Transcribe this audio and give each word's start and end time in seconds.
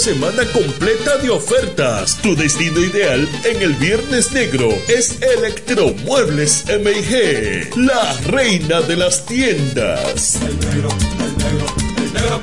Semana 0.00 0.46
completa 0.46 1.18
de 1.18 1.28
ofertas. 1.28 2.16
Tu 2.22 2.34
destino 2.34 2.80
ideal 2.80 3.28
en 3.44 3.60
el 3.60 3.74
Viernes 3.74 4.32
Negro 4.32 4.70
es 4.88 5.20
Electromuebles 5.20 6.64
MIG, 6.68 7.76
la 7.76 8.16
reina 8.28 8.80
de 8.80 8.96
las 8.96 9.26
tiendas. 9.26 10.36
El 10.36 10.58
negro, 10.58 10.88
el 11.18 11.36
negro, 11.36 11.66
el 11.98 12.12
negro 12.14 12.42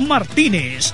Martínez. 0.07 0.93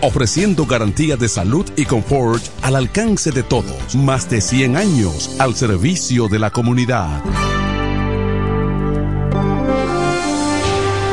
ofreciendo 0.00 0.66
garantía 0.66 1.16
de 1.16 1.28
salud 1.28 1.66
y 1.76 1.84
confort 1.84 2.42
al 2.62 2.76
alcance 2.76 3.30
de 3.30 3.42
todos. 3.42 3.94
Más 3.94 4.28
de 4.28 4.40
100 4.40 4.76
años 4.76 5.36
al 5.38 5.54
servicio 5.54 6.28
de 6.28 6.38
la 6.38 6.50
comunidad. 6.50 7.22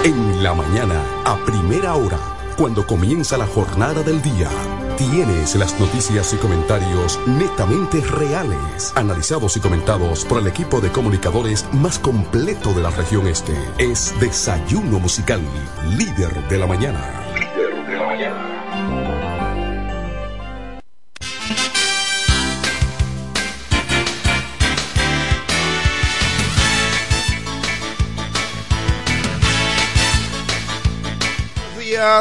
En 0.04 0.44
la 0.44 0.54
mañana, 0.54 1.02
a 1.26 1.38
primera 1.46 1.96
hora, 1.96 2.20
cuando 2.58 2.86
comienza 2.86 3.38
la 3.38 3.48
jornada 3.48 4.04
del 4.04 4.22
día. 4.22 4.50
Tienes 4.98 5.56
las 5.56 5.80
noticias 5.80 6.34
y 6.34 6.38
comentarios 6.38 7.20
netamente 7.26 8.02
reales, 8.02 8.94
analizados 8.96 9.58
y 9.58 9.60
comentados 9.60 10.24
por 10.26 10.40
el 10.40 10.48
equipo 10.48 10.82
de 10.82 10.92
comunicadores 10.92 11.66
más 11.74 11.98
completo 11.98 12.74
de 12.74 12.84
la 12.84 12.92
región 12.92 13.28
este. 13.28 13.54
Es 13.80 14.14
Desayuno 14.20 15.00
Musical, 15.00 15.42
líder 15.98 16.48
de 16.48 16.58
la 16.58 16.68
mañana. 16.68 17.24
Líder 17.34 17.88
de 17.88 17.96
la 17.96 18.06
mañana. 18.06 18.53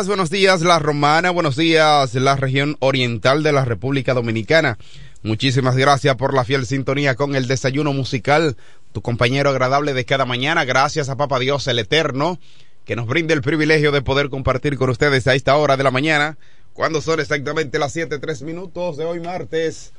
Buenos 0.06 0.30
días 0.30 0.62
La 0.62 0.78
Romana, 0.78 1.30
buenos 1.30 1.56
días 1.56 2.14
la 2.14 2.34
región 2.34 2.76
oriental 2.80 3.42
de 3.42 3.52
la 3.52 3.64
República 3.64 4.14
Dominicana. 4.14 4.78
Muchísimas 5.22 5.76
gracias 5.76 6.16
por 6.16 6.34
la 6.34 6.44
fiel 6.44 6.66
sintonía 6.66 7.14
con 7.14 7.36
el 7.36 7.46
desayuno 7.46 7.92
musical, 7.92 8.56
tu 8.92 9.02
compañero 9.02 9.50
agradable 9.50 9.92
de 9.92 10.04
cada 10.04 10.24
mañana. 10.24 10.64
Gracias 10.64 11.08
a 11.08 11.16
Papa 11.16 11.38
Dios 11.38 11.66
el 11.68 11.78
Eterno, 11.78 12.38
que 12.84 12.96
nos 12.96 13.06
brinde 13.06 13.34
el 13.34 13.42
privilegio 13.42 13.92
de 13.92 14.02
poder 14.02 14.30
compartir 14.30 14.76
con 14.76 14.90
ustedes 14.90 15.26
a 15.26 15.34
esta 15.34 15.56
hora 15.56 15.76
de 15.76 15.84
la 15.84 15.90
mañana, 15.90 16.38
cuando 16.72 17.00
son 17.00 17.20
exactamente 17.20 17.78
las 17.78 17.92
7, 17.92 18.18
tres 18.18 18.42
minutos 18.42 18.96
de 18.96 19.04
hoy 19.04 19.20
martes. 19.20 19.92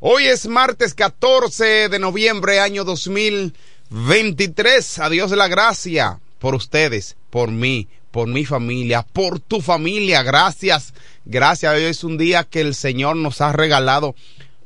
Hoy 0.00 0.26
es 0.26 0.46
martes 0.46 0.94
14 0.94 1.88
de 1.88 1.98
noviembre, 1.98 2.60
año 2.60 2.84
2023. 2.84 4.98
Adiós 4.98 5.30
de 5.30 5.36
la 5.36 5.48
gracia 5.48 6.20
por 6.38 6.54
ustedes, 6.54 7.16
por 7.30 7.50
mí, 7.50 7.88
por 8.10 8.28
mi 8.28 8.44
familia, 8.44 9.02
por 9.02 9.40
tu 9.40 9.60
familia. 9.60 10.22
Gracias, 10.22 10.94
gracias. 11.24 11.74
Hoy 11.74 11.84
es 11.84 12.04
un 12.04 12.18
día 12.18 12.44
que 12.44 12.60
el 12.60 12.74
Señor 12.74 13.16
nos 13.16 13.40
ha 13.40 13.52
regalado 13.52 14.14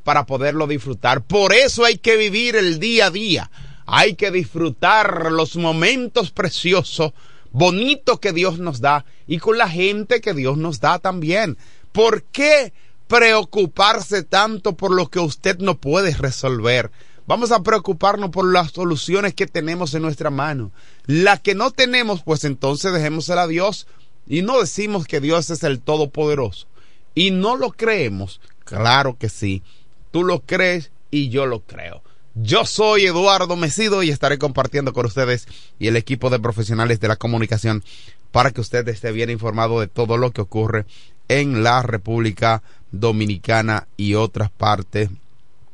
para 0.03 0.25
poderlo 0.25 0.67
disfrutar. 0.67 1.21
Por 1.21 1.53
eso 1.53 1.85
hay 1.85 1.97
que 1.97 2.17
vivir 2.17 2.55
el 2.55 2.79
día 2.79 3.07
a 3.07 3.11
día. 3.11 3.51
Hay 3.85 4.15
que 4.15 4.31
disfrutar 4.31 5.31
los 5.31 5.55
momentos 5.55 6.31
preciosos, 6.31 7.13
bonitos 7.51 8.19
que 8.19 8.33
Dios 8.33 8.59
nos 8.59 8.81
da 8.81 9.05
y 9.27 9.39
con 9.39 9.57
la 9.57 9.69
gente 9.69 10.21
que 10.21 10.33
Dios 10.33 10.57
nos 10.57 10.79
da 10.79 10.99
también. 10.99 11.57
¿Por 11.91 12.23
qué 12.23 12.73
preocuparse 13.07 14.23
tanto 14.23 14.73
por 14.75 14.91
lo 14.91 15.09
que 15.09 15.19
usted 15.19 15.59
no 15.59 15.77
puede 15.77 16.13
resolver? 16.15 16.91
Vamos 17.27 17.51
a 17.51 17.63
preocuparnos 17.63 18.29
por 18.31 18.51
las 18.51 18.71
soluciones 18.71 19.33
que 19.33 19.47
tenemos 19.47 19.93
en 19.93 20.01
nuestra 20.01 20.29
mano. 20.29 20.71
La 21.05 21.37
que 21.37 21.55
no 21.55 21.71
tenemos, 21.71 22.23
pues 22.23 22.43
entonces 22.43 22.93
dejémosela 22.93 23.43
a 23.43 23.47
Dios 23.47 23.87
y 24.27 24.41
no 24.41 24.59
decimos 24.59 25.05
que 25.05 25.21
Dios 25.21 25.49
es 25.49 25.63
el 25.63 25.81
Todopoderoso. 25.81 26.67
Y 27.13 27.31
no 27.31 27.55
lo 27.55 27.71
creemos. 27.71 28.41
Claro 28.63 29.17
que 29.17 29.29
sí. 29.29 29.63
Tú 30.11 30.23
lo 30.23 30.41
crees 30.41 30.91
y 31.09 31.29
yo 31.29 31.45
lo 31.45 31.61
creo. 31.61 32.03
Yo 32.33 32.65
soy 32.65 33.05
Eduardo 33.05 33.57
Mesido 33.57 34.03
y 34.03 34.09
estaré 34.09 34.37
compartiendo 34.37 34.93
con 34.93 35.05
ustedes 35.05 35.47
y 35.79 35.87
el 35.87 35.97
equipo 35.97 36.29
de 36.29 36.39
profesionales 36.39 36.99
de 37.01 37.09
la 37.09 37.17
comunicación 37.17 37.83
para 38.31 38.51
que 38.51 38.61
usted 38.61 38.87
esté 38.87 39.11
bien 39.11 39.29
informado 39.29 39.81
de 39.81 39.87
todo 39.87 40.17
lo 40.17 40.31
que 40.31 40.41
ocurre 40.41 40.85
en 41.27 41.61
la 41.61 41.81
República 41.81 42.63
Dominicana 42.91 43.87
y 43.97 44.15
otras 44.15 44.49
partes 44.49 45.09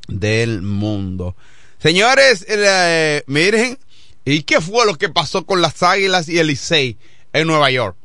del 0.07 0.63
mundo. 0.63 1.35
Señores, 1.77 2.43
eh, 2.47 3.23
miren, 3.27 3.77
¿y 4.25 4.41
qué 4.41 4.59
fue 4.59 4.85
lo 4.87 4.95
que 4.95 5.09
pasó 5.09 5.45
con 5.45 5.61
las 5.61 5.83
Águilas 5.83 6.27
y 6.27 6.39
el 6.39 6.47
Licey 6.47 6.97
en 7.33 7.47
Nueva 7.47 7.69
York? 7.69 7.95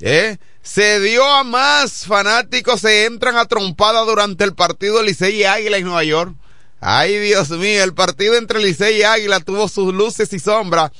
¿Eh? 0.00 0.38
Se 0.62 0.98
dio 0.98 1.24
a 1.24 1.44
más 1.44 2.06
fanáticos, 2.06 2.80
se 2.80 3.04
entran 3.04 3.36
a 3.36 3.46
trompada 3.46 4.00
durante 4.00 4.42
el 4.42 4.54
partido 4.54 5.00
Licey 5.02 5.36
y 5.36 5.44
Águila 5.44 5.76
en 5.76 5.84
Nueva 5.84 6.02
York. 6.02 6.34
Ay, 6.80 7.18
Dios 7.18 7.50
mío, 7.50 7.84
el 7.84 7.92
partido 7.92 8.36
entre 8.36 8.62
Licey 8.62 8.98
y 8.98 9.02
Águila 9.02 9.40
tuvo 9.40 9.68
sus 9.68 9.92
luces 9.92 10.32
y 10.32 10.38
sombras. 10.38 10.90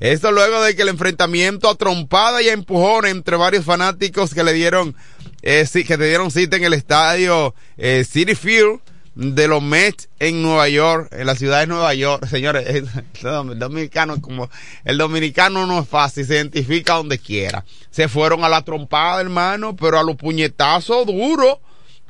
Esto 0.00 0.32
luego 0.32 0.62
de 0.62 0.74
que 0.76 0.82
el 0.82 0.88
enfrentamiento 0.88 1.68
a 1.68 1.74
trompada 1.74 2.42
y 2.42 2.48
a 2.48 2.52
empujón 2.52 3.06
entre 3.06 3.36
varios 3.36 3.64
fanáticos 3.64 4.34
que 4.34 4.44
le 4.44 4.52
dieron, 4.52 4.94
eh, 5.42 5.66
que 5.72 5.98
te 5.98 6.08
dieron 6.08 6.30
cita 6.30 6.56
en 6.56 6.64
el 6.64 6.74
estadio 6.74 7.54
eh, 7.76 8.04
City 8.08 8.34
Field 8.34 8.80
de 9.14 9.48
los 9.48 9.62
Mets 9.62 10.10
en 10.18 10.42
Nueva 10.42 10.68
York, 10.68 11.08
en 11.12 11.26
la 11.26 11.34
ciudad 11.34 11.60
de 11.60 11.66
Nueva 11.66 11.94
York. 11.94 12.26
Señores, 12.30 12.66
el 12.66 13.58
dominicano 13.58 14.20
como 14.20 14.50
el 14.84 14.98
dominicano 14.98 15.66
no 15.66 15.80
es 15.80 15.88
fácil, 15.88 16.26
se 16.26 16.34
identifica 16.34 16.94
donde 16.94 17.18
quiera. 17.18 17.64
Se 17.90 18.08
fueron 18.08 18.44
a 18.44 18.48
la 18.48 18.62
trompada, 18.62 19.20
hermano, 19.20 19.76
pero 19.76 19.98
a 19.98 20.02
los 20.02 20.16
puñetazos 20.16 21.06
duros. 21.06 21.58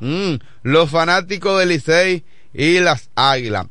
Mm, 0.01 0.35
los 0.63 0.91
fanáticos 0.91 1.59
del 1.59 1.71
Licey 1.71 2.25
y 2.57 2.81
las 2.81 3.11
Águilas. 3.15 3.67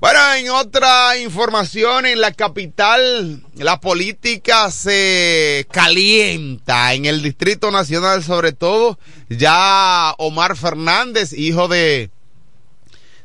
Bueno, 0.00 0.18
en 0.34 0.50
otra 0.50 1.16
información, 1.18 2.06
en 2.06 2.20
la 2.20 2.32
capital, 2.32 3.44
la 3.54 3.80
política 3.80 4.68
se 4.72 5.64
calienta 5.70 6.94
en 6.94 7.04
el 7.04 7.22
Distrito 7.22 7.70
Nacional, 7.70 8.24
sobre 8.24 8.52
todo. 8.52 8.98
Ya 9.28 10.12
Omar 10.18 10.56
Fernández, 10.56 11.32
hijo 11.32 11.68
de 11.68 12.10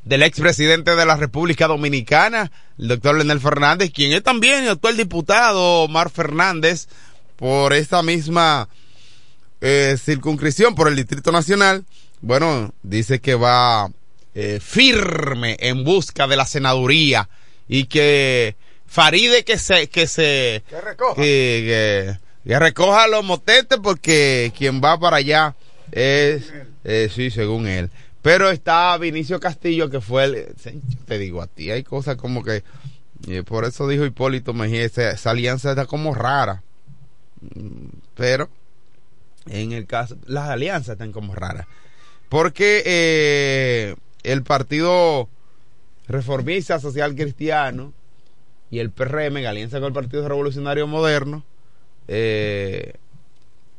del 0.03 0.23
expresidente 0.23 0.95
de 0.95 1.05
la 1.05 1.17
República 1.17 1.67
Dominicana, 1.67 2.51
el 2.77 2.87
doctor 2.87 3.15
Leonel 3.15 3.41
Fernández, 3.41 3.91
quien 3.91 4.13
es 4.13 4.23
también 4.23 4.63
el 4.63 4.69
actual 4.69 4.95
diputado 4.95 5.83
Omar 5.83 6.09
Fernández 6.09 6.87
por 7.35 7.73
esta 7.73 8.03
misma 8.03 8.69
eh, 9.61 9.97
circunscripción, 9.99 10.75
por 10.75 10.87
el 10.87 10.95
Distrito 10.95 11.31
Nacional. 11.31 11.85
Bueno, 12.21 12.73
dice 12.83 13.19
que 13.19 13.35
va 13.35 13.89
eh, 14.39 14.59
firme 14.61 15.57
en 15.59 15.83
busca 15.83 16.27
de 16.27 16.37
la 16.37 16.45
senaduría 16.45 17.27
y 17.67 17.85
que 17.85 18.55
Faride 18.85 19.43
que 19.43 19.57
se 19.57 19.87
que 19.87 20.05
se 20.05 20.63
que 20.69 20.79
recoja, 20.79 21.15
que, 21.15 22.17
recoja 22.45 23.07
los 23.07 23.25
motetes 23.25 23.79
porque 23.81 24.53
quien 24.55 24.79
va 24.79 24.99
para 24.99 25.17
allá 25.17 25.55
es 25.91 26.53
eh, 26.83 27.09
sí 27.13 27.31
según 27.31 27.67
él 27.67 27.89
pero 28.27 28.49
está 28.49 28.97
Vinicio 28.97 29.39
Castillo, 29.39 29.89
que 29.89 30.01
fue 30.01 30.25
el. 30.25 30.55
Te 31.05 31.17
digo 31.17 31.41
a 31.41 31.47
ti, 31.47 31.71
hay 31.71 31.83
cosas 31.83 32.17
como 32.17 32.43
que. 32.43 32.61
por 33.45 33.63
eso 33.63 33.87
dijo 33.87 34.05
Hipólito 34.05 34.53
Mejía, 34.53 34.83
esa, 34.83 35.29
alianza 35.29 35.69
está 35.69 35.85
como 35.85 36.13
rara. 36.13 36.61
Pero, 38.15 38.49
en 39.45 39.71
el 39.71 39.87
caso. 39.87 40.17
Las 40.25 40.49
alianzas 40.49 40.95
están 40.95 41.13
como 41.13 41.35
raras. 41.35 41.67
Porque 42.27 42.83
eh, 42.85 43.95
el 44.27 44.43
Partido 44.43 45.29
Reformista 46.07 46.79
Social 46.79 47.15
Cristiano 47.15 47.93
y 48.69 48.79
el 48.79 48.91
PRM, 48.91 49.37
en 49.37 49.45
alianza 49.45 49.79
con 49.79 49.87
el 49.87 49.93
Partido 49.93 50.27
Revolucionario 50.27 50.85
Moderno, 50.85 51.45
eh, 52.09 52.93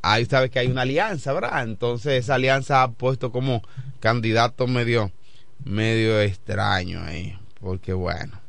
ahí 0.00 0.24
sabes 0.24 0.50
que 0.50 0.58
hay 0.58 0.68
una 0.68 0.82
alianza, 0.82 1.34
¿verdad? 1.34 1.62
Entonces 1.64 2.24
esa 2.24 2.36
alianza 2.36 2.82
ha 2.82 2.90
puesto 2.90 3.30
como 3.30 3.62
candidato 4.00 4.66
medio, 4.66 5.12
medio 5.64 6.18
extraño 6.20 7.02
ahí, 7.02 7.38
porque 7.60 7.92
bueno, 7.92 8.40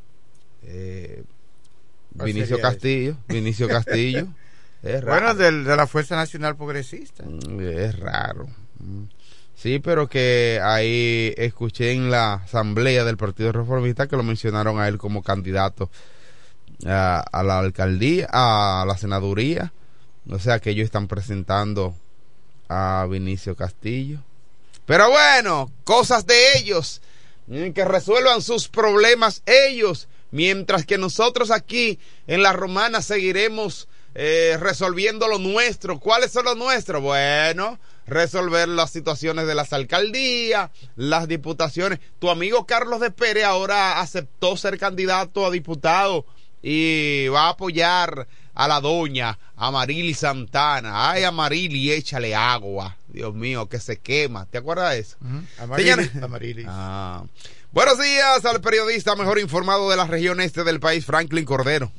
eh, 0.64 1.24
Vinicio 2.12 2.62
Castillo, 2.62 3.18
Vinicio 3.28 3.68
Castillo, 3.70 4.28
es 4.84 5.04
raro. 5.04 5.36
Bueno, 5.36 5.64
de 5.64 5.76
la 5.76 5.88
Fuerza 5.88 6.16
Nacional 6.16 6.56
Progresista. 6.56 7.26
Mm, 7.26 7.60
es 7.60 8.00
raro. 8.00 8.48
Mm. 9.60 9.62
Sí, 9.62 9.80
pero 9.80 10.08
que 10.08 10.60
ahí 10.64 11.34
escuché 11.38 11.92
en 11.92 12.10
la 12.10 12.34
asamblea 12.34 13.04
del 13.04 13.18
Partido 13.18 13.52
Reformista 13.52 14.08
que 14.08 14.16
lo 14.16 14.24
mencionaron 14.24 14.80
a 14.80 14.88
él 14.88 14.98
como 14.98 15.22
candidato 15.22 15.90
a, 16.86 17.44
la 17.44 17.60
alcaldía, 17.60 18.28
a 18.32 18.86
la 18.88 18.98
senaduría 18.98 19.74
o 20.30 20.40
sea 20.40 20.60
que 20.60 20.72
ellos 20.72 20.86
están 20.86 21.08
presentando 21.08 21.96
a 22.68 23.08
Vinicio 23.10 23.56
Castillo. 23.56 24.20
Pero 24.86 25.10
bueno, 25.10 25.72
cosas 25.84 26.26
de 26.26 26.58
ellos. 26.58 27.02
Que 27.48 27.84
resuelvan 27.84 28.44
sus 28.44 28.68
problemas 28.68 29.42
ellos. 29.46 30.08
Mientras 30.32 30.86
que 30.86 31.00
nosotros 31.00 31.50
aquí 31.50 31.98
en 32.28 32.44
la 32.44 32.54
romana 32.54 33.02
seguiremos 33.02 33.88
eh, 34.14 34.58
resolviendo 34.60 35.28
lo 35.28 35.40
nuestro. 35.40 36.00
¿Cuáles 36.00 36.32
son 36.32 36.46
los 36.46 36.58
nuestros? 36.58 37.02
Bueno, 37.02 37.80
resolver 38.10 38.68
las 38.68 38.92
situaciones 38.92 39.48
de 39.48 39.56
las 39.56 39.74
alcaldías, 39.74 40.72
las 40.96 41.28
diputaciones. 41.28 42.00
Tu 42.20 42.30
amigo 42.30 42.66
Carlos 42.66 43.00
de 43.00 43.12
Pérez 43.12 43.46
ahora 43.46 44.02
aceptó 44.02 44.58
ser 44.58 44.78
candidato 44.78 45.46
a 45.46 45.52
diputado 45.52 46.26
y 46.62 47.28
va 47.30 47.44
a 47.44 47.50
apoyar 47.50 48.28
a 48.54 48.68
la 48.68 48.82
doña 48.82 49.40
Amarili 49.56 50.14
Santana. 50.14 51.12
Ay, 51.12 51.24
Amarili, 51.24 51.92
échale 51.92 52.36
agua. 52.36 52.98
Dios 53.08 53.34
mío, 53.34 53.70
que 53.70 53.80
se 53.80 53.98
quema. 53.98 54.46
¿Te 54.46 54.58
acuerdas 54.58 54.92
de 54.92 55.00
eso? 55.00 55.18
Amarili, 55.58 56.66
ah. 56.68 57.24
Buenos 57.72 58.00
días 58.00 58.44
al 58.46 58.62
periodista 58.62 59.16
mejor 59.16 59.40
informado 59.40 59.90
de 59.90 59.96
la 59.96 60.06
región 60.06 60.42
este 60.42 60.64
del 60.64 60.80
país, 60.80 61.06
Franklin 61.06 61.46
Cordero. 61.46 61.92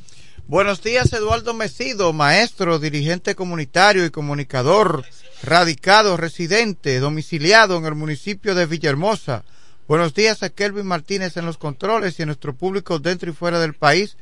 Buenos 0.48 0.82
días, 0.82 1.12
Eduardo 1.12 1.54
Mesido, 1.54 2.12
maestro, 2.12 2.80
dirigente 2.80 3.36
comunitario 3.36 4.04
y 4.04 4.10
comunicador, 4.10 5.04
radicado, 5.42 6.16
residente, 6.16 7.00
domiciliado 7.00 7.76
en 7.78 7.86
el 7.86 7.94
municipio 7.94 8.54
de 8.54 8.66
Villahermosa. 8.66 9.44
Buenos 9.88 10.14
días 10.14 10.42
a 10.42 10.50
Kelvin 10.50 10.86
Martínez 10.86 11.36
en 11.36 11.46
los 11.46 11.58
controles 11.58 12.18
y 12.18 12.22
a 12.22 12.26
nuestro 12.26 12.54
público 12.54 12.98
dentro 12.98 13.30
y 13.30 13.34
fuera 13.34 13.58
del 13.58 13.74
país 13.74 14.16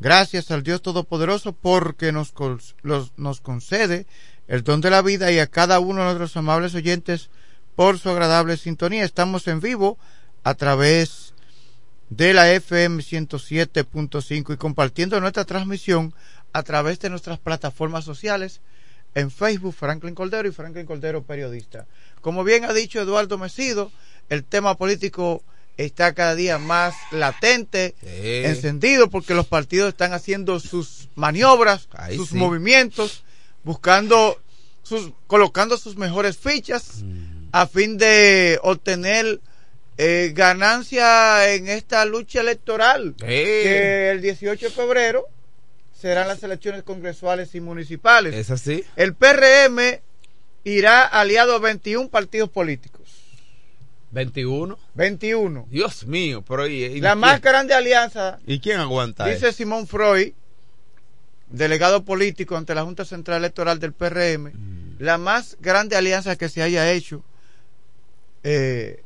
Gracias 0.00 0.52
al 0.52 0.62
Dios 0.62 0.80
Todopoderoso 0.80 1.52
porque 1.52 2.12
nos, 2.12 2.32
nos 3.16 3.40
concede 3.40 4.06
el 4.46 4.62
don 4.62 4.80
de 4.80 4.90
la 4.90 5.02
vida 5.02 5.32
y 5.32 5.40
a 5.40 5.48
cada 5.48 5.80
uno 5.80 5.98
de 5.98 6.04
nuestros 6.04 6.36
amables 6.36 6.76
oyentes 6.76 7.30
por 7.74 7.98
su 7.98 8.08
agradable 8.08 8.56
sintonía. 8.56 9.04
Estamos 9.04 9.48
en 9.48 9.58
vivo 9.58 9.98
a 10.44 10.54
través 10.54 11.34
de 12.10 12.32
la 12.32 12.48
FM 12.52 13.02
107.5 13.02 14.54
y 14.54 14.56
compartiendo 14.56 15.20
nuestra 15.20 15.44
transmisión 15.44 16.14
a 16.52 16.62
través 16.62 17.00
de 17.00 17.10
nuestras 17.10 17.40
plataformas 17.40 18.04
sociales 18.04 18.60
en 19.18 19.30
Facebook 19.32 19.74
Franklin 19.74 20.14
Coldero 20.14 20.48
y 20.48 20.52
Franklin 20.52 20.86
Coldero 20.86 21.22
Periodista. 21.24 21.86
Como 22.20 22.44
bien 22.44 22.64
ha 22.64 22.72
dicho 22.72 23.00
Eduardo 23.00 23.36
Mesido, 23.36 23.90
el 24.28 24.44
tema 24.44 24.76
político 24.76 25.42
está 25.76 26.12
cada 26.14 26.34
día 26.34 26.58
más 26.58 26.94
latente, 27.10 27.94
encendido, 28.02 29.10
porque 29.10 29.34
los 29.34 29.46
partidos 29.46 29.88
están 29.88 30.12
haciendo 30.12 30.60
sus 30.60 31.08
maniobras, 31.16 31.88
sus 32.14 32.32
movimientos, 32.32 33.24
buscando, 33.64 34.40
sus, 34.82 35.12
colocando 35.26 35.78
sus 35.78 35.96
mejores 35.96 36.36
fichas 36.36 37.02
mm. 37.02 37.48
a 37.52 37.66
fin 37.66 37.98
de 37.98 38.58
obtener 38.62 39.40
eh, 39.96 40.32
ganancia 40.34 41.52
en 41.54 41.68
esta 41.68 42.04
lucha 42.04 42.40
electoral, 42.40 43.14
que 43.18 44.10
el 44.10 44.20
18 44.20 44.66
de 44.66 44.72
febrero 44.72 45.26
serán 45.98 46.28
las 46.28 46.42
elecciones 46.42 46.84
congresuales 46.84 47.54
y 47.54 47.60
municipales. 47.60 48.34
Es 48.34 48.50
así. 48.50 48.84
El 48.94 49.14
PRM 49.14 50.00
irá 50.64 51.02
aliado 51.02 51.54
a 51.54 51.58
21 51.58 52.08
partidos 52.08 52.48
políticos. 52.50 52.98
21. 54.12 54.78
21. 54.94 55.66
Dios 55.68 56.06
mío, 56.06 56.42
pero 56.46 56.66
la 56.66 57.14
más 57.14 57.40
grande 57.40 57.74
alianza. 57.74 58.38
¿Y 58.46 58.60
quién 58.60 58.78
aguanta? 58.78 59.26
Dice 59.26 59.52
Simón 59.52 59.86
Freud, 59.86 60.32
delegado 61.48 62.04
político 62.04 62.56
ante 62.56 62.74
la 62.74 62.84
Junta 62.84 63.04
Central 63.04 63.38
Electoral 63.38 63.80
del 63.80 63.92
PRM, 63.92 64.52
mm. 64.52 64.96
la 65.00 65.18
más 65.18 65.56
grande 65.60 65.96
alianza 65.96 66.36
que 66.36 66.48
se 66.48 66.62
haya 66.62 66.90
hecho 66.92 67.22
eh, 68.44 69.02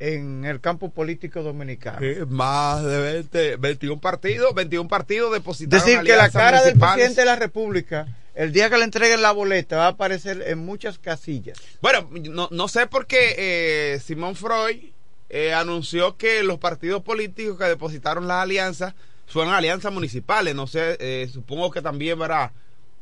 en 0.00 0.44
el 0.44 0.60
campo 0.60 0.90
político 0.90 1.42
dominicano. 1.42 1.98
más 2.28 2.84
de 2.84 2.98
20, 3.00 3.56
21 3.56 4.00
partidos, 4.00 4.54
21 4.54 4.88
partidos 4.88 5.32
depositaron. 5.32 5.84
Decir 5.84 6.02
que 6.02 6.16
la 6.16 6.30
cara 6.30 6.62
del 6.62 6.78
presidente 6.78 7.22
de 7.22 7.26
la 7.26 7.36
República 7.36 8.06
el 8.38 8.52
día 8.52 8.70
que 8.70 8.78
le 8.78 8.84
entreguen 8.84 9.20
la 9.20 9.32
boleta 9.32 9.78
va 9.78 9.86
a 9.86 9.88
aparecer 9.88 10.44
en 10.46 10.60
muchas 10.60 10.96
casillas. 10.96 11.58
Bueno, 11.82 12.08
no, 12.52 12.68
sé 12.68 12.86
por 12.86 13.08
qué 13.08 13.34
eh, 13.36 13.98
Simón 13.98 14.36
Freud 14.36 14.92
eh, 15.28 15.52
anunció 15.52 16.16
que 16.16 16.44
los 16.44 16.58
partidos 16.58 17.02
políticos 17.02 17.58
que 17.58 17.64
depositaron 17.64 18.28
las 18.28 18.44
alianzas 18.44 18.94
son 19.26 19.48
alianzas 19.48 19.92
municipales. 19.92 20.54
No 20.54 20.68
sé, 20.68 20.96
eh, 21.00 21.28
supongo 21.32 21.72
que 21.72 21.82
también 21.82 22.16
verá, 22.16 22.52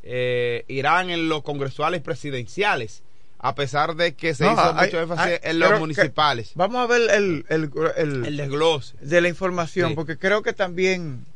irán 0.03 1.11
en 1.11 1.29
los 1.29 1.43
congresuales 1.43 2.01
presidenciales. 2.01 3.03
A 3.39 3.55
pesar 3.55 3.97
de 3.97 4.15
que 4.15 4.35
se 4.35 4.45
hizo 4.45 4.75
mucho 4.75 5.01
énfasis 5.01 5.41
en 5.43 5.59
los 5.59 5.79
municipales. 5.79 6.53
vamos 6.55 6.83
a 6.83 6.87
ver 6.87 7.11
el, 7.11 7.45
el, 7.49 7.71
el, 7.97 8.37
desglose 8.37 8.95
de 9.01 9.21
la 9.21 9.29
información, 9.29 9.95
porque 9.95 10.19
creo 10.19 10.43
que 10.43 10.53
también 10.53 11.27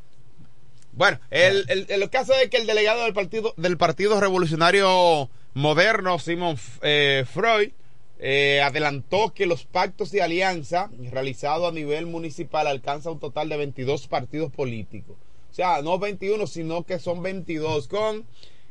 bueno, 0.92 1.20
el, 1.30 1.86
el, 1.88 2.10
caso 2.10 2.34
es 2.34 2.50
que 2.50 2.56
el 2.56 2.66
delegado 2.66 3.04
del 3.04 3.14
Partido, 3.14 3.54
del 3.56 3.76
partido 3.76 4.20
Revolucionario 4.20 5.30
Moderno, 5.54 6.18
Simon 6.18 6.58
eh, 6.82 7.24
Freud, 7.32 7.70
eh, 8.18 8.60
adelantó 8.60 9.32
que 9.32 9.46
los 9.46 9.64
pactos 9.64 10.10
de 10.10 10.20
alianza 10.20 10.90
realizados 11.10 11.70
a 11.70 11.74
nivel 11.74 12.06
municipal 12.06 12.66
alcanzan 12.66 13.14
un 13.14 13.20
total 13.20 13.48
de 13.48 13.56
22 13.56 14.08
partidos 14.08 14.52
políticos. 14.52 15.16
O 15.50 15.54
sea, 15.54 15.80
no 15.80 15.98
21, 15.98 16.46
sino 16.46 16.84
que 16.84 16.98
son 16.98 17.22
22 17.22 17.88
con 17.88 18.26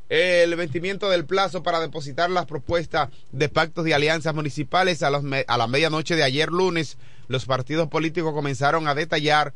el 0.09 0.55
vencimiento 0.55 1.09
del 1.09 1.25
plazo 1.25 1.63
para 1.63 1.79
depositar 1.79 2.29
las 2.29 2.47
propuestas 2.47 3.09
de 3.31 3.47
pactos 3.47 3.85
de 3.85 3.93
alianzas 3.93 4.33
municipales 4.33 5.03
a, 5.03 5.07
a 5.07 5.57
la 5.57 5.67
medianoche 5.67 6.15
de 6.15 6.23
ayer 6.23 6.49
lunes. 6.49 6.97
Los 7.27 7.45
partidos 7.45 7.87
políticos 7.87 8.33
comenzaron 8.33 8.87
a 8.87 8.95
detallar 8.95 9.53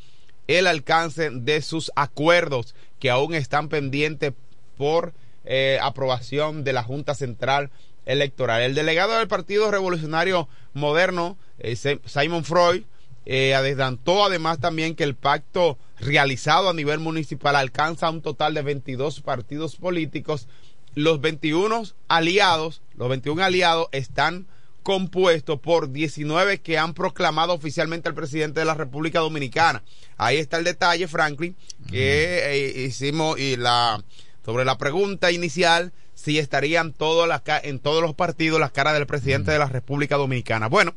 el 0.48 0.68
alcance 0.68 1.30
de 1.32 1.62
sus 1.62 1.92
acuerdos 1.96 2.76
que 3.00 3.10
aún 3.10 3.34
están 3.34 3.70
pendientes 3.70 4.34
por 4.78 5.14
eh, 5.46 5.80
aprobación 5.82 6.64
de 6.64 6.74
la 6.74 6.84
Junta 6.84 7.16
Central 7.16 7.70
Electoral. 8.06 8.62
El 8.62 8.76
delegado 8.76 9.18
del 9.18 9.28
Partido 9.28 9.72
Revolucionario 9.72 10.48
Moderno, 10.74 11.38
eh, 11.60 11.76
Simon 12.06 12.44
Freud, 12.44 12.84
eh, 13.26 13.56
adelantó 13.56 14.26
además 14.26 14.60
también 14.60 14.96
que 14.96 15.04
el 15.04 15.16
pacto 15.16 15.78
realizado 16.00 16.70
a 16.70 16.74
nivel 16.74 17.00
municipal 17.00 17.56
alcanza 17.56 18.10
un 18.10 18.22
total 18.22 18.54
de 18.54 18.62
22 18.62 19.22
partidos 19.22 19.76
políticos. 19.76 20.48
Los 20.96 21.22
21 21.22 21.84
aliados, 22.08 22.82
los 22.96 23.10
21 23.10 23.44
aliados 23.44 23.88
están 23.92 24.48
compuestos 24.84 25.60
por 25.60 25.92
19 25.92 26.60
que 26.60 26.78
han 26.78 26.94
proclamado 26.94 27.54
oficialmente 27.54 28.10
al 28.10 28.16
presidente 28.16 28.60
de 28.60 28.66
la 28.66 28.74
República 28.74 29.20
Dominicana. 29.20 29.82
Ahí 30.18 30.38
está 30.38 30.58
el 30.58 30.66
detalle, 30.66 31.08
Franklin, 31.08 31.56
que 31.90 32.40
eh, 32.44 32.86
hicimos 32.86 33.40
y 33.40 33.56
la 33.56 34.04
sobre 34.46 34.66
la 34.66 34.78
pregunta 34.78 35.32
inicial 35.32 35.94
si 36.16 36.38
estarían 36.38 36.94
todos 36.94 37.28
las, 37.28 37.42
en 37.64 37.80
todos 37.80 38.02
los 38.02 38.14
partidos 38.14 38.60
las 38.60 38.72
caras 38.72 38.94
del 38.94 39.08
presidente 39.08 39.52
de 39.52 39.60
la 39.60 39.68
República 39.68 40.18
Dominicana. 40.18 40.68
Bueno, 40.68 40.94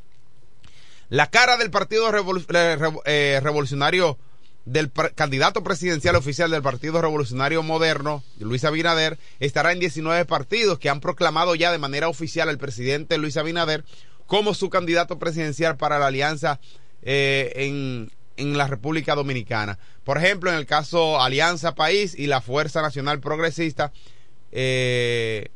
la 1.08 1.30
cara 1.30 1.56
del 1.56 1.70
Partido 1.70 2.10
eh, 3.04 3.40
Revolucionario, 3.42 4.18
del 4.64 4.90
candidato 5.14 5.62
presidencial 5.62 6.16
oficial 6.16 6.50
del 6.50 6.62
Partido 6.62 7.00
Revolucionario 7.00 7.62
Moderno, 7.62 8.24
Luis 8.40 8.64
Abinader, 8.64 9.18
estará 9.38 9.72
en 9.72 9.78
19 9.78 10.24
partidos 10.24 10.78
que 10.78 10.90
han 10.90 11.00
proclamado 11.00 11.54
ya 11.54 11.70
de 11.70 11.78
manera 11.78 12.08
oficial 12.08 12.48
al 12.48 12.58
presidente 12.58 13.18
Luis 13.18 13.36
Abinader 13.36 13.84
como 14.26 14.54
su 14.54 14.68
candidato 14.68 15.20
presidencial 15.20 15.76
para 15.76 16.00
la 16.00 16.08
alianza 16.08 16.58
eh, 17.02 17.52
en, 17.54 18.10
en 18.36 18.58
la 18.58 18.66
República 18.66 19.14
Dominicana. 19.14 19.78
Por 20.02 20.18
ejemplo, 20.18 20.50
en 20.50 20.56
el 20.56 20.66
caso 20.66 21.20
Alianza 21.20 21.74
País 21.74 22.14
y 22.18 22.26
la 22.26 22.40
Fuerza 22.40 22.82
Nacional 22.82 23.20
Progresista, 23.20 23.92
eh, 24.50 25.48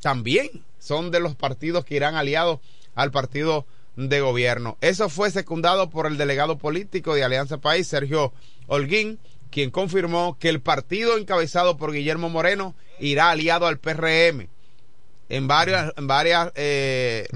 también 0.00 0.64
son 0.78 1.10
de 1.10 1.20
los 1.20 1.34
partidos 1.34 1.84
que 1.84 1.96
irán 1.96 2.14
aliados 2.14 2.60
al 2.94 3.10
Partido 3.10 3.66
de 3.96 4.20
gobierno. 4.20 4.76
Eso 4.80 5.08
fue 5.08 5.30
secundado 5.30 5.90
por 5.90 6.06
el 6.06 6.16
delegado 6.16 6.58
político 6.58 7.14
de 7.14 7.24
Alianza 7.24 7.58
País, 7.58 7.86
Sergio 7.86 8.32
Holguín, 8.66 9.18
quien 9.50 9.70
confirmó 9.70 10.36
que 10.38 10.48
el 10.48 10.60
partido 10.60 11.16
encabezado 11.16 11.76
por 11.76 11.92
Guillermo 11.92 12.28
Moreno 12.28 12.74
irá 12.98 13.30
aliado 13.30 13.66
al 13.66 13.78
PRM 13.78 14.48
en 15.28 15.48
varias, 15.48 15.92
en 15.96 16.06
varias 16.06 16.52
eh, 16.54 17.28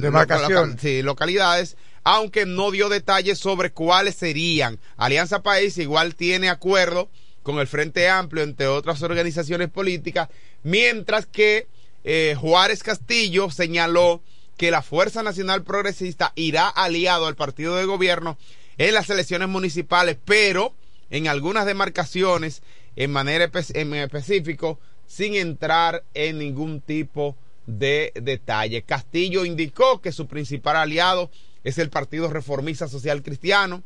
localidades, 1.05 1.77
aunque 2.05 2.47
no 2.47 2.71
dio 2.71 2.89
detalles 2.89 3.39
sobre 3.39 3.71
cuáles 3.71 4.17
serían. 4.17 4.79
Alianza 4.97 5.43
País 5.43 5.79
igual 5.79 6.15
tiene 6.15 6.49
acuerdo 6.49 7.09
con 7.43 7.59
el 7.59 7.67
Frente 7.67 8.09
Amplio, 8.09 8.43
entre 8.43 8.67
otras 8.67 9.03
organizaciones 9.03 9.69
políticas, 9.71 10.29
mientras 10.63 11.27
que 11.27 11.67
eh, 12.05 12.37
Juárez 12.39 12.83
Castillo 12.83 13.51
señaló 13.51 14.23
que 14.59 14.71
la 14.71 14.83
Fuerza 14.83 15.23
Nacional 15.23 15.63
Progresista 15.63 16.33
irá 16.35 16.69
aliado 16.69 17.27
al 17.27 17.37
partido 17.37 17.77
de 17.77 17.87
gobierno 17.87 18.37
en 18.77 18.93
las 18.93 19.09
elecciones 19.09 19.49
municipales, 19.49 20.19
pero 20.25 20.75
en 21.09 21.29
algunas 21.29 21.65
demarcaciones 21.65 22.63
en 22.97 23.13
manera 23.13 23.51
en 23.75 23.95
específico 23.95 24.79
sin 25.07 25.37
entrar 25.37 26.05
en 26.13 26.39
ningún 26.39 26.81
tipo 26.81 27.37
de 27.67 28.13
detalle. 28.21 28.83
Castillo 28.83 29.45
indicó 29.45 30.01
que 30.01 30.13
su 30.13 30.27
principal 30.27 30.77
aliado 30.77 31.31
es 31.63 31.79
el 31.79 31.89
Partido 31.89 32.29
Reformista 32.29 32.89
Social 32.89 33.23
Cristiano. 33.23 33.83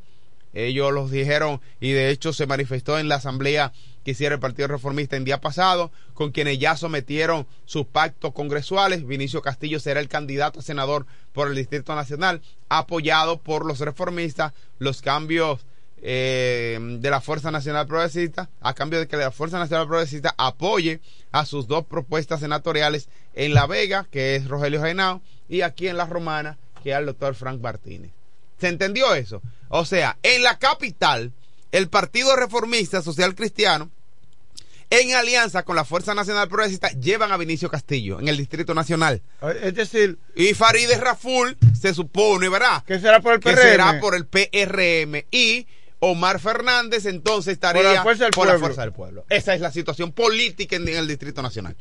Ellos 0.55 0.93
los 0.93 1.11
dijeron 1.11 1.61
y 1.81 1.93
de 1.93 2.11
hecho 2.11 2.33
se 2.33 2.47
manifestó 2.47 2.99
en 2.99 3.09
la 3.09 3.17
asamblea 3.17 3.73
que 4.05 4.13
hiciera 4.13 4.35
el 4.35 4.41
Partido 4.41 4.69
Reformista 4.69 5.17
en 5.17 5.25
día 5.25 5.41
pasado, 5.41 5.91
con 6.15 6.33
quienes 6.33 6.59
ya 6.59 6.77
sometieron 6.77 7.47
sus 7.65 7.87
pactos 7.87 8.33
congresuales. 8.33 9.07
Vinicio 9.07 9.43
Castillo 9.43 9.81
será 9.81 10.01
el 10.01 10.09
candidato 10.09 10.61
a 10.61 10.63
senador 10.63 11.07
por 11.33 11.49
el 11.49 11.55
Distrito 11.55 11.95
Nacional, 11.95 12.43
apoyado 12.69 13.41
por 13.41 13.65
los 13.65 13.81
reformistas, 13.81 14.53
los 14.79 15.03
cambios 15.03 15.65
eh, 16.05 16.79
de 16.81 17.11
la 17.11 17.21
Fuerza 17.21 17.53
Nacional 17.53 17.87
Progresista, 17.87 18.51
a 18.61 18.75
cambio 18.75 18.99
de 18.99 19.07
que 19.07 19.17
la 19.17 19.31
Fuerza 19.31 19.59
Nacional 19.59 19.87
Progresista 19.87 20.35
apoye 20.37 21.01
a 21.31 21.47
sus 21.47 21.69
dos 21.69 21.87
propuestas 21.87 22.41
senatoriales 22.41 23.09
en 23.35 23.55
La 23.55 23.67
Vega, 23.67 24.07
que 24.11 24.35
es 24.35 24.49
Rogelio 24.49 24.83
Genao, 24.83 25.23
y 25.49 25.61
aquí 25.61 25.87
en 25.87 25.97
La 25.97 26.07
Romana, 26.07 26.59
que 26.83 26.91
es 26.91 26.97
el 26.97 27.07
doctor 27.07 27.37
Frank 27.37 27.61
Martínez. 27.61 28.11
¿Se 28.59 28.69
entendió 28.69 29.15
eso? 29.15 29.43
O 29.69 29.85
sea, 29.85 30.19
en 30.23 30.43
la 30.43 30.59
capital, 30.59 31.33
el 31.73 31.89
Partido 31.89 32.37
Reformista 32.37 33.03
Social 33.03 33.35
Cristiano, 33.35 33.91
en 34.91 35.15
alianza 35.15 35.63
con 35.63 35.75
la 35.75 35.87
Fuerza 35.87 36.15
Nacional 36.15 36.49
Progresista, 36.49 36.91
llevan 36.91 37.33
a 37.33 37.39
Vinicio 37.39 37.71
Castillo 37.71 38.21
en 38.21 38.29
el 38.29 38.37
Distrito 38.37 38.75
Nacional. 38.75 39.23
Es 39.63 39.75
decir, 39.75 40.19
y 40.37 40.53
Farideh 40.53 40.99
Raful 40.99 41.57
se 41.79 41.95
supone, 41.95 42.51
¿verdad? 42.51 42.85
Que 42.85 43.01
será 43.01 43.21
por 43.21 43.33
el 43.33 43.41
PRM. 43.41 43.55
Que 43.55 43.63
será 43.63 44.01
por 44.01 44.15
el 44.15 44.27
PRM. 44.27 45.25
Y 45.31 45.67
Omar 46.01 46.41
Fernández 46.41 47.07
entonces 47.07 47.55
estaría 47.55 47.83
por 47.83 47.95
la 47.95 48.03
fuerza 48.03 48.25
del, 48.25 48.33
pueblo. 48.33 48.53
La 48.53 48.59
fuerza 48.59 48.83
del 48.83 48.93
pueblo. 48.93 49.25
Esa 49.31 49.55
es 49.55 49.63
la 49.63 49.73
situación 49.73 50.13
política 50.13 50.77
en, 50.77 50.87
el 50.87 51.09
Distrito 51.09 51.41
Nacional. 51.41 51.75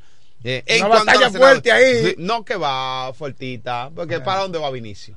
Eh, 0.44 0.64
Una 0.80 0.88
batalla 0.88 1.32
fuerte 1.32 1.70
ahí. 1.70 2.16
No 2.18 2.46
que 2.46 2.56
va 2.56 3.14
fuertita, 3.14 3.92
porque 3.94 4.22
¿para 4.22 4.42
dónde 4.42 4.58
va 4.58 4.72
Vinicio? 4.72 5.16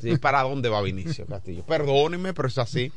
Sí, 0.00 0.16
¿para 0.16 0.42
dónde 0.42 0.68
va 0.68 0.82
Vinicio 0.82 1.26
Castillo? 1.26 1.64
Perdónenme, 1.66 2.34
pero 2.34 2.48
es 2.48 2.58
así. 2.58 2.92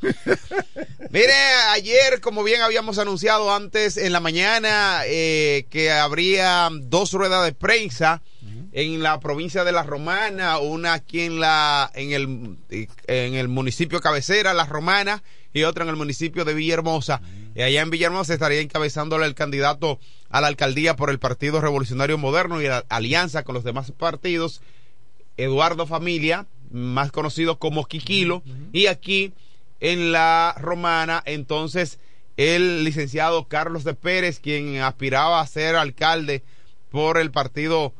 Mire, 1.10 1.32
ayer, 1.70 2.20
como 2.20 2.42
bien 2.42 2.62
habíamos 2.62 2.98
anunciado 2.98 3.54
antes 3.54 3.96
en 3.96 4.12
la 4.12 4.20
mañana, 4.20 5.02
eh, 5.06 5.66
que 5.70 5.90
habría 5.90 6.68
dos 6.72 7.12
ruedas 7.12 7.44
de 7.44 7.52
prensa 7.52 8.22
en 8.72 9.02
la 9.02 9.18
provincia 9.20 9.64
de 9.64 9.72
La 9.72 9.82
Romana, 9.82 10.58
una 10.58 10.92
aquí 10.94 11.22
en 11.22 11.40
la 11.40 11.90
en 11.94 12.12
el 12.12 12.58
en 13.06 13.34
el 13.34 13.48
municipio 13.48 14.00
cabecera, 14.00 14.52
La 14.52 14.66
Romana, 14.66 15.22
y 15.54 15.62
otra 15.62 15.84
en 15.84 15.90
el 15.90 15.96
municipio 15.96 16.44
de 16.44 16.52
Villahermosa. 16.52 17.22
Y 17.54 17.62
allá 17.62 17.80
en 17.80 17.88
Villahermosa 17.88 18.34
estaría 18.34 18.60
encabezándole 18.60 19.24
el 19.24 19.34
candidato 19.34 19.98
a 20.28 20.42
la 20.42 20.48
alcaldía 20.48 20.94
por 20.96 21.08
el 21.08 21.18
Partido 21.18 21.62
Revolucionario 21.62 22.18
Moderno 22.18 22.60
y 22.60 22.66
la 22.66 22.84
alianza 22.90 23.44
con 23.44 23.54
los 23.54 23.64
demás 23.64 23.92
partidos, 23.92 24.60
Eduardo 25.38 25.86
Familia, 25.86 26.46
más 26.70 27.12
conocido 27.12 27.58
como 27.58 27.86
Quiquilo, 27.86 28.42
y 28.72 28.86
aquí 28.86 29.32
en 29.80 30.12
la 30.12 30.54
romana, 30.58 31.22
entonces 31.26 31.98
el 32.36 32.84
licenciado 32.84 33.48
Carlos 33.48 33.84
de 33.84 33.94
Pérez, 33.94 34.40
quien 34.40 34.80
aspiraba 34.80 35.40
a 35.40 35.46
ser 35.46 35.76
alcalde 35.76 36.42
por 36.90 37.18
el 37.18 37.30
partido 37.30 37.94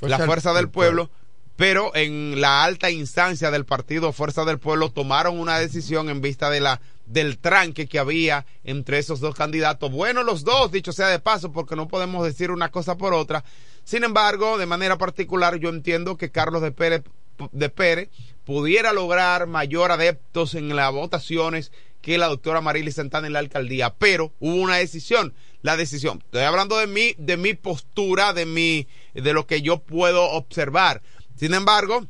La 0.00 0.18
Fuerza 0.18 0.52
del 0.52 0.68
Pueblo, 0.68 1.10
pero 1.56 1.94
en 1.94 2.40
la 2.40 2.64
alta 2.64 2.90
instancia 2.90 3.50
del 3.50 3.66
partido 3.66 4.12
Fuerza 4.12 4.44
del 4.44 4.58
Pueblo 4.58 4.90
tomaron 4.90 5.38
una 5.38 5.58
decisión 5.58 6.08
en 6.08 6.20
vista 6.20 6.48
de 6.50 6.60
la 6.60 6.80
del 7.06 7.38
tranque 7.38 7.86
que 7.88 7.98
había 7.98 8.46
entre 8.64 8.98
esos 8.98 9.20
dos 9.20 9.34
candidatos. 9.34 9.90
Bueno, 9.90 10.22
los 10.22 10.44
dos, 10.44 10.70
dicho 10.70 10.92
sea 10.92 11.08
de 11.08 11.18
paso, 11.18 11.52
porque 11.52 11.76
no 11.76 11.88
podemos 11.88 12.24
decir 12.24 12.50
una 12.50 12.70
cosa 12.70 12.96
por 12.96 13.12
otra. 13.12 13.44
Sin 13.84 14.04
embargo, 14.04 14.56
de 14.56 14.66
manera 14.66 14.96
particular, 14.96 15.56
yo 15.56 15.68
entiendo 15.70 16.16
que 16.16 16.30
Carlos 16.30 16.62
de 16.62 16.70
Pérez 16.70 17.02
de 17.52 17.68
Pérez 17.68 18.08
pudiera 18.44 18.92
lograr 18.92 19.46
mayor 19.46 19.92
adeptos 19.92 20.54
en 20.54 20.74
las 20.74 20.92
votaciones 20.92 21.72
que 22.00 22.18
la 22.18 22.28
doctora 22.28 22.60
Marily 22.60 22.92
Santana 22.92 23.26
en 23.26 23.34
la 23.34 23.38
alcaldía, 23.38 23.94
pero 23.94 24.32
hubo 24.40 24.54
una 24.54 24.76
decisión, 24.76 25.34
la 25.62 25.76
decisión, 25.76 26.22
estoy 26.24 26.42
hablando 26.42 26.78
de 26.78 26.86
mí, 26.86 27.14
de 27.18 27.36
mi 27.36 27.54
postura, 27.54 28.32
de 28.32 28.46
mi, 28.46 28.88
de 29.14 29.32
lo 29.32 29.46
que 29.46 29.62
yo 29.62 29.78
puedo 29.78 30.24
observar. 30.30 31.02
Sin 31.36 31.52
embargo, 31.54 32.06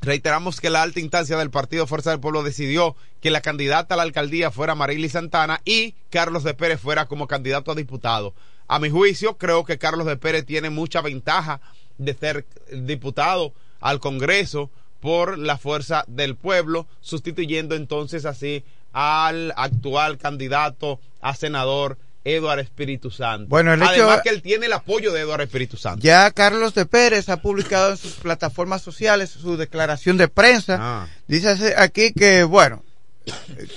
reiteramos 0.00 0.60
que 0.60 0.70
la 0.70 0.82
alta 0.82 1.00
instancia 1.00 1.36
del 1.36 1.50
Partido 1.50 1.86
Fuerza 1.86 2.10
del 2.10 2.20
Pueblo 2.20 2.42
decidió 2.42 2.96
que 3.20 3.30
la 3.30 3.40
candidata 3.42 3.94
a 3.94 3.96
la 3.96 4.04
alcaldía 4.04 4.50
fuera 4.50 4.74
Marily 4.74 5.08
Santana 5.08 5.60
y 5.64 5.94
Carlos 6.10 6.44
de 6.44 6.54
Pérez 6.54 6.80
fuera 6.80 7.06
como 7.06 7.26
candidato 7.26 7.72
a 7.72 7.74
diputado. 7.74 8.34
A 8.68 8.78
mi 8.78 8.90
juicio, 8.90 9.36
creo 9.36 9.64
que 9.64 9.78
Carlos 9.78 10.06
de 10.06 10.16
Pérez 10.16 10.44
tiene 10.44 10.70
mucha 10.70 11.00
ventaja 11.00 11.60
de 11.98 12.14
ser 12.14 12.46
diputado 12.72 13.54
al 13.80 14.00
Congreso 14.00 14.70
por 15.00 15.38
la 15.38 15.58
fuerza 15.58 16.04
del 16.08 16.36
pueblo, 16.36 16.86
sustituyendo 17.00 17.74
entonces 17.74 18.24
así 18.24 18.64
al 18.92 19.52
actual 19.56 20.18
candidato 20.18 21.00
a 21.20 21.34
senador 21.34 21.98
Eduardo 22.24 22.62
Espíritu 22.62 23.10
Santo. 23.10 23.48
Bueno, 23.48 23.72
el 23.72 23.82
Además 23.82 24.22
que 24.22 24.30
él 24.30 24.42
tiene 24.42 24.66
el 24.66 24.72
apoyo 24.72 25.12
de 25.12 25.20
Eduardo 25.20 25.44
Espíritu 25.44 25.76
Santo. 25.76 26.02
Ya 26.02 26.30
Carlos 26.32 26.74
de 26.74 26.86
Pérez 26.86 27.28
ha 27.28 27.36
publicado 27.36 27.92
en 27.92 27.96
sus 27.96 28.14
plataformas 28.14 28.82
sociales 28.82 29.30
su 29.30 29.56
declaración 29.56 30.16
de 30.16 30.26
prensa. 30.26 30.78
Ah. 30.80 31.08
Dice 31.28 31.74
aquí 31.76 32.12
que, 32.12 32.42
bueno, 32.42 32.82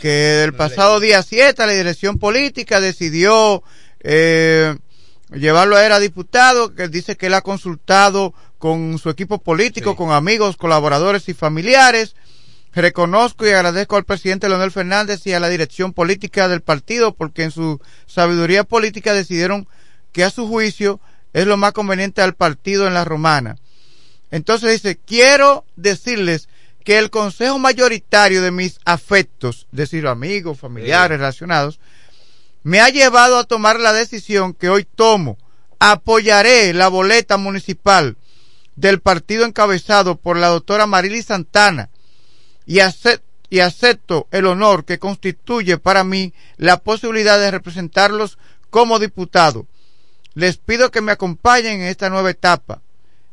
que 0.02 0.44
el 0.44 0.54
pasado 0.54 1.00
día 1.00 1.22
7 1.22 1.66
la 1.66 1.74
dirección 1.74 2.18
política 2.18 2.80
decidió 2.80 3.62
eh, 4.00 4.76
llevarlo 5.32 5.76
a 5.76 5.86
era 5.86 6.00
diputado, 6.00 6.74
que 6.74 6.88
dice 6.88 7.18
que 7.18 7.28
él 7.28 7.36
ha 7.36 7.42
consultado 7.42 8.34
con 8.60 9.00
su 9.00 9.10
equipo 9.10 9.40
político, 9.40 9.96
con 9.96 10.12
amigos, 10.12 10.58
colaboradores 10.58 11.30
y 11.30 11.34
familiares. 11.34 12.16
Reconozco 12.74 13.48
y 13.48 13.50
agradezco 13.50 13.96
al 13.96 14.04
presidente 14.04 14.48
Leonel 14.48 14.72
Fernández 14.72 15.26
y 15.26 15.34
a 15.34 15.40
la 15.40 15.50
dirección 15.50 15.94
política 15.94 16.48
del 16.48 16.62
partido 16.62 17.16
porque 17.16 17.44
en 17.44 17.52
su 17.52 17.82
sabiduría 18.06 18.64
política 18.64 19.14
decidieron 19.14 19.68
que 20.12 20.24
a 20.24 20.30
su 20.30 20.48
juicio 20.48 21.00
es 21.34 21.48
lo 21.48 21.58
más 21.58 21.72
conveniente 21.72 22.22
al 22.22 22.36
partido 22.36 22.86
en 22.86 22.94
la 22.94 23.06
romana. 23.06 23.56
Entonces 24.30 24.74
dice, 24.74 25.00
quiero 25.04 25.66
decirles 25.76 26.50
que 26.84 27.00
el 27.00 27.10
consejo 27.10 27.58
mayoritario 27.60 28.42
de 28.42 28.52
mis 28.52 28.80
afectos, 28.86 29.68
es 29.72 29.78
decir, 29.78 30.06
amigos, 30.06 30.60
familiares, 30.60 31.18
relacionados, 31.18 31.80
me 32.64 32.82
ha 32.82 32.90
llevado 32.90 33.38
a 33.38 33.46
tomar 33.46 33.80
la 33.80 33.94
decisión 33.94 34.54
que 34.54 34.70
hoy 34.70 34.86
tomo. 34.86 35.38
Apoyaré 35.80 36.74
la 36.74 36.90
boleta 36.90 37.38
municipal 37.38 38.18
del 38.80 39.02
partido 39.02 39.46
encabezado 39.46 40.16
por 40.16 40.38
la 40.38 40.48
doctora 40.48 40.88
Marily 40.88 41.22
Santana 41.22 41.90
y, 42.66 42.80
y 43.50 43.60
acepto 43.60 44.28
el 44.32 44.46
honor 44.46 44.86
que 44.86 45.00
constituye 45.00 45.78
para 45.78 46.06
mí 46.06 46.34
la 46.56 46.78
posibilidad 46.78 47.38
de 47.40 47.52
representarlos 47.52 48.38
como 48.70 49.00
diputado. 49.00 49.68
Les 50.34 50.58
pido 50.58 50.92
que 50.92 51.02
me 51.02 51.12
acompañen 51.12 51.82
en 51.82 51.88
esta 51.88 52.10
nueva 52.10 52.30
etapa. 52.30 52.82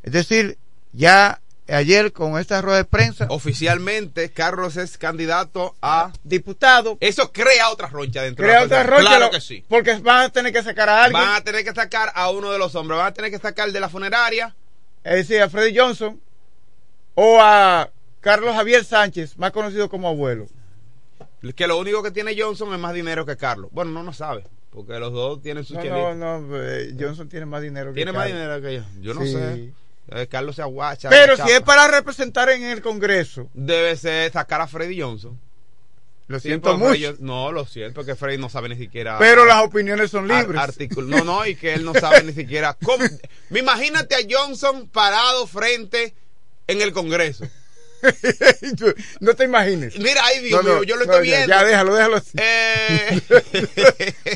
Es 0.03 0.11
decir, 0.11 0.57
ya 0.91 1.39
ayer 1.69 2.11
con 2.11 2.37
esta 2.37 2.61
rueda 2.61 2.79
de 2.79 2.85
prensa. 2.85 3.27
Oficialmente, 3.29 4.31
Carlos 4.31 4.75
es 4.75 4.97
candidato 4.97 5.75
a 5.81 6.11
diputado. 6.25 6.97
Eso 6.99 7.31
crea 7.31 7.69
otra 7.69 7.87
roncha 7.87 8.23
dentro 8.23 8.43
crea 8.43 8.55
de 8.55 8.59
la 8.59 8.65
otra 8.65 8.83
roncha. 8.83 9.09
Claro 9.09 9.31
que 9.31 9.39
sí. 9.39 9.63
Porque 9.69 9.93
van 9.95 10.23
a 10.23 10.29
tener 10.29 10.51
que 10.51 10.63
sacar 10.63 10.89
a 10.89 11.05
alguien. 11.05 11.21
Van 11.21 11.35
a 11.35 11.41
tener 11.41 11.63
que 11.63 11.73
sacar 11.73 12.11
a 12.15 12.31
uno 12.31 12.51
de 12.51 12.57
los 12.57 12.75
hombres. 12.75 12.97
Van 12.97 13.07
a 13.07 13.13
tener 13.13 13.31
que 13.31 13.39
sacar 13.39 13.71
de 13.71 13.79
la 13.79 13.87
funeraria. 13.87 14.53
Es 15.07 15.15
decir, 15.15 15.41
a 15.41 15.49
Freddy 15.49 15.77
Johnson 15.77 16.19
o 17.15 17.37
a 17.39 17.89
Carlos 18.19 18.53
Javier 18.53 18.83
Sánchez, 18.83 19.37
más 19.37 19.51
conocido 19.51 19.87
como 19.89 20.09
abuelo. 20.09 20.47
Que 21.55 21.65
lo 21.65 21.77
único 21.77 22.03
que 22.03 22.11
tiene 22.11 22.35
Johnson 22.37 22.73
es 22.73 22.79
más 22.79 22.93
dinero 22.93 23.25
que 23.25 23.37
Carlos. 23.37 23.71
Bueno, 23.71 23.91
no 23.91 24.03
no 24.03 24.11
sabe. 24.11 24.43
Porque 24.69 24.99
los 24.99 25.13
dos 25.13 25.41
tienen 25.41 25.63
sus 25.63 25.77
No, 25.77 26.13
no, 26.13 26.39
no, 26.41 26.57
eh, 26.61 26.93
Johnson 26.99 27.29
tiene 27.29 27.45
más 27.45 27.61
dinero 27.61 27.91
que 27.91 27.95
Tiene 27.95 28.11
más 28.11 28.27
dinero 28.27 28.61
que 28.61 28.75
yo. 28.75 28.83
Yo 28.99 29.13
no 29.13 29.25
sé. 29.25 29.71
Eh, 30.09 30.27
Carlos 30.27 30.57
se 30.57 30.61
aguacha. 30.61 31.09
Pero 31.09 31.37
si 31.37 31.51
es 31.51 31.61
para 31.61 31.87
representar 31.87 32.49
en 32.49 32.63
el 32.63 32.81
Congreso. 32.81 33.49
Debe 33.53 33.95
ser 33.95 34.29
sacar 34.31 34.59
a 34.59 34.67
Freddy 34.67 34.99
Johnson. 34.99 35.39
Lo 36.27 36.41
siento 36.41 36.77
mucho. 36.77 37.15
no, 37.19 37.53
lo 37.53 37.65
siento, 37.65 37.95
porque 37.95 38.15
Freddy 38.15 38.37
no 38.37 38.49
sabe 38.49 38.67
ni 38.67 38.75
siquiera. 38.75 39.17
Pero 39.17 39.45
las 39.45 39.63
opiniones 39.63 40.11
son 40.11 40.27
libres. 40.27 40.61
no, 40.97 41.23
no, 41.23 41.45
y 41.45 41.55
que 41.55 41.73
él 41.73 41.85
no 41.85 41.93
sabe 41.93 42.23
ni 42.23 42.33
siquiera 42.33 42.77
cómo. 42.83 43.05
Imagínate 43.51 44.15
a 44.15 44.19
Johnson 44.29 44.89
parado 44.89 45.47
frente 45.47 46.13
en 46.67 46.81
el 46.81 46.91
Congreso. 46.91 47.45
no 49.21 49.33
te 49.33 49.45
imagines. 49.45 49.97
Mira, 49.97 50.21
ay 50.23 50.39
Dios 50.43 50.63
mío, 50.63 50.83
yo 50.83 50.97
lo 50.97 51.03
estoy 51.03 51.23
viendo. 51.23 51.47
Ya, 51.47 51.63
déjalo, 51.63 51.95
déjalo 51.95 52.17
así. 52.17 52.37
Eh... 52.37 53.21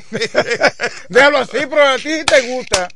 déjalo 1.10 1.38
así, 1.40 1.58
pero 1.70 1.84
a 1.84 1.98
ti 1.98 2.24
te 2.26 2.42
gusta. 2.54 2.88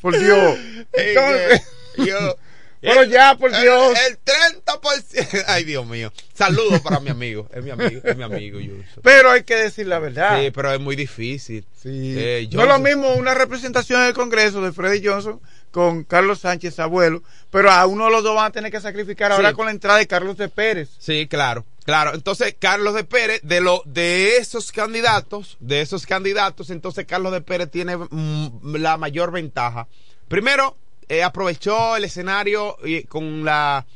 Por 0.00 0.18
Dios. 0.18 0.58
Entonces, 0.92 1.62
yo. 1.96 2.36
Pero 2.82 3.04
ya, 3.04 3.36
por 3.36 3.50
Dios. 3.50 3.96
El, 4.08 4.18
30%. 4.64 5.44
Ay, 5.46 5.64
Dios 5.64 5.86
mío. 5.86 6.12
Saludos 6.34 6.80
para 6.80 6.98
mi 6.98 7.10
amigo. 7.10 7.48
Es 7.54 7.62
mi 7.62 7.70
amigo, 7.70 8.00
es 8.02 8.16
mi 8.16 8.24
amigo. 8.24 8.58
Pero 9.02 9.30
hay 9.30 9.44
que 9.44 9.54
decir 9.54 9.86
la 9.86 10.00
verdad. 10.00 10.40
Sí, 10.40 10.50
pero 10.50 10.72
es 10.72 10.80
muy 10.80 10.96
difícil. 10.96 11.64
Sí. 11.80 12.14
Eh, 12.18 12.48
no 12.52 12.62
es 12.62 12.68
lo 12.68 12.78
mismo 12.80 13.14
una 13.14 13.34
representación 13.34 14.02
en 14.02 14.08
el 14.08 14.14
Congreso 14.14 14.60
de 14.62 14.72
Freddy 14.72 15.06
Johnson 15.06 15.40
con 15.70 16.04
Carlos 16.04 16.40
Sánchez, 16.40 16.78
abuelo, 16.80 17.22
pero 17.50 17.70
a 17.70 17.86
uno 17.86 18.04
de 18.04 18.10
los 18.10 18.22
dos 18.22 18.36
van 18.36 18.46
a 18.46 18.50
tener 18.50 18.70
que 18.70 18.80
sacrificar 18.80 19.32
ahora 19.32 19.54
con 19.54 19.66
la 19.66 19.72
entrada 19.72 19.98
de 19.98 20.06
Carlos 20.06 20.36
de 20.36 20.48
Pérez. 20.48 20.90
Sí, 20.98 21.26
claro, 21.26 21.64
claro. 21.84 22.14
Entonces, 22.14 22.54
Carlos 22.58 22.94
de 22.94 23.04
Pérez, 23.04 23.40
de 23.42 23.60
lo, 23.62 23.82
de 23.86 24.36
esos 24.36 24.70
candidatos, 24.70 25.56
de 25.60 25.80
esos 25.80 26.04
candidatos, 26.04 26.68
entonces 26.68 27.06
Carlos 27.06 27.32
de 27.32 27.40
Pérez 27.40 27.70
tiene 27.70 27.96
mm, 27.96 28.76
la 28.76 28.98
mayor 28.98 29.32
ventaja. 29.32 29.88
Primero, 30.28 30.76
eh, 31.08 31.22
aprovechó 31.22 31.96
el 31.96 32.04
escenario 32.04 32.76
y, 32.84 33.04
con 33.04 33.44
la 33.44 33.86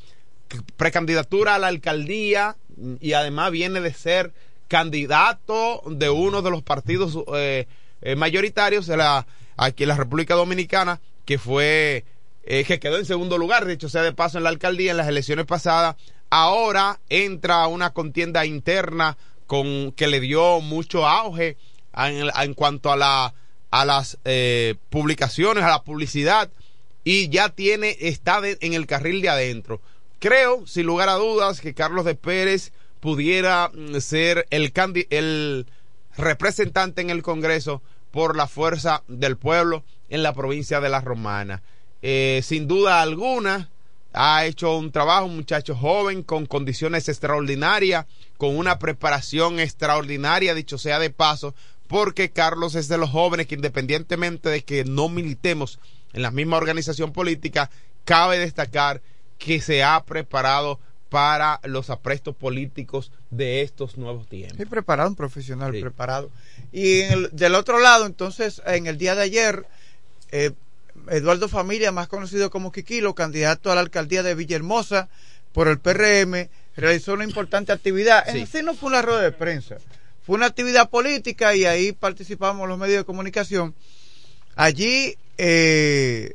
precandidatura 0.76 1.54
a 1.54 1.58
la 1.58 1.68
alcaldía 1.68 2.56
y 3.00 3.12
además 3.14 3.50
viene 3.50 3.80
de 3.80 3.92
ser 3.92 4.32
candidato 4.68 5.82
de 5.86 6.10
uno 6.10 6.42
de 6.42 6.50
los 6.50 6.62
partidos 6.62 7.18
eh, 7.34 7.66
eh, 8.02 8.16
mayoritarios 8.16 8.86
de 8.86 8.96
la, 8.96 9.26
aquí 9.56 9.84
en 9.84 9.90
la 9.90 9.96
República 9.96 10.34
Dominicana 10.34 11.00
que 11.24 11.38
fue, 11.38 12.04
que 12.44 12.78
quedó 12.78 12.98
en 12.98 13.06
segundo 13.06 13.38
lugar, 13.38 13.64
de 13.64 13.72
hecho 13.72 13.88
sea 13.88 14.02
de 14.02 14.12
paso 14.12 14.38
en 14.38 14.44
la 14.44 14.50
alcaldía 14.50 14.92
en 14.92 14.96
las 14.96 15.08
elecciones 15.08 15.46
pasadas, 15.46 15.96
ahora 16.30 17.00
entra 17.08 17.66
una 17.66 17.90
contienda 17.90 18.46
interna 18.46 19.16
con 19.46 19.92
que 19.92 20.06
le 20.06 20.20
dio 20.20 20.60
mucho 20.60 21.06
auge 21.06 21.56
en, 21.96 22.30
en 22.30 22.54
cuanto 22.54 22.92
a 22.92 22.96
la 22.96 23.34
a 23.70 23.84
las 23.84 24.18
publicaciones, 24.90 25.64
a 25.64 25.68
la 25.68 25.82
publicidad 25.82 26.50
y 27.06 27.28
ya 27.28 27.50
tiene 27.50 27.96
está 28.00 28.40
en 28.42 28.74
el 28.74 28.88
carril 28.88 29.22
de 29.22 29.28
adentro. 29.28 29.80
Creo, 30.18 30.66
sin 30.66 30.86
lugar 30.86 31.08
a 31.08 31.14
dudas, 31.14 31.60
que 31.60 31.72
Carlos 31.72 32.04
de 32.04 32.16
Pérez 32.16 32.72
pudiera 32.98 33.70
mm, 33.72 34.00
ser 34.00 34.44
el, 34.50 34.72
el 35.10 35.66
representante 36.16 37.02
en 37.02 37.10
el 37.10 37.22
Congreso 37.22 37.80
por 38.10 38.36
la 38.36 38.48
fuerza 38.48 39.04
del 39.06 39.36
pueblo 39.36 39.84
en 40.08 40.24
la 40.24 40.32
provincia 40.32 40.80
de 40.80 40.88
La 40.88 41.00
Romana. 41.00 41.62
Eh, 42.02 42.40
sin 42.42 42.66
duda 42.66 43.02
alguna, 43.02 43.70
ha 44.12 44.44
hecho 44.44 44.76
un 44.76 44.90
trabajo, 44.90 45.26
un 45.26 45.36
muchacho 45.36 45.76
joven, 45.76 46.24
con 46.24 46.46
condiciones 46.46 47.08
extraordinarias, 47.08 48.06
con 48.36 48.56
una 48.56 48.80
preparación 48.80 49.60
extraordinaria, 49.60 50.54
dicho 50.54 50.76
sea 50.76 50.98
de 50.98 51.10
paso, 51.10 51.54
porque 51.86 52.30
Carlos 52.32 52.74
es 52.74 52.88
de 52.88 52.98
los 52.98 53.10
jóvenes 53.10 53.46
que 53.46 53.54
independientemente 53.54 54.48
de 54.48 54.64
que 54.64 54.84
no 54.84 55.08
militemos 55.08 55.78
en 56.16 56.22
la 56.22 56.30
misma 56.30 56.56
organización 56.56 57.12
política, 57.12 57.70
cabe 58.04 58.38
destacar 58.38 59.02
que 59.38 59.60
se 59.60 59.84
ha 59.84 60.02
preparado 60.04 60.80
para 61.10 61.60
los 61.64 61.90
aprestos 61.90 62.34
políticos 62.34 63.12
de 63.30 63.60
estos 63.60 63.98
nuevos 63.98 64.26
tiempos. 64.26 64.56
Sí, 64.56 64.64
preparado, 64.64 65.10
un 65.10 65.14
profesional 65.14 65.72
preparado. 65.72 66.30
Y 66.72 67.02
del 67.32 67.54
otro 67.54 67.78
lado, 67.78 68.06
entonces, 68.06 68.62
en 68.66 68.86
el 68.86 68.96
día 68.96 69.14
de 69.14 69.22
ayer, 69.22 69.66
eh, 70.32 70.52
Eduardo 71.08 71.48
Familia, 71.48 71.92
más 71.92 72.08
conocido 72.08 72.50
como 72.50 72.72
Quiquilo, 72.72 73.14
candidato 73.14 73.70
a 73.70 73.74
la 73.74 73.82
alcaldía 73.82 74.22
de 74.22 74.34
Villahermosa 74.34 75.10
por 75.52 75.68
el 75.68 75.78
PRM, 75.78 76.48
realizó 76.76 77.12
una 77.12 77.24
importante 77.24 77.72
actividad. 77.72 78.26
En 78.26 78.46
sí 78.46 78.62
no 78.62 78.74
fue 78.74 78.88
una 78.88 79.02
rueda 79.02 79.20
de 79.20 79.32
prensa, 79.32 79.76
fue 80.24 80.36
una 80.36 80.46
actividad 80.46 80.88
política 80.88 81.54
y 81.54 81.66
ahí 81.66 81.92
participamos 81.92 82.66
los 82.66 82.78
medios 82.78 82.98
de 82.98 83.04
comunicación. 83.04 83.74
Allí 84.54 85.18
eh, 85.38 86.34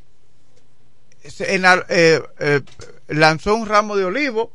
eh, 1.89 2.61
lanzó 3.07 3.55
un 3.55 3.67
ramo 3.67 3.95
de 3.95 4.05
olivo 4.05 4.51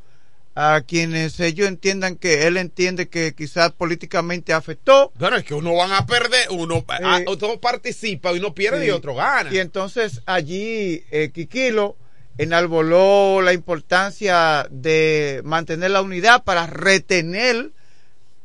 a 0.56 0.80
quienes 0.80 1.38
ellos 1.38 1.68
entiendan 1.68 2.16
que 2.16 2.46
él 2.46 2.56
entiende 2.56 3.08
que 3.08 3.34
quizás 3.34 3.72
políticamente 3.72 4.54
afectó. 4.54 5.12
Bueno, 5.18 5.36
es 5.36 5.44
que 5.44 5.52
uno 5.52 5.74
van 5.74 5.92
a 5.92 6.06
perder, 6.06 6.48
uno, 6.50 6.82
ah, 6.88 7.20
eh, 7.20 7.58
participa, 7.60 8.32
uno 8.32 8.54
pierde 8.54 8.86
y 8.86 8.90
otro 8.90 9.14
gana. 9.14 9.52
Y 9.52 9.58
entonces 9.58 10.22
allí 10.24 11.04
eh, 11.10 11.30
Quiquilo 11.32 11.96
enalboló 12.38 13.42
la 13.42 13.52
importancia 13.52 14.66
de 14.70 15.42
mantener 15.44 15.90
la 15.90 16.00
unidad 16.00 16.42
para 16.42 16.66
retener 16.66 17.72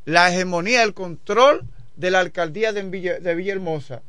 la 0.03 0.29
hegemonía, 0.29 0.83
el 0.83 0.93
control 0.93 1.65
de 1.95 2.11
la 2.11 2.19
alcaldía 2.19 2.73
de, 2.73 2.83
de 2.83 3.35
Villahermosa, 3.35 4.01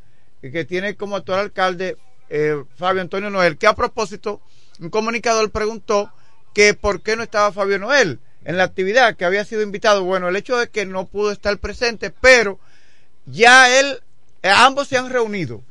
que 0.51 0.65
tiene 0.65 0.97
como 0.97 1.17
actual 1.17 1.41
alcalde 1.41 1.97
eh, 2.29 2.65
Fabio 2.77 3.03
Antonio 3.03 3.31
Noel, 3.31 3.59
que 3.59 3.67
a 3.67 3.75
propósito, 3.75 4.41
un 4.81 4.91
comunicador 4.91 5.51
preguntó 5.51 6.11
que 6.55 6.75
por 6.75 7.03
qué 7.03 7.17
no 7.17 7.23
estaba 7.23 7.53
Fabio 7.53 7.79
Noel 7.79 8.21
en 8.45 8.57
la 8.57 8.65
actividad 8.65 9.17
que 9.17 9.25
había 9.25 9.45
sido 9.45 9.63
invitado. 9.63 10.05
Bueno, 10.05 10.29
el 10.29 10.37
hecho 10.37 10.57
de 10.57 10.69
que 10.69 10.87
no 10.87 11.07
pudo 11.07 11.31
estar 11.31 11.57
presente, 11.59 12.11
pero 12.11 12.59
ya 13.27 13.79
él, 13.79 14.01
eh, 14.43 14.49
ambos 14.49 14.89
se 14.89 14.97
han 14.97 15.11
reunido. 15.11 15.63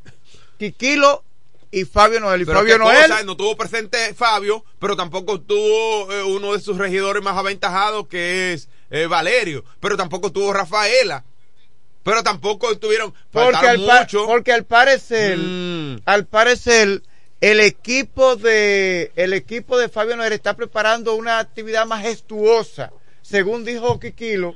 Quiquilo 0.58 1.24
y 1.72 1.86
Fabio 1.86 2.20
Noel. 2.20 2.42
Y 2.42 2.46
Fabio 2.46 2.78
Noel. 2.78 3.12
no 3.26 3.36
tuvo 3.36 3.56
presente 3.56 4.14
Fabio, 4.14 4.64
pero 4.80 4.96
tampoco 4.96 5.42
tuvo 5.42 6.12
eh, 6.12 6.24
uno 6.24 6.54
de 6.54 6.60
sus 6.60 6.78
regidores 6.78 7.24
más 7.24 7.38
aventajados, 7.38 8.08
que 8.08 8.54
es 8.54 8.70
eh, 8.90 9.08
Valerio. 9.08 9.64
Pero 9.80 9.98
tampoco 9.98 10.32
tuvo 10.32 10.54
Rafaela. 10.54 11.24
Pero 12.04 12.24
tampoco 12.24 12.72
estuvieron. 12.72 13.14
Porque 13.32 13.68
al, 13.68 14.08
porque 14.26 14.52
al 14.52 14.66
parecer, 14.66 15.38
mm. 15.38 16.02
al 16.06 16.26
parecer, 16.26 17.04
el 17.42 17.60
equipo 17.60 18.36
de 18.36 19.12
el 19.16 19.34
equipo 19.34 19.78
de 19.78 19.90
Fabio 19.90 20.16
Noel 20.16 20.34
está 20.34 20.56
preparando 20.56 21.16
una 21.16 21.40
actividad 21.40 21.86
majestuosa, 21.86 22.92
según 23.22 23.66
dijo 23.66 24.00
Quiquilo, 24.00 24.56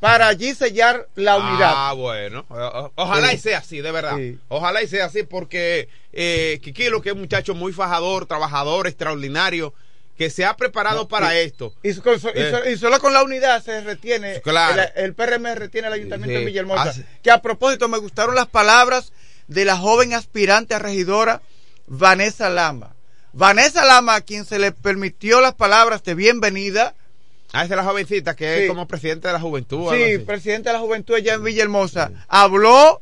para 0.00 0.28
allí 0.28 0.54
sellar 0.54 1.08
la 1.14 1.36
unidad. 1.36 1.72
Ah, 1.74 1.92
bueno. 1.94 2.46
ojalá 2.94 3.32
y 3.34 3.38
sea 3.38 3.58
así, 3.58 3.80
de 3.80 3.92
verdad. 3.92 4.18
Ojalá 4.48 4.82
y 4.82 4.88
sea 4.88 5.06
así 5.06 5.22
porque 5.22 5.88
eh, 6.12 6.58
Kikilo, 6.62 7.02
que 7.02 7.10
es 7.10 7.14
un 7.14 7.20
muchacho 7.20 7.54
muy 7.54 7.72
fajador, 7.72 8.26
trabajador, 8.26 8.86
extraordinario, 8.86 9.74
que 10.20 10.28
se 10.28 10.44
ha 10.44 10.54
preparado 10.54 11.08
para 11.08 11.34
esto. 11.38 11.72
Y, 11.82 11.92
eh. 11.92 12.76
solo 12.78 13.00
con 13.00 13.14
la 13.14 13.22
unidad 13.22 13.64
se 13.64 13.80
retiene, 13.80 14.42
el, 14.94 15.14
PRM 15.14 15.54
retiene 15.54 15.88
el 15.88 15.94
Ayuntamiento 15.94 16.38
de 16.38 16.44
Villahermosa. 16.44 16.92
Que 17.22 17.30
a 17.30 17.40
propósito, 17.40 17.88
me 17.88 17.96
gustaron 17.96 18.34
las 18.34 18.46
palabras 18.46 19.14
de 19.48 19.64
la 19.64 19.78
joven 19.78 20.12
aspirante 20.12 20.74
a 20.74 20.78
regidora, 20.78 21.40
Vanessa 21.86 22.50
Lama. 22.50 22.94
Vanessa 23.32 23.86
Lama, 23.86 24.16
a 24.16 24.20
quien 24.20 24.44
se 24.44 24.58
le 24.58 24.72
permitió 24.72 25.40
las 25.40 25.54
palabras 25.54 26.02
de 26.02 26.14
bienvenida, 26.14 26.94
Ah, 27.52 27.62
es 27.62 27.70
de 27.70 27.76
la 27.76 27.84
jovencita 27.84 28.36
que 28.36 28.64
es 28.64 28.68
como 28.68 28.86
presidente 28.86 29.26
de 29.26 29.32
la 29.32 29.40
juventud. 29.40 29.90
Sí, 29.90 30.18
presidente 30.18 30.68
de 30.68 30.74
la 30.74 30.80
juventud 30.80 31.14
allá 31.14 31.32
en 31.32 31.42
Villahermosa. 31.42 32.12
Habló, 32.28 33.00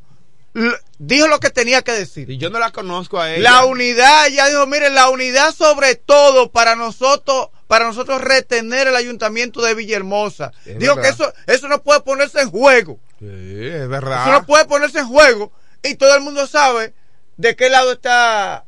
dijo 0.99 1.29
lo 1.29 1.41
que 1.41 1.51
tenía 1.51 1.83
que 1.83 1.93
decir. 1.93 2.31
Y 2.31 2.39
yo 2.39 2.51
no 2.51 2.59
la 2.59 2.71
conozco 2.71 3.21
a 3.21 3.33
ella. 3.33 3.43
La 3.43 3.65
unidad, 3.65 4.27
ella 4.27 4.47
dijo, 4.47 4.67
miren, 4.67 4.95
la 4.95 5.09
unidad 5.09 5.55
sobre 5.55 5.95
todo 5.95 6.51
para 6.51 6.77
nosotros, 6.77 7.49
para 7.67 7.87
nosotros 7.87 8.21
retener 8.21 8.89
el 8.89 8.97
ayuntamiento 8.97 9.63
de 9.63 9.75
Villahermosa. 9.75 10.53
dijo 10.79 10.97
que 10.97 11.09
eso, 11.09 11.33
eso 11.47 11.69
no 11.69 11.83
puede 11.83 12.01
ponerse 12.01 12.41
en 12.41 12.51
juego. 12.51 12.99
Sí, 13.19 13.27
es 13.27 13.89
verdad. 13.89 14.23
Eso 14.23 14.33
no 14.33 14.47
puede 14.47 14.65
ponerse 14.65 14.99
en 14.99 15.09
juego. 15.09 15.53
Y 15.83 15.95
todo 15.95 16.15
el 16.15 16.23
mundo 16.23 16.47
sabe 16.47 16.95
de 17.37 17.57
qué 17.57 17.71
lado 17.71 17.93
está, 17.93 18.65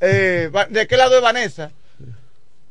eh, 0.00 0.50
de 0.70 0.86
qué 0.86 0.96
lado 0.96 1.16
es 1.16 1.22
Vanessa. 1.22 1.72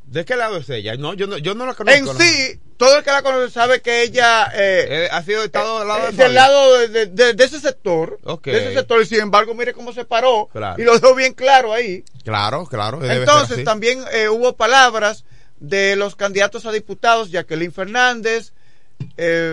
¿De 0.06 0.26
qué 0.26 0.36
lado 0.36 0.58
es 0.58 0.70
ella? 0.70 0.96
No, 0.98 1.14
yo 1.14 1.26
no, 1.26 1.38
yo 1.38 1.56
no 1.56 1.66
la 1.66 1.74
conozco. 1.74 2.12
En 2.12 2.18
sí, 2.18 2.60
todo 2.82 2.98
el 2.98 3.04
que 3.04 3.12
la 3.12 3.22
conoce 3.22 3.54
sabe 3.54 3.80
que 3.80 4.02
ella 4.02 4.48
eh, 4.56 4.88
eh, 4.90 5.10
ha 5.12 5.22
sido 5.22 5.44
estado 5.44 5.78
del 5.78 5.88
lado, 5.88 6.08
de 6.08 6.12
del 6.14 6.34
lado 6.34 6.88
de, 6.88 7.36
ese 7.38 7.60
sector. 7.60 8.20
De 8.42 8.58
ese 8.58 8.74
sector. 8.74 9.00
Y 9.04 9.06
sin 9.06 9.20
embargo, 9.20 9.54
mire 9.54 9.72
cómo 9.72 9.94
se 9.94 10.04
paró. 10.04 10.50
Y 10.80 10.82
lo 10.82 10.98
dejó 10.98 11.14
bien 11.14 11.34
claro 11.34 11.74
ahí. 11.74 12.04
Claro, 12.24 12.66
claro. 12.66 13.06
Entonces, 13.06 13.64
también 13.64 14.04
eh, 14.12 14.30
hubo 14.30 14.56
palabras 14.56 15.26
de 15.60 15.96
los 15.96 16.16
candidatos 16.16 16.66
a 16.66 16.72
diputados, 16.72 17.30
Jacqueline 17.30 17.72
Fernández. 17.72 18.52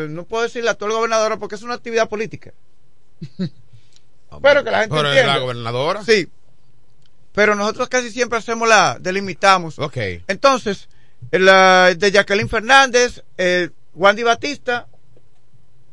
no 0.08 0.24
puedo 0.24 0.44
decir 0.44 0.64
la 0.64 0.70
actual 0.70 0.92
gobernadora 0.92 1.36
porque 1.36 1.56
es 1.56 1.62
una 1.62 1.74
actividad 1.74 2.08
política. 2.08 2.54
Pero 4.42 4.64
que 4.64 4.70
la 4.70 4.80
gente 4.80 4.96
Pero 4.96 5.08
entienda. 5.08 5.34
la 5.34 5.38
gobernadora. 5.40 6.02
Sí, 6.02 6.30
pero 7.32 7.54
nosotros 7.54 7.88
casi 7.88 8.10
siempre 8.10 8.38
hacemos 8.38 8.68
la, 8.68 8.98
delimitamos. 8.98 9.78
Ok. 9.78 9.96
Entonces, 10.26 10.88
la 11.30 11.94
de 11.94 12.10
Jacqueline 12.10 12.48
Fernández, 12.48 13.22
eh, 13.36 13.70
Wandy 13.94 14.22
Batista 14.22 14.88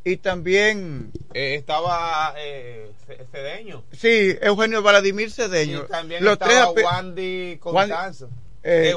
y 0.06 0.18
también... 0.18 1.10
Eh, 1.34 1.56
estaba 1.56 2.32
eh, 2.38 2.92
Cedeño. 3.32 3.82
Sí, 3.90 4.36
Eugenio 4.40 4.80
Vladimir 4.80 5.32
Cedeño. 5.32 5.84
Y 5.84 5.88
también 5.88 6.24
los 6.24 6.34
estaba 6.34 6.72
tres 6.72 6.84
Wandy 6.84 7.58
Constanzo. 7.58 8.30
Eh, 8.62 8.94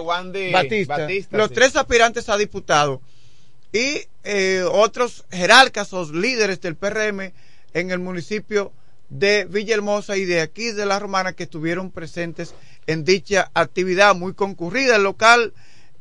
Batista. 0.52 1.08
los 1.32 1.52
tres 1.52 1.76
aspirantes 1.76 2.30
a 2.30 2.38
diputado. 2.38 3.02
Y 3.74 4.04
otros 4.72 5.26
jerarcas 5.32 5.94
o 5.94 6.12
líderes 6.12 6.62
del 6.62 6.76
PRM 6.76 7.34
en 7.74 7.92
el 7.92 8.00
municipio 8.00 8.72
de 9.10 9.46
Villahermosa 9.46 10.16
y 10.16 10.26
de 10.26 10.42
aquí 10.42 10.72
de 10.72 10.86
La 10.86 11.00
Romana 11.00 11.34
que 11.34 11.44
estuvieron 11.44 11.90
presentes 11.92 12.54
en 12.86 13.04
dicha 13.04 13.50
actividad 13.56 14.16
muy 14.16 14.34
concurrida. 14.34 14.96
El 14.96 15.04
local 15.04 15.54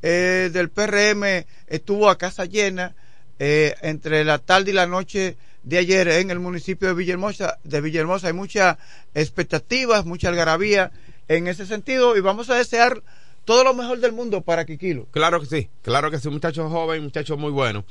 eh, 0.03 0.51
del 0.53 0.71
PRM 0.71 1.45
estuvo 1.67 2.09
a 2.09 2.19
casa 2.19 2.45
llena 2.45 2.95
eh, 3.39 3.75
entre 3.83 4.25
la 4.25 4.39
tarde 4.39 4.71
y 4.71 4.75
la 4.75 4.87
noche 4.87 5.37
de 5.63 5.79
ayer 5.79 6.09
en 6.09 6.31
el 6.31 6.41
municipio 6.41 6.89
de 6.89 6.95
Villahermosa. 6.95 7.59
De 7.65 7.81
Villahermosa 7.81 8.29
hay 8.29 8.33
muchas 8.33 8.79
expectativas, 9.15 10.05
mucha 10.05 10.29
algarabía 10.29 10.93
en 11.29 11.47
ese 11.47 11.67
sentido 11.67 12.17
y 12.17 12.21
vamos 12.21 12.51
a 12.51 12.57
desear 12.57 13.03
todo 13.45 13.65
lo 13.65 13.75
mejor 13.75 14.01
del 14.01 14.13
mundo 14.13 14.43
para 14.43 14.65
Kikilo. 14.65 15.07
Claro 15.11 15.41
que 15.41 15.47
sí, 15.47 15.71
claro 15.83 16.11
que 16.11 16.19
sí, 16.19 16.29
muchacho 16.29 16.69
joven, 16.69 17.03
muchacho 17.03 17.37
muy 17.37 17.51
bueno. 17.51 17.85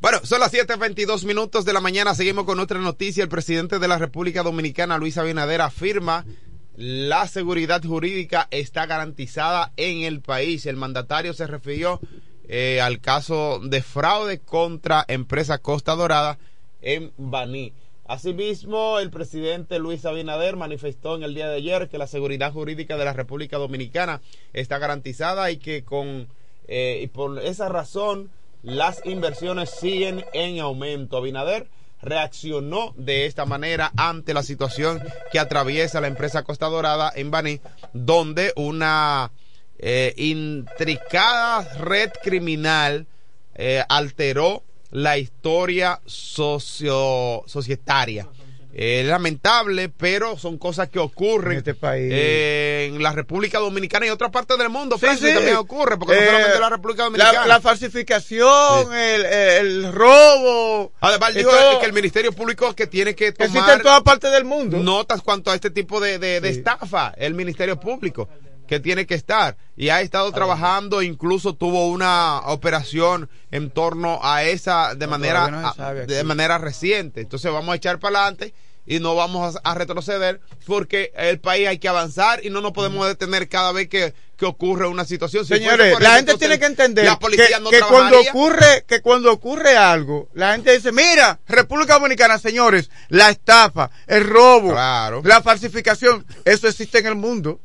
Bueno, 0.00 0.20
son 0.22 0.40
las 0.40 0.52
7.22 0.52 1.24
minutos 1.24 1.64
de 1.64 1.72
la 1.72 1.80
mañana. 1.80 2.14
Seguimos 2.14 2.44
con 2.44 2.58
otra 2.58 2.78
noticia. 2.78 3.22
El 3.22 3.28
presidente 3.28 3.78
de 3.78 3.88
la 3.88 3.96
República 3.96 4.42
Dominicana, 4.42 4.98
Luis 4.98 5.16
Abinader, 5.16 5.60
afirma 5.60 6.26
la 6.76 7.28
seguridad 7.28 7.82
jurídica 7.84 8.48
está 8.50 8.86
garantizada 8.86 9.72
en 9.76 10.02
el 10.02 10.20
país. 10.20 10.66
El 10.66 10.76
mandatario 10.76 11.32
se 11.32 11.46
refirió 11.46 12.00
eh, 12.48 12.80
al 12.80 13.00
caso 13.00 13.60
de 13.62 13.82
fraude 13.82 14.40
contra 14.40 15.04
empresa 15.08 15.58
Costa 15.58 15.94
Dorada 15.94 16.38
en 16.82 17.12
Baní. 17.16 17.72
Asimismo, 18.06 18.98
el 18.98 19.10
presidente 19.10 19.78
Luis 19.78 20.04
Abinader 20.04 20.56
manifestó 20.56 21.16
en 21.16 21.22
el 21.22 21.34
día 21.34 21.48
de 21.48 21.56
ayer 21.56 21.88
que 21.88 21.96
la 21.96 22.06
seguridad 22.06 22.52
jurídica 22.52 22.98
de 22.98 23.04
la 23.06 23.14
República 23.14 23.56
Dominicana 23.56 24.20
está 24.52 24.78
garantizada 24.78 25.50
y 25.50 25.56
que 25.56 25.84
con 25.84 26.28
eh, 26.68 27.00
y 27.02 27.06
por 27.06 27.38
esa 27.42 27.68
razón 27.68 28.30
las 28.62 29.04
inversiones 29.06 29.70
siguen 29.70 30.24
en 30.34 30.60
aumento. 30.60 31.16
Abinader 31.16 31.68
reaccionó 32.04 32.94
de 32.96 33.26
esta 33.26 33.44
manera 33.46 33.92
ante 33.96 34.34
la 34.34 34.42
situación 34.42 35.02
que 35.32 35.38
atraviesa 35.38 36.00
la 36.00 36.06
empresa 36.06 36.42
Costa 36.44 36.66
Dorada 36.66 37.12
en 37.14 37.30
Baní, 37.30 37.60
donde 37.92 38.52
una 38.56 39.32
eh, 39.78 40.14
intricada 40.16 41.62
red 41.78 42.10
criminal 42.22 43.06
eh, 43.54 43.82
alteró 43.88 44.62
la 44.90 45.18
historia 45.18 46.00
socio 46.06 47.42
societaria 47.46 48.28
es 48.76 49.06
lamentable, 49.06 49.88
pero 49.88 50.36
son 50.36 50.58
cosas 50.58 50.88
que 50.88 50.98
ocurren 50.98 51.52
en 51.52 51.58
este 51.58 51.74
país. 51.74 52.10
Eh, 52.12 52.90
en 52.92 53.02
la 53.02 53.12
República 53.12 53.58
Dominicana 53.60 54.06
y 54.06 54.10
otras 54.10 54.30
partes 54.30 54.58
del 54.58 54.68
mundo. 54.68 54.98
Sí, 54.98 55.06
también 55.06 55.56
ocurre, 55.56 55.96
porque 55.96 56.14
no 56.14 56.20
eh, 56.20 56.26
solamente 56.26 56.54
en 56.54 56.60
la 56.60 56.70
República 56.70 57.04
Dominicana. 57.04 57.46
La, 57.46 57.60
falsificación, 57.60 58.92
el, 58.92 59.92
robo. 59.92 60.92
Además, 61.00 61.34
dijo 61.34 61.50
que 61.80 61.86
el 61.86 61.92
Ministerio 61.92 62.32
Público 62.32 62.74
que 62.74 62.86
tiene 62.86 63.14
que 63.14 63.32
tomar. 63.32 63.48
Existe 63.48 63.72
en 63.72 63.82
todas 63.82 64.02
partes 64.02 64.32
del 64.32 64.44
mundo. 64.44 64.78
Notas 64.78 65.22
cuanto 65.22 65.50
a 65.52 65.54
este 65.54 65.70
tipo 65.70 66.00
de, 66.00 66.18
de 66.18 66.48
estafa, 66.48 67.14
el 67.16 67.34
Ministerio 67.34 67.78
Público 67.78 68.28
que 68.66 68.80
tiene 68.80 69.06
que 69.06 69.14
estar 69.14 69.56
y 69.76 69.88
ha 69.88 70.00
estado 70.00 70.30
trabajando, 70.32 71.02
incluso 71.02 71.54
tuvo 71.54 71.88
una 71.88 72.40
operación 72.46 73.28
en 73.50 73.70
torno 73.70 74.20
a 74.22 74.44
esa 74.44 74.94
de 74.94 75.06
manera 75.06 75.74
de 76.06 76.24
manera 76.24 76.58
reciente. 76.58 77.20
Entonces 77.20 77.52
vamos 77.52 77.72
a 77.72 77.76
echar 77.76 77.98
para 77.98 78.20
adelante 78.20 78.54
y 78.86 79.00
no 79.00 79.14
vamos 79.14 79.58
a, 79.62 79.74
retroceder 79.74 80.40
porque 80.66 81.12
el 81.16 81.40
país 81.40 81.68
hay 81.68 81.78
que 81.78 81.88
avanzar 81.88 82.44
y 82.44 82.50
no 82.50 82.60
nos 82.60 82.72
podemos 82.72 83.06
detener 83.06 83.48
cada 83.48 83.72
vez 83.72 83.88
que, 83.88 84.14
que 84.36 84.44
ocurre 84.44 84.86
una 84.86 85.04
situación. 85.04 85.46
Señores, 85.46 85.98
la 86.00 86.16
gente 86.16 86.36
tiene 86.36 86.58
que 86.58 86.66
entender 86.66 87.04
que, 87.06 87.80
cuando 87.88 88.20
ocurre 88.20 88.84
que 88.86 89.00
cuando 89.00 89.32
ocurre 89.32 89.76
algo, 89.76 90.28
la 90.34 90.52
gente 90.52 90.72
dice, 90.72 90.92
mira, 90.92 91.40
República 91.46 91.94
Dominicana, 91.94 92.38
señores, 92.38 92.90
la 93.08 93.30
estafa, 93.30 93.90
el 94.06 94.24
robo, 94.24 94.74
la 94.74 95.40
falsificación, 95.42 96.26
eso 96.44 96.68
existe 96.68 96.98
en 96.98 97.06
el 97.06 97.14
mundo. 97.14 97.60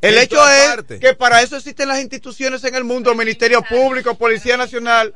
El 0.00 0.18
hecho 0.18 0.38
es 0.48 0.98
que 0.98 1.14
para 1.14 1.42
eso 1.42 1.56
existen 1.56 1.88
las 1.88 2.00
instituciones 2.00 2.64
en 2.64 2.74
el 2.74 2.84
mundo, 2.84 3.14
Ministerio 3.14 3.62
Público, 3.62 4.14
Policía 4.14 4.56
Nacional. 4.56 5.14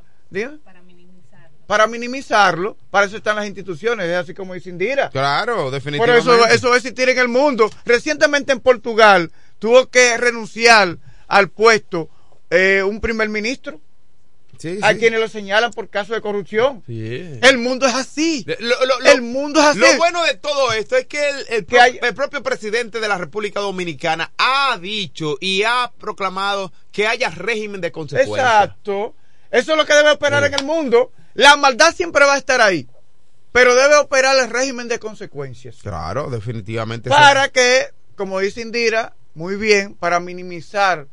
Para 0.65 0.83
minimizarlo. 0.83 1.67
Para 1.67 1.87
minimizarlo, 1.87 2.77
para 2.91 3.07
eso 3.07 3.17
están 3.17 3.37
las 3.37 3.47
instituciones, 3.47 4.07
es 4.07 4.17
así 4.17 4.35
como 4.35 4.55
dice 4.55 4.71
Indira. 4.71 5.09
Claro, 5.11 5.71
definitivamente. 5.71 6.25
Por 6.27 6.37
eso 6.37 6.47
eso 6.47 6.75
existir 6.75 7.09
en 7.09 7.19
el 7.19 7.29
mundo. 7.29 7.71
Recientemente 7.87 8.53
en 8.53 8.61
Portugal 8.61 9.33
tuvo 9.59 9.89
que 9.89 10.17
renunciar 10.19 10.99
al 11.29 11.49
puesto 11.49 12.11
eh, 12.51 12.83
un 12.83 13.01
primer 13.01 13.31
ministro 13.31 13.81
hay 14.83 14.99
quienes 14.99 15.21
lo 15.21 15.29
señalan 15.29 15.73
por 15.73 15.89
caso 15.89 16.15
de 16.15 16.21
corrupción. 16.21 16.83
El 16.89 17.59
mundo 17.59 17.87
es 17.87 17.95
así. 17.95 18.47
el 18.47 19.23
mundo 19.23 19.61
es 19.61 19.67
así. 19.67 19.79
Lo 19.79 19.97
bueno 19.97 20.23
de 20.25 20.35
todo 20.35 20.73
esto 20.73 20.97
es 20.97 21.07
que 21.07 21.29
el, 21.49 21.67
el, 22.03 22.15
propio 22.15 22.43
presidente 22.43 23.01
de 23.01 23.09
la 23.09 23.19
República 23.19 23.61
Dominicana 23.61 24.33
ha 24.39 24.79
dicho 24.79 25.37
y 25.41 25.63
ha 25.63 25.93
proclamado 25.99 26.73
que 26.93 27.07
haya 27.07 27.31
régimen 27.31 27.81
de 27.81 27.93
consecuencias. 27.93 28.39
Exacto. 28.39 29.15
Eso 29.51 29.73
es 29.73 29.79
lo 29.79 29.87
que 29.87 29.95
debe 29.95 30.11
operar 30.11 30.45
en 30.45 30.55
el 30.55 30.65
mundo. 30.65 31.13
La 31.35 31.57
maldad 31.57 31.95
siempre 31.95 32.25
va 32.25 32.35
a 32.35 32.39
estar 32.39 32.61
ahí. 32.61 32.89
Pero 33.53 33.77
debe 33.77 33.97
operar 33.97 34.37
el 34.37 34.51
régimen 34.51 34.89
de 34.89 34.99
consecuencias. 34.99 35.77
Claro, 35.81 36.29
definitivamente. 36.29 37.09
Para 37.09 37.49
que, 37.51 37.87
como 38.17 38.41
dice 38.41 38.63
Indira, 38.63 39.15
muy 39.35 39.55
bien, 39.55 39.95
para 39.95 40.19
minimizar 40.19 41.07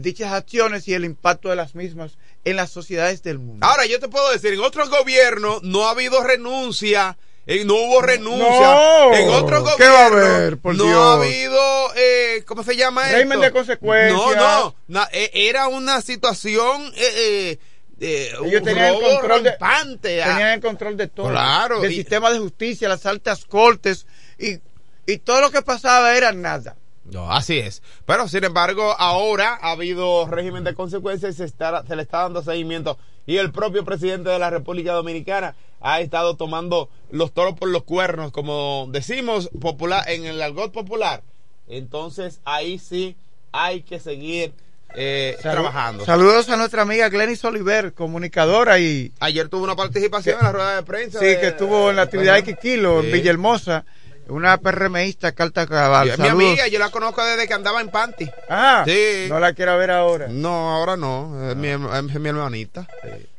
dichas 0.00 0.32
acciones 0.32 0.86
y 0.86 0.94
el 0.94 1.04
impacto 1.04 1.48
de 1.48 1.56
las 1.56 1.74
mismas 1.74 2.16
en 2.44 2.56
las 2.56 2.70
sociedades 2.70 3.22
del 3.22 3.38
mundo. 3.38 3.66
Ahora, 3.66 3.86
yo 3.86 4.00
te 4.00 4.08
puedo 4.08 4.30
decir, 4.32 4.52
en 4.54 4.60
otros 4.60 4.90
gobiernos 4.90 5.62
no 5.62 5.86
ha 5.86 5.90
habido 5.90 6.22
renuncia. 6.22 7.16
no 7.64 7.74
hubo 7.74 8.02
renuncia. 8.02 9.18
en 9.18 9.28
otros 9.30 9.62
gobiernos 9.64 10.76
no 10.76 11.02
ha 11.02 11.14
habido, 11.14 11.94
eh, 11.96 12.42
¿cómo 12.46 12.62
se 12.62 12.76
llama 12.76 13.08
Régimen 13.10 13.40
de 13.40 13.50
consecuencias. 13.52 14.36
No, 14.36 14.74
no. 14.86 15.06
E, 15.12 15.30
era 15.32 15.68
una 15.68 16.00
situación 16.00 16.92
eh, 16.96 17.10
eh, 17.16 17.58
eh, 18.00 18.32
Ellos 18.44 18.62
tenían 18.62 18.94
el 18.94 19.00
control 19.00 19.42
de- 19.42 19.50
rampante, 19.50 20.22
ah. 20.22 20.26
Tenían 20.28 20.50
el 20.52 20.60
control 20.60 20.96
de 20.96 21.08
todo. 21.08 21.30
Claro, 21.30 21.80
Del 21.80 21.92
y- 21.92 21.96
sistema 21.96 22.30
de 22.30 22.38
justicia, 22.38 22.88
las 22.88 23.04
altas 23.06 23.44
cortes 23.44 24.06
y, 24.38 24.58
y 25.06 25.18
todo 25.18 25.40
lo 25.40 25.50
que 25.50 25.62
pasaba 25.62 26.16
era 26.16 26.32
nada. 26.32 26.76
No, 27.12 27.30
así 27.32 27.58
es. 27.58 27.82
Pero 28.06 28.28
sin 28.28 28.44
embargo, 28.44 28.94
ahora 28.98 29.58
ha 29.60 29.70
habido 29.72 30.26
régimen 30.26 30.64
de 30.64 30.74
consecuencias 30.74 31.34
y 31.34 31.38
se, 31.38 31.44
está, 31.44 31.84
se 31.86 31.96
le 31.96 32.02
está 32.02 32.22
dando 32.22 32.42
seguimiento. 32.42 32.98
Y 33.26 33.36
el 33.36 33.50
propio 33.52 33.84
presidente 33.84 34.30
de 34.30 34.38
la 34.38 34.50
República 34.50 34.92
Dominicana 34.92 35.54
ha 35.80 36.00
estado 36.00 36.36
tomando 36.36 36.88
los 37.10 37.32
toros 37.32 37.54
por 37.54 37.68
los 37.68 37.84
cuernos, 37.84 38.32
como 38.32 38.88
decimos 38.90 39.48
popular 39.60 40.04
en 40.08 40.24
el 40.26 40.40
argot 40.42 40.72
popular. 40.72 41.22
Entonces 41.68 42.40
ahí 42.44 42.78
sí 42.78 43.16
hay 43.52 43.82
que 43.82 44.00
seguir 44.00 44.52
eh, 44.94 45.36
trabajando. 45.42 46.04
Saludos 46.06 46.48
a 46.48 46.56
nuestra 46.56 46.82
amiga 46.82 47.08
Glenis 47.10 47.44
Oliver, 47.44 47.92
comunicadora 47.92 48.78
y 48.78 49.12
Ayer 49.20 49.48
tuvo 49.48 49.64
una 49.64 49.76
participación 49.76 50.38
en 50.38 50.44
la 50.46 50.52
rueda 50.52 50.76
de 50.76 50.82
prensa. 50.82 51.18
sí, 51.18 51.26
de- 51.26 51.40
que 51.40 51.46
estuvo 51.48 51.90
en 51.90 51.96
la 51.96 52.02
actividad 52.02 52.34
de 52.34 52.44
Quiquilo, 52.44 53.00
en 53.00 53.06
Sí. 53.06 53.12
Villahermosa, 53.12 53.84
una 54.28 54.56
PRMista 54.58 55.32
carta 55.32 55.66
cabal. 55.66 56.10
Es 56.10 56.18
mi 56.18 56.28
amiga, 56.28 56.66
yo 56.68 56.78
la 56.78 56.90
conozco 56.90 57.24
desde 57.24 57.46
que 57.48 57.54
andaba 57.54 57.80
en 57.80 57.88
Panty. 57.88 58.30
Ah, 58.48 58.84
Sí. 58.86 59.26
no 59.28 59.38
la 59.40 59.52
quiero 59.54 59.76
ver 59.78 59.90
ahora. 59.90 60.26
No, 60.28 60.70
ahora 60.74 60.96
no. 60.96 61.50
Es, 61.50 61.56
mi, 61.56 61.68
es 61.68 62.20
mi 62.20 62.28
hermanita. 62.28 62.86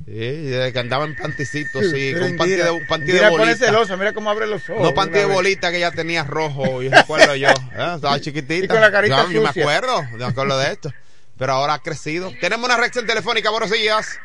Sí, 0.05 0.13
desde 0.13 0.73
que 0.73 0.79
andaba 0.79 1.05
en 1.05 1.15
panticito, 1.15 1.81
sí, 1.81 2.13
con 2.19 2.23
un 2.23 2.37
panty 2.37 2.53
de, 2.55 2.71
un 2.71 2.87
panty 2.87 3.05
de 3.07 3.13
Mira, 3.13 3.29
pone 3.29 3.45
bolita. 3.45 3.65
celosa, 3.67 3.95
mira 3.97 4.13
cómo 4.13 4.29
abre 4.31 4.47
los 4.47 4.67
ojos. 4.69 4.81
No 4.81 4.93
panty 4.93 5.19
de 5.19 5.25
bolita 5.25 5.71
que 5.71 5.79
ya 5.79 5.91
tenía 5.91 6.23
rojo, 6.23 6.81
y 6.81 6.89
recuerdo 6.89 7.35
yo. 7.35 7.49
¿eh? 7.75 7.91
Estaba 7.95 8.19
chiquitita. 8.19 8.65
Y 8.65 8.67
con 8.67 8.81
la 8.81 8.91
carita 8.91 9.25
yo, 9.25 9.31
yo 9.31 9.41
me 9.43 9.49
acuerdo, 9.49 10.03
me 10.17 10.25
acuerdo 10.25 10.57
de 10.57 10.71
esto. 10.71 10.91
Pero 11.37 11.53
ahora 11.53 11.75
ha 11.75 11.79
crecido. 11.79 12.31
Tenemos 12.41 12.65
una 12.65 12.75
reacción 12.77 13.05
telefónica, 13.05 13.49
buenos 13.51 13.71
días. 13.71 14.19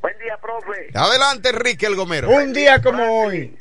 Buen 0.00 0.16
día, 0.18 0.36
profe. 0.40 0.90
Adelante, 0.94 1.48
Enrique 1.48 1.86
el 1.86 1.96
Gomero. 1.96 2.28
Un 2.30 2.52
día 2.52 2.80
como 2.82 3.24
hoy. 3.24 3.56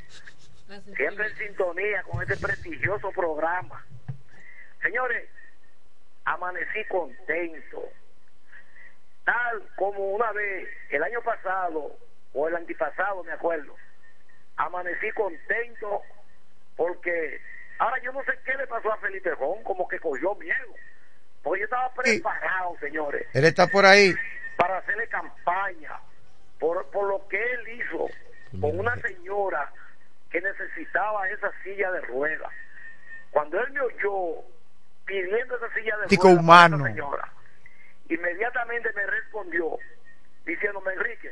Siempre 0.96 1.28
en 1.28 1.38
sintonía 1.38 2.04
con 2.04 2.22
este 2.22 2.38
prestigioso 2.38 3.12
programa. 3.12 3.86
Señores, 4.82 5.30
amanecí 6.24 6.86
contento. 6.88 7.90
Tal 9.26 9.64
como 9.76 10.12
una 10.12 10.32
vez, 10.32 10.70
el 10.90 11.04
año 11.04 11.22
pasado, 11.22 11.98
o 12.34 12.48
el 12.48 12.56
antipasado, 12.56 13.24
me 13.24 13.34
acuerdo, 13.34 13.76
amanecí 14.56 15.12
contento 15.12 16.02
porque 16.78 17.42
ahora 17.78 18.02
yo 18.02 18.12
no 18.14 18.24
sé 18.24 18.32
qué 18.46 18.56
le 18.56 18.66
pasó 18.68 18.92
a 18.94 18.98
Felipe 18.98 19.30
Ron, 19.36 19.62
como 19.64 19.88
que 19.88 20.00
cogió 20.00 20.36
miedo. 20.36 20.74
Porque 21.44 21.62
yo 21.62 21.66
estaba 21.66 21.92
preparado, 21.94 22.78
señores 22.80 23.28
Él 23.34 23.46
está 23.46 23.68
por 23.68 23.86
ahí. 23.86 24.14
para 24.56 24.78
hacerle 24.78 25.08
campaña 25.08 26.00
por, 26.60 26.86
por 26.92 27.08
lo 27.10 27.28
que 27.28 27.42
él 27.42 27.80
hizo 27.80 28.08
con 28.60 28.80
una 28.80 28.96
señora 28.98 29.72
que 30.32 30.42
necesitaba 30.42 31.28
esa 31.30 31.52
silla 31.64 31.92
de 31.92 32.02
ruedas. 32.02 32.52
Cuando 33.32 33.60
él 33.60 33.72
me 33.72 33.82
oyó 33.82 34.44
pidiendo 35.06 35.56
esa 35.58 35.74
silla 35.74 35.98
de 35.98 36.08
Tico 36.08 36.24
ruedas 36.24 36.38
para 36.38 36.66
humano. 36.68 36.76
esa 36.78 36.96
señora, 36.96 37.30
inmediatamente 38.10 38.92
me 38.94 39.06
respondió 39.06 39.78
diciéndome, 40.46 40.94
Enrique, 40.94 41.32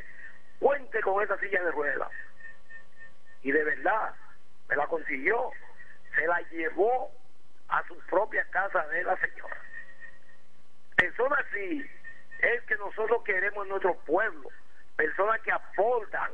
cuente 0.58 1.00
con 1.00 1.22
esa 1.22 1.38
silla 1.38 1.62
de 1.62 1.70
ruedas. 1.72 2.10
Y 3.42 3.52
de 3.52 3.64
verdad, 3.64 4.14
me 4.68 4.76
la 4.76 4.86
consiguió, 4.86 5.50
se 6.14 6.26
la 6.26 6.40
llevó 6.50 7.10
a 7.68 7.82
su 7.86 7.96
propia 8.06 8.44
casa 8.50 8.86
de 8.88 9.02
la 9.02 9.16
señora. 9.16 9.56
Personas 10.96 11.38
así 11.50 11.90
es 12.40 12.62
que 12.64 12.76
nosotros 12.76 13.22
queremos 13.24 13.64
en 13.64 13.70
nuestro 13.70 13.96
pueblo, 14.00 14.50
personas 14.96 15.40
que 15.40 15.52
aportan. 15.52 16.30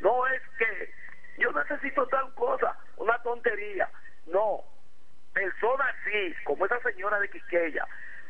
No 0.00 0.26
es 0.28 0.42
que 0.58 0.97
yo 1.38 1.52
necesito 1.52 2.06
tal 2.08 2.32
cosa, 2.34 2.76
una 2.96 3.18
tontería. 3.22 3.88
No, 4.26 4.62
personas 5.32 5.94
así, 6.00 6.34
como 6.44 6.66
esa 6.66 6.80
señora 6.80 7.18
de 7.20 7.30
Quiqueya, 7.30 7.86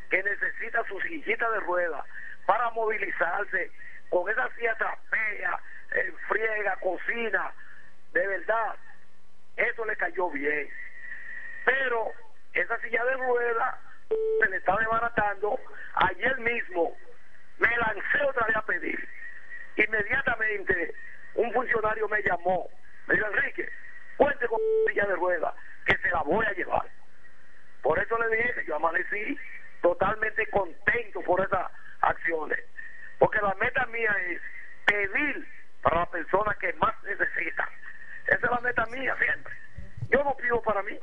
que 0.09 0.23
necesita 0.23 0.83
su 0.87 0.99
sillita 1.01 1.49
de 1.51 1.59
ruedas 1.61 2.05
para 2.45 2.69
movilizarse, 2.71 3.71
con 4.09 4.29
esa 4.29 4.49
silla 4.55 4.75
trapea, 4.75 5.59
eh, 5.95 6.13
friega, 6.27 6.75
cocina, 6.77 7.51
de 8.13 8.27
verdad, 8.27 8.75
eso 9.55 9.85
le 9.85 9.95
cayó 9.97 10.29
bien. 10.29 10.69
Pero 11.65 12.11
esa 12.53 12.79
silla 12.79 13.03
de 13.05 13.13
ruedas 13.13 13.75
se 14.41 14.49
le 14.49 14.57
está 14.57 14.75
desbaratando. 14.77 15.59
Ayer 15.93 16.37
mismo 16.39 16.95
me 17.59 17.77
lancé 17.77 18.23
otra 18.27 18.47
vez 18.47 18.55
a 18.55 18.65
pedir. 18.65 19.09
Inmediatamente 19.75 20.95
un 21.35 21.51
funcionario 21.53 22.07
me 22.07 22.21
llamó. 22.23 22.69
Me 23.09 23.15
dijo, 23.15 23.25
Enrique, 23.25 23.67
cuente 24.17 24.47
con 24.47 24.59
la 24.61 24.91
silla 24.91 25.07
de 25.07 25.15
ruedas, 25.15 25.53
que 25.85 25.97
se 25.97 26.09
la 26.11 26.21
voy 26.21 26.45
a 26.45 26.53
llevar. 26.53 26.87
Por 27.81 27.97
eso 27.97 28.15
le 28.19 28.37
dije 28.37 28.53
que 28.53 28.65
yo 28.67 28.75
amanecí 28.75 29.35
totalmente 29.81 30.45
contento 30.51 31.21
por 31.25 31.43
esas 31.43 31.71
acciones. 32.01 32.59
Porque 33.17 33.39
la 33.41 33.55
meta 33.55 33.85
mía 33.87 34.15
es 34.29 34.39
pedir 34.85 35.47
para 35.81 36.01
las 36.01 36.09
personas 36.09 36.55
que 36.57 36.71
más 36.73 36.93
necesitan. 37.03 37.67
Esa 38.27 38.45
es 38.45 38.51
la 38.51 38.59
meta 38.59 38.85
mía 38.85 39.15
siempre. 39.19 39.53
Yo 40.11 40.23
no 40.23 40.35
pido 40.37 40.61
para 40.61 40.83
mí, 40.83 40.97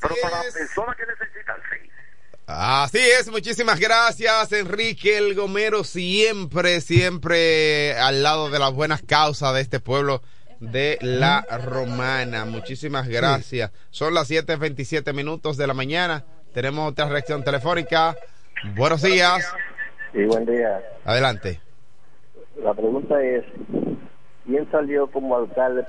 pero 0.00 0.14
para 0.22 0.44
las 0.44 0.54
personas 0.54 0.96
que 0.96 1.06
necesitan, 1.06 1.56
sí. 1.72 1.90
Así 2.46 2.98
es, 2.98 3.28
muchísimas 3.28 3.78
gracias 3.78 4.52
Enrique 4.52 5.18
el 5.18 5.34
Gomero, 5.34 5.84
siempre, 5.84 6.80
siempre 6.80 7.98
al 7.98 8.22
lado 8.22 8.48
de 8.48 8.58
las 8.58 8.72
buenas 8.72 9.02
causas 9.02 9.52
de 9.52 9.60
este 9.60 9.80
pueblo 9.80 10.22
de 10.60 10.98
la 11.00 11.46
Romana. 11.64 12.44
Muchísimas 12.44 13.08
gracias. 13.08 13.70
Son 13.90 14.14
las 14.14 14.30
7.27 14.30 15.12
minutos 15.14 15.56
de 15.56 15.66
la 15.66 15.74
mañana. 15.74 16.24
Tenemos 16.52 16.90
otra 16.90 17.08
reacción 17.08 17.44
telefónica. 17.44 18.16
Buenos 18.74 19.02
días. 19.02 19.46
Sí, 20.12 20.24
buen 20.24 20.46
día. 20.46 20.80
Adelante. 21.04 21.60
La 22.62 22.74
pregunta 22.74 23.22
es, 23.22 23.44
¿quién 24.46 24.68
salió 24.70 25.06
como 25.10 25.36
alcalde 25.36 25.84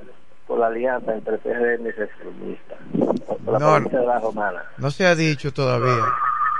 por 0.46 0.60
la 0.60 0.68
alianza 0.68 1.14
entre 1.14 1.38
PRM 1.38 1.88
y 1.88 1.92
Reformista? 1.92 2.76
Por 3.46 3.54
la 3.54 3.60
No, 3.60 3.80
de 3.80 4.06
la 4.06 4.20
Romana. 4.20 4.64
No 4.78 4.92
se 4.92 5.06
ha 5.06 5.16
dicho 5.16 5.52
todavía. 5.52 6.06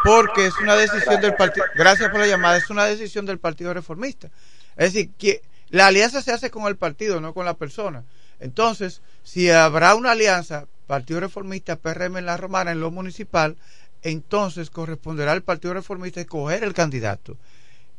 Porque 0.04 0.46
es 0.48 0.58
una 0.60 0.76
decisión 0.76 1.22
del 1.22 1.36
partido. 1.36 1.66
Gracias 1.76 2.10
por 2.10 2.22
la 2.22 2.28
llamada. 2.28 2.58
Es 2.58 2.70
una 2.70 2.86
decisión 2.86 3.26
del 3.26 3.38
Partido 3.38 3.74
Reformista. 3.74 4.30
Es 4.78 4.94
decir, 4.94 5.12
que 5.18 5.42
la 5.70 5.88
alianza 5.88 6.22
se 6.22 6.32
hace 6.32 6.50
con 6.50 6.68
el 6.68 6.78
partido, 6.78 7.20
no 7.22 7.34
con 7.34 7.46
la 7.46 7.56
persona. 7.56 8.04
Entonces, 8.40 9.02
si 9.24 9.50
habrá 9.50 9.96
una 9.96 10.12
alianza, 10.12 10.68
Partido 10.88 11.20
Reformista, 11.20 11.76
PRM 11.76 12.18
en 12.18 12.26
la 12.26 12.38
Romana, 12.38 12.72
en 12.72 12.80
lo 12.80 12.90
municipal, 12.90 13.58
entonces 14.02 14.70
corresponderá 14.70 15.34
al 15.34 15.44
Partido 15.44 15.74
Reformista 15.74 16.22
escoger 16.22 16.64
el 16.64 16.74
candidato. 16.74 17.38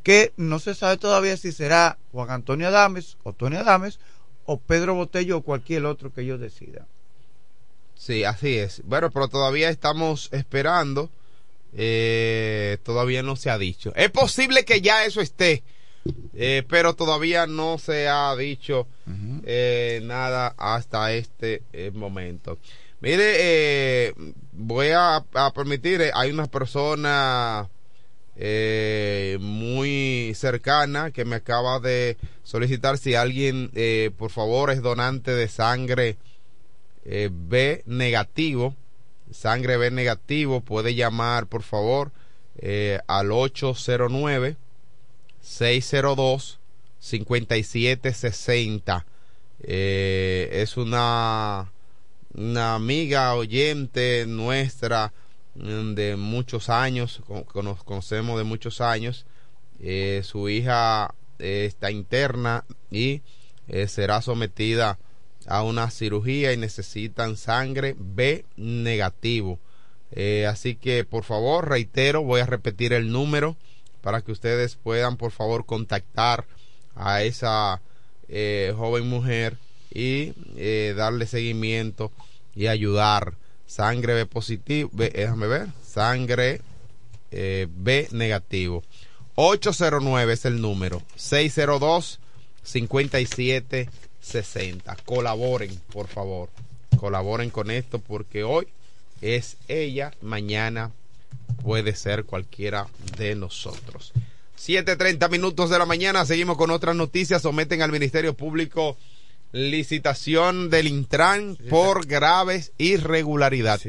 Que 0.02 0.32
no 0.36 0.58
se 0.58 0.74
sabe 0.74 0.96
todavía 0.96 1.36
si 1.36 1.52
será 1.52 1.98
Juan 2.10 2.30
Antonio 2.30 2.68
Adames, 2.68 3.16
o 3.22 3.32
Tony 3.32 3.56
Adames, 3.56 4.00
o 4.46 4.58
Pedro 4.58 4.94
Botello, 4.94 5.38
o 5.38 5.42
cualquier 5.42 5.84
otro 5.84 6.12
que 6.12 6.22
ellos 6.22 6.40
decidan. 6.40 6.86
Sí, 7.94 8.24
así 8.24 8.56
es. 8.56 8.82
Bueno, 8.86 9.10
pero 9.10 9.28
todavía 9.28 9.68
estamos 9.68 10.30
esperando. 10.32 11.10
Eh, 11.74 12.78
todavía 12.82 13.22
no 13.22 13.36
se 13.36 13.50
ha 13.50 13.58
dicho. 13.58 13.92
Es 13.94 14.10
posible 14.10 14.64
que 14.64 14.80
ya 14.80 15.04
eso 15.04 15.20
esté, 15.20 15.62
eh, 16.34 16.62
pero 16.68 16.94
todavía 16.94 17.46
no 17.46 17.78
se 17.78 18.08
ha 18.08 18.34
dicho 18.36 18.86
eh, 19.44 20.00
nada 20.04 20.54
hasta 20.58 21.12
este 21.12 21.62
eh, 21.72 21.90
momento. 21.92 22.58
Mire, 23.00 23.34
eh, 23.38 24.14
voy 24.52 24.88
a, 24.88 25.24
a 25.32 25.52
permitir, 25.54 26.02
eh, 26.02 26.10
hay 26.14 26.30
una 26.30 26.46
persona 26.46 27.68
eh, 28.36 29.38
muy 29.40 30.32
cercana 30.34 31.10
que 31.10 31.24
me 31.24 31.36
acaba 31.36 31.80
de 31.80 32.18
solicitar 32.42 32.98
si 32.98 33.14
alguien, 33.14 33.70
eh, 33.74 34.10
por 34.16 34.30
favor, 34.30 34.70
es 34.70 34.82
donante 34.82 35.30
de 35.32 35.48
sangre 35.48 36.18
B 37.02 37.82
negativo, 37.86 38.74
sangre 39.32 39.78
B 39.78 39.90
negativo, 39.90 40.60
puede 40.60 40.94
llamar 40.94 41.46
por 41.46 41.62
favor 41.62 42.12
al 43.06 43.32
809 43.32 44.56
602 45.40 46.58
5760. 46.98 49.06
Eh, 49.62 50.48
es 50.52 50.76
una 50.76 51.70
una 52.34 52.74
amiga 52.74 53.34
oyente 53.34 54.24
nuestra 54.26 55.12
mm, 55.54 55.94
de 55.94 56.16
muchos 56.16 56.68
años, 56.68 57.22
que 57.52 57.62
nos 57.62 57.82
conocemos 57.84 58.38
de 58.38 58.44
muchos 58.44 58.80
años. 58.80 59.26
Eh, 59.80 60.22
su 60.24 60.48
hija 60.48 61.14
eh, 61.38 61.64
está 61.66 61.90
interna 61.90 62.64
y 62.90 63.22
eh, 63.68 63.88
será 63.88 64.22
sometida 64.22 64.98
a 65.46 65.62
una 65.62 65.90
cirugía 65.90 66.52
y 66.52 66.56
necesitan 66.56 67.36
sangre 67.36 67.96
B 67.98 68.44
negativo. 68.56 69.58
Así 70.48 70.74
que 70.74 71.04
por 71.04 71.22
favor, 71.22 71.68
reitero, 71.68 72.22
voy 72.22 72.40
a 72.40 72.46
repetir 72.46 72.92
el 72.92 73.12
número 73.12 73.56
para 74.00 74.22
que 74.22 74.32
ustedes 74.32 74.76
puedan 74.76 75.16
por 75.16 75.30
favor 75.30 75.66
contactar 75.66 76.46
a 76.94 77.22
esa 77.22 77.82
eh, 78.28 78.72
joven 78.76 79.08
mujer 79.08 79.56
y 79.92 80.34
eh, 80.56 80.94
darle 80.96 81.26
seguimiento 81.26 82.12
y 82.54 82.68
ayudar. 82.68 83.34
Sangre 83.66 84.14
B 84.14 84.24
positivo, 84.26 84.90
déjame 84.92 85.46
ver, 85.46 85.68
sangre 85.86 86.60
eh, 87.30 87.68
B 87.70 88.08
negativo. 88.10 88.82
809 89.36 90.32
es 90.32 90.44
el 90.44 90.60
número, 90.60 91.00
602 91.14 92.18
5760. 92.62 94.96
Colaboren, 95.04 95.70
por 95.92 96.08
favor. 96.08 96.48
Colaboren 96.98 97.50
con 97.50 97.70
esto 97.70 98.00
porque 98.00 98.42
hoy 98.42 98.66
es 99.20 99.56
ella, 99.68 100.12
mañana 100.20 100.90
puede 101.62 101.94
ser 101.94 102.24
cualquiera 102.24 102.86
de 103.16 103.34
nosotros. 103.34 104.12
7.30 104.58 105.30
minutos 105.30 105.70
de 105.70 105.78
la 105.78 105.86
mañana, 105.86 106.26
seguimos 106.26 106.56
con 106.56 106.70
otras 106.70 106.94
noticias. 106.94 107.42
Someten 107.42 107.82
al 107.82 107.92
Ministerio 107.92 108.34
Público 108.34 108.96
licitación 109.52 110.70
del 110.70 110.86
Intran 110.86 111.56
por 111.68 112.06
graves 112.06 112.72
irregularidades. 112.78 113.84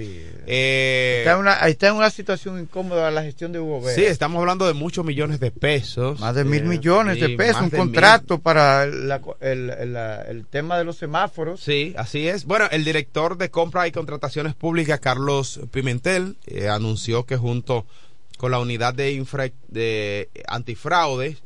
Eh, 0.48 1.18
está, 1.20 1.38
una, 1.38 1.54
está 1.68 1.90
en 1.90 1.96
una 1.96 2.10
situación 2.10 2.60
incómoda 2.60 3.12
la 3.12 3.24
gestión 3.24 3.52
de 3.52 3.60
Hugo 3.60 3.82
Vera. 3.82 3.96
Sí, 3.96 4.04
estamos 4.06 4.40
hablando 4.40 4.66
de 4.66 4.74
muchos 4.74 5.06
millones 5.06 5.40
de 5.40 5.52
pesos. 5.52 6.20
Más 6.20 6.34
de 6.36 6.46
mil 6.46 6.64
millones 6.64 7.20
de 7.20 7.30
pesos, 7.30 7.62
un 7.62 7.70
contrato 7.70 8.40
para 8.40 8.84
el, 8.84 10.46
tema 10.50 10.78
de 10.78 10.84
los 10.84 10.98
semáforos. 10.98 11.62
Sí, 11.62 11.94
así 11.98 12.28
es. 12.28 12.46
Bueno, 12.46 12.66
el 12.72 12.84
director 12.84 13.38
de 13.38 13.52
compra 13.52 13.88
y 13.88 13.92
contrataciones 13.92 14.56
públicas, 14.56 15.00
Carlos 15.00 15.60
Pimentel, 15.72 16.38
eh, 16.48 16.70
anunció 16.70 17.26
que 17.26 17.38
junto 17.38 17.86
con 18.38 18.52
la 18.52 18.60
unidad 18.60 18.96
de, 18.96 19.12
infra, 19.14 19.52
de 19.68 20.30
antifraudes, 20.48 21.44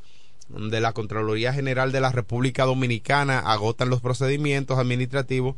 de 0.49 0.79
la 0.79 0.93
Contraloría 0.93 1.53
General 1.53 1.91
de 1.91 2.01
la 2.01 2.11
República 2.11 2.65
Dominicana 2.65 3.39
agotan 3.39 3.89
los 3.89 4.01
procedimientos 4.01 4.77
administrativos 4.77 5.55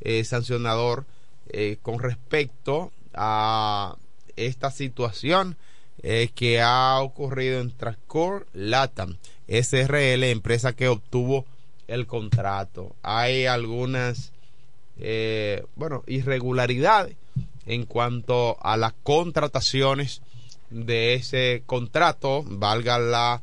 eh, 0.00 0.22
sancionador 0.24 1.06
eh, 1.48 1.78
con 1.82 1.98
respecto 1.98 2.92
a 3.14 3.96
esta 4.36 4.70
situación 4.70 5.56
eh, 6.02 6.30
que 6.34 6.60
ha 6.60 7.00
ocurrido 7.00 7.60
en 7.60 7.72
Transcore 7.72 8.46
Latam 8.52 9.16
SRL, 9.48 10.24
empresa 10.24 10.74
que 10.74 10.88
obtuvo 10.88 11.44
el 11.88 12.06
contrato. 12.06 12.94
Hay 13.02 13.46
algunas, 13.46 14.32
bueno, 15.74 16.04
irregularidades 16.06 17.16
en 17.66 17.86
cuanto 17.86 18.56
a 18.60 18.76
las 18.76 18.92
contrataciones 19.02 20.22
de 20.70 21.14
ese 21.14 21.62
contrato, 21.66 22.44
valga 22.46 22.98
la 22.98 23.42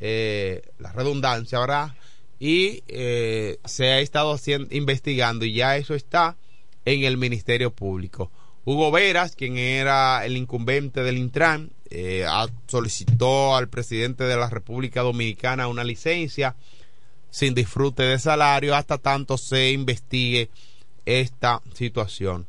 eh, 0.00 0.62
la 0.78 0.92
redundancia, 0.92 1.58
¿verdad? 1.60 1.94
Y 2.38 2.82
eh, 2.88 3.58
se 3.64 3.88
ha 3.88 4.00
estado 4.00 4.36
investigando 4.70 5.44
y 5.44 5.54
ya 5.54 5.76
eso 5.76 5.94
está 5.94 6.36
en 6.84 7.04
el 7.04 7.16
Ministerio 7.16 7.72
Público. 7.72 8.30
Hugo 8.64 8.90
Veras, 8.90 9.34
quien 9.34 9.56
era 9.56 10.24
el 10.24 10.36
incumbente 10.36 11.02
del 11.02 11.18
Intran, 11.18 11.70
eh, 11.90 12.26
solicitó 12.66 13.56
al 13.56 13.68
presidente 13.68 14.24
de 14.24 14.36
la 14.36 14.50
República 14.50 15.00
Dominicana 15.00 15.68
una 15.68 15.84
licencia 15.84 16.54
sin 17.30 17.54
disfrute 17.54 18.02
de 18.02 18.18
salario 18.18 18.74
hasta 18.74 18.98
tanto 18.98 19.38
se 19.38 19.70
investigue 19.70 20.50
esta 21.06 21.62
situación. 21.72 22.46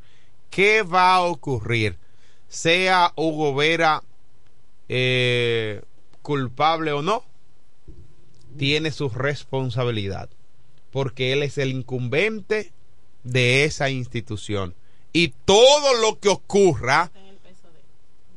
¿Qué 0.49 0.81
va 0.81 1.15
a 1.15 1.21
ocurrir? 1.21 1.97
Sea 2.47 3.13
Hugo 3.15 3.55
Vera 3.55 4.03
eh, 4.89 5.81
culpable 6.21 6.91
o 6.91 7.01
no, 7.01 7.23
tiene 8.57 8.91
su 8.91 9.09
responsabilidad, 9.09 10.29
porque 10.91 11.33
él 11.33 11.43
es 11.43 11.57
el 11.57 11.71
incumbente 11.71 12.71
de 13.23 13.63
esa 13.65 13.89
institución. 13.89 14.75
Y 15.13 15.29
todo 15.45 15.95
lo 16.01 16.19
que 16.19 16.29
ocurra 16.29 17.11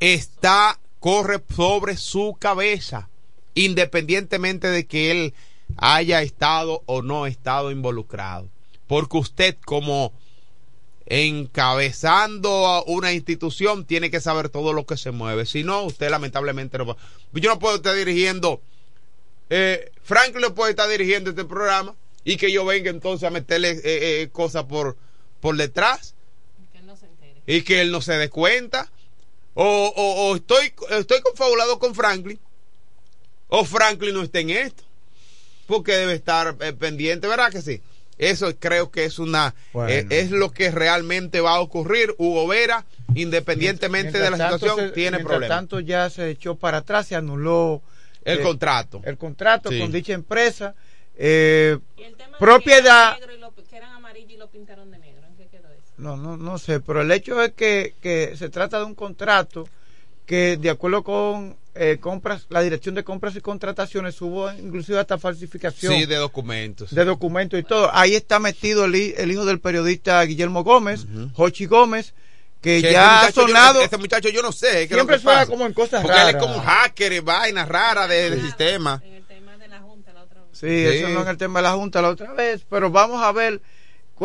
está, 0.01 0.79
corre 1.01 1.41
sobre 1.49 1.97
su 1.97 2.37
cabeza, 2.39 3.09
independientemente 3.55 4.69
de 4.69 4.87
que 4.87 5.11
él 5.11 5.35
haya 5.77 6.23
estado 6.23 6.83
o 6.87 7.03
no 7.03 7.27
estado 7.27 7.71
involucrado. 7.71 8.49
Porque 8.87 9.19
usted 9.19 9.57
como 9.65 10.13
encabezando 11.07 12.85
una 12.87 13.13
institución 13.13 13.85
tiene 13.85 14.11
que 14.11 14.21
saber 14.21 14.49
todo 14.49 14.73
lo 14.73 14.87
que 14.87 14.97
se 14.97 15.11
mueve. 15.11 15.47
Si 15.47 15.63
no, 15.63 15.83
usted 15.83 16.11
lamentablemente 16.11 16.79
no 16.79 16.97
Yo 17.33 17.51
no 17.51 17.59
puedo 17.59 17.77
estar 17.77 17.95
dirigiendo 17.95 18.63
eh, 19.51 19.91
Franklin 20.03 20.53
puede 20.55 20.71
estar 20.71 20.89
dirigiendo 20.89 21.31
este 21.31 21.45
programa 21.45 21.95
y 22.25 22.37
que 22.37 22.53
yo 22.53 22.65
venga 22.65 22.91
entonces 22.91 23.27
a 23.27 23.31
meterle 23.31 23.71
eh, 23.71 23.81
eh, 23.85 24.29
cosas 24.31 24.65
por, 24.65 24.97
por 25.41 25.57
detrás 25.57 26.15
y 27.47 27.63
que 27.63 27.81
él 27.81 27.91
no 27.91 28.01
se 28.01 28.13
dé 28.13 28.29
cuenta. 28.31 28.91
O, 29.55 29.93
o, 29.95 30.37
estoy, 30.37 30.73
estoy 30.91 31.21
confabulado 31.21 31.79
con 31.79 31.95
Franklin 31.95 32.39
o 33.49 33.67
Franklin 33.67 34.15
no 34.15 34.23
está 34.23 34.39
en 34.39 34.49
esto 34.49 34.83
porque 35.67 35.93
debe 35.93 36.15
estar 36.15 36.57
eh, 36.61 36.73
pendiente, 36.73 37.29
¿verdad 37.29 37.51
que 37.51 37.61
sí? 37.61 37.83
Eso 38.17 38.51
creo 38.59 38.91
que 38.91 39.05
es 39.05 39.19
una 39.19 39.55
es 39.89 40.31
lo 40.31 40.53
que 40.53 40.71
realmente 40.71 41.41
va 41.41 41.57
a 41.57 41.61
ocurrir. 41.61 42.15
Hugo 42.19 42.47
Vera, 42.47 42.87
independientemente 43.15 44.19
de 44.19 44.31
la 44.31 44.37
situación, 44.37 44.93
tiene 44.95 45.19
problemas. 45.21 45.49
tanto 45.49 45.81
ya 45.81 46.09
se 46.09 46.31
echó 46.31 46.55
para 46.55 46.79
atrás, 46.79 47.09
se 47.09 47.17
anuló 47.17 47.83
el 48.25 48.39
eh, 48.39 48.43
contrato. 48.43 49.01
El 49.05 49.17
contrato 49.17 49.71
con 49.71 49.93
dicha 49.93 50.13
empresa. 50.13 50.75
Eh, 51.17 51.79
propiedad. 52.39 53.19
No, 55.99 56.17
no, 56.17 56.37
no 56.37 56.59
sé, 56.59 56.81
pero 56.81 57.03
el 57.03 57.13
hecho 57.13 57.41
es 57.43 57.53
que, 57.53 57.95
que 58.01 58.35
se 58.37 58.49
trata 58.49 58.79
de 58.79 58.85
un 58.85 58.95
contrato 58.95 59.69
que 60.27 60.57
de 60.57 60.71
acuerdo 60.71 61.05
con 61.05 61.57
eh, 61.75 61.99
compras, 62.01 62.47
la 62.51 62.61
dirección 62.61 62.95
de 62.95 63.05
compras 63.05 63.35
y 63.37 63.41
contrataciones 63.41 64.21
hubo 64.21 64.53
inclusive 64.53 64.99
hasta 64.99 65.17
falsificación. 65.19 65.95
Sí, 65.95 66.07
de 66.07 66.17
documentos. 66.17 66.95
De 66.95 67.05
documentos 67.05 67.59
y 67.59 67.63
todo. 67.63 67.91
Ahí 67.93 68.15
está 68.15 68.39
metido 68.39 68.85
el, 68.85 68.95
hijo 68.95 69.45
del 69.45 69.61
periodista 69.61 70.23
Guillermo 70.25 70.65
Gómez, 70.65 71.07
Jochi 71.35 71.67
Gómez, 71.67 72.15
que, 72.63 72.81
ya 72.81 73.23
ha 73.23 73.33
sonado. 73.33 73.83
este 73.83 73.99
muchacho 73.99 74.29
yo 74.29 74.41
no 74.41 74.53
sé. 74.53 74.87
siempre 74.87 75.19
suena 75.19 75.47
como 75.47 75.67
en 75.67 75.73
cosas 75.73 76.01
Porque 76.01 76.23
él 76.23 76.29
es 76.29 76.37
como 76.37 76.55
un 76.55 76.63
hacker, 76.63 77.21
vainas 77.21 77.69
raras 77.69 78.09
del 78.09 78.41
sistema. 78.41 79.03
En 79.05 79.15
el 79.15 79.25
tema 79.25 79.57
de 79.59 79.69
la 79.69 79.81
Junta 79.81 80.13
la 80.13 80.23
otra 80.23 80.41
vez. 80.43 80.59
Sí, 80.59 80.69
eso 80.69 81.09
no 81.09 81.23
en 81.23 81.29
el 81.29 81.37
tema 81.37 81.59
de 81.59 81.65
la 81.65 81.73
Junta 81.73 82.01
la 82.01 82.09
otra 82.09 82.33
vez. 82.33 82.65
Pero 82.71 82.91
vamos 82.91 83.21
a 83.21 83.33
ver 83.33 83.61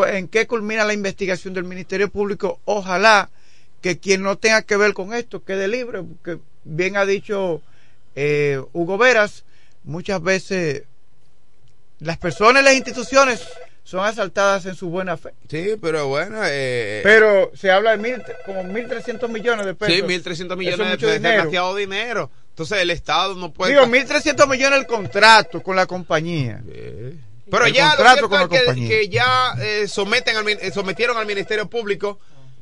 en 0.08 0.28
qué 0.28 0.45
culmina 0.45 0.86
la 0.86 0.93
investigación 0.93 1.56
del 1.56 1.63
Ministerio 1.63 2.10
Público. 2.10 2.62
Ojalá 2.65 3.32
que 3.82 3.97
quien 3.97 4.21
no 4.21 4.38
tenga 4.38 4.62
que 4.62 4.78
ver 4.78 4.93
con 4.93 5.13
esto 5.15 5.43
quede 5.43 5.67
libre. 5.67 6.04
Porque 6.04 6.39
bien 6.63 6.95
ha 6.95 7.06
dicho 7.06 7.63
eh, 8.15 8.62
Hugo 8.71 9.00
Veras, 9.00 9.45
muchas 9.84 10.21
veces 10.21 10.84
las 12.00 12.19
personas 12.19 12.62
y 12.62 12.65
las 12.65 12.76
instituciones 12.76 13.41
son 13.88 14.04
asaltadas 14.04 14.65
en 14.65 14.76
su 14.76 14.89
buena 14.89 15.15
fe. 15.15 15.34
Sí, 15.50 15.78
pero 15.82 16.10
bueno. 16.10 16.41
Eh, 16.43 17.00
pero 17.04 17.54
se 17.56 17.71
habla 17.71 17.91
de 17.91 17.97
mil, 17.97 18.21
como 18.45 18.62
1.300 18.63 19.30
millones 19.30 19.65
de 19.65 19.76
pesos. 19.76 19.95
Sí, 19.95 20.02
1.300 20.02 20.58
millones 20.58 20.89
de 20.89 20.97
pesos. 20.97 21.15
Es 21.15 21.21
demasiado 21.21 21.73
dinero. 21.73 22.30
Entonces 22.50 22.80
el 22.80 22.89
Estado 22.89 23.36
no 23.36 23.54
puede. 23.54 23.71
Digo, 23.71 23.86
1.300 23.86 24.45
millones 24.50 24.80
el 24.80 24.88
contrato 24.88 25.63
con 25.63 25.78
la 25.78 25.86
compañía. 25.86 26.62
Pero 27.50 27.67
ya 27.69 27.95
lo 28.19 28.28
con 28.28 28.54
es 28.54 28.76
que, 28.76 29.08
ya 29.08 29.54
eh, 29.58 29.88
someten 29.88 30.36
al, 30.36 30.50
eh, 30.50 30.69
sometieron 30.73 31.15
al 31.15 31.26
Ministerio 31.26 31.69
Público, 31.69 32.19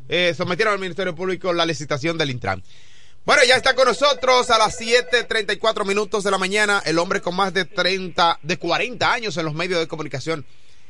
eh, 0.07 0.35
sometieron 0.37 0.75
al 0.75 0.79
Ministerio 0.79 1.15
Público 1.15 1.51
la 1.53 1.65
licitación 1.65 2.19
del 2.19 2.29
Intran. 2.29 2.61
Bueno, 3.25 3.41
ya 3.47 3.55
está 3.55 3.73
con 3.73 3.87
nosotros 3.87 4.51
a 4.51 4.59
las 4.59 4.79
7:34 4.79 5.85
minutos 5.85 6.23
de 6.23 6.29
la 6.29 6.37
mañana 6.37 6.83
el 6.85 6.99
hombre 6.99 7.19
con 7.19 7.35
más 7.35 7.51
de 7.51 7.65
30, 7.65 8.41
de 8.43 8.57
40 8.57 9.11
años 9.11 9.35
en 9.37 9.45
los 9.45 9.55
medios 9.55 9.79
de 9.79 9.87
comunicación 9.87 10.45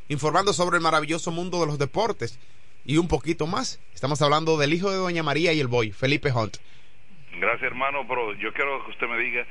informando 0.08 0.53
sobre 0.53 0.78
el 0.78 0.84
maravilloso 0.84 1.32
mundo 1.32 1.60
de 1.60 1.68
los 1.68 1.80
deportes 1.80 2.39
y 2.86 2.97
un 2.97 3.08
poquito 3.08 3.47
más. 3.47 3.82
Estamos 3.93 4.22
hablando 4.22 4.58
del 4.58 4.74
hijo 4.74 4.91
de 4.91 4.97
Doña 4.97 5.24
María 5.24 5.53
y 5.53 5.60
el 5.60 5.68
boy, 5.68 5.91
Felipe 5.91 6.32
Hunt. 6.32 6.58
Gracias, 7.39 7.64
hermano, 7.64 8.06
pero 8.08 8.34
yo 8.36 8.53
quiero 8.53 8.84
que 8.86 8.91
usted 8.91 9.08
me 9.08 9.18
diga 9.18 9.45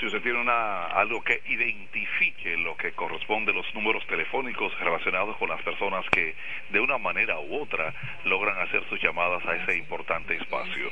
si 0.00 0.06
usted 0.06 0.22
tiene 0.22 0.40
una, 0.40 0.86
algo 0.86 1.22
que 1.22 1.42
identifique 1.46 2.56
lo 2.56 2.74
que 2.76 2.92
corresponde 2.92 3.52
a 3.52 3.54
los 3.54 3.66
números 3.74 4.06
telefónicos 4.06 4.72
relacionados 4.80 5.36
con 5.36 5.50
las 5.50 5.60
personas 5.62 6.06
que 6.10 6.34
de 6.70 6.80
una 6.80 6.96
manera 6.96 7.38
u 7.38 7.62
otra 7.62 7.92
logran 8.24 8.58
hacer 8.60 8.82
sus 8.88 9.00
llamadas 9.02 9.44
a 9.44 9.56
ese 9.56 9.76
importante 9.76 10.34
espacio. 10.36 10.90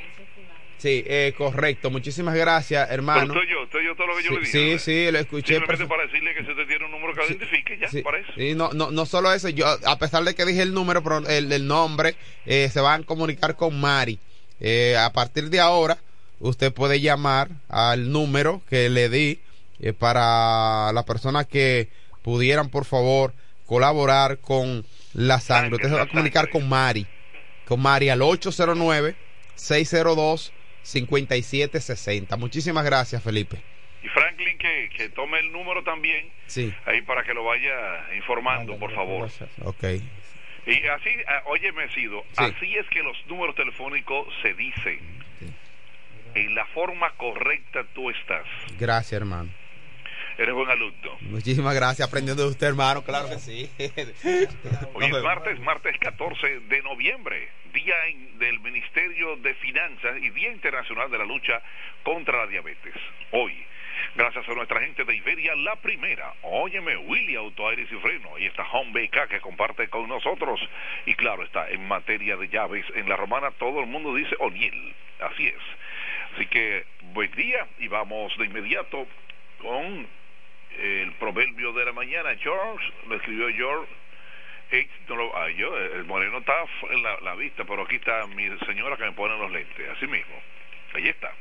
Sí, 0.79 1.03
eh, 1.05 1.33
correcto. 1.37 1.89
Muchísimas 1.91 2.35
gracias, 2.35 2.89
hermano. 2.89 3.33
Pero 3.33 3.41
estoy 3.41 3.53
yo, 3.53 3.63
estoy 3.65 3.85
yo 3.85 3.95
todo 3.95 4.07
lo 4.07 4.15
que 4.15 4.23
yo 4.23 4.29
sí, 4.29 4.35
le 4.35 4.39
dije. 4.39 4.79
Sí, 4.79 5.05
sí, 5.05 5.11
lo 5.11 5.19
escuché. 5.19 5.55
Simplemente 5.55 5.87
para 5.87 6.03
decirle 6.03 6.33
que 6.33 6.45
si 6.45 6.51
usted 6.51 6.67
tiene 6.67 6.85
un 6.85 6.91
número 6.91 7.13
que 7.13 7.25
identifique, 7.27 7.77
ya, 7.77 7.89
sí, 7.89 8.01
para 8.01 8.19
eso. 8.19 8.31
Sí, 8.35 8.55
no, 8.55 8.69
no, 8.71 8.89
no 8.89 9.05
solo 9.05 9.33
eso, 9.33 9.49
yo, 9.49 9.67
a 9.67 9.99
pesar 9.99 10.23
de 10.23 10.33
que 10.35 10.45
dije 10.45 10.61
el 10.61 10.73
número, 10.73 11.03
pero 11.03 11.17
el, 11.27 11.51
el 11.51 11.67
nombre, 11.67 12.15
eh, 12.45 12.69
se 12.71 12.79
van 12.79 13.01
a 13.01 13.05
comunicar 13.05 13.57
con 13.57 13.77
Mari. 13.77 14.19
Eh, 14.61 14.95
a 14.97 15.11
partir 15.11 15.49
de 15.49 15.59
ahora, 15.59 15.97
usted 16.39 16.71
puede 16.71 17.01
llamar 17.01 17.49
al 17.67 18.09
número 18.13 18.61
que 18.69 18.89
le 18.89 19.09
di 19.09 19.41
eh, 19.81 19.91
para 19.91 20.93
las 20.93 21.03
personas 21.03 21.45
que 21.45 21.89
pudieran, 22.21 22.69
por 22.69 22.85
favor, 22.85 23.33
colaborar 23.65 24.37
con 24.37 24.85
la 25.13 25.41
sangre. 25.41 25.75
Usted 25.75 25.89
se 25.89 25.95
va 25.95 26.03
a 26.03 26.07
comunicar 26.09 26.49
con 26.49 26.69
Mari, 26.69 27.05
con 27.65 27.81
Mari 27.81 28.07
al 28.07 28.21
809-602-5760. 30.83 32.37
Muchísimas 32.37 32.83
gracias, 32.85 33.23
Felipe. 33.23 33.57
Y 34.03 34.07
Franklin, 34.07 34.57
que, 34.57 34.89
que 34.95 35.09
tome 35.09 35.39
el 35.39 35.51
número 35.51 35.83
también, 35.83 36.29
Sí. 36.47 36.73
ahí 36.85 37.01
para 37.01 37.23
que 37.23 37.33
lo 37.33 37.43
vaya 37.43 38.13
informando, 38.15 38.77
por 38.77 38.93
favor. 38.93 39.29
Ok. 39.63 39.83
Y 40.65 40.87
así, 40.87 41.09
ah, 41.27 41.41
oye, 41.45 41.71
Sido, 41.93 42.23
Sí. 42.33 42.43
así 42.43 42.75
es 42.77 42.87
que 42.89 43.01
los 43.01 43.17
números 43.27 43.55
telefónicos 43.55 44.27
se 44.41 44.53
dicen. 44.53 44.99
En 46.35 46.53
la 46.53 46.65
forma 46.67 47.09
correcta 47.17 47.83
tú 47.95 48.09
estás. 48.11 48.45
Gracias, 48.77 49.13
hermano. 49.13 49.49
Eres 50.39 50.55
buen 50.55 50.69
alumno. 50.69 51.17
Muchísimas 51.19 51.75
gracias. 51.75 52.07
Aprendiendo 52.07 52.43
de 52.43 52.49
usted, 52.49 52.67
hermano. 52.67 53.01
Claro 53.03 53.27
que 53.27 53.39
sí. 53.39 53.69
Hoy 54.93 55.05
es 55.05 55.21
martes, 55.23 55.59
martes 55.59 55.97
14 55.99 56.61
de 56.61 56.81
noviembre, 56.81 57.49
día 57.73 57.93
en- 58.07 58.39
del 58.39 58.57
Ministerio 58.61 59.35
de 59.35 59.53
Finanzas 59.55 60.15
y 60.21 60.29
Día 60.29 60.49
Internacional 60.53 61.11
de 61.11 61.17
la 61.17 61.25
Lucha 61.25 61.61
contra 62.03 62.37
la 62.37 62.47
Diabetes. 62.47 62.93
Hoy, 63.31 63.53
gracias 64.15 64.47
a 64.47 64.53
nuestra 64.53 64.79
gente 64.79 65.03
de 65.03 65.13
Iberia, 65.13 65.55
la 65.57 65.75
primera. 65.75 66.33
Óyeme, 66.43 66.95
Willy 66.95 67.35
Auto 67.35 67.67
Aires 67.67 67.89
y 67.91 67.95
Freno. 67.95 68.37
Y 68.39 68.45
está 68.45 68.63
Home 68.71 68.91
BK 68.93 69.27
que 69.27 69.41
comparte 69.41 69.89
con 69.89 70.07
nosotros. 70.07 70.57
Y 71.05 71.15
claro, 71.15 71.43
está 71.43 71.69
en 71.69 71.85
materia 71.85 72.37
de 72.37 72.47
llaves. 72.47 72.85
En 72.95 73.09
la 73.09 73.17
romana 73.17 73.51
todo 73.59 73.81
el 73.81 73.87
mundo 73.87 74.15
dice 74.15 74.35
O'Neill. 74.39 74.95
Así 75.19 75.47
es. 75.47 75.55
Así 76.35 76.45
que, 76.45 76.85
buen 77.11 77.29
día 77.31 77.67
y 77.79 77.89
vamos 77.89 78.31
de 78.37 78.45
inmediato 78.45 79.05
con 79.61 80.07
el 80.79 81.11
proverbio 81.13 81.73
de 81.73 81.85
la 81.85 81.93
mañana. 81.93 82.35
George, 82.35 82.91
lo 83.07 83.15
escribió 83.15 83.49
George 83.53 83.91
H. 84.71 84.87
no 85.07 85.31
ah, 85.35 85.47
el 85.47 86.05
moreno 86.05 86.37
está 86.37 86.53
en 86.91 87.01
la, 87.01 87.35
vista, 87.35 87.65
pero 87.65 87.83
aquí 87.83 87.95
está 87.95 88.27
mi 88.27 88.47
señora 88.67 88.97
que 88.97 89.03
me 89.03 89.13
pone 89.13 89.37
los 89.37 89.51
lentes, 89.51 89.89
así 89.89 90.05
mismo. 90.05 90.35
Ahí 90.93 91.07
está. 91.07 91.33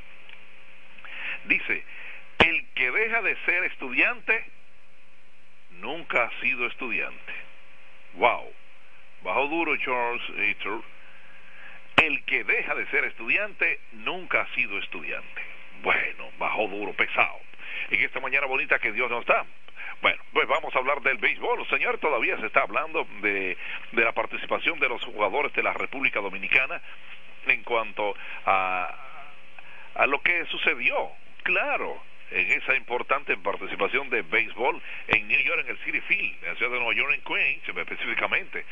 Dice, 1.44 1.84
el 2.38 2.66
que 2.74 2.90
deja 2.90 3.22
de 3.22 3.36
ser 3.44 3.64
estudiante 3.64 4.44
nunca 5.80 6.24
ha 6.24 6.40
sido 6.40 6.66
estudiante. 6.66 7.32
Wow. 8.14 8.52
Bajo 9.22 9.46
duro 9.48 9.76
Charles. 9.76 10.22
El 11.96 12.24
que 12.24 12.44
deja 12.44 12.74
de 12.74 12.86
ser 12.86 13.04
estudiante 13.04 13.80
nunca 13.92 14.42
ha 14.42 14.54
sido 14.54 14.78
estudiante. 14.78 15.42
Bueno, 15.82 16.30
bajo 16.38 16.68
duro, 16.68 16.92
pesado. 16.94 17.40
En 17.90 18.00
esta 18.02 18.20
mañana 18.20 18.46
bonita 18.46 18.78
que 18.78 18.92
Dios 18.92 19.10
nos 19.10 19.24
da. 19.24 19.44
Bueno, 20.02 20.22
pues 20.32 20.46
vamos 20.46 20.74
a 20.74 20.78
hablar 20.78 21.00
del 21.00 21.18
béisbol. 21.18 21.66
Señor, 21.68 21.98
todavía 21.98 22.36
se 22.38 22.46
está 22.46 22.62
hablando 22.62 23.06
de, 23.22 23.56
de 23.92 24.04
la 24.04 24.12
participación 24.12 24.78
de 24.78 24.88
los 24.88 25.02
jugadores 25.04 25.52
de 25.54 25.62
la 25.62 25.72
República 25.72 26.20
Dominicana 26.20 26.80
en 27.46 27.62
cuanto 27.64 28.14
a, 28.44 28.94
a 29.94 30.06
lo 30.06 30.20
que 30.20 30.44
sucedió. 30.46 31.10
Claro, 31.42 32.02
en 32.30 32.52
esa 32.52 32.74
importante 32.76 33.36
participación 33.38 34.10
de 34.10 34.22
béisbol 34.22 34.80
en 35.08 35.26
New 35.26 35.40
York, 35.40 35.60
en 35.64 35.70
el 35.70 35.78
City 35.78 36.00
Field, 36.02 36.44
en 36.44 36.48
la 36.50 36.56
ciudad 36.56 36.72
de 36.72 36.78
Nueva 36.78 36.94
York, 36.94 37.14
en 37.14 37.22
Queens, 37.22 37.68
específicamente. 37.68 38.64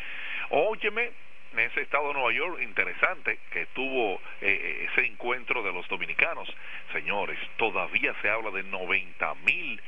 Óyeme, 0.50 1.10
en 1.52 1.60
ese 1.60 1.82
estado 1.82 2.08
de 2.08 2.14
Nueva 2.14 2.32
York, 2.32 2.60
interesante 2.62 3.38
que 3.50 3.66
tuvo 3.66 4.20
eh, 4.40 4.88
ese 4.90 5.06
encuentro 5.06 5.62
de 5.62 5.72
los 5.72 5.86
dominicanos. 5.88 6.48
Señores, 6.92 7.38
todavía 7.56 8.14
se 8.20 8.28
habla 8.28 8.50
de 8.50 8.62
90 8.62 9.34
mil 9.46 9.80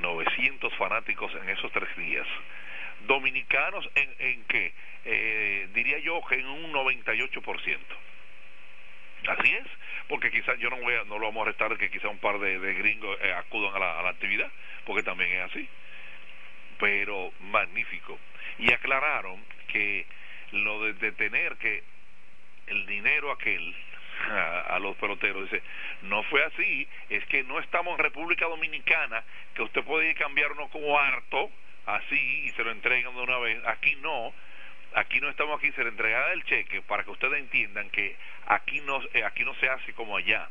900 0.00 0.74
fanáticos 0.74 1.32
en 1.34 1.48
esos 1.48 1.70
tres 1.72 1.94
días. 1.96 2.26
Dominicanos 3.06 3.88
en, 3.94 4.14
en 4.18 4.44
que, 4.44 4.72
eh, 5.04 5.68
diría 5.72 5.98
yo 5.98 6.20
que 6.28 6.36
en 6.36 6.46
un 6.46 6.72
98%. 6.72 7.78
Así 9.28 9.52
es, 9.52 9.66
porque 10.08 10.30
quizás 10.30 10.58
yo 10.58 10.70
no 10.70 10.76
voy 10.76 10.94
a, 10.94 11.04
no 11.04 11.18
lo 11.18 11.26
vamos 11.26 11.42
a 11.42 11.50
restar 11.50 11.76
que 11.76 11.90
quizás 11.90 12.10
un 12.10 12.18
par 12.18 12.38
de, 12.38 12.58
de 12.58 12.74
gringos 12.74 13.18
eh, 13.20 13.32
acudan 13.32 13.74
a 13.74 13.78
la, 13.78 13.98
a 13.98 14.02
la 14.02 14.10
actividad, 14.10 14.50
porque 14.84 15.02
también 15.02 15.30
es 15.32 15.50
así. 15.50 15.68
Pero 16.78 17.32
magnífico. 17.40 18.18
Y 18.58 18.72
aclararon 18.72 19.42
que 19.68 20.06
lo 20.52 20.84
de, 20.84 20.94
de 20.94 21.12
tener 21.12 21.56
que 21.56 21.82
el 22.66 22.86
dinero 22.86 23.30
aquel 23.30 23.74
a, 24.68 24.78
los 24.80 24.96
peloteros 24.96 25.44
dice 25.44 25.62
no 26.02 26.22
fue 26.24 26.44
así 26.44 26.88
es 27.08 27.24
que 27.26 27.44
no 27.44 27.58
estamos 27.60 27.98
en 27.98 28.04
República 28.04 28.46
Dominicana 28.46 29.22
que 29.54 29.62
usted 29.62 29.84
puede 29.84 30.10
ir 30.10 30.16
a 30.16 30.18
cambiar 30.18 30.52
así 31.86 32.44
y 32.44 32.50
se 32.52 32.64
lo 32.64 32.70
entregan 32.70 33.14
de 33.14 33.22
una 33.22 33.38
vez. 33.38 33.60
Aquí 33.66 33.96
no 33.96 34.32
aquí 34.94 35.20
no 35.20 35.28
estamos 35.28 35.58
aquí 35.58 35.70
se 35.72 35.82
le 35.82 35.90
entregará 35.90 36.32
el 36.32 36.44
cheque 36.44 36.82
para 36.82 37.04
que 37.04 37.10
ustedes 37.10 37.38
entiendan 37.38 37.90
que 37.90 38.16
aquí 38.46 38.80
no 38.80 39.00
eh, 39.14 39.24
aquí 39.24 39.44
no 39.44 39.54
se 39.56 39.68
hace 39.68 39.92
como 39.94 40.16
allá. 40.16 40.48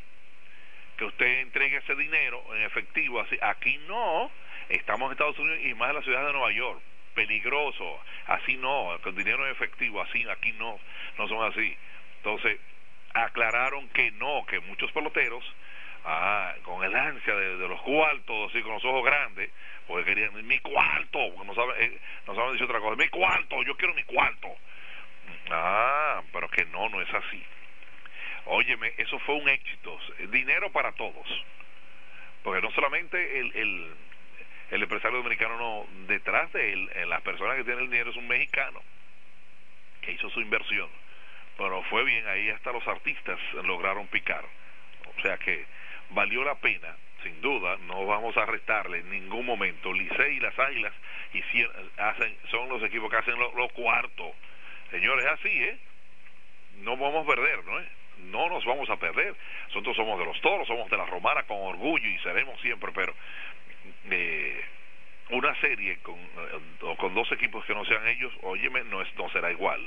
Que 0.98 1.06
usted 1.06 1.42
entregue 1.42 1.78
ese 1.78 1.96
dinero 1.96 2.44
en 2.56 2.64
efectivo 2.64 3.22
así 3.22 3.38
aquí 3.42 3.78
no. 3.88 4.32
Estamos 4.70 5.08
en 5.08 5.12
Estados 5.14 5.40
Unidos 5.40 5.60
y 5.64 5.74
más 5.76 5.90
en 5.90 5.96
la 5.96 6.02
ciudad 6.02 6.26
de 6.26 6.34
Nueva 6.34 6.52
York 6.52 6.82
peligroso. 7.18 8.00
Así 8.28 8.56
no 8.58 8.96
con 9.02 9.16
dinero 9.16 9.44
en 9.46 9.52
efectivo 9.52 10.02
así 10.02 10.24
aquí 10.30 10.52
no 10.54 10.80
no 11.18 11.28
son 11.28 11.52
así. 11.52 11.76
Entonces 12.18 12.60
aclararon 13.14 13.90
que 13.90 14.12
no 14.12 14.46
que 14.46 14.60
muchos 14.60 14.92
peloteros 14.92 15.44
ah, 16.06 16.54
con 16.64 16.84
el 16.84 16.96
ansia 16.96 17.36
de, 17.36 17.58
de 17.58 17.68
los 17.68 17.82
cuartos 17.82 18.52
así 18.52 18.62
con 18.62 18.74
los 18.74 18.86
ojos 18.86 19.04
grandes 19.04 19.50
porque 19.88 20.06
querían 20.06 20.48
mi 20.48 20.60
cuarto 20.60 21.20
porque 21.34 21.48
no 21.48 21.56
saben 21.56 21.76
eh, 21.80 22.00
no 22.28 22.36
saben 22.36 22.52
decir 22.52 22.66
otra 22.66 22.80
cosa 22.80 22.96
mi 22.96 23.10
cuarto 23.10 23.64
yo 23.64 23.76
quiero 23.76 23.96
mi 23.96 24.04
cuarto 24.04 24.56
ah 25.50 26.22
pero 26.32 26.48
que 26.50 26.66
no 26.66 26.88
no 26.90 27.02
es 27.02 27.12
así. 27.14 27.44
Óyeme 28.46 28.94
eso 28.98 29.18
fue 29.20 29.36
un 29.36 29.50
éxito. 29.50 30.00
Dinero 30.30 30.72
para 30.72 30.92
todos. 30.94 31.28
Porque 32.44 32.62
no 32.62 32.72
solamente 32.72 33.40
el, 33.40 33.52
el 33.56 33.92
el 34.72 34.84
empresario 34.84 35.18
dominicano 35.18 35.58
no 35.58 35.88
detrás 36.08 36.52
de 36.54 36.74
él 36.74 36.90
las 37.08 37.22
personas 37.22 37.58
que 37.58 37.64
tienen 37.64 37.86
el 37.86 37.90
dinero 37.90 38.12
es 38.12 38.18
un 38.18 38.28
mexicano 38.28 38.82
que 40.02 40.12
hizo 40.12 40.30
su 40.30 40.42
inversión. 40.42 40.90
Pero 41.58 41.82
fue 41.84 42.04
bien 42.04 42.28
ahí 42.28 42.50
hasta 42.50 42.72
los 42.72 42.88
artistas 42.88 43.40
lograron 43.64 44.08
picar. 44.08 44.46
O 45.18 45.22
sea 45.22 45.38
que 45.38 45.66
valió 46.10 46.44
la 46.44 46.56
pena 46.56 46.96
sin 47.24 47.42
duda 47.42 47.78
no 47.88 48.06
vamos 48.06 48.38
a 48.38 48.46
restarle 48.46 49.00
en 49.00 49.10
ningún 49.10 49.46
momento. 49.46 49.92
Licey 49.92 50.38
y 50.38 50.40
las 50.40 50.58
Águilas 50.58 50.94
hacen, 51.98 52.38
son 52.50 52.70
los 52.70 52.82
equipos 52.84 53.10
que 53.10 53.18
hacen 53.18 53.38
los 53.40 53.54
lo 53.54 53.70
cuartos 53.70 54.32
señores 54.92 55.26
así 55.26 55.50
eh 55.50 55.78
no 56.78 56.96
vamos 56.96 57.26
a 57.26 57.28
perder 57.28 57.64
no 57.66 57.80
eh? 57.80 57.88
no 58.32 58.50
nos 58.50 58.66
vamos 58.66 58.90
a 58.90 58.98
perder. 58.98 59.36
Nosotros 59.68 59.96
somos 59.96 60.18
de 60.18 60.26
los 60.26 60.40
toros 60.42 60.68
somos 60.68 60.90
de 60.90 60.98
la 60.98 61.06
romana 61.06 61.44
con 61.44 61.58
orgullo 61.58 62.08
y 62.08 62.18
seremos 62.20 62.60
siempre 62.62 62.92
pero 62.94 63.14
eh, 64.12 64.64
una 65.30 65.54
serie 65.60 65.98
con, 66.00 66.16
eh, 66.16 66.96
con 66.98 67.14
dos 67.14 67.32
equipos 67.32 67.66
que 67.66 67.74
no 67.74 67.86
sean 67.86 68.08
ellos, 68.08 68.34
óyeme, 68.42 68.84
no, 68.86 69.02
es, 69.02 69.14
no 69.16 69.30
será 69.30 69.52
igual. 69.52 69.82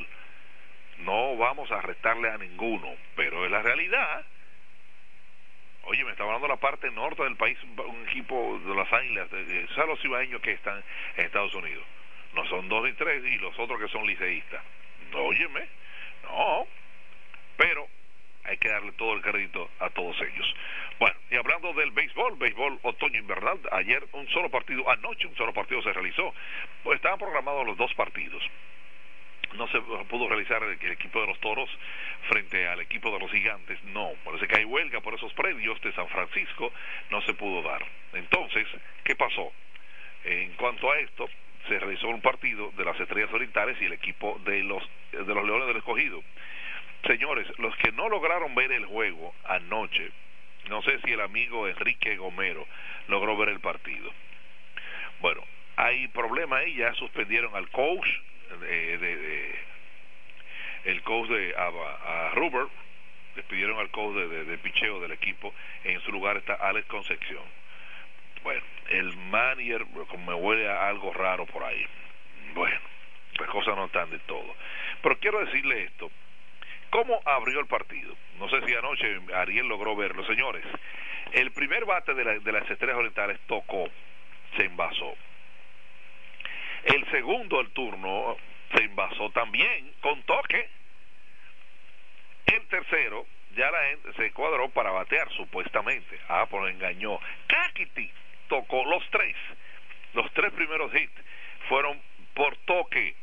No 0.99 1.37
vamos 1.37 1.71
a 1.71 1.81
restarle 1.81 2.31
a 2.31 2.39
ninguno, 2.39 2.95
pero 3.17 3.45
es 3.45 3.51
la 3.51 3.63
realidad. 3.63 4.25
Oye, 5.85 6.05
me 6.05 6.11
está 6.11 6.25
hablando 6.25 6.47
la 6.47 6.57
parte 6.57 6.91
norte 6.91 7.23
del 7.23 7.37
país, 7.37 7.59
un 7.65 8.07
equipo 8.09 8.61
de 8.65 8.75
las 8.75 8.93
Águilas, 8.93 9.31
de, 9.31 9.45
de, 9.45 9.67
¿sabes 9.69 9.89
los 9.89 10.01
cibaeños 10.01 10.43
que 10.43 10.53
están 10.53 10.83
en 11.17 11.25
Estados 11.25 11.55
Unidos? 11.55 11.85
No 12.35 12.47
son 12.47 12.69
dos 12.69 12.89
y 12.89 12.93
tres, 12.93 13.25
y 13.25 13.39
los 13.39 13.59
otros 13.59 13.81
que 13.81 13.89
son 13.89 14.07
liceístas. 14.07 14.63
Óyeme, 15.15 15.67
no, 16.25 16.67
pero 17.57 17.89
hay 18.45 18.57
que 18.59 18.69
darle 18.69 18.93
todo 18.93 19.15
el 19.15 19.23
crédito 19.23 19.71
a 19.79 19.91
todos 19.91 20.17
ellos. 20.21 20.55
Bueno, 20.99 21.17
y 21.31 21.37
hablando 21.37 21.73
del 21.73 21.91
béisbol, 21.93 22.37
béisbol 22.37 22.79
otoño-invernal, 22.83 23.59
ayer 23.73 24.07
un 24.13 24.29
solo 24.29 24.51
partido, 24.51 24.89
anoche 24.91 25.27
un 25.27 25.37
solo 25.37 25.53
partido 25.53 25.83
se 25.83 25.93
realizó, 25.93 26.35
pues 26.83 26.97
estaban 26.97 27.19
programados 27.19 27.67
los 27.67 27.77
dos 27.77 27.93
partidos. 27.95 28.43
No 29.57 29.67
se 29.69 29.81
pudo 29.81 30.29
realizar 30.29 30.63
el, 30.63 30.73
equipo 30.93 31.21
de 31.21 31.27
los 31.27 31.41
toros 31.41 31.69
frente 32.29 32.69
al 32.69 32.81
equipo 32.81 33.11
de 33.11 33.19
los 33.19 33.31
gigantes, 33.33 33.83
no, 33.85 34.13
parece 34.25 34.47
que 34.47 34.59
hay 34.59 34.65
huelga 34.65 35.01
por 35.01 35.15
esos 35.15 35.33
predios 35.33 35.81
de 35.81 35.93
San 35.93 36.07
Francisco, 36.09 36.73
no 37.11 37.21
se 37.23 37.35
pudo 37.35 37.63
dar. 37.63 37.85
Entonces, 38.13 38.67
¿qué 39.03 39.17
pasó? 39.17 39.53
En 40.25 40.53
cuanto 40.53 40.93
a 40.93 40.99
esto, 41.01 41.29
se 41.67 41.79
realizó 41.79 42.09
un 42.09 42.21
partido 42.21 42.71
de 42.77 42.85
las 42.85 42.99
Estrellas 43.01 43.33
Orientales 43.33 43.77
y 43.81 43.87
el 43.87 43.93
equipo 43.93 44.41
de 44.45 44.63
los, 44.63 44.83
de 45.13 45.35
los 45.35 45.45
Leones 45.45 45.67
del 45.67 45.79
Escogido. 45.79 46.23
Señores, 47.07 47.47
los 47.59 47.75
que 47.77 47.93
no 47.93 48.09
lograron 48.09 48.55
ver 48.55 48.73
el 48.73 48.85
juego 48.87 49.35
anoche, 49.45 50.11
no 50.69 50.83
sé 50.83 51.01
si 51.01 51.13
el 51.13 51.21
amigo 51.21 51.67
Enrique 51.67 52.17
Gomero 52.17 52.67
logró 53.09 53.37
ver 53.37 53.49
el 53.49 53.61
partido. 53.61 54.13
Bueno, 55.21 55.43
hay 55.77 56.09
problema 56.09 56.59
ahí, 56.59 56.75
ya 56.77 56.93
suspendieron 56.95 57.55
al 57.57 57.69
coach, 57.71 58.07
de, 58.61 58.99
de, 58.99 59.17
de 59.17 59.59
el 60.85 61.03
coach 61.03 61.29
de 61.29 61.55
a, 61.57 61.69
a 61.69 62.31
Ruber, 62.31 62.67
despidieron 63.35 63.79
al 63.79 63.91
coach 63.91 64.15
de, 64.15 64.59
picheo 64.59 65.01
del 65.01 65.13
equipo, 65.13 65.55
en 65.85 66.01
su 66.03 66.13
lugar 66.13 66.37
está 66.37 66.55
Alex 66.55 66.87
Concepción. 66.89 67.45
Bueno, 68.43 68.63
el 68.89 69.17
manager, 69.17 69.87
me 70.27 70.35
huele 70.35 70.69
a 70.69 70.89
algo 70.89 71.13
raro 71.13 71.47
por 71.47 71.63
ahí. 71.63 71.85
Bueno, 72.55 72.79
las 73.39 73.49
cosas 73.49 73.77
no 73.77 73.87
están 73.87 74.11
de 74.11 74.19
todo. 74.21 74.57
Pero 75.03 75.19
quiero 75.19 75.45
decirle 75.45 75.85
esto. 75.85 76.11
¿Cómo 76.91 77.21
abrió 77.25 77.61
el 77.61 77.67
partido? 77.67 78.17
No 78.39 78.49
sé 78.49 78.61
si 78.67 78.75
anoche 78.75 79.21
Ariel 79.35 79.67
logró 79.69 79.95
verlo. 79.95 80.25
Señores, 80.27 80.65
el 81.33 81.53
primer 81.53 81.85
bate 81.85 82.15
de, 82.15 82.41
de 82.41 82.53
las 82.53 82.69
estrellas 82.69 82.97
orientales 82.97 83.39
tocó, 83.47 83.89
se 84.57 84.65
envasó. 84.65 85.17
El 86.85 87.09
segundo 87.11 87.59
del 87.59 87.71
turno 87.71 88.37
se 88.75 88.85
envasó 88.85 89.31
también 89.31 89.93
con 90.01 90.23
toque. 90.23 90.69
El 92.47 92.67
tercero 92.67 93.27
ya 93.57 93.71
la 93.71 93.83
gente 93.89 94.13
se 94.15 94.33
cuadró 94.33 94.69
para 94.71 94.91
batear 94.91 95.31
supuestamente. 95.33 96.19
Ah, 96.29 96.47
pero 96.51 96.69
engañó. 96.69 97.19
Kakiti 97.47 98.11
tocó 98.49 98.85
los 98.85 99.03
tres. 99.11 99.37
Los 100.15 100.33
tres 100.33 100.53
primeros 100.53 100.93
hits 100.95 101.13
fueron 101.69 102.01
por 102.35 102.57
toque. 102.59 103.15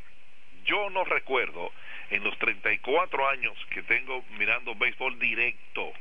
Yo 0.63 0.89
no 0.89 1.03
recuerdo 1.05 1.71
en 2.09 2.23
los 2.23 2.37
34 2.37 3.29
años 3.29 3.53
que 3.69 3.83
tengo 3.83 4.23
mirando 4.37 4.75
béisbol 4.75 5.19
directo, 5.19 5.93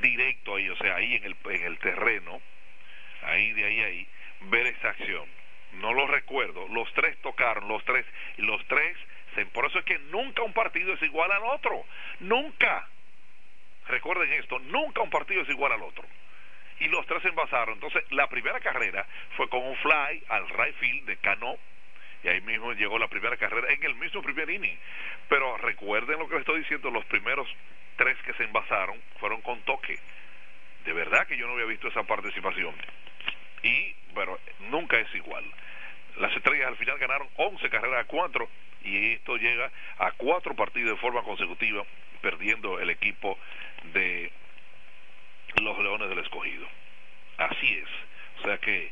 directo 0.00 0.56
ahí, 0.56 0.68
o 0.68 0.76
sea, 0.76 0.96
ahí 0.96 1.14
en 1.14 1.24
el, 1.24 1.36
en 1.44 1.64
el 1.64 1.78
terreno, 1.78 2.40
ahí, 3.22 3.52
de 3.52 3.64
ahí, 3.64 3.80
ahí, 3.80 4.08
ver 4.42 4.66
esa 4.66 4.90
acción. 4.90 5.26
No 5.74 5.94
lo 5.94 6.06
recuerdo. 6.06 6.68
Los 6.68 6.92
tres 6.92 7.16
tocaron, 7.22 7.66
los 7.66 7.82
tres, 7.84 8.04
los 8.36 8.62
tres, 8.66 8.96
por 9.52 9.66
eso 9.66 9.78
es 9.78 9.84
que 9.84 9.98
nunca 10.10 10.42
un 10.42 10.52
partido 10.52 10.92
es 10.92 11.02
igual 11.02 11.30
al 11.32 11.44
otro. 11.44 11.84
Nunca. 12.20 12.88
Recuerden 13.88 14.32
esto, 14.34 14.58
nunca 14.58 15.00
un 15.02 15.10
partido 15.10 15.42
es 15.42 15.48
igual 15.48 15.72
al 15.72 15.82
otro. 15.82 16.04
Y 16.80 16.88
los 16.88 17.06
tres 17.06 17.22
se 17.22 17.28
envasaron. 17.28 17.74
Entonces, 17.74 18.04
la 18.10 18.28
primera 18.28 18.60
carrera 18.60 19.06
fue 19.36 19.48
con 19.48 19.62
un 19.62 19.76
fly 19.76 20.22
al 20.28 20.48
right 20.48 20.74
field 20.76 21.06
de 21.06 21.16
Cano. 21.18 21.56
Y 22.22 22.28
ahí 22.28 22.40
mismo 22.42 22.72
llegó 22.72 22.98
la 22.98 23.08
primera 23.08 23.36
carrera 23.36 23.72
en 23.72 23.82
el 23.82 23.94
mismo 23.96 24.22
primer 24.22 24.48
inning. 24.48 24.78
Pero 25.28 25.56
recuerden 25.58 26.18
lo 26.18 26.28
que 26.28 26.34
les 26.34 26.40
estoy 26.40 26.60
diciendo, 26.60 26.90
los 26.90 27.04
primeros 27.06 27.48
tres 27.96 28.16
que 28.24 28.32
se 28.34 28.44
envasaron 28.44 29.00
fueron 29.18 29.40
con 29.42 29.60
toque. 29.62 29.98
De 30.84 30.92
verdad 30.92 31.26
que 31.26 31.36
yo 31.36 31.46
no 31.46 31.54
había 31.54 31.66
visto 31.66 31.88
esa 31.88 32.04
participación. 32.04 32.74
Y, 33.62 33.94
pero 34.14 34.38
nunca 34.70 34.98
es 34.98 35.14
igual. 35.14 35.44
Las 36.16 36.34
estrellas 36.36 36.68
al 36.68 36.76
final 36.76 36.98
ganaron 36.98 37.28
11 37.36 37.70
carreras 37.70 38.04
a 38.04 38.08
4 38.08 38.48
y 38.84 39.12
esto 39.12 39.36
llega 39.36 39.70
a 39.98 40.12
cuatro 40.12 40.54
partidos 40.54 40.90
de 40.90 40.96
forma 40.96 41.22
consecutiva 41.22 41.84
perdiendo 42.20 42.80
el 42.80 42.90
equipo 42.90 43.38
de 43.92 44.30
los 45.60 45.78
Leones 45.78 46.08
del 46.08 46.18
Escogido. 46.18 46.66
Así 47.38 47.78
es. 47.78 47.88
O 48.40 48.42
sea 48.44 48.58
que 48.58 48.90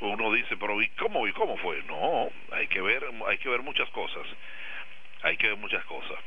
uno 0.00 0.32
dice, 0.32 0.56
pero 0.56 0.80
¿y 0.82 0.88
cómo 0.90 1.26
y 1.26 1.32
cómo 1.32 1.56
fue? 1.58 1.82
No, 1.84 2.30
hay 2.52 2.66
que 2.68 2.80
ver, 2.80 3.04
hay 3.26 3.38
que 3.38 3.48
ver 3.48 3.62
muchas 3.62 3.88
cosas. 3.90 4.26
Hay 5.22 5.36
que 5.36 5.48
ver 5.48 5.56
muchas 5.56 5.84
cosas. 5.84 6.18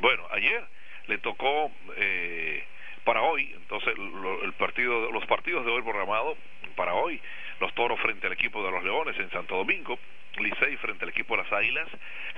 Bueno, 0.00 0.26
ayer 0.30 0.64
le 1.06 1.18
tocó 1.18 1.70
eh, 1.96 2.64
para 3.04 3.22
hoy, 3.22 3.52
entonces 3.54 3.94
el 4.42 4.52
partido, 4.54 5.10
los 5.12 5.24
partidos 5.26 5.64
de 5.64 5.70
hoy 5.70 5.82
programados 5.82 6.36
para 6.74 6.94
hoy, 6.94 7.20
los 7.60 7.72
Toros 7.74 8.00
frente 8.00 8.26
al 8.26 8.32
equipo 8.32 8.62
de 8.64 8.70
los 8.70 8.82
Leones 8.82 9.18
en 9.18 9.30
Santo 9.30 9.56
Domingo, 9.56 9.98
Licey 10.36 10.76
frente 10.76 11.04
al 11.04 11.10
equipo 11.10 11.36
de 11.36 11.44
las 11.44 11.52
Águilas, 11.52 11.88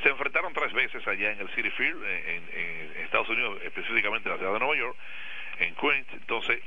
se 0.02 0.10
enfrentaron 0.10 0.52
tres 0.52 0.72
veces 0.72 1.06
allá 1.06 1.32
en 1.32 1.40
el 1.40 1.48
City 1.54 1.70
Field, 1.70 2.04
en, 2.04 3.02
Estados 3.02 3.28
Unidos, 3.30 3.58
específicamente 3.64 4.28
en 4.28 4.34
la 4.34 4.38
ciudad 4.38 4.52
de 4.52 4.58
Nueva 4.58 4.76
York, 4.76 4.96
en 5.60 5.74
Queens, 5.74 6.06
entonces 6.12 6.60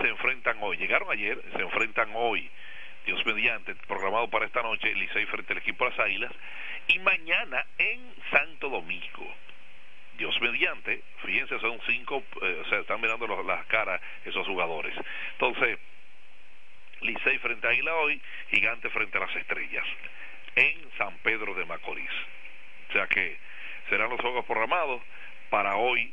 se 0.00 0.08
enfrentan 0.08 0.58
hoy, 0.60 0.76
llegaron 0.76 1.10
ayer, 1.10 1.40
se 1.54 1.62
enfrentan 1.62 2.10
hoy, 2.14 2.50
Dios 3.06 3.24
mediante, 3.26 3.74
programado 3.74 4.28
para 4.28 4.46
esta 4.46 4.62
noche, 4.62 4.94
Licey 4.94 5.26
frente 5.26 5.52
al 5.52 5.58
equipo 5.58 5.84
de 5.84 5.90
las 5.90 5.98
Águilas, 6.00 6.32
y 6.88 6.98
mañana 7.00 7.64
en 7.78 8.14
Santo 8.30 8.68
Domingo. 8.68 9.34
Dios 10.18 10.40
mediante, 10.40 11.02
fíjense, 11.24 11.58
son 11.58 11.80
cinco, 11.86 12.22
eh, 12.42 12.62
o 12.64 12.68
sea, 12.68 12.80
están 12.80 13.00
mirando 13.00 13.26
las 13.42 13.66
caras 13.66 14.00
esos 14.24 14.46
jugadores. 14.46 14.94
Entonces, 15.32 15.78
Licey 17.00 17.38
frente 17.38 17.66
a 17.66 17.70
Águila 17.70 17.94
hoy, 17.96 18.20
Gigante 18.50 18.88
frente 18.90 19.18
a 19.18 19.22
las 19.22 19.34
Estrellas, 19.34 19.86
en 20.54 20.90
San 20.98 21.16
Pedro 21.18 21.54
de 21.54 21.64
Macorís. 21.64 22.10
O 22.90 22.92
sea 22.92 23.06
que 23.06 23.36
serán 23.88 24.10
los 24.10 24.20
juegos 24.20 24.44
programados 24.44 25.02
para 25.50 25.76
hoy 25.76 26.12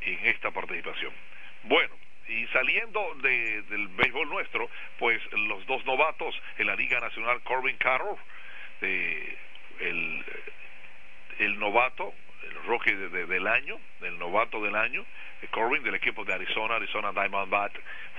en 0.00 0.26
esta 0.26 0.50
participación. 0.50 1.12
Bueno, 1.64 1.94
y 2.28 2.46
saliendo 2.48 3.14
del 3.16 3.88
béisbol 3.88 4.28
nuestro, 4.28 4.68
pues 4.98 5.20
los 5.32 5.64
dos 5.66 5.84
novatos 5.84 6.34
en 6.58 6.66
la 6.66 6.76
Liga 6.76 7.00
Nacional, 7.00 7.40
Corbin 7.42 7.76
Carroll, 7.76 8.16
eh, 8.82 9.36
el, 9.80 10.24
el 11.38 11.58
novato 11.58 12.12
el 12.42 12.62
rookie 12.64 12.94
del 12.94 13.46
año, 13.46 13.78
el 14.02 14.18
novato 14.18 14.62
del 14.62 14.74
año, 14.76 15.04
eh, 15.42 15.48
Corbin 15.48 15.82
del 15.82 15.94
equipo 15.94 16.24
de 16.24 16.34
Arizona, 16.34 16.76
Arizona 16.76 17.12
Diamondback 17.12 17.72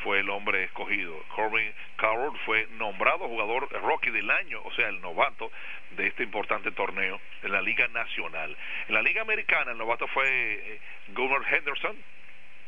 fue 0.03 0.19
el 0.19 0.29
hombre 0.29 0.63
escogido. 0.65 1.23
Corbin 1.35 1.73
Carroll 1.95 2.37
fue 2.45 2.67
nombrado 2.77 3.27
jugador 3.27 3.69
rookie 3.81 4.11
del 4.11 4.29
año, 4.29 4.61
o 4.63 4.71
sea, 4.73 4.89
el 4.89 5.01
novato 5.01 5.51
de 5.91 6.07
este 6.07 6.23
importante 6.23 6.71
torneo 6.71 7.19
en 7.43 7.51
la 7.51 7.61
Liga 7.61 7.87
Nacional. 7.87 8.55
En 8.87 8.95
la 8.95 9.01
Liga 9.01 9.21
Americana 9.21 9.71
el 9.71 9.77
novato 9.77 10.07
fue 10.07 10.27
eh, 10.27 10.79
Gunnar 11.09 11.41
Henderson, 11.49 11.95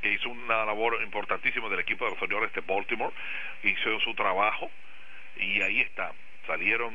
que 0.02 0.14
hizo 0.14 0.30
una 0.30 0.66
labor 0.66 1.02
importantísima 1.04 1.70
del 1.70 1.80
equipo 1.80 2.06
de 2.06 2.12
los 2.12 2.20
señores 2.20 2.54
de 2.54 2.62
Baltimore, 2.62 3.14
hizo 3.64 4.00
su 4.02 4.14
trabajo 4.14 4.70
y 5.38 5.62
ahí 5.62 5.82
está. 5.82 6.14
Salieron 6.48 6.94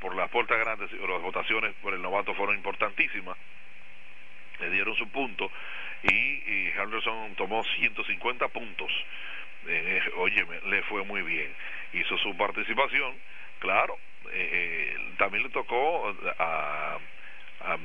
por 0.00 0.14
las 0.16 0.28
puertas 0.30 0.58
grandes, 0.58 0.90
las 0.92 1.22
votaciones 1.22 1.74
por 1.82 1.94
el 1.94 2.02
novato 2.02 2.34
fueron 2.34 2.56
importantísimas 2.56 3.36
le 4.60 4.70
dieron 4.70 4.94
su 4.96 5.08
punto 5.08 5.50
y, 6.02 6.68
Henderson 6.76 7.34
tomó 7.36 7.64
150 7.64 8.48
puntos. 8.48 8.90
Eh, 9.66 10.00
oye, 10.16 10.46
le 10.66 10.82
fue 10.82 11.04
muy 11.04 11.22
bien. 11.22 11.52
Hizo 11.92 12.16
su 12.18 12.36
participación, 12.36 13.14
claro. 13.58 13.96
Eh, 14.32 14.50
eh, 14.52 15.14
también 15.18 15.44
le 15.44 15.50
tocó 15.50 16.14
a, 16.38 16.98
a 17.60 17.78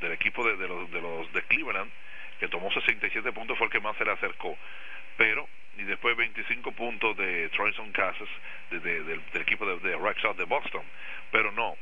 del 0.00 0.12
equipo 0.12 0.44
de, 0.44 0.68
los, 0.68 0.90
de 0.90 1.00
los 1.00 1.32
de 1.32 1.42
Cleveland, 1.42 1.90
que 2.38 2.48
tomó 2.48 2.70
67 2.72 3.32
puntos, 3.32 3.58
fue 3.58 3.66
el 3.66 3.72
que 3.72 3.80
más 3.80 3.96
se 3.96 4.04
le 4.04 4.12
acercó. 4.12 4.56
Pero, 5.16 5.48
y 5.76 5.82
después 5.82 6.16
25 6.16 6.72
puntos 6.72 7.16
de 7.16 7.48
Troyson 7.50 7.92
Casas, 7.92 8.28
del, 8.70 9.20
equipo 9.34 9.66
de, 9.66 9.78
de 9.80 9.96
Red 9.96 10.16
Sox 10.20 10.36
de 10.36 10.44
Boston. 10.44 10.82
Pero 11.30 11.52
no, 11.52 11.76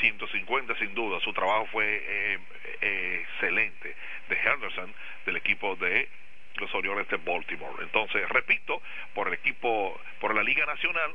150 0.00 0.76
sin 0.78 0.94
duda. 0.94 1.20
Su 1.20 1.32
trabajo 1.32 1.66
fue 1.66 1.84
eh, 1.96 2.38
eh, 2.80 3.20
excelente 3.22 3.94
de 4.28 4.36
Henderson 4.36 4.92
del 5.24 5.36
equipo 5.36 5.76
de 5.76 6.08
los 6.56 6.74
Orioles 6.74 7.08
de 7.08 7.16
Baltimore. 7.18 7.82
Entonces, 7.82 8.28
repito, 8.30 8.82
por 9.14 9.28
el 9.28 9.34
equipo, 9.34 10.00
por 10.20 10.34
la 10.34 10.42
Liga 10.42 10.64
Nacional, 10.66 11.14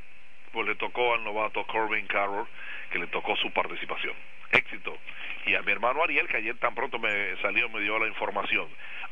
pues 0.52 0.68
le 0.68 0.76
tocó 0.76 1.14
al 1.14 1.24
novato 1.24 1.66
Corbin 1.66 2.06
Carroll, 2.08 2.48
que 2.92 3.00
le 3.00 3.08
tocó 3.08 3.36
su 3.38 3.52
participación. 3.52 4.14
Éxito. 4.52 4.98
Y 5.46 5.56
a 5.56 5.62
mi 5.62 5.72
hermano 5.72 6.04
Ariel, 6.04 6.28
que 6.28 6.38
ayer 6.38 6.58
tan 6.58 6.76
pronto 6.76 7.00
me 7.00 7.36
salió, 7.42 7.70
me 7.70 7.82
dio 7.82 7.98
la 7.98 8.08
información. 8.08 8.68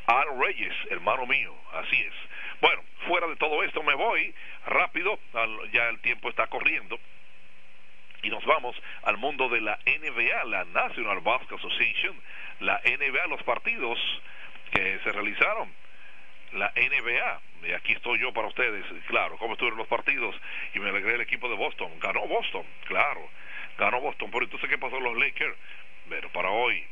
Al 0.06 0.40
Reyes, 0.40 0.74
hermano 0.90 1.26
mío, 1.26 1.56
así 1.74 1.96
es. 2.02 2.14
Bueno, 2.62 2.84
fuera 3.08 3.28
de 3.28 3.36
todo 3.38 3.64
esto 3.64 3.82
me 3.84 3.96
voy 3.96 4.34
rápido, 4.66 5.18
ya 5.72 5.90
el 5.90 6.00
tiempo 6.02 6.30
está 6.30 6.48
corriendo. 6.48 7.00
Y 8.22 8.30
nos 8.30 8.44
vamos 8.46 8.76
al 9.04 9.18
mundo 9.18 9.48
de 9.48 9.62
la 9.62 9.80
NBA, 9.86 10.44
la 10.46 10.66
National 10.66 11.22
Basketball 11.22 11.60
Association, 11.60 12.20
la 12.60 12.82
NBA, 12.84 13.28
los 13.28 13.42
partidos 13.44 13.98
que 14.72 15.00
se 15.04 15.12
realizaron, 15.12 15.72
la 16.54 16.72
NBA. 16.76 17.42
Y 17.68 17.72
aquí 17.74 17.94
estoy 17.94 18.20
yo 18.20 18.34
para 18.34 18.48
ustedes, 18.48 18.86
claro, 19.08 19.38
cómo 19.38 19.54
estuvieron 19.54 19.78
los 19.78 19.88
partidos. 19.88 20.36
Y 20.74 20.80
me 20.80 20.90
alegré 20.90 21.16
el 21.16 21.22
equipo 21.22 21.48
de 21.48 21.56
Boston. 21.56 21.92
Ganó 22.00 22.28
Boston, 22.28 22.66
claro. 22.86 23.30
Ganó 23.80 24.02
Boston. 24.02 24.30
Pero 24.32 24.44
entonces, 24.44 24.70
¿qué 24.70 24.78
pasó 24.78 25.00
los 25.00 25.18
Lakers? 25.18 25.56
Pero 26.10 26.30
para 26.30 26.50
hoy, 26.50 26.84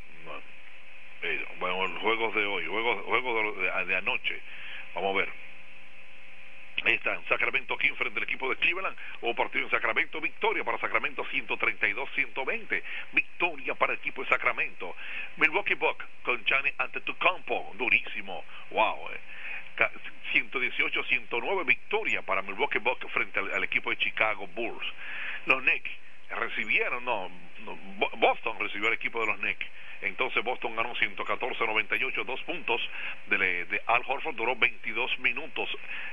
eh, 1.22 1.44
bueno, 1.60 2.00
juegos 2.00 2.34
de 2.34 2.44
hoy, 2.44 2.66
juegos, 2.66 3.04
juegos 3.04 3.56
de, 3.56 3.84
de 3.84 3.96
anoche. 3.96 4.40
Vamos 4.94 5.14
a 5.14 5.18
ver. 5.18 5.28
Ahí 6.84 6.94
está, 6.94 7.14
en 7.14 7.26
Sacramento 7.26 7.76
King 7.76 7.94
frente 7.94 8.18
al 8.18 8.22
equipo 8.22 8.48
de 8.48 8.56
Cleveland. 8.56 8.96
Hubo 9.20 9.34
partido 9.34 9.64
en 9.64 9.70
Sacramento, 9.70 10.20
victoria 10.20 10.62
para 10.62 10.78
Sacramento 10.78 11.24
132-120. 11.24 12.82
Victoria 13.12 13.74
para 13.74 13.94
el 13.94 13.98
equipo 13.98 14.22
de 14.22 14.28
Sacramento. 14.28 14.94
Milwaukee 15.36 15.74
Buck 15.74 16.04
con 16.22 16.44
Chani 16.44 16.70
ante 16.78 17.00
tu 17.00 17.16
campo, 17.18 17.72
durísimo. 17.76 18.44
Wow. 18.70 19.08
118-109 20.32 21.64
victoria 21.64 22.22
para 22.22 22.42
Milwaukee 22.42 22.78
Buck 22.78 23.08
frente 23.10 23.40
al, 23.40 23.64
equipo 23.64 23.90
de 23.90 23.96
Chicago 23.96 24.46
Bulls. 24.48 24.86
Los 25.46 25.62
Knicks 25.62 25.90
recibieron, 26.30 27.04
no, 27.04 27.30
Boston 28.16 28.58
recibió 28.58 28.88
al 28.88 28.94
equipo 28.94 29.20
de 29.20 29.26
los 29.26 29.38
Knicks. 29.38 29.66
Entonces 30.00 30.44
Boston 30.44 30.76
ganó 30.76 30.94
114-98, 30.94 32.24
dos 32.24 32.40
puntos 32.42 32.80
de, 33.26 33.64
de, 33.64 33.82
Al 33.86 34.02
Horford, 34.06 34.36
duró 34.36 34.54
22 34.54 35.18
minutos 35.18 35.68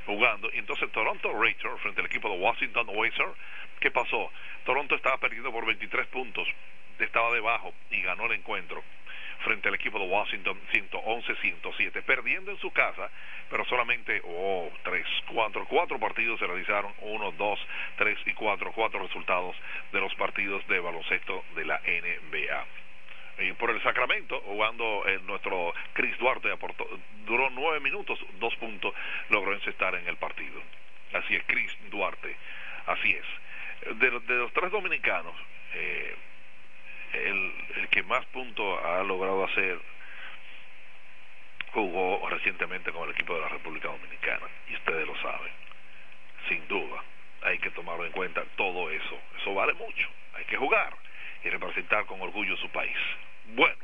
jugando. 0.08 0.50
Y 0.54 0.58
entonces 0.58 0.92
Toronto 0.92 1.32
Raptors 1.32 1.82
frente 1.82 2.02
al 2.02 2.08
equipo 2.08 2.30
de 2.30 2.38
Washington 2.38 2.88
Wizards, 2.90 3.38
¿qué 3.80 3.92
pasó? 3.92 4.32
Toronto 4.64 4.96
estaba 4.96 5.18
perdiendo 5.18 5.52
por 5.52 5.66
23 5.66 6.08
puntos, 6.08 6.48
estaba 6.98 7.32
debajo 7.32 7.74
y 7.92 8.02
ganó 8.02 8.26
el 8.26 8.34
encuentro 8.34 8.84
frente 9.44 9.70
al 9.70 9.76
equipo 9.76 10.00
de 10.00 10.08
Washington 10.08 10.60
111-107, 10.72 12.04
perdiendo 12.04 12.52
en 12.52 12.60
su 12.60 12.72
casa, 12.72 13.10
pero 13.50 13.66
solamente, 13.66 14.22
oh, 14.26 14.70
tres, 14.84 15.06
cuatro, 15.28 15.66
cuatro 15.68 16.00
partidos 16.00 16.40
se 16.40 16.48
realizaron, 16.48 16.94
uno, 17.02 17.32
dos, 17.34 17.60
tres 17.98 18.18
y 18.26 18.34
cuatro, 18.34 18.72
cuatro 18.74 19.00
resultados 19.00 19.56
de 19.92 20.00
los 20.00 20.14
partidos 20.16 20.66
de 20.68 20.80
baloncesto 20.80 21.44
de 21.56 21.66
la 21.66 21.80
NBA. 21.80 22.66
Y 23.38 23.52
por 23.54 23.70
el 23.70 23.82
Sacramento, 23.84 24.40
jugando 24.46 25.04
nuestro 25.24 25.74
Chris 25.94 26.18
Duarte, 26.18 26.52
aportó, 26.52 26.88
duró 27.26 27.50
nueve 27.50 27.82
minutos, 27.82 28.18
dos 28.40 28.56
puntos, 28.56 28.94
logró 29.30 29.54
encestar 29.54 29.96
en 29.96 30.08
el 30.08 30.16
partido. 30.18 30.62
Así 31.14 31.36
es, 31.36 31.44
Chris 31.46 31.72
Duarte, 31.90 32.36
así 32.88 33.12
es. 33.12 33.98
De, 34.00 34.10
de 34.10 34.36
los 34.36 34.54
tres 34.54 34.72
dominicanos, 34.72 35.36
eh, 35.74 36.16
el, 37.16 37.88
que 37.90 38.04
más 38.04 38.26
puntos 38.28 38.84
ha 38.84 39.04
logrado 39.04 39.46
hacer 39.46 39.80
jugó 41.72 42.28
recientemente 42.30 42.92
con 42.92 43.04
el 43.04 43.12
equipo 43.12 43.36
de 43.36 43.42
la 43.42 43.50
República 43.50 43.90
Dominicana 43.90 44.48
y 44.70 44.76
ustedes 44.76 45.08
lo 45.08 45.16
saben. 45.22 45.52
Sin 46.48 46.68
duda 46.68 47.04
hay 47.42 47.60
que 47.60 47.72
tomarlo 47.72 48.06
en 48.06 48.12
cuenta 48.12 48.44
todo 48.56 48.90
eso. 48.90 49.20
Eso 49.40 49.54
vale 49.54 49.74
mucho 49.74 50.10
hay 50.36 50.46
que 50.46 50.58
jugar 50.58 50.94
y 51.44 51.50
representar 51.50 52.06
con 52.06 52.22
orgullo 52.22 52.56
su 52.58 52.70
país. 52.70 52.98
Bueno 53.46 53.76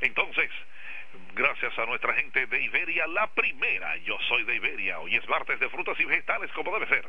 entonces 0.00 0.50
gracias 1.34 1.78
a 1.78 1.86
nuestra 1.86 2.14
gente 2.14 2.46
de 2.46 2.62
Iberia, 2.62 3.06
la 3.06 3.26
primera. 3.28 3.96
Yo 3.98 4.18
soy 4.28 4.44
de 4.44 4.56
Iberia. 4.56 5.00
Hoy 5.00 5.16
es 5.16 5.28
martes 5.28 5.58
de 5.60 5.68
frutas 5.68 5.98
y 6.00 6.04
vegetales, 6.04 6.50
como 6.52 6.72
debe 6.72 6.86
ser. 6.86 7.06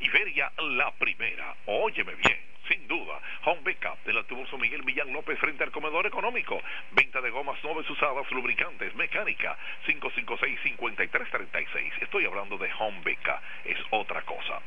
Iberia, 0.00 0.52
la 0.58 0.92
primera. 0.92 1.54
Óyeme 1.66 2.14
bien 2.14 2.54
sin 2.68 2.86
duda. 2.88 3.20
Home 3.44 3.60
Backup 3.62 4.02
del 4.04 4.18
autobús 4.18 4.52
Miguel 4.58 4.84
Millán 4.84 5.12
López 5.12 5.38
frente 5.38 5.64
al 5.64 5.70
comedor 5.70 6.06
económico. 6.06 6.60
Venta 6.92 7.20
de 7.20 7.30
gomas 7.30 7.62
nuevas 7.62 7.88
usadas, 7.88 8.30
lubricantes, 8.30 8.94
mecánica. 8.94 9.56
556-5336. 9.86 12.02
Estoy 12.02 12.24
hablando 12.24 12.58
de 12.58 12.70
Home 12.78 13.02
Backup. 13.04 13.42
Es 13.64 13.78
otra 13.90 14.22
cosa. 14.22 14.60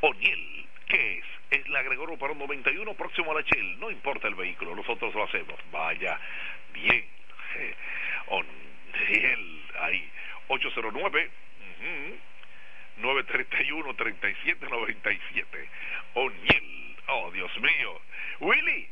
O'Neill, 0.00 0.66
¿qué 0.88 1.18
es? 1.18 1.24
Es 1.50 1.68
la 1.68 1.82
Gregorio 1.82 2.18
para 2.18 2.34
91 2.34 2.94
próximo 2.94 3.32
a 3.32 3.34
la 3.34 3.42
Shell. 3.42 3.78
No 3.78 3.90
importa 3.90 4.28
el 4.28 4.34
vehículo, 4.34 4.74
nosotros 4.74 5.14
lo 5.14 5.24
hacemos. 5.24 5.58
Vaya, 5.70 6.18
bien. 6.72 7.04
O'Neill, 8.28 9.62
ahí. 9.80 10.10
809. 10.48 11.30
931-3797. 12.96 15.68
O'Neill 16.14 16.74
Oh, 17.06 17.30
Dios 17.32 17.50
mío. 17.60 18.00
Willy, 18.40 18.88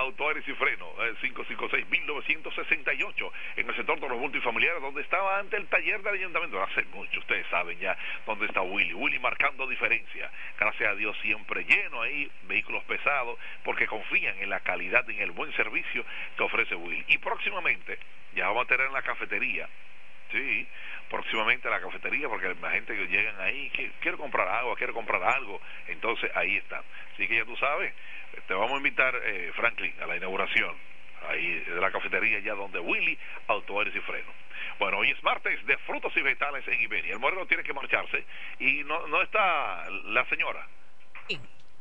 Auto 0.00 0.32
y 0.32 0.40
Freno, 0.54 0.94
556-1968, 0.96 3.26
eh, 3.26 3.30
en 3.56 3.68
el 3.68 3.76
sector 3.76 4.00
de 4.00 4.08
los 4.08 4.18
multifamiliares, 4.18 4.80
donde 4.80 5.02
estaba 5.02 5.38
ante 5.38 5.58
el 5.58 5.66
taller 5.66 6.00
del 6.02 6.14
ayuntamiento. 6.14 6.62
Hace 6.62 6.84
mucho, 6.86 7.20
ustedes 7.20 7.46
saben 7.48 7.78
ya 7.78 7.94
dónde 8.24 8.46
está 8.46 8.62
Willy. 8.62 8.94
Willy 8.94 9.18
marcando 9.18 9.66
diferencia. 9.66 10.30
Gracias 10.58 10.90
a 10.90 10.94
Dios, 10.94 11.14
siempre 11.20 11.64
lleno 11.64 12.00
ahí, 12.00 12.30
vehículos 12.44 12.82
pesados, 12.84 13.38
porque 13.62 13.86
confían 13.86 14.38
en 14.38 14.48
la 14.48 14.60
calidad 14.60 15.06
y 15.08 15.16
en 15.16 15.22
el 15.22 15.32
buen 15.32 15.52
servicio 15.52 16.02
que 16.36 16.44
ofrece 16.44 16.74
Willy. 16.74 17.04
Y 17.08 17.18
próximamente, 17.18 17.98
ya 18.34 18.46
vamos 18.46 18.64
a 18.64 18.68
tener 18.68 18.86
en 18.86 18.94
la 18.94 19.02
cafetería, 19.02 19.68
sí, 20.32 20.66
próximamente 21.10 21.68
a 21.68 21.72
la 21.72 21.80
cafetería 21.80 22.28
porque 22.28 22.54
la 22.54 22.70
gente 22.70 22.96
que 22.96 23.06
llegan 23.08 23.38
ahí, 23.40 23.70
quiero 24.00 24.16
comprar 24.16 24.48
agua, 24.48 24.76
quiero 24.76 24.94
comprar 24.94 25.22
algo, 25.24 25.60
entonces 25.88 26.30
ahí 26.34 26.56
está. 26.56 26.82
Así 27.12 27.28
que 27.28 27.36
ya 27.36 27.44
tú 27.44 27.56
sabes, 27.56 27.92
te 28.46 28.54
vamos 28.54 28.74
a 28.74 28.76
invitar, 28.76 29.14
eh, 29.24 29.52
Franklin, 29.54 29.94
a 30.02 30.06
la 30.06 30.16
inauguración, 30.16 30.74
ahí 31.28 31.60
de 31.60 31.80
la 31.80 31.90
cafetería 31.90 32.40
ya 32.40 32.54
donde 32.54 32.78
Willy, 32.78 33.18
Autoaires 33.48 33.94
y 33.94 34.00
Freno. 34.00 34.32
Bueno, 34.78 34.98
hoy 34.98 35.10
es 35.10 35.22
martes 35.22 35.64
de 35.66 35.76
frutos 35.78 36.12
y 36.16 36.22
vegetales 36.22 36.66
en 36.68 36.80
Iberia. 36.80 37.12
El 37.12 37.20
moreno 37.20 37.46
tiene 37.46 37.62
que 37.62 37.72
marcharse 37.72 38.24
y 38.58 38.82
no, 38.84 39.06
no 39.08 39.22
está 39.22 39.88
la 39.90 40.24
señora. 40.26 40.66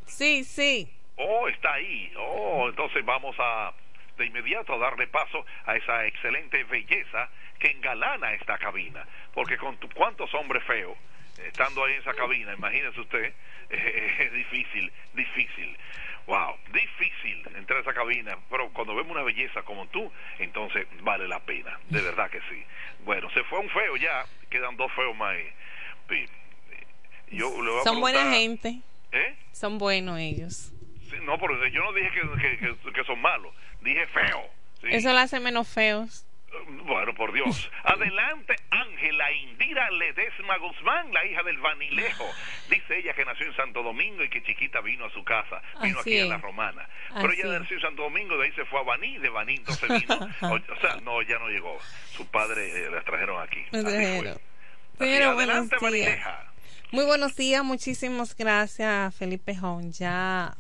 Sí, 0.06 0.44
sí. 0.44 0.92
Oh, 1.16 1.48
está 1.48 1.74
ahí. 1.74 2.12
Oh, 2.18 2.68
entonces 2.70 3.06
vamos 3.06 3.36
a 3.40 3.74
de 4.18 4.26
inmediato 4.26 4.74
a 4.74 4.78
darle 4.78 5.08
paso 5.08 5.46
a 5.66 5.76
esa 5.76 6.06
excelente 6.06 6.64
belleza 6.66 7.30
que 7.58 7.72
engalana 7.72 8.34
esta 8.34 8.58
cabina. 8.58 9.06
Porque 9.34 9.58
con 9.58 9.78
cuántos 9.96 10.34
hombres 10.34 10.64
feos 10.66 10.98
estando 11.46 11.86
ahí 11.86 11.94
en 11.94 12.02
esa 12.02 12.14
cabina, 12.14 12.54
imagínese 12.54 13.00
usted, 13.00 13.34
es 13.70 14.34
difícil, 14.34 14.92
difícil. 15.14 15.78
Wow, 16.30 16.58
difícil 16.72 17.44
entrar 17.56 17.80
a 17.80 17.82
esa 17.82 17.92
cabina, 17.92 18.38
pero 18.52 18.70
cuando 18.70 18.94
vemos 18.94 19.14
una 19.14 19.24
belleza 19.24 19.64
como 19.64 19.88
tú, 19.88 20.12
entonces 20.38 20.86
vale 21.02 21.28
la 21.28 21.40
pena, 21.40 21.80
de 21.90 22.02
verdad 22.02 22.30
que 22.30 22.40
sí. 22.42 22.64
Bueno, 23.04 23.32
se 23.32 23.44
fue 23.46 23.58
un 23.58 23.70
feo 23.72 23.98
ya, 23.98 24.26
quedan 24.48 24.78
dos 24.78 24.92
feos 24.94 25.18
más. 25.18 25.36
Yo, 27.32 27.52
Son 27.84 28.00
buena 28.00 28.32
gente. 28.32 28.80
¿Eh? 29.12 29.36
Son 29.54 29.80
buenos 29.80 30.20
ellos. 30.20 30.72
no, 31.24 31.40
pero 31.40 31.66
yo 31.66 31.84
no 31.84 31.94
dije 31.94 32.12
que, 32.12 32.92
que, 32.94 33.04
son 33.06 33.20
malos, 33.20 33.52
dije 33.82 34.06
feo. 34.06 34.52
Eso 34.84 35.12
lo 35.12 35.18
hace 35.18 35.40
menos 35.40 35.68
feos. 35.68 36.28
Bueno, 36.86 37.14
por 37.14 37.34
Dios. 37.34 37.70
Adelante, 37.84 38.56
Ángela 38.70 39.32
Indira 39.32 39.90
Ledesma 39.92 40.58
Guzmán, 40.58 41.14
la 41.14 41.26
hija 41.26 41.44
del 41.44 41.58
Vanilejo. 41.60 42.26
Dice 42.70 43.00
ella 43.00 43.14
que 43.14 43.26
nació 43.26 43.46
en 43.46 43.56
Santo 43.56 43.84
Domingo 43.84 44.24
y 44.24 44.30
que 44.30 44.42
chiquita 44.44 44.82
vino 44.82 45.06
a 45.06 45.12
su 45.12 45.24
casa, 45.24 45.62
vino 45.82 46.00
aquí 46.00 46.20
a 46.20 46.26
la 46.26 46.38
Romana. 46.38 46.88
Pero 47.14 47.32
ella 47.32 47.60
nació 47.60 47.78
en 47.78 47.82
Santo 47.82 48.04
Domingo, 48.04 48.38
de 48.38 48.48
ahí 48.48 48.52
se 48.54 48.66
fue 48.66 48.80
a 48.80 48.84
Baní, 48.84 49.18
de 49.18 49.30
Baní 49.30 49.56
entonces 49.56 49.90
vino. 49.90 50.16
o, 50.42 50.82
sea, 50.82 50.96
no, 51.04 51.22
ya 51.22 51.38
no 51.40 51.48
llegó. 51.48 51.78
Su 52.12 52.26
padre 52.28 52.86
eh, 52.86 52.90
la 52.90 53.02
trajeron 53.02 53.42
aquí. 53.42 53.64
Pero 54.98 55.30
adelante, 55.32 55.78
Muy 56.92 57.06
buenos 57.06 57.36
días, 57.36 57.64
muchísimas 57.64 58.36
gracias, 58.36 59.16
Felipe 59.16 59.56
Jón. 59.56 59.92
Ya 59.92 60.56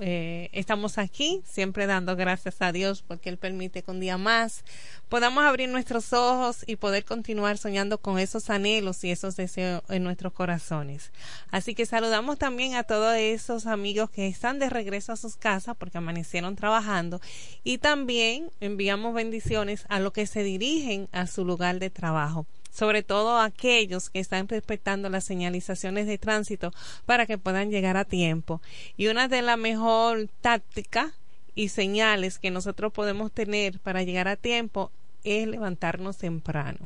eh, 0.00 0.48
estamos 0.52 0.98
aquí, 0.98 1.42
siempre 1.44 1.86
dando 1.86 2.16
gracias 2.16 2.56
a 2.60 2.72
Dios 2.72 3.02
porque 3.06 3.28
Él 3.28 3.38
permite 3.38 3.82
que 3.82 3.90
un 3.90 4.00
día 4.00 4.18
más 4.18 4.64
podamos 5.08 5.44
abrir 5.44 5.68
nuestros 5.68 6.12
ojos 6.12 6.64
y 6.66 6.76
poder 6.76 7.04
continuar 7.04 7.58
soñando 7.58 7.98
con 7.98 8.18
esos 8.18 8.50
anhelos 8.50 9.04
y 9.04 9.12
esos 9.12 9.36
deseos 9.36 9.82
en 9.88 10.02
nuestros 10.02 10.32
corazones. 10.32 11.12
Así 11.50 11.74
que 11.74 11.86
saludamos 11.86 12.38
también 12.38 12.74
a 12.74 12.82
todos 12.82 13.14
esos 13.16 13.66
amigos 13.66 14.10
que 14.10 14.26
están 14.26 14.58
de 14.58 14.68
regreso 14.68 15.12
a 15.12 15.16
sus 15.16 15.36
casas 15.36 15.76
porque 15.76 15.98
amanecieron 15.98 16.56
trabajando 16.56 17.20
y 17.62 17.78
también 17.78 18.50
enviamos 18.60 19.14
bendiciones 19.14 19.84
a 19.88 20.00
los 20.00 20.12
que 20.12 20.26
se 20.26 20.42
dirigen 20.42 21.08
a 21.12 21.26
su 21.28 21.44
lugar 21.44 21.78
de 21.78 21.90
trabajo 21.90 22.46
sobre 22.74 23.04
todo 23.04 23.38
aquellos 23.38 24.10
que 24.10 24.18
están 24.18 24.48
respetando 24.48 25.08
las 25.08 25.24
señalizaciones 25.24 26.06
de 26.08 26.18
tránsito 26.18 26.72
para 27.06 27.24
que 27.24 27.38
puedan 27.38 27.70
llegar 27.70 27.96
a 27.96 28.04
tiempo. 28.04 28.60
Y 28.96 29.06
una 29.06 29.28
de 29.28 29.42
las 29.42 29.56
mejor 29.56 30.28
tácticas 30.40 31.12
y 31.54 31.68
señales 31.68 32.40
que 32.40 32.50
nosotros 32.50 32.92
podemos 32.92 33.30
tener 33.30 33.78
para 33.78 34.02
llegar 34.02 34.26
a 34.26 34.36
tiempo 34.36 34.90
es 35.22 35.46
levantarnos 35.46 36.18
temprano. 36.18 36.80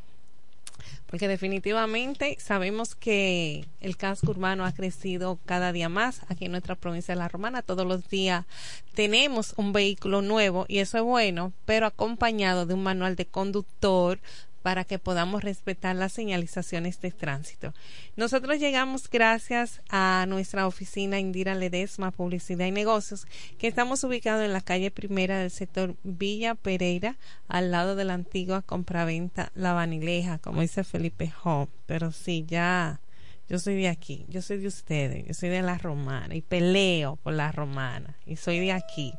Porque 1.06 1.26
definitivamente 1.26 2.36
sabemos 2.38 2.94
que 2.94 3.64
el 3.80 3.96
casco 3.96 4.30
urbano 4.30 4.66
ha 4.66 4.72
crecido 4.72 5.38
cada 5.46 5.72
día 5.72 5.88
más 5.88 6.20
aquí 6.28 6.44
en 6.44 6.50
nuestra 6.50 6.74
provincia 6.74 7.14
de 7.14 7.18
La 7.18 7.28
Romana. 7.28 7.62
Todos 7.62 7.86
los 7.86 8.10
días 8.10 8.44
tenemos 8.92 9.54
un 9.56 9.72
vehículo 9.72 10.20
nuevo 10.20 10.66
y 10.68 10.80
eso 10.80 10.98
es 10.98 11.04
bueno, 11.04 11.54
pero 11.64 11.86
acompañado 11.86 12.66
de 12.66 12.74
un 12.74 12.82
manual 12.82 13.16
de 13.16 13.24
conductor, 13.24 14.20
para 14.62 14.84
que 14.84 14.98
podamos 14.98 15.42
respetar 15.42 15.96
las 15.96 16.12
señalizaciones 16.12 17.00
de 17.00 17.10
tránsito. 17.10 17.72
Nosotros 18.16 18.58
llegamos 18.58 19.08
gracias 19.08 19.80
a 19.88 20.26
nuestra 20.28 20.66
oficina 20.66 21.18
Indira 21.18 21.54
Ledesma, 21.54 22.10
Publicidad 22.10 22.66
y 22.66 22.72
Negocios, 22.72 23.26
que 23.58 23.68
estamos 23.68 24.04
ubicados 24.04 24.44
en 24.44 24.52
la 24.52 24.60
calle 24.60 24.90
primera 24.90 25.38
del 25.38 25.50
sector 25.50 25.96
Villa 26.02 26.54
Pereira, 26.54 27.16
al 27.48 27.70
lado 27.70 27.96
de 27.96 28.04
la 28.04 28.14
antigua 28.14 28.62
compraventa 28.62 29.52
La 29.54 29.72
Vanileja, 29.72 30.38
como 30.38 30.60
dice 30.60 30.84
Felipe 30.84 31.32
Hall. 31.44 31.68
Pero 31.86 32.12
sí, 32.12 32.44
ya 32.46 33.00
yo 33.48 33.58
soy 33.58 33.76
de 33.76 33.88
aquí, 33.88 34.26
yo 34.28 34.42
soy 34.42 34.58
de 34.58 34.68
ustedes, 34.68 35.26
yo 35.26 35.34
soy 35.34 35.48
de 35.48 35.62
la 35.62 35.78
romana 35.78 36.34
y 36.34 36.42
peleo 36.42 37.16
por 37.16 37.32
la 37.32 37.50
romana 37.50 38.16
y 38.26 38.36
soy 38.36 38.60
de 38.60 38.72
aquí. 38.72 39.14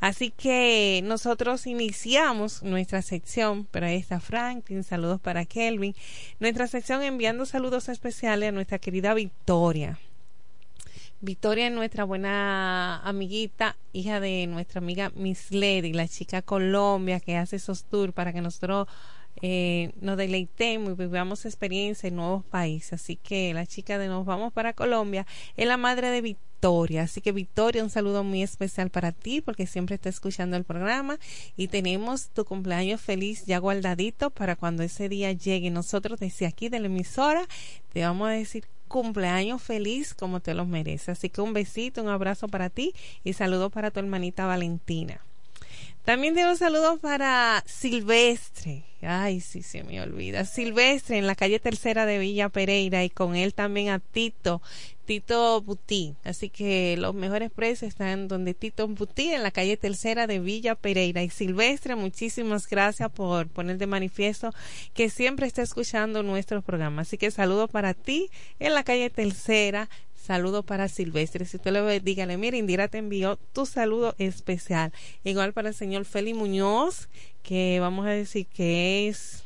Así 0.00 0.30
que 0.30 1.00
nosotros 1.04 1.66
iniciamos 1.66 2.62
nuestra 2.62 3.00
sección, 3.02 3.66
pero 3.70 3.86
ahí 3.86 3.96
está 3.96 4.18
Franklin, 4.18 4.82
saludos 4.82 5.20
para 5.20 5.44
Kelvin, 5.44 5.94
nuestra 6.40 6.66
sección 6.66 7.02
enviando 7.02 7.46
saludos 7.46 7.88
especiales 7.88 8.48
a 8.48 8.52
nuestra 8.52 8.78
querida 8.78 9.14
Victoria. 9.14 9.98
Victoria 11.22 11.66
es 11.66 11.72
nuestra 11.72 12.04
buena 12.04 13.02
amiguita, 13.02 13.76
hija 13.92 14.20
de 14.20 14.46
nuestra 14.46 14.78
amiga 14.78 15.12
Miss 15.14 15.52
Lady, 15.52 15.92
la 15.92 16.08
chica 16.08 16.40
Colombia 16.40 17.20
que 17.20 17.36
hace 17.36 17.56
esos 17.56 17.84
tours 17.84 18.14
para 18.14 18.32
que 18.32 18.40
nosotros 18.40 18.88
eh, 19.42 19.92
nos 20.00 20.16
deleitemos 20.16 20.92
y 20.92 20.94
vivamos 20.94 21.44
experiencia 21.44 22.08
en 22.08 22.16
nuevos 22.16 22.44
países. 22.44 22.94
Así 22.94 23.16
que 23.16 23.54
la 23.54 23.66
chica 23.66 23.98
de 23.98 24.08
Nos 24.08 24.26
Vamos 24.26 24.52
para 24.52 24.72
Colombia 24.72 25.26
es 25.56 25.66
la 25.66 25.76
madre 25.76 26.10
de 26.10 26.20
Victoria. 26.20 27.02
Así 27.02 27.20
que 27.20 27.32
Victoria, 27.32 27.82
un 27.82 27.90
saludo 27.90 28.22
muy 28.22 28.42
especial 28.42 28.90
para 28.90 29.12
ti 29.12 29.40
porque 29.40 29.66
siempre 29.66 29.94
está 29.94 30.08
escuchando 30.08 30.56
el 30.56 30.64
programa 30.64 31.18
y 31.56 31.68
tenemos 31.68 32.28
tu 32.30 32.44
cumpleaños 32.44 33.00
feliz 33.00 33.46
ya 33.46 33.58
guardadito 33.58 34.30
para 34.30 34.56
cuando 34.56 34.82
ese 34.82 35.08
día 35.08 35.32
llegue. 35.32 35.70
Nosotros 35.70 36.20
desde 36.20 36.46
aquí 36.46 36.68
de 36.68 36.80
la 36.80 36.86
emisora 36.86 37.46
te 37.92 38.02
vamos 38.02 38.28
a 38.28 38.32
decir 38.32 38.66
cumpleaños 38.88 39.62
feliz 39.62 40.14
como 40.14 40.40
te 40.40 40.52
los 40.52 40.66
mereces. 40.66 41.10
Así 41.10 41.30
que 41.30 41.40
un 41.40 41.54
besito, 41.54 42.02
un 42.02 42.08
abrazo 42.08 42.48
para 42.48 42.68
ti 42.68 42.92
y 43.24 43.32
saludos 43.32 43.72
para 43.72 43.90
tu 43.90 44.00
hermanita 44.00 44.46
Valentina. 44.46 45.24
También 46.04 46.34
tengo 46.34 46.56
saludos 46.56 46.98
para 46.98 47.62
Silvestre. 47.66 48.84
Ay, 49.02 49.40
sí, 49.40 49.62
se 49.62 49.82
me 49.84 50.00
olvida. 50.00 50.44
Silvestre 50.44 51.18
en 51.18 51.26
la 51.26 51.34
calle 51.34 51.58
tercera 51.58 52.04
de 52.04 52.18
Villa 52.18 52.48
Pereira 52.48 53.04
y 53.04 53.10
con 53.10 53.36
él 53.36 53.54
también 53.54 53.88
a 53.90 53.98
Tito, 53.98 54.60
Tito 55.04 55.60
Butí. 55.62 56.16
Así 56.24 56.50
que 56.50 56.96
los 56.98 57.14
mejores 57.14 57.50
precios 57.50 57.90
están 57.90 58.28
donde 58.28 58.54
Tito 58.54 58.88
Butí 58.88 59.32
en 59.32 59.42
la 59.42 59.50
calle 59.50 59.76
tercera 59.76 60.26
de 60.26 60.40
Villa 60.40 60.74
Pereira. 60.74 61.22
Y 61.22 61.30
Silvestre, 61.30 61.96
muchísimas 61.96 62.66
gracias 62.66 63.10
por 63.10 63.48
poner 63.48 63.78
de 63.78 63.86
manifiesto 63.86 64.52
que 64.94 65.10
siempre 65.10 65.46
está 65.46 65.62
escuchando 65.62 66.22
nuestro 66.22 66.60
programa. 66.60 67.02
Así 67.02 67.18
que 67.18 67.30
saludos 67.30 67.70
para 67.70 67.94
ti 67.94 68.30
en 68.58 68.74
la 68.74 68.84
calle 68.84 69.10
tercera 69.10 69.88
Saludo 70.30 70.62
para 70.62 70.86
Silvestre. 70.86 71.44
Si 71.44 71.56
usted 71.56 71.72
le 71.72 71.80
ve, 71.80 71.98
dígale, 71.98 72.36
mira, 72.36 72.56
Indira 72.56 72.86
te 72.86 72.98
envió 72.98 73.34
tu 73.52 73.66
saludo 73.66 74.14
especial. 74.16 74.92
Igual 75.24 75.52
para 75.52 75.70
el 75.70 75.74
señor 75.74 76.04
Feli 76.04 76.34
Muñoz, 76.34 77.08
que 77.42 77.78
vamos 77.80 78.06
a 78.06 78.10
decir 78.10 78.46
que 78.46 79.08
es 79.08 79.42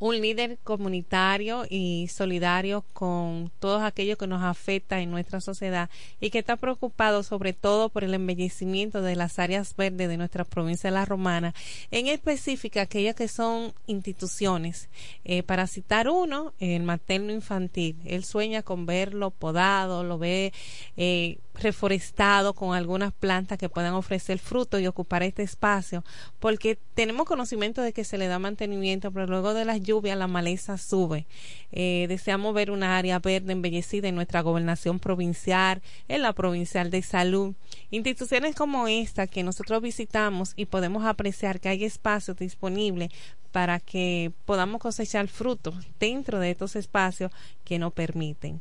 un 0.00 0.20
líder 0.20 0.58
comunitario 0.64 1.64
y 1.68 2.08
solidario 2.08 2.84
con 2.94 3.52
todos 3.60 3.82
aquellos 3.82 4.18
que 4.18 4.26
nos 4.26 4.42
afecta 4.42 5.00
en 5.00 5.10
nuestra 5.10 5.40
sociedad 5.40 5.90
y 6.20 6.30
que 6.30 6.38
está 6.38 6.56
preocupado 6.56 7.22
sobre 7.22 7.52
todo 7.52 7.90
por 7.90 8.02
el 8.02 8.14
embellecimiento 8.14 9.02
de 9.02 9.14
las 9.14 9.38
áreas 9.38 9.76
verdes 9.76 10.08
de 10.08 10.16
nuestra 10.16 10.44
provincia 10.44 10.90
de 10.90 10.94
La 10.94 11.04
Romana, 11.04 11.54
en 11.90 12.08
específica 12.08 12.82
aquellas 12.82 13.14
que 13.14 13.28
son 13.28 13.74
instituciones. 13.86 14.88
Eh, 15.24 15.42
para 15.42 15.66
citar 15.66 16.08
uno, 16.08 16.54
el 16.58 16.82
materno 16.82 17.30
infantil, 17.30 17.96
él 18.06 18.24
sueña 18.24 18.62
con 18.62 18.86
verlo 18.86 19.30
podado, 19.30 20.02
lo 20.02 20.18
ve 20.18 20.52
eh, 20.96 21.38
reforestado 21.60 22.54
con 22.54 22.74
algunas 22.74 23.12
plantas 23.12 23.58
que 23.58 23.68
puedan 23.68 23.94
ofrecer 23.94 24.38
fruto 24.38 24.78
y 24.78 24.86
ocupar 24.86 25.22
este 25.22 25.42
espacio, 25.42 26.04
porque 26.38 26.78
tenemos 26.94 27.26
conocimiento 27.26 27.82
de 27.82 27.92
que 27.92 28.04
se 28.04 28.18
le 28.18 28.26
da 28.26 28.38
mantenimiento, 28.38 29.12
pero 29.12 29.26
luego 29.26 29.54
de 29.54 29.64
las 29.64 29.80
lluvias 29.80 30.18
la 30.18 30.26
maleza 30.26 30.78
sube. 30.78 31.26
Eh, 31.72 32.06
deseamos 32.08 32.54
ver 32.54 32.70
una 32.70 32.96
área 32.96 33.18
verde 33.18 33.52
embellecida 33.52 34.08
en 34.08 34.14
nuestra 34.14 34.40
gobernación 34.40 34.98
provincial, 34.98 35.82
en 36.08 36.22
la 36.22 36.32
provincial 36.32 36.90
de 36.90 37.02
salud. 37.02 37.54
Instituciones 37.90 38.54
como 38.54 38.88
esta 38.88 39.26
que 39.26 39.42
nosotros 39.42 39.82
visitamos 39.82 40.52
y 40.56 40.66
podemos 40.66 41.04
apreciar 41.04 41.60
que 41.60 41.68
hay 41.68 41.84
espacios 41.84 42.36
disponibles 42.36 43.10
para 43.52 43.80
que 43.80 44.32
podamos 44.44 44.80
cosechar 44.80 45.28
frutos 45.28 45.74
dentro 45.98 46.38
de 46.38 46.50
estos 46.52 46.76
espacios 46.76 47.32
que 47.64 47.78
nos 47.78 47.92
permiten. 47.92 48.60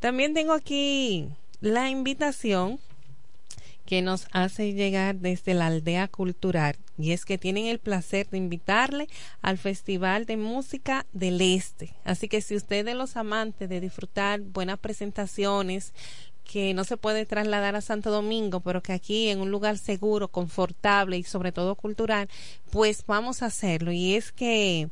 También 0.00 0.34
tengo 0.34 0.52
aquí 0.52 1.28
la 1.60 1.90
invitación 1.90 2.78
que 3.86 4.02
nos 4.02 4.28
hace 4.32 4.72
llegar 4.72 5.16
desde 5.16 5.54
la 5.54 5.66
aldea 5.66 6.08
cultural 6.08 6.76
y 6.96 7.12
es 7.12 7.24
que 7.24 7.38
tienen 7.38 7.66
el 7.66 7.78
placer 7.78 8.28
de 8.30 8.38
invitarle 8.38 9.08
al 9.42 9.58
Festival 9.58 10.26
de 10.26 10.36
Música 10.36 11.06
del 11.12 11.40
Este. 11.40 11.94
Así 12.04 12.28
que 12.28 12.40
si 12.40 12.56
usted 12.56 12.86
es 12.86 12.94
los 12.94 13.16
amantes 13.16 13.68
de 13.68 13.80
disfrutar 13.80 14.40
buenas 14.40 14.78
presentaciones, 14.78 15.92
que 16.44 16.74
no 16.74 16.84
se 16.84 16.96
puede 16.96 17.26
trasladar 17.26 17.74
a 17.74 17.80
Santo 17.80 18.10
Domingo, 18.10 18.60
pero 18.60 18.82
que 18.82 18.92
aquí 18.92 19.28
en 19.28 19.40
un 19.40 19.50
lugar 19.50 19.78
seguro, 19.78 20.28
confortable 20.28 21.16
y 21.16 21.24
sobre 21.24 21.52
todo 21.52 21.74
cultural, 21.74 22.28
pues 22.70 23.04
vamos 23.06 23.42
a 23.42 23.46
hacerlo. 23.46 23.90
Y 23.92 24.14
es 24.14 24.30
que 24.30 24.88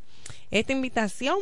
esta 0.50 0.72
invitación, 0.72 1.38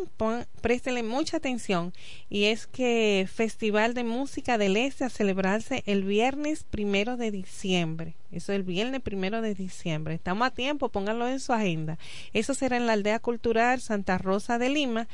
préstele 0.60 1.02
mucha 1.02 1.36
atención, 1.36 1.92
y 2.28 2.44
es 2.44 2.66
que 2.66 3.28
Festival 3.32 3.94
de 3.94 4.04
Música 4.04 4.58
del 4.58 4.76
Este 4.76 5.04
a 5.04 5.10
celebrarse 5.10 5.82
el 5.86 6.04
viernes 6.04 6.64
primero 6.64 7.16
de 7.16 7.30
diciembre. 7.30 8.14
Eso 8.30 8.52
es 8.52 8.56
el 8.56 8.62
viernes 8.62 9.00
primero 9.00 9.42
de 9.42 9.54
diciembre. 9.54 10.14
Estamos 10.14 10.46
a 10.46 10.50
tiempo, 10.50 10.88
pónganlo 10.88 11.28
en 11.28 11.40
su 11.40 11.52
agenda. 11.52 11.98
Eso 12.32 12.54
será 12.54 12.76
en 12.76 12.86
la 12.86 12.92
aldea 12.92 13.18
cultural 13.18 13.80
Santa 13.80 14.18
Rosa 14.18 14.58
de 14.58 14.70
Lima, 14.70 15.08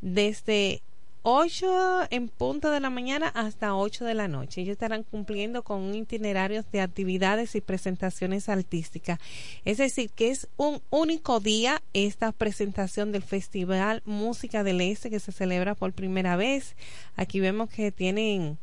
desde 0.00 0.82
8 1.24 2.08
en 2.10 2.28
punto 2.28 2.70
de 2.70 2.80
la 2.80 2.90
mañana 2.90 3.28
hasta 3.28 3.76
8 3.76 4.04
de 4.04 4.14
la 4.14 4.26
noche. 4.26 4.60
Ellos 4.60 4.72
estarán 4.72 5.04
cumpliendo 5.04 5.62
con 5.62 5.80
un 5.80 5.94
itinerario 5.94 6.64
de 6.72 6.80
actividades 6.80 7.54
y 7.54 7.60
presentaciones 7.60 8.48
artísticas. 8.48 9.20
Es 9.64 9.78
decir, 9.78 10.10
que 10.10 10.30
es 10.30 10.48
un 10.56 10.82
único 10.90 11.38
día 11.38 11.80
esta 11.92 12.32
presentación 12.32 13.12
del 13.12 13.22
Festival 13.22 14.02
Música 14.04 14.64
del 14.64 14.80
Este 14.80 15.10
que 15.10 15.20
se 15.20 15.30
celebra 15.30 15.76
por 15.76 15.92
primera 15.92 16.34
vez. 16.34 16.74
Aquí 17.14 17.38
vemos 17.38 17.70
que 17.70 17.92
tienen 17.92 18.58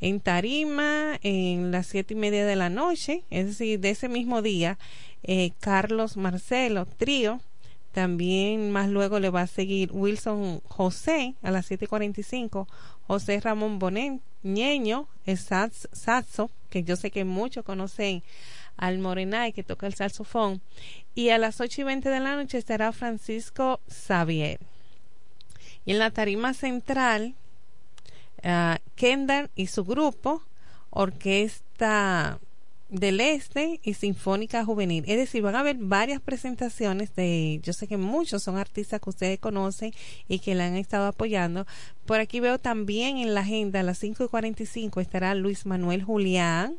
en 0.00 0.20
Tarima 0.20 1.18
en 1.22 1.72
las 1.72 1.88
siete 1.88 2.14
y 2.14 2.16
media 2.16 2.46
de 2.46 2.56
la 2.56 2.68
noche, 2.68 3.24
es 3.30 3.46
decir, 3.46 3.80
de 3.80 3.90
ese 3.90 4.08
mismo 4.08 4.42
día, 4.42 4.78
eh, 5.22 5.50
Carlos 5.60 6.16
Marcelo 6.16 6.86
Trío 6.86 7.40
también 7.96 8.72
más 8.72 8.90
luego 8.90 9.20
le 9.20 9.30
va 9.30 9.40
a 9.40 9.46
seguir 9.46 9.88
Wilson 9.90 10.60
José 10.68 11.34
a 11.40 11.50
las 11.50 11.70
7.45, 11.70 12.66
José 13.06 13.40
Ramón 13.40 13.78
Bonet, 13.78 14.20
Ñeño, 14.42 15.08
el 15.24 15.38
saxo, 15.38 16.50
que 16.68 16.82
yo 16.82 16.96
sé 16.96 17.10
que 17.10 17.24
muchos 17.24 17.64
conocen 17.64 18.22
al 18.76 18.98
Morenay 18.98 19.54
que 19.54 19.62
toca 19.62 19.86
el 19.86 19.94
saxofón, 19.94 20.60
y 21.14 21.30
a 21.30 21.38
las 21.38 21.58
8 21.58 21.80
y 21.80 21.84
20 21.84 22.10
de 22.10 22.20
la 22.20 22.36
noche 22.36 22.58
estará 22.58 22.92
Francisco 22.92 23.80
Xavier. 23.88 24.60
Y 25.86 25.92
en 25.92 25.98
la 25.98 26.10
tarima 26.10 26.52
central, 26.52 27.34
uh, 28.44 28.76
Kendall 28.94 29.48
y 29.54 29.68
su 29.68 29.86
grupo, 29.86 30.42
Orquesta 30.90 32.40
del 32.88 33.20
Este 33.20 33.80
y 33.82 33.94
Sinfónica 33.94 34.64
Juvenil. 34.64 35.04
Es 35.06 35.16
decir, 35.16 35.42
van 35.42 35.56
a 35.56 35.60
haber 35.60 35.76
varias 35.76 36.20
presentaciones 36.20 37.14
de, 37.14 37.60
yo 37.62 37.72
sé 37.72 37.88
que 37.88 37.96
muchos 37.96 38.42
son 38.42 38.56
artistas 38.56 39.00
que 39.00 39.10
ustedes 39.10 39.38
conocen 39.38 39.92
y 40.28 40.38
que 40.38 40.54
la 40.54 40.66
han 40.66 40.76
estado 40.76 41.06
apoyando. 41.06 41.66
Por 42.04 42.20
aquí 42.20 42.40
veo 42.40 42.58
también 42.58 43.18
en 43.18 43.34
la 43.34 43.40
agenda 43.40 43.80
a 43.80 43.82
las 43.82 43.98
5 43.98 44.24
y 44.24 44.28
45 44.28 45.00
estará 45.00 45.34
Luis 45.34 45.66
Manuel 45.66 46.04
Julián, 46.04 46.76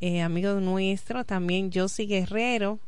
eh, 0.00 0.22
amigo 0.22 0.54
nuestro, 0.60 1.24
también 1.24 1.70
Josie 1.72 2.06
Guerrero, 2.06 2.78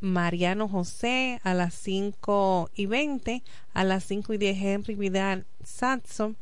Mariano 0.00 0.68
José 0.68 1.40
a 1.42 1.54
las 1.54 1.74
5 1.74 2.70
y 2.74 2.86
20, 2.86 3.42
a 3.72 3.84
las 3.84 4.04
5 4.04 4.34
y 4.34 4.38
10 4.38 4.62
Henry 4.62 4.94
Vidal 4.94 5.46
Saxon, 5.64 6.36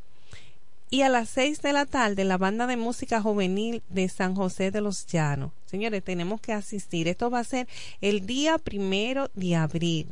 y 0.92 1.00
a 1.00 1.08
las 1.08 1.30
seis 1.30 1.62
de 1.62 1.72
la 1.72 1.86
tarde 1.86 2.22
la 2.22 2.36
banda 2.36 2.66
de 2.66 2.76
música 2.76 3.22
juvenil 3.22 3.82
de 3.88 4.10
San 4.10 4.34
José 4.34 4.70
de 4.70 4.82
los 4.82 5.06
Llanos. 5.06 5.50
Señores, 5.64 6.04
tenemos 6.04 6.38
que 6.42 6.52
asistir. 6.52 7.08
Esto 7.08 7.30
va 7.30 7.38
a 7.38 7.44
ser 7.44 7.66
el 8.02 8.26
día 8.26 8.58
primero 8.58 9.30
de 9.32 9.56
abril. 9.56 10.08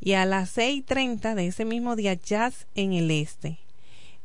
Y 0.00 0.14
a 0.14 0.24
las 0.24 0.48
seis 0.48 0.82
treinta 0.86 1.34
de 1.34 1.48
ese 1.48 1.66
mismo 1.66 1.94
día, 1.94 2.14
Jazz 2.14 2.66
en 2.74 2.94
el 2.94 3.10
Este. 3.10 3.58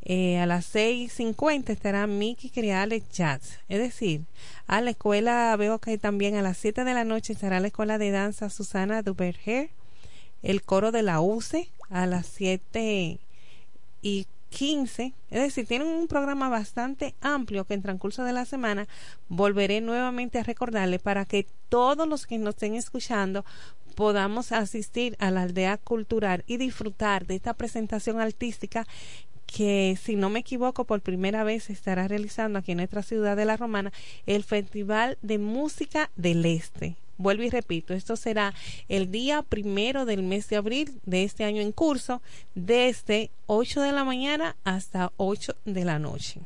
Eh, 0.04 0.38
a 0.38 0.46
las 0.46 0.64
seis 0.64 1.12
cincuenta 1.12 1.74
estará 1.74 2.08
Mickey 2.08 2.50
Creales 2.50 3.04
Jazz. 3.12 3.60
Es 3.68 3.80
decir, 3.80 4.22
a 4.68 4.80
la 4.80 4.92
escuela, 4.92 5.54
veo 5.58 5.80
que 5.80 5.98
también 5.98 6.38
a 6.38 6.42
las 6.42 6.58
siete 6.58 6.86
de 6.86 6.94
la 6.94 7.04
noche 7.04 7.34
estará 7.34 7.60
la 7.60 7.68
escuela 7.68 7.98
de 7.98 8.12
danza 8.12 8.50
Susana 8.50 9.02
Duberger, 9.02 9.70
el 10.44 10.62
coro 10.62 10.94
de 10.94 11.04
la 11.04 11.20
UCE 11.20 11.68
a 11.90 12.06
las 12.06 12.26
siete 12.26 13.20
y 14.02 14.28
15, 14.54 15.14
es 15.32 15.42
decir, 15.42 15.66
tienen 15.66 15.88
un 15.88 16.08
programa 16.08 16.48
bastante 16.48 17.16
amplio 17.22 17.66
que 17.66 17.74
en 17.74 17.82
transcurso 17.82 18.24
de 18.24 18.34
la 18.34 18.46
semana 18.46 18.88
volveré 19.28 19.82
nuevamente 19.82 20.38
a 20.38 20.44
recordarle 20.44 21.00
para 21.00 21.26
que 21.26 21.48
todos 21.70 22.08
los 22.08 22.28
que 22.28 22.38
nos 22.38 22.54
estén 22.54 22.76
escuchando 22.76 23.46
podamos 23.96 24.52
asistir 24.52 25.16
a 25.20 25.32
la 25.32 25.42
aldea 25.42 25.78
cultural 25.78 26.44
y 26.46 26.58
disfrutar 26.58 27.26
de 27.26 27.36
esta 27.36 27.56
presentación 27.56 28.22
artística 28.22 28.86
que 29.46 29.98
si 30.02 30.16
no 30.16 30.30
me 30.30 30.40
equivoco 30.40 30.86
por 30.86 31.02
primera 31.02 31.44
vez 31.44 31.66
se 31.66 31.74
estará 31.74 32.08
realizando 32.08 32.60
aquí 32.60 32.72
en 32.72 32.78
nuestra 32.78 33.04
ciudad 33.04 33.38
de 33.38 33.46
la 33.46 33.58
Romana 33.58 33.92
el 34.26 34.44
Festival 34.44 35.18
de 35.22 35.38
Música 35.38 36.10
del 36.16 36.46
Este. 36.46 36.96
Vuelvo 37.18 37.44
y 37.44 37.50
repito, 37.50 37.94
esto 37.94 38.16
será 38.16 38.54
el 38.90 39.12
día 39.12 39.44
primero 39.44 40.06
del 40.06 40.24
mes 40.24 40.50
de 40.50 40.56
abril 40.56 41.00
de 41.06 41.24
este 41.24 41.44
año 41.44 41.62
en 41.62 41.72
curso, 41.72 42.22
desde 42.56 43.30
8 43.46 43.82
de 43.82 43.92
la 43.92 44.04
mañana 44.04 44.56
hasta 44.64 45.12
8 45.18 45.56
de 45.66 45.86
la 45.86 46.00
noche. 46.00 46.42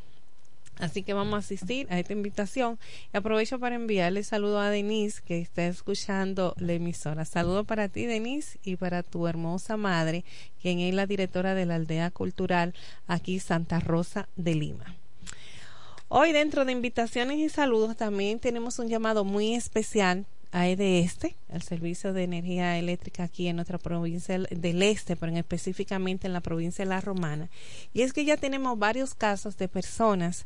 Así 0.79 1.03
que 1.03 1.13
vamos 1.13 1.35
a 1.35 1.37
asistir 1.37 1.87
a 1.89 1.99
esta 1.99 2.13
invitación. 2.13 2.77
Y 3.13 3.17
aprovecho 3.17 3.59
para 3.59 3.75
enviarle 3.75 4.23
saludo 4.23 4.59
a 4.59 4.69
Denise, 4.69 5.21
que 5.23 5.39
está 5.39 5.65
escuchando 5.65 6.53
la 6.57 6.73
emisora. 6.73 7.25
Saludo 7.25 7.63
para 7.63 7.89
ti, 7.89 8.05
Denise, 8.05 8.59
y 8.63 8.75
para 8.75 9.03
tu 9.03 9.27
hermosa 9.27 9.77
madre, 9.77 10.23
quien 10.61 10.79
es 10.79 10.93
la 10.93 11.05
directora 11.05 11.55
de 11.55 11.65
la 11.65 11.75
aldea 11.75 12.11
cultural 12.11 12.73
aquí, 13.07 13.39
Santa 13.39 13.79
Rosa 13.79 14.29
de 14.35 14.55
Lima. 14.55 14.95
Hoy, 16.09 16.31
dentro 16.31 16.63
de 16.63 16.71
invitaciones 16.71 17.37
y 17.39 17.49
saludos, 17.49 17.97
también 17.97 18.39
tenemos 18.39 18.79
un 18.79 18.87
llamado 18.87 19.25
muy 19.25 19.55
especial 19.55 20.25
a 20.57 20.67
Este, 20.67 21.35
el 21.49 21.61
servicio 21.61 22.13
de 22.13 22.23
energía 22.23 22.77
eléctrica 22.77 23.23
aquí 23.23 23.47
en 23.47 23.57
nuestra 23.57 23.77
provincia 23.77 24.39
del 24.39 24.81
Este, 24.81 25.15
pero 25.15 25.35
específicamente 25.35 26.27
en 26.27 26.33
la 26.33 26.41
provincia 26.41 26.83
de 26.83 26.89
La 26.89 27.01
Romana. 27.01 27.49
Y 27.93 28.01
es 28.01 28.11
que 28.11 28.25
ya 28.25 28.37
tenemos 28.37 28.77
varios 28.79 29.13
casos 29.13 29.57
de 29.57 29.67
personas 29.67 30.45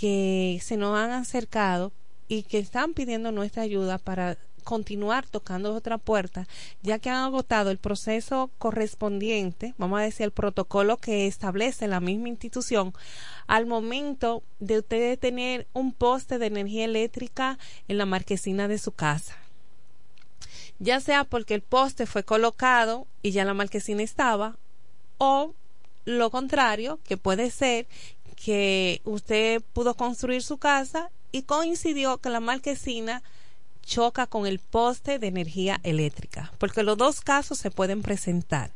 que 0.00 0.58
se 0.62 0.76
nos 0.76 0.96
han 0.96 1.10
acercado 1.10 1.92
y 2.26 2.44
que 2.44 2.58
están 2.58 2.94
pidiendo 2.94 3.32
nuestra 3.32 3.62
ayuda 3.62 3.98
para 3.98 4.38
continuar 4.60 5.26
tocando 5.26 5.74
otra 5.74 5.98
puerta, 5.98 6.46
ya 6.82 6.98
que 6.98 7.10
han 7.10 7.24
agotado 7.24 7.70
el 7.70 7.78
proceso 7.78 8.50
correspondiente, 8.58 9.74
vamos 9.78 10.00
a 10.00 10.04
decir, 10.04 10.24
el 10.24 10.30
protocolo 10.30 10.96
que 10.96 11.26
establece 11.26 11.88
la 11.88 12.00
misma 12.00 12.28
institución 12.28 12.92
al 13.46 13.66
momento 13.66 14.42
de 14.58 14.78
usted 14.78 15.18
tener 15.18 15.66
un 15.72 15.92
poste 15.92 16.38
de 16.38 16.46
energía 16.46 16.84
eléctrica 16.84 17.58
en 17.88 17.98
la 17.98 18.06
marquesina 18.06 18.68
de 18.68 18.78
su 18.78 18.92
casa. 18.92 19.36
Ya 20.80 20.98
sea 21.00 21.24
porque 21.24 21.54
el 21.54 21.60
poste 21.60 22.06
fue 22.06 22.24
colocado 22.24 23.06
y 23.22 23.30
ya 23.30 23.44
la 23.44 23.54
marquesina 23.54 24.02
estaba, 24.02 24.56
o 25.18 25.54
lo 26.06 26.30
contrario, 26.30 26.98
que 27.04 27.16
puede 27.16 27.50
ser 27.50 27.86
que 28.34 29.02
usted 29.04 29.62
pudo 29.74 29.94
construir 29.94 30.42
su 30.42 30.56
casa 30.56 31.10
y 31.30 31.42
coincidió 31.42 32.18
que 32.18 32.30
la 32.30 32.40
marquesina 32.40 33.22
choca 33.82 34.26
con 34.26 34.46
el 34.46 34.58
poste 34.58 35.18
de 35.18 35.26
energía 35.26 35.80
eléctrica, 35.82 36.52
porque 36.58 36.82
los 36.82 36.96
dos 36.96 37.20
casos 37.20 37.58
se 37.58 37.70
pueden 37.70 38.00
presentar. 38.02 38.70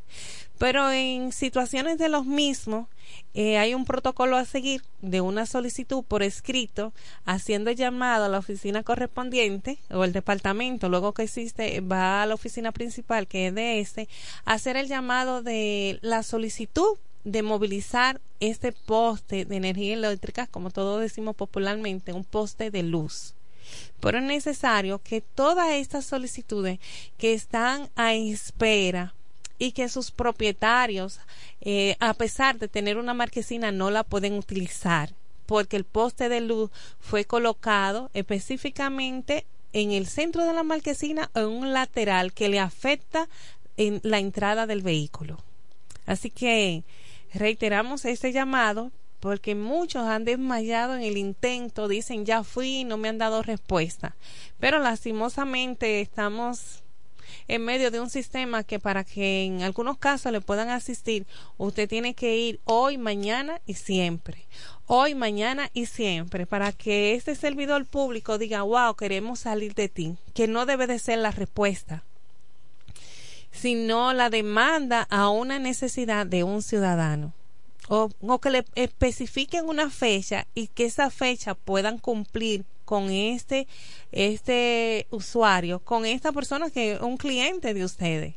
Pero 0.57 0.89
en 0.91 1.31
situaciones 1.31 1.97
de 1.97 2.09
los 2.09 2.25
mismos, 2.25 2.87
eh, 3.33 3.57
hay 3.57 3.73
un 3.73 3.83
protocolo 3.83 4.37
a 4.37 4.45
seguir 4.45 4.81
de 5.01 5.19
una 5.19 5.45
solicitud 5.45 6.03
por 6.03 6.23
escrito, 6.23 6.93
haciendo 7.25 7.71
llamado 7.71 8.25
a 8.25 8.29
la 8.29 8.39
oficina 8.39 8.83
correspondiente 8.83 9.77
o 9.89 10.05
el 10.05 10.13
departamento, 10.13 10.87
luego 10.87 11.13
que 11.13 11.23
existe, 11.23 11.81
va 11.81 12.23
a 12.23 12.25
la 12.25 12.35
oficina 12.35 12.71
principal 12.71 13.27
que 13.27 13.47
es 13.47 13.55
de 13.55 13.79
este, 13.79 14.07
hacer 14.45 14.77
el 14.77 14.87
llamado 14.87 15.41
de 15.41 15.99
la 16.01 16.23
solicitud 16.23 16.97
de 17.25 17.41
movilizar 17.41 18.21
este 18.39 18.71
poste 18.71 19.45
de 19.45 19.55
energía 19.57 19.95
eléctrica, 19.95 20.47
como 20.47 20.69
todos 20.69 21.01
decimos 21.01 21.35
popularmente, 21.35 22.13
un 22.13 22.23
poste 22.23 22.71
de 22.71 22.83
luz. 22.83 23.33
Pero 23.99 24.19
es 24.19 24.23
necesario 24.23 24.99
que 24.99 25.21
todas 25.21 25.71
estas 25.71 26.05
solicitudes 26.05 26.79
que 27.17 27.33
están 27.33 27.89
a 27.95 28.13
espera 28.13 29.14
y 29.57 29.71
que 29.71 29.89
sus 29.89 30.11
propietarios, 30.11 31.19
eh, 31.61 31.95
a 31.99 32.13
pesar 32.13 32.59
de 32.59 32.67
tener 32.67 32.97
una 32.97 33.13
marquesina, 33.13 33.71
no 33.71 33.91
la 33.91 34.03
pueden 34.03 34.33
utilizar 34.33 35.13
porque 35.45 35.77
el 35.77 35.83
poste 35.83 36.29
de 36.29 36.41
luz 36.41 36.71
fue 36.99 37.25
colocado 37.25 38.09
específicamente 38.13 39.45
en 39.73 39.91
el 39.91 40.07
centro 40.07 40.45
de 40.45 40.53
la 40.53 40.63
marquesina 40.63 41.29
o 41.33 41.39
en 41.39 41.47
un 41.47 41.73
lateral 41.73 42.33
que 42.33 42.49
le 42.49 42.59
afecta 42.59 43.27
en 43.77 43.99
la 44.03 44.19
entrada 44.19 44.67
del 44.67 44.81
vehículo. 44.81 45.37
Así 46.05 46.29
que 46.29 46.83
reiteramos 47.33 48.05
este 48.05 48.31
llamado 48.31 48.91
porque 49.19 49.55
muchos 49.55 50.03
han 50.03 50.23
desmayado 50.23 50.95
en 50.95 51.01
el 51.01 51.17
intento, 51.17 51.87
dicen 51.87 52.25
ya 52.25 52.43
fui, 52.43 52.83
no 52.83 52.97
me 52.97 53.09
han 53.09 53.17
dado 53.17 53.41
respuesta. 53.41 54.15
Pero 54.59 54.79
lastimosamente 54.79 55.99
estamos 55.99 56.83
en 57.47 57.63
medio 57.63 57.91
de 57.91 57.99
un 57.99 58.09
sistema 58.09 58.63
que 58.63 58.79
para 58.79 59.03
que 59.03 59.43
en 59.43 59.61
algunos 59.61 59.97
casos 59.97 60.31
le 60.31 60.41
puedan 60.41 60.69
asistir, 60.69 61.25
usted 61.57 61.87
tiene 61.87 62.13
que 62.13 62.37
ir 62.37 62.59
hoy, 62.65 62.97
mañana 62.97 63.61
y 63.65 63.75
siempre. 63.75 64.45
Hoy, 64.87 65.15
mañana 65.15 65.69
y 65.73 65.87
siempre, 65.87 66.45
para 66.45 66.71
que 66.71 67.15
este 67.15 67.35
servidor 67.35 67.85
público 67.85 68.37
diga, 68.37 68.61
wow, 68.61 68.95
queremos 68.95 69.39
salir 69.39 69.73
de 69.73 69.89
ti, 69.89 70.15
que 70.33 70.47
no 70.47 70.65
debe 70.65 70.87
de 70.87 70.99
ser 70.99 71.19
la 71.19 71.31
respuesta, 71.31 72.03
sino 73.51 74.13
la 74.13 74.29
demanda 74.29 75.07
a 75.09 75.29
una 75.29 75.59
necesidad 75.59 76.25
de 76.25 76.43
un 76.43 76.61
ciudadano 76.61 77.33
o, 77.87 78.39
que 78.39 78.49
le 78.49 78.65
especifiquen 78.75 79.67
una 79.67 79.89
fecha 79.89 80.47
y 80.55 80.67
que 80.67 80.85
esa 80.85 81.09
fecha 81.09 81.55
puedan 81.55 81.97
cumplir 81.97 82.65
con 82.85 83.11
este 83.11 83.67
este 84.11 85.07
usuario, 85.09 85.79
con 85.79 86.05
esta 86.05 86.31
persona 86.31 86.69
que 86.69 86.93
es 86.93 87.01
un 87.01 87.17
cliente 87.17 87.73
de 87.73 87.83
ustedes. 87.83 88.35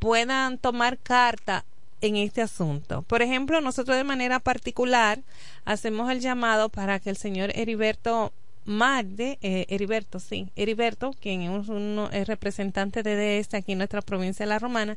puedan 0.00 0.58
tomar 0.58 0.98
carta 0.98 1.64
en 2.00 2.16
este 2.16 2.42
asunto. 2.42 3.02
Por 3.02 3.22
ejemplo, 3.22 3.60
nosotros 3.60 3.96
de 3.96 4.02
manera 4.02 4.40
particular 4.40 5.20
hacemos 5.64 6.10
el 6.10 6.18
llamado 6.18 6.68
para 6.68 6.98
que 6.98 7.10
el 7.10 7.16
señor 7.16 7.52
Heriberto 7.54 8.32
Marde, 8.64 9.38
eh, 9.42 9.66
Heriberto, 9.68 10.20
sí, 10.20 10.48
Heriberto, 10.54 11.12
quien 11.20 11.42
es, 11.42 11.68
uno, 11.68 12.10
es 12.10 12.28
representante 12.28 13.02
de 13.02 13.38
este 13.38 13.56
aquí 13.56 13.72
en 13.72 13.78
nuestra 13.78 14.02
provincia 14.02 14.44
de 14.44 14.50
La 14.50 14.58
Romana, 14.58 14.96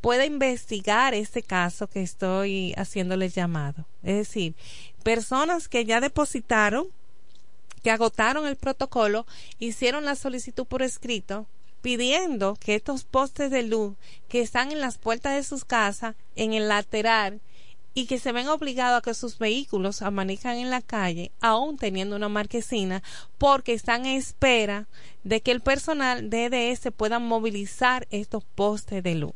pueda 0.00 0.24
investigar 0.24 1.14
este 1.14 1.42
caso 1.42 1.86
que 1.86 2.02
estoy 2.02 2.74
haciéndole 2.76 3.28
llamado. 3.28 3.86
Es 4.02 4.16
decir, 4.16 4.54
personas 5.04 5.68
que 5.68 5.84
ya 5.84 6.00
depositaron, 6.00 6.88
que 7.84 7.90
agotaron 7.90 8.46
el 8.46 8.56
protocolo, 8.56 9.26
hicieron 9.58 10.04
la 10.04 10.16
solicitud 10.16 10.66
por 10.66 10.82
escrito, 10.82 11.46
pidiendo 11.82 12.56
que 12.56 12.74
estos 12.74 13.04
postes 13.04 13.50
de 13.50 13.62
luz 13.62 13.94
que 14.28 14.40
están 14.40 14.72
en 14.72 14.80
las 14.80 14.98
puertas 14.98 15.34
de 15.34 15.42
sus 15.44 15.64
casas, 15.64 16.16
en 16.34 16.54
el 16.54 16.66
lateral, 16.66 17.40
y 17.94 18.06
que 18.06 18.18
se 18.18 18.32
ven 18.32 18.48
obligados 18.48 18.98
a 18.98 19.02
que 19.02 19.14
sus 19.14 19.38
vehículos 19.38 20.02
amanezcan 20.02 20.56
en 20.56 20.70
la 20.70 20.82
calle, 20.82 21.30
aún 21.40 21.78
teniendo 21.78 22.16
una 22.16 22.28
marquesina, 22.28 23.02
porque 23.38 23.72
están 23.72 24.04
en 24.04 24.16
espera 24.16 24.86
de 25.22 25.40
que 25.40 25.52
el 25.52 25.60
personal 25.60 26.28
de 26.28 26.46
EDS 26.46 26.92
pueda 26.96 27.20
movilizar 27.20 28.06
estos 28.10 28.44
postes 28.44 29.02
de 29.02 29.14
luz 29.14 29.32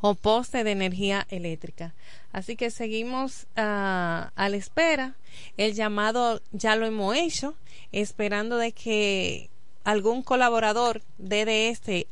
o 0.00 0.14
postes 0.14 0.64
de 0.64 0.72
energía 0.72 1.26
eléctrica. 1.30 1.94
Así 2.32 2.56
que 2.56 2.70
seguimos 2.70 3.46
ah, 3.56 4.32
a 4.34 4.48
la 4.48 4.56
espera. 4.56 5.14
El 5.56 5.74
llamado 5.74 6.42
ya 6.52 6.76
lo 6.76 6.84
hemos 6.84 7.16
hecho, 7.16 7.54
esperando 7.92 8.56
de 8.56 8.72
que 8.72 9.48
algún 9.84 10.22
colaborador 10.22 11.02
de 11.16 11.70
este 11.70 12.08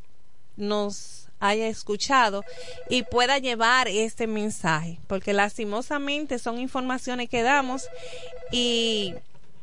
nos 0.56 1.23
haya 1.44 1.68
escuchado 1.68 2.44
y 2.88 3.02
pueda 3.02 3.38
llevar 3.38 3.88
este 3.88 4.26
mensaje, 4.26 4.98
porque 5.06 5.32
lastimosamente 5.32 6.38
son 6.38 6.58
informaciones 6.58 7.28
que 7.28 7.42
damos 7.42 7.88
y 8.50 9.14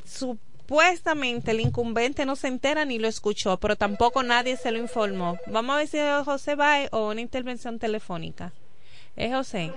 supuestamente 0.06 1.52
el 1.52 1.60
incumbente 1.60 2.26
no 2.26 2.36
se 2.36 2.48
entera 2.48 2.86
ni 2.86 3.00
lo 3.00 3.08
escuchó, 3.08 3.58
pero 3.58 3.76
tampoco 3.76 4.24
nadie 4.24 4.58
se 4.58 4.72
lo 4.72 4.78
informó. 4.78 5.38
Vamos 5.48 5.74
a 5.74 5.78
ver 5.78 5.88
si 5.88 5.98
José 6.26 6.56
va 6.56 6.78
o 6.92 7.10
una 7.10 7.22
intervención 7.22 7.80
telefónica. 7.80 8.54
Es 9.16 9.34
José. 9.34 9.72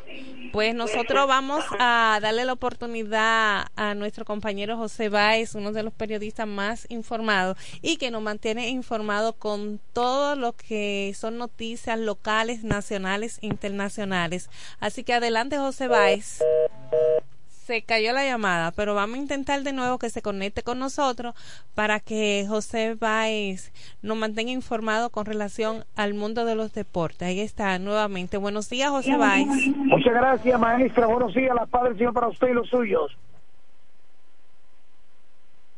Pues 0.52 0.74
nosotros 0.74 1.26
vamos 1.26 1.64
a 1.80 2.18
darle 2.22 2.44
la 2.44 2.52
oportunidad 2.52 3.66
a 3.74 3.94
nuestro 3.94 4.24
compañero 4.24 4.76
José 4.76 5.08
Báez, 5.08 5.56
uno 5.56 5.72
de 5.72 5.82
los 5.82 5.92
periodistas 5.92 6.46
más 6.46 6.86
informados 6.90 7.58
y 7.82 7.96
que 7.96 8.12
nos 8.12 8.22
mantiene 8.22 8.68
informados 8.68 9.34
con 9.34 9.80
todo 9.92 10.36
lo 10.36 10.52
que 10.52 11.12
son 11.18 11.38
noticias 11.38 11.98
locales, 11.98 12.62
nacionales 12.62 13.38
e 13.42 13.46
internacionales. 13.46 14.48
Así 14.78 15.02
que 15.02 15.14
adelante 15.14 15.58
José 15.58 15.88
Báez 15.88 16.38
se 17.64 17.82
cayó 17.82 18.12
la 18.12 18.24
llamada, 18.26 18.72
pero 18.72 18.94
vamos 18.94 19.16
a 19.16 19.22
intentar 19.22 19.62
de 19.62 19.72
nuevo 19.72 19.98
que 19.98 20.10
se 20.10 20.20
conecte 20.20 20.62
con 20.62 20.78
nosotros 20.78 21.34
para 21.74 21.98
que 21.98 22.44
José 22.46 22.94
Báez 22.94 23.72
nos 24.02 24.18
mantenga 24.18 24.52
informado 24.52 25.08
con 25.08 25.24
relación 25.24 25.84
al 25.96 26.12
mundo 26.12 26.44
de 26.44 26.56
los 26.56 26.74
deportes. 26.74 27.26
Ahí 27.26 27.40
está 27.40 27.78
nuevamente. 27.78 28.36
Buenos 28.36 28.68
días, 28.68 28.90
José 28.90 29.16
Báez. 29.16 29.46
Muchas 29.76 30.12
gracias, 30.12 30.60
maestra. 30.60 31.06
Buenos 31.06 31.34
días, 31.34 31.54
la 31.54 31.64
Padre 31.64 31.96
Señor 31.96 32.12
para 32.12 32.28
usted 32.28 32.48
y 32.48 32.52
los 32.52 32.68
suyos. 32.68 33.16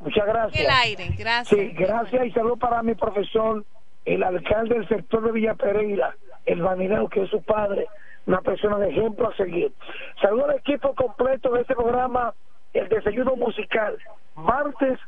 Muchas 0.01 0.27
gracias. 0.27 0.65
El 0.65 0.71
aire, 0.71 1.15
gracias. 1.17 1.49
Sí, 1.49 1.69
gracias 1.69 2.27
y 2.27 2.31
saludo 2.33 2.57
para 2.57 2.83
mi 2.83 2.97
profesor, 2.97 3.65
el 4.05 4.25
alcalde 4.25 4.75
del 4.75 4.89
sector 4.89 5.25
de 5.25 5.31
Villa 5.31 5.55
Pereira, 5.55 6.17
el 6.47 6.63
Vanideo, 6.63 7.09
que 7.09 7.23
es 7.23 7.31
su 7.31 7.41
padre 7.43 7.87
una 8.27 8.41
persona 8.41 8.79
de 8.79 8.91
ejemplo 8.91 9.29
a 9.29 9.37
seguir. 9.37 9.73
Saludo 10.21 10.47
al 10.47 10.57
equipo 10.57 10.95
completo 10.95 11.53
de 11.53 11.63
este 11.63 11.75
programa 11.75 12.35
el 12.75 12.89
desayuno 12.89 13.37
musical. 13.37 13.97
Martes, 14.35 14.99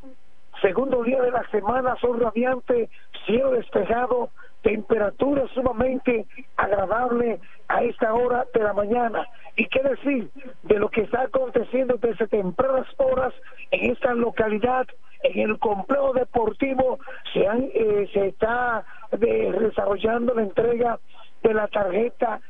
segundo 0.61 1.03
día 1.03 1.21
de 1.21 1.31
la 1.31 1.47
semana, 1.49 1.95
sol 1.97 2.19
radiante, 2.19 2.89
cielo 3.25 3.51
despejado, 3.51 4.29
temperatura 4.61 5.47
sumamente 5.53 6.25
agradable 6.57 7.39
a 7.67 7.83
esta 7.83 8.13
hora 8.13 8.45
de 8.53 8.61
la 8.61 8.73
mañana. 8.73 9.27
¿Y 9.55 9.65
qué 9.67 9.81
decir 9.81 10.29
de 10.63 10.79
lo 10.79 10.89
que 10.89 11.01
está 11.01 11.23
aconteciendo 11.23 11.97
desde 11.97 12.27
tempranas 12.27 12.87
horas 12.97 13.33
en 13.71 13.91
esta 13.91 14.13
localidad? 14.13 14.87
En 15.21 15.49
el 15.49 15.59
complejo 15.59 16.13
deportivo 16.13 16.97
se, 17.33 17.41
eh, 17.41 18.09
se 18.13 18.27
está 18.27 18.85
eh, 19.11 19.51
desarrollando 19.59 20.33
la 20.33 20.43
entrega 20.43 20.99
de 21.43 21.53
la 21.53 21.67
tarjeta 21.67 22.41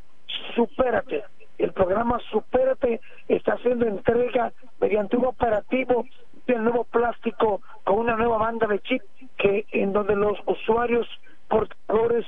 Supérate. 0.56 1.24
El 1.58 1.74
programa 1.74 2.20
Supérate 2.32 3.02
está 3.28 3.54
haciendo 3.54 3.86
entrega 3.86 4.54
mediante 4.80 5.18
un 5.18 5.26
operativo 5.26 6.06
del 6.48 6.64
nuevo 6.64 6.86
plástico 6.86 7.62
con 7.84 8.00
una 8.00 8.16
nueva 8.16 8.38
banda 8.38 8.68
de 8.68 8.80
chip 8.80 9.02
que 9.38 9.66
en 9.72 9.94
donde 9.94 10.16
los 10.16 10.38
usuarios 10.46 11.08
portadores 11.48 12.26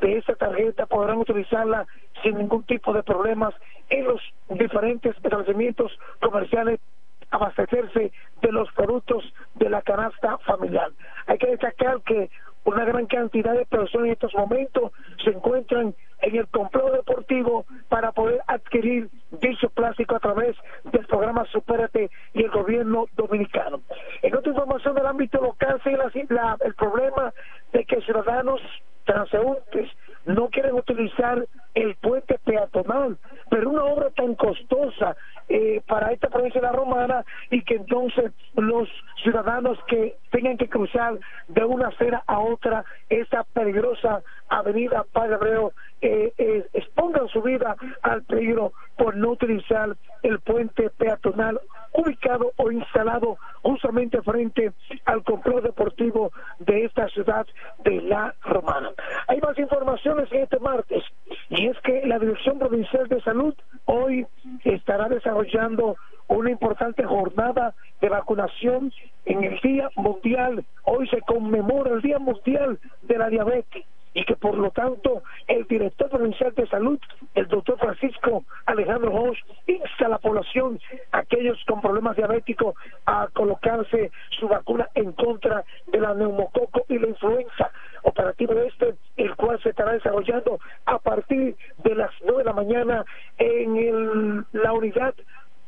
de 0.00 0.18
esa 0.18 0.34
tarjeta 0.34 0.86
podrán 0.86 1.18
utilizarla 1.18 1.86
sin 2.22 2.38
ningún 2.38 2.64
tipo 2.64 2.92
de 2.92 3.02
problemas 3.02 3.54
en 3.88 4.04
los 4.04 4.20
diferentes 4.48 5.14
establecimientos 5.16 5.92
comerciales 6.20 6.80
abastecerse 7.30 8.12
de 8.42 8.52
los 8.52 8.70
productos 8.72 9.24
de 9.54 9.70
la 9.70 9.82
canasta 9.82 10.38
familiar. 10.38 10.90
Hay 11.26 11.38
que 11.38 11.48
destacar 11.48 12.02
que 12.02 12.30
una 12.64 12.84
gran 12.84 13.06
cantidad 13.06 13.54
de 13.54 13.66
personas 13.66 14.06
en 14.06 14.12
estos 14.12 14.34
momentos 14.34 14.92
se 15.24 15.30
encuentran 15.30 15.94
en 16.22 16.36
el 16.36 16.46
complejo 16.48 16.90
deportivo 16.92 17.66
para 17.88 18.12
poder 18.12 18.40
adquirir 18.46 19.10
dicho 19.32 19.68
plástico 19.70 20.16
a 20.16 20.20
través 20.20 20.56
del 20.84 21.06
programa 21.06 21.44
Supérate 21.46 22.10
y 22.34 22.42
el 22.44 22.50
gobierno 22.50 23.06
dominicano. 23.16 23.80
En 24.22 24.34
otra 24.36 24.50
información 24.50 24.94
del 24.94 25.06
ámbito 25.06 25.40
local 25.40 25.80
sigue 25.82 25.98
el 26.60 26.74
problema 26.74 27.32
de 27.72 27.84
que 27.84 28.00
ciudadanos 28.02 28.60
transeúntes 29.04 29.90
no 30.24 30.48
quieren 30.48 30.74
utilizar 30.74 31.44
el 31.74 31.96
puente 31.96 32.38
peatonal, 32.44 33.18
pero 33.50 33.70
una 33.70 33.84
obra 33.84 34.10
tan 34.10 34.34
costosa 34.34 35.16
eh, 35.48 35.82
para 35.86 36.12
esta 36.12 36.28
provincia 36.28 36.60
de 36.60 36.66
la 36.66 36.72
Romana 36.72 37.24
y 37.50 37.62
que 37.62 37.76
entonces 37.76 38.32
los 38.54 38.88
ciudadanos 39.22 39.78
que 39.86 40.16
tengan 40.30 40.56
que 40.56 40.68
cruzar 40.68 41.18
de 41.48 41.64
una 41.64 41.88
acera 41.88 42.22
a 42.26 42.40
otra 42.40 42.84
esa 43.08 43.44
peligrosa 43.44 44.22
avenida 44.48 45.04
Padre 45.12 45.34
Abreu 45.34 45.72
eh, 46.00 46.32
eh, 46.36 46.66
expongan 46.72 47.28
su 47.28 47.42
vida 47.42 47.76
al 48.02 48.22
peligro 48.24 48.72
por 48.96 49.16
no 49.16 49.30
utilizar 49.30 49.96
el 50.22 50.40
puente 50.40 50.90
peatonal 50.90 51.60
ubicado 51.92 52.52
o 52.56 52.70
instalado 52.70 53.36
justamente 53.62 54.20
frente 54.22 54.72
al 55.04 55.22
complejo 55.22 55.60
deportivo 55.60 56.32
de 56.58 56.84
esta 56.84 57.08
ciudad 57.08 57.46
de 57.84 58.00
La 58.02 58.34
Romana. 58.42 58.90
Hay 59.28 59.40
más 59.40 59.58
informaciones 59.58 60.28
este 60.32 60.58
martes 60.58 61.04
y 61.50 61.66
es 61.66 61.78
que 61.80 62.06
la 62.06 62.18
Dirección 62.18 62.58
Provincial 62.58 63.08
de 63.08 63.20
Salud 63.22 63.54
hoy 63.86 64.26
estará 64.64 65.08
desarrollando 65.08 65.96
una 66.28 66.50
importante 66.50 67.04
jornada 67.04 67.74
de 68.00 68.08
vacunación 68.08 68.92
en 69.26 69.44
el 69.44 69.60
Día 69.60 69.90
Mundial. 69.96 70.64
Hoy 70.84 71.08
se 71.08 71.20
conmemora 71.22 71.92
el 71.92 72.02
Día 72.02 72.18
Mundial 72.18 72.78
de 73.02 73.18
la 73.18 73.28
Diabetes 73.28 73.84
y 74.14 74.24
que 74.24 74.36
por 74.36 74.56
lo 74.56 74.70
tanto 74.70 75.22
el 75.48 75.66
director 75.66 76.10
provincial 76.10 76.52
de 76.54 76.66
salud, 76.66 76.98
el 77.34 77.48
doctor 77.48 77.78
Francisco 77.78 78.44
Alejandro 78.66 79.14
Hoss, 79.14 79.38
insta 79.66 80.06
a 80.06 80.10
la 80.10 80.18
población, 80.18 80.78
aquellos 81.12 81.58
con 81.66 81.80
problemas 81.80 82.16
diabéticos, 82.16 82.74
a 83.06 83.28
colocarse 83.32 84.10
su 84.38 84.48
vacuna 84.48 84.88
en 84.94 85.12
contra 85.12 85.64
de 85.86 86.00
la 86.00 86.14
neumococo 86.14 86.84
y 86.88 86.98
la 86.98 87.08
influenza. 87.08 87.70
Operativo 88.02 88.54
este, 88.54 88.94
el 89.16 89.34
cual 89.36 89.60
se 89.62 89.70
estará 89.70 89.92
desarrollando 89.92 90.58
a 90.86 90.98
partir 90.98 91.56
de 91.84 91.94
las 91.94 92.10
nueve 92.24 92.38
de 92.38 92.44
la 92.44 92.52
mañana 92.52 93.04
en 93.38 94.44
la 94.52 94.72
unidad 94.72 95.14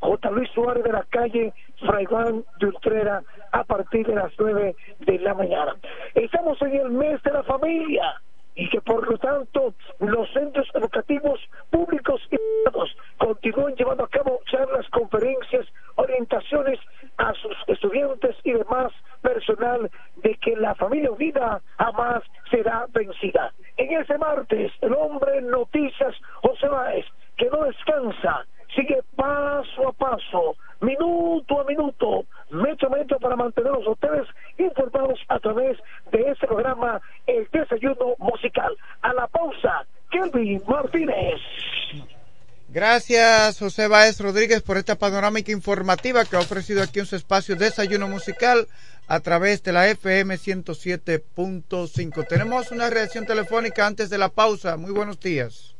J. 0.00 0.30
Luis 0.30 0.50
Suárez 0.50 0.84
de 0.84 0.92
la 0.92 1.04
calle 1.08 1.52
Fray 1.86 2.04
Juan 2.04 2.44
de 2.58 2.66
Utrera 2.66 3.22
a 3.52 3.64
partir 3.64 4.06
de 4.06 4.14
las 4.14 4.32
nueve 4.38 4.76
de 5.00 5.18
la 5.18 5.34
mañana. 5.34 5.76
Estamos 6.14 6.60
en 6.62 6.74
el 6.74 6.90
mes 6.90 7.22
de 7.22 7.32
la 7.32 7.42
familia 7.42 8.20
y 8.54 8.68
que 8.68 8.80
por 8.80 9.08
lo 9.08 9.18
tanto 9.18 9.74
los 9.98 10.30
centros 10.32 10.68
educativos 10.74 11.40
públicos 11.70 12.20
y 12.30 12.36
privados 12.36 12.96
continúen 13.18 13.74
llevando 13.76 14.04
a 14.04 14.08
cabo 14.08 14.40
charlas, 14.50 14.88
conferencias, 14.90 15.66
orientaciones 15.96 16.78
a 17.16 17.32
sus 17.34 17.56
estudiantes 17.66 18.36
y 18.44 18.52
demás 18.52 18.92
personal 19.24 19.90
de 20.22 20.34
que 20.36 20.54
la 20.56 20.74
familia 20.74 21.10
unida 21.10 21.62
jamás 21.78 22.22
será 22.50 22.86
vencida. 22.92 23.52
En 23.78 23.90
ese 24.00 24.18
martes, 24.18 24.70
el 24.82 24.92
hombre 24.92 25.40
Noticias 25.42 26.14
José 26.42 26.68
Báez, 26.68 27.06
que 27.36 27.48
no 27.50 27.64
descansa, 27.64 28.44
sigue 28.74 29.00
paso 29.16 29.88
a 29.88 29.92
paso, 29.92 30.56
minuto 30.80 31.60
a 31.60 31.64
minuto, 31.64 32.26
metro 32.50 32.88
a 32.88 32.96
metro 32.96 33.18
para 33.18 33.36
mantenerlos 33.36 33.86
ustedes 33.86 34.28
informados 34.58 35.18
a 35.28 35.38
través 35.40 35.78
de 36.12 36.30
este 36.30 36.46
programa 36.46 37.00
El 37.26 37.48
Desayuno 37.50 38.14
Musical. 38.18 38.76
A 39.02 39.12
la 39.14 39.26
pausa, 39.28 39.86
Kelvin 40.10 40.62
Martínez. 40.68 41.40
Gracias, 42.74 43.60
José 43.60 43.86
Báez 43.86 44.20
Rodríguez, 44.20 44.60
por 44.60 44.76
esta 44.76 44.96
panorámica 44.96 45.52
informativa 45.52 46.24
que 46.24 46.34
ha 46.34 46.40
ofrecido 46.40 46.82
aquí 46.82 46.98
en 46.98 47.06
su 47.06 47.14
espacio 47.14 47.54
Desayuno 47.54 48.08
Musical 48.08 48.66
a 49.06 49.20
través 49.20 49.62
de 49.62 49.72
la 49.72 49.88
FM 49.88 50.36
107.5. 50.36 52.26
Tenemos 52.26 52.70
una 52.70 52.88
reacción 52.88 53.26
telefónica 53.26 53.86
antes 53.86 54.08
de 54.08 54.18
la 54.18 54.30
pausa. 54.30 54.76
Muy 54.76 54.92
buenos 54.92 55.20
días. 55.20 55.74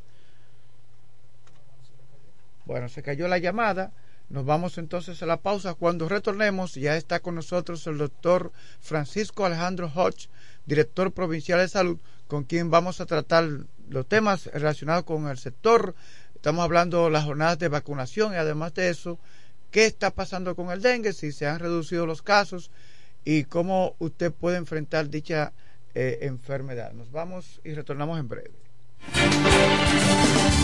Bueno, 2.67 2.89
se 2.89 3.03
cayó 3.03 3.27
la 3.29 3.39
llamada. 3.39 3.93
Nos 4.29 4.45
vamos 4.45 4.79
entonces 4.79 5.23
a 5.23 5.27
la 5.27 5.39
pausa. 5.39 5.75
Cuando 5.75 6.09
retornemos, 6.09 6.75
ya 6.75 6.97
está 6.97 7.21
con 7.21 7.35
nosotros 7.35 7.87
el 7.87 7.99
doctor 7.99 8.53
Francisco 8.81 9.45
Alejandro 9.45 9.91
Hodge, 9.95 10.29
director 10.67 11.13
provincial 11.13 11.61
de 11.61 11.69
salud, 11.69 11.99
con 12.27 12.45
quien 12.45 12.71
vamos 12.71 13.01
a 13.01 13.07
tratar 13.07 13.49
los 13.89 14.07
temas 14.07 14.47
relacionados 14.47 15.05
con 15.05 15.29
el 15.29 15.39
sector. 15.39 15.95
Estamos 16.35 16.65
hablando 16.65 17.05
de 17.05 17.11
las 17.11 17.25
jornadas 17.25 17.59
de 17.59 17.69
vacunación 17.69 18.33
y 18.33 18.37
además 18.37 18.75
de 18.75 18.91
eso, 18.91 19.19
qué 19.71 19.87
está 19.87 20.11
pasando 20.11 20.55
con 20.55 20.71
el 20.71 20.83
dengue, 20.83 21.15
si 21.15 21.33
se 21.33 21.47
han 21.47 21.59
reducido 21.59 22.07
los 22.07 22.23
casos 22.23 22.71
y 23.25 23.45
cómo 23.45 23.97
usted 23.99 24.33
puede 24.33 24.57
enfrentar 24.59 25.09
dicha 25.09 25.53
eh, 25.95 26.19
enfermedad. 26.23 26.93
Nos 26.93 27.11
vamos 27.11 27.61
y 27.65 27.75
retornamos 27.75 28.19
en 28.19 28.29
breve. 28.29 28.65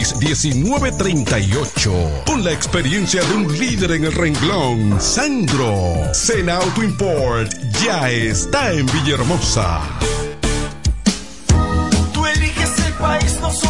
809-866. 0.00 0.54
1938. 0.54 2.22
Con 2.26 2.44
la 2.44 2.52
experiencia 2.52 3.22
de 3.22 3.34
un 3.34 3.58
líder 3.58 3.92
en 3.92 4.04
el 4.04 4.12
renglón, 4.12 5.00
Sandro. 5.00 6.12
Sena 6.12 6.56
Auto 6.56 6.82
Import 6.82 7.52
ya 7.82 8.10
está 8.10 8.72
en 8.72 8.86
Villahermosa. 8.86 9.80
Tú 12.12 12.26
eliges 12.26 12.78
el 12.86 12.92
país, 12.94 13.38
nosotros 13.40 13.69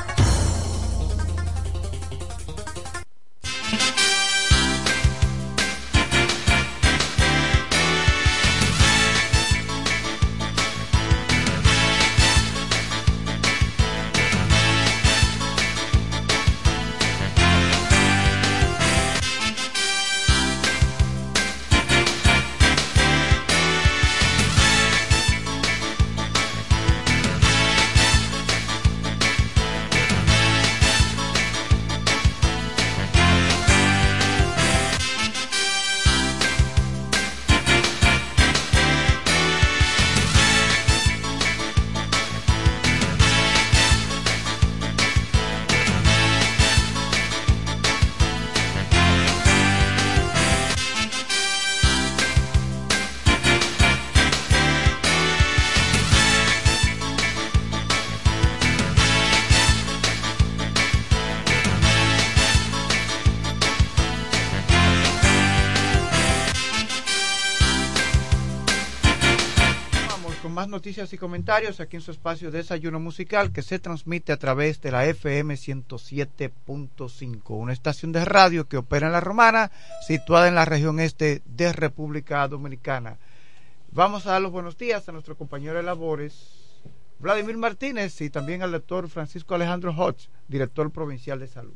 Y 71.01 71.17
comentarios 71.17 71.79
aquí 71.79 71.95
en 71.95 72.03
su 72.03 72.11
espacio 72.11 72.51
Desayuno 72.51 72.99
Musical 72.99 73.51
que 73.51 73.63
se 73.63 73.79
transmite 73.79 74.31
a 74.31 74.37
través 74.37 74.79
de 74.81 74.91
la 74.91 75.03
FM 75.07 75.55
107.5, 75.55 77.41
una 77.47 77.73
estación 77.73 78.11
de 78.11 78.23
radio 78.23 78.67
que 78.67 78.77
opera 78.77 79.07
en 79.07 79.13
La 79.13 79.19
Romana, 79.19 79.71
situada 80.05 80.47
en 80.47 80.53
la 80.53 80.65
región 80.65 80.99
este 80.99 81.41
de 81.45 81.73
República 81.73 82.47
Dominicana. 82.47 83.17
Vamos 83.91 84.27
a 84.27 84.33
dar 84.33 84.43
los 84.43 84.51
buenos 84.51 84.77
días 84.77 85.09
a 85.09 85.11
nuestro 85.11 85.35
compañero 85.35 85.77
de 85.77 85.83
labores, 85.83 86.81
Vladimir 87.17 87.57
Martínez, 87.57 88.21
y 88.21 88.29
también 88.29 88.61
al 88.61 88.71
doctor 88.71 89.09
Francisco 89.09 89.55
Alejandro 89.55 89.95
Hodge, 89.97 90.29
director 90.47 90.91
provincial 90.91 91.39
de 91.39 91.47
salud. 91.47 91.73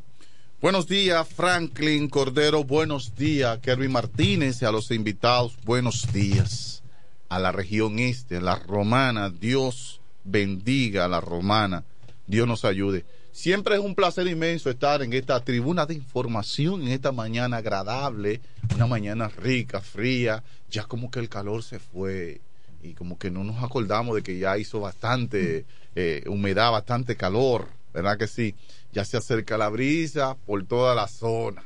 Buenos 0.61 0.87
días, 0.87 1.27
Franklin 1.27 2.09
Cordero. 2.09 2.63
Buenos 2.63 3.15
días, 3.15 3.57
Kervin 3.57 3.91
Martínez. 3.91 4.61
Y 4.61 4.65
a 4.65 4.71
los 4.71 4.91
invitados, 4.91 5.57
buenos 5.65 6.13
días. 6.13 6.83
A 7.29 7.39
la 7.39 7.51
región 7.51 7.99
este, 7.99 8.41
la 8.41 8.55
romana. 8.55 9.29
Dios 9.29 10.01
bendiga 10.23 11.05
a 11.05 11.07
la 11.07 11.21
romana. 11.21 11.83
Dios 12.27 12.47
nos 12.47 12.65
ayude. 12.65 13.05
Siempre 13.31 13.75
es 13.75 13.81
un 13.81 13.95
placer 13.95 14.27
inmenso 14.27 14.69
estar 14.69 15.01
en 15.01 15.11
esta 15.13 15.43
tribuna 15.43 15.85
de 15.85 15.95
información, 15.95 16.83
en 16.83 16.87
esta 16.89 17.11
mañana 17.11 17.57
agradable, 17.57 18.39
una 18.73 18.87
mañana 18.87 19.27
rica, 19.27 19.81
fría. 19.81 20.43
Ya 20.69 20.85
como 20.85 21.11
que 21.11 21.19
el 21.19 21.29
calor 21.29 21.63
se 21.63 21.79
fue 21.79 22.41
y 22.81 22.93
como 22.93 23.17
que 23.17 23.31
no 23.31 23.43
nos 23.43 23.63
acordamos 23.63 24.15
de 24.15 24.23
que 24.23 24.37
ya 24.37 24.57
hizo 24.57 24.79
bastante 24.79 25.65
eh, 25.95 26.23
humedad, 26.27 26.71
bastante 26.71 27.15
calor 27.15 27.67
¿verdad 27.95 28.17
que 28.17 28.27
sí? 28.27 28.55
Ya 28.91 29.05
se 29.05 29.15
acerca 29.15 29.57
la 29.57 29.69
brisa 29.69 30.35
por 30.45 30.65
toda 30.65 30.93
la 30.93 31.07
zona. 31.07 31.63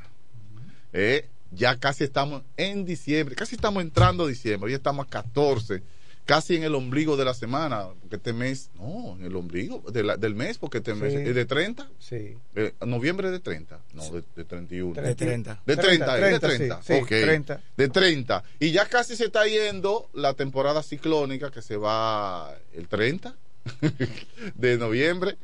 ¿eh? 0.92 1.28
Ya 1.52 1.76
casi 1.76 2.04
estamos 2.04 2.42
en 2.56 2.84
diciembre, 2.84 3.34
casi 3.34 3.56
estamos 3.56 3.82
entrando 3.82 4.24
a 4.24 4.28
diciembre, 4.28 4.70
ya 4.70 4.76
estamos 4.76 5.06
a 5.06 5.10
14 5.10 5.82
casi 6.26 6.54
en 6.54 6.62
el 6.62 6.76
ombligo 6.76 7.16
de 7.16 7.24
la 7.24 7.34
semana, 7.34 7.88
porque 8.00 8.14
este 8.16 8.32
mes, 8.32 8.70
no, 8.78 9.16
en 9.18 9.24
el 9.24 9.34
ombligo 9.34 9.82
de 9.90 10.04
la- 10.04 10.16
del 10.16 10.36
mes, 10.36 10.58
porque 10.58 10.78
este 10.78 10.94
mes 10.94 11.12
Sí. 11.12 11.18
es 11.18 11.34
de 11.34 11.44
30. 11.44 11.88
Sí. 11.98 12.36
Eh, 12.54 12.72
noviembre 12.86 13.32
de 13.32 13.40
30, 13.40 13.80
no, 13.94 14.04
de, 14.10 14.22
de 14.36 14.44
31. 14.44 15.02
De 15.02 15.14
30. 15.16 15.60
De 15.66 15.76
30, 15.76 16.14
es 16.18 16.20
de 16.20 16.38
30, 16.38 16.40
30. 16.40 16.82
sí, 16.82 16.92
sí, 16.94 17.00
ok. 17.02 17.08
30. 17.08 17.60
De 17.76 17.88
30. 17.88 18.44
Y 18.60 18.70
ya 18.70 18.86
casi 18.86 19.16
se 19.16 19.24
está 19.24 19.44
yendo 19.48 20.08
la 20.14 20.34
temporada 20.34 20.84
ciclónica 20.84 21.50
que 21.50 21.62
se 21.62 21.76
va 21.76 22.54
el 22.74 22.86
30 22.86 23.34
de 24.54 24.78
noviembre. 24.78 25.36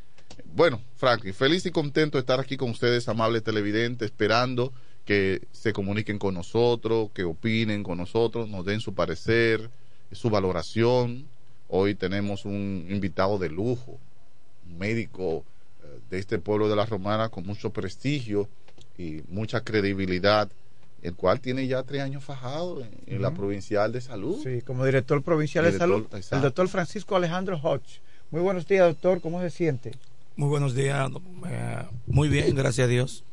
Bueno, 0.54 0.80
Franklin, 0.96 1.34
feliz 1.34 1.66
y 1.66 1.70
contento 1.72 2.16
de 2.16 2.20
estar 2.20 2.38
aquí 2.38 2.56
con 2.56 2.70
ustedes, 2.70 3.08
amables 3.08 3.42
televidentes, 3.42 4.06
esperando 4.06 4.72
que 5.06 5.40
se 5.52 5.72
comuniquen 5.72 6.18
con 6.18 6.34
nosotros, 6.34 7.10
que 7.14 7.24
opinen 7.24 7.82
con 7.84 7.96
nosotros, 7.96 8.48
nos 8.50 8.66
den 8.66 8.80
su 8.80 8.92
parecer, 8.92 9.70
su 10.12 10.28
valoración. 10.28 11.24
Hoy 11.68 11.94
tenemos 11.94 12.44
un 12.44 12.86
invitado 12.90 13.38
de 13.38 13.48
lujo, 13.48 13.98
un 14.68 14.78
médico 14.78 15.44
eh, 15.82 16.00
de 16.10 16.18
este 16.18 16.38
pueblo 16.38 16.68
de 16.68 16.76
la 16.76 16.86
Romana 16.86 17.28
con 17.28 17.46
mucho 17.46 17.70
prestigio 17.70 18.48
y 18.98 19.22
mucha 19.28 19.60
credibilidad, 19.62 20.50
el 21.02 21.14
cual 21.14 21.40
tiene 21.40 21.68
ya 21.68 21.84
tres 21.84 22.02
años 22.02 22.24
fajado 22.24 22.80
en, 22.80 22.90
en 23.06 23.22
la 23.22 23.30
provincial 23.30 23.92
de 23.92 24.00
salud. 24.00 24.40
Sí, 24.42 24.60
como 24.62 24.84
director 24.84 25.22
provincial 25.22 25.64
de 25.64 25.78
salud, 25.78 26.02
exacto. 26.06 26.36
el 26.36 26.42
doctor 26.42 26.68
Francisco 26.68 27.14
Alejandro 27.14 27.60
Hodge. 27.62 28.00
Muy 28.32 28.40
buenos 28.40 28.66
días, 28.66 28.88
doctor. 28.88 29.20
¿Cómo 29.20 29.40
se 29.40 29.50
siente? 29.50 29.92
Muy 30.34 30.48
buenos 30.48 30.74
días. 30.74 31.08
eh, 31.48 31.84
muy 32.06 32.28
bien, 32.28 32.56
gracias 32.56 32.86
a 32.86 32.88
Dios. 32.88 33.24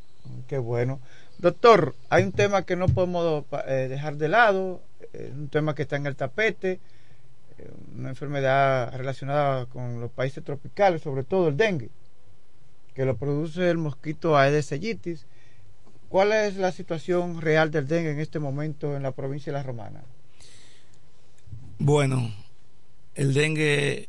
Qué 0.46 0.58
bueno. 0.58 1.00
Doctor, 1.44 1.94
hay 2.08 2.24
un 2.24 2.32
tema 2.32 2.64
que 2.64 2.74
no 2.74 2.88
podemos 2.88 3.44
eh, 3.66 3.86
dejar 3.90 4.16
de 4.16 4.28
lado, 4.28 4.80
eh, 5.12 5.30
un 5.30 5.50
tema 5.50 5.74
que 5.74 5.82
está 5.82 5.96
en 5.96 6.06
el 6.06 6.16
tapete, 6.16 6.80
eh, 7.58 7.70
una 7.94 8.08
enfermedad 8.08 8.96
relacionada 8.96 9.66
con 9.66 10.00
los 10.00 10.10
países 10.10 10.42
tropicales, 10.42 11.02
sobre 11.02 11.22
todo 11.22 11.48
el 11.48 11.58
dengue, 11.58 11.90
que 12.94 13.04
lo 13.04 13.18
produce 13.18 13.68
el 13.68 13.76
mosquito 13.76 14.38
Aedes 14.38 14.72
aegypti. 14.72 15.16
¿Cuál 16.08 16.32
es 16.32 16.56
la 16.56 16.72
situación 16.72 17.42
real 17.42 17.70
del 17.70 17.88
dengue 17.88 18.12
en 18.12 18.20
este 18.20 18.38
momento 18.38 18.96
en 18.96 19.02
la 19.02 19.10
provincia 19.10 19.52
de 19.52 19.58
La 19.58 19.62
Romana? 19.62 20.02
Bueno, 21.78 22.32
el 23.14 23.34
dengue, 23.34 24.08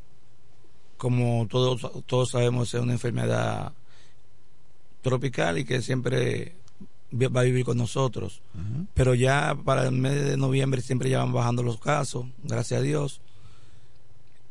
como 0.95 1.45
todos, 1.49 2.06
todos 2.06 2.30
sabemos, 2.30 2.74
es 2.74 2.80
una 2.80 2.94
enfermedad 2.94 3.74
tropical 5.02 5.57
y 5.57 5.66
que 5.66 5.82
siempre 5.82 6.56
va 7.16 7.42
a 7.42 7.44
vivir 7.44 7.66
con 7.66 7.78
nosotros. 7.78 8.42
Pero 8.94 9.14
ya 9.16 9.56
para 9.66 9.84
el 9.86 9.92
mes 9.92 10.24
de 10.26 10.38
noviembre 10.38 10.82
siempre 10.82 11.10
ya 11.10 11.20
van 11.20 11.34
bajando 11.34 11.64
los 11.64 11.80
casos, 11.80 12.26
gracias 12.44 12.80
a 12.80 12.84
Dios. 12.84 13.22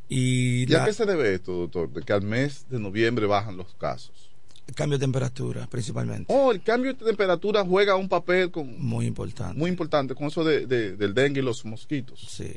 Y 0.09 0.70
¿Y 0.70 0.74
a 0.74 0.78
la- 0.81 0.85
qué 0.85 0.93
se 0.93 1.07
debe 1.07 1.35
esto, 1.35 1.53
doctor? 1.53 1.91
De 1.91 2.03
que 2.03 2.12
al 2.12 2.23
mes 2.23 2.66
de 2.69 2.78
noviembre 2.78 3.27
bajan 3.27 3.57
los 3.57 3.74
casos. 3.74 4.31
el 4.66 4.74
cambio 4.74 4.97
de 4.99 5.03
temperatura 5.05 5.66
principalmente. 5.66 6.32
Oh, 6.35 6.51
el 6.51 6.62
cambio 6.62 6.95
de 6.95 7.05
temperatura 7.05 7.62
juega 7.66 7.97
un 7.97 8.09
papel 8.09 8.51
con, 8.51 8.81
muy 8.82 9.05
importante. 9.07 9.59
Muy 9.59 9.69
importante 9.70 10.15
con 10.15 10.28
eso 10.28 10.43
de, 10.43 10.66
de- 10.66 10.97
del 10.97 11.12
dengue 11.12 11.41
y 11.41 11.45
los 11.45 11.65
mosquitos. 11.66 12.19
Sí. 12.28 12.57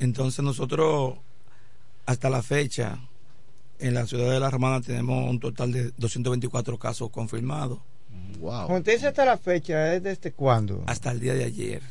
Entonces 0.00 0.44
nosotros, 0.44 1.14
hasta 2.06 2.28
la 2.28 2.42
fecha, 2.42 2.98
en 3.78 3.94
la 3.94 4.04
ciudad 4.06 4.30
de 4.32 4.40
La 4.40 4.50
Romana 4.50 4.80
tenemos 4.80 5.30
un 5.30 5.38
total 5.38 5.70
de 5.72 5.92
224 5.96 6.76
casos 6.78 7.08
confirmados. 7.10 7.78
Wow. 8.40 8.80
Dice 8.82 9.06
hasta 9.08 9.24
la 9.24 9.36
fecha, 9.36 9.94
¿es 9.94 10.02
desde 10.02 10.32
cuándo? 10.32 10.82
Hasta 10.86 11.10
el 11.12 11.20
día 11.20 11.34
de 11.34 11.44
ayer. 11.44 11.82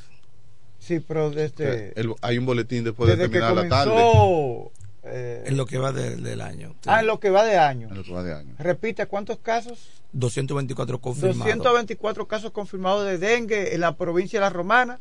Sí, 0.79 0.99
pero 0.99 1.29
desde... 1.29 1.93
El- 1.99 2.15
hay 2.21 2.37
un 2.37 2.45
boletín 2.45 2.83
después 2.83 3.09
de 3.09 3.15
desde 3.17 3.31
que 3.31 3.39
terminar 3.39 3.63
la 3.65 3.69
tarde. 3.69 3.91
comenzó... 3.91 4.71
eh, 5.03 5.43
En 5.45 5.57
lo 5.57 5.65
que 5.65 5.77
va 5.77 5.91
de- 5.91 6.15
del 6.15 6.41
año. 6.41 6.75
ah, 6.87 7.01
en 7.01 7.07
lo 7.07 7.19
que 7.19 7.29
va 7.29 7.43
de 7.45 7.57
año. 7.57 7.89
En 7.89 7.95
lo 7.97 8.03
que 8.03 8.11
va 8.11 8.23
de 8.23 8.33
año. 8.33 8.55
Repita, 8.57 9.05
¿cuántos 9.05 9.37
casos? 9.39 9.77
224 10.13 10.99
confirmados. 10.99 11.37
224 11.37 12.27
casos 12.27 12.51
confirmados 12.51 13.05
de 13.05 13.17
dengue 13.19 13.75
en 13.75 13.81
la 13.81 13.95
provincia 13.95 14.39
de 14.39 14.45
La 14.45 14.49
Romana 14.49 14.99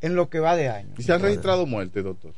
en 0.00 0.14
lo 0.14 0.28
que 0.28 0.38
va 0.38 0.54
de 0.54 0.68
año. 0.68 0.94
¿Y 0.96 1.02
se 1.02 1.12
han 1.12 1.20
registrado 1.22 1.66
muertes, 1.66 2.04
doctor? 2.04 2.32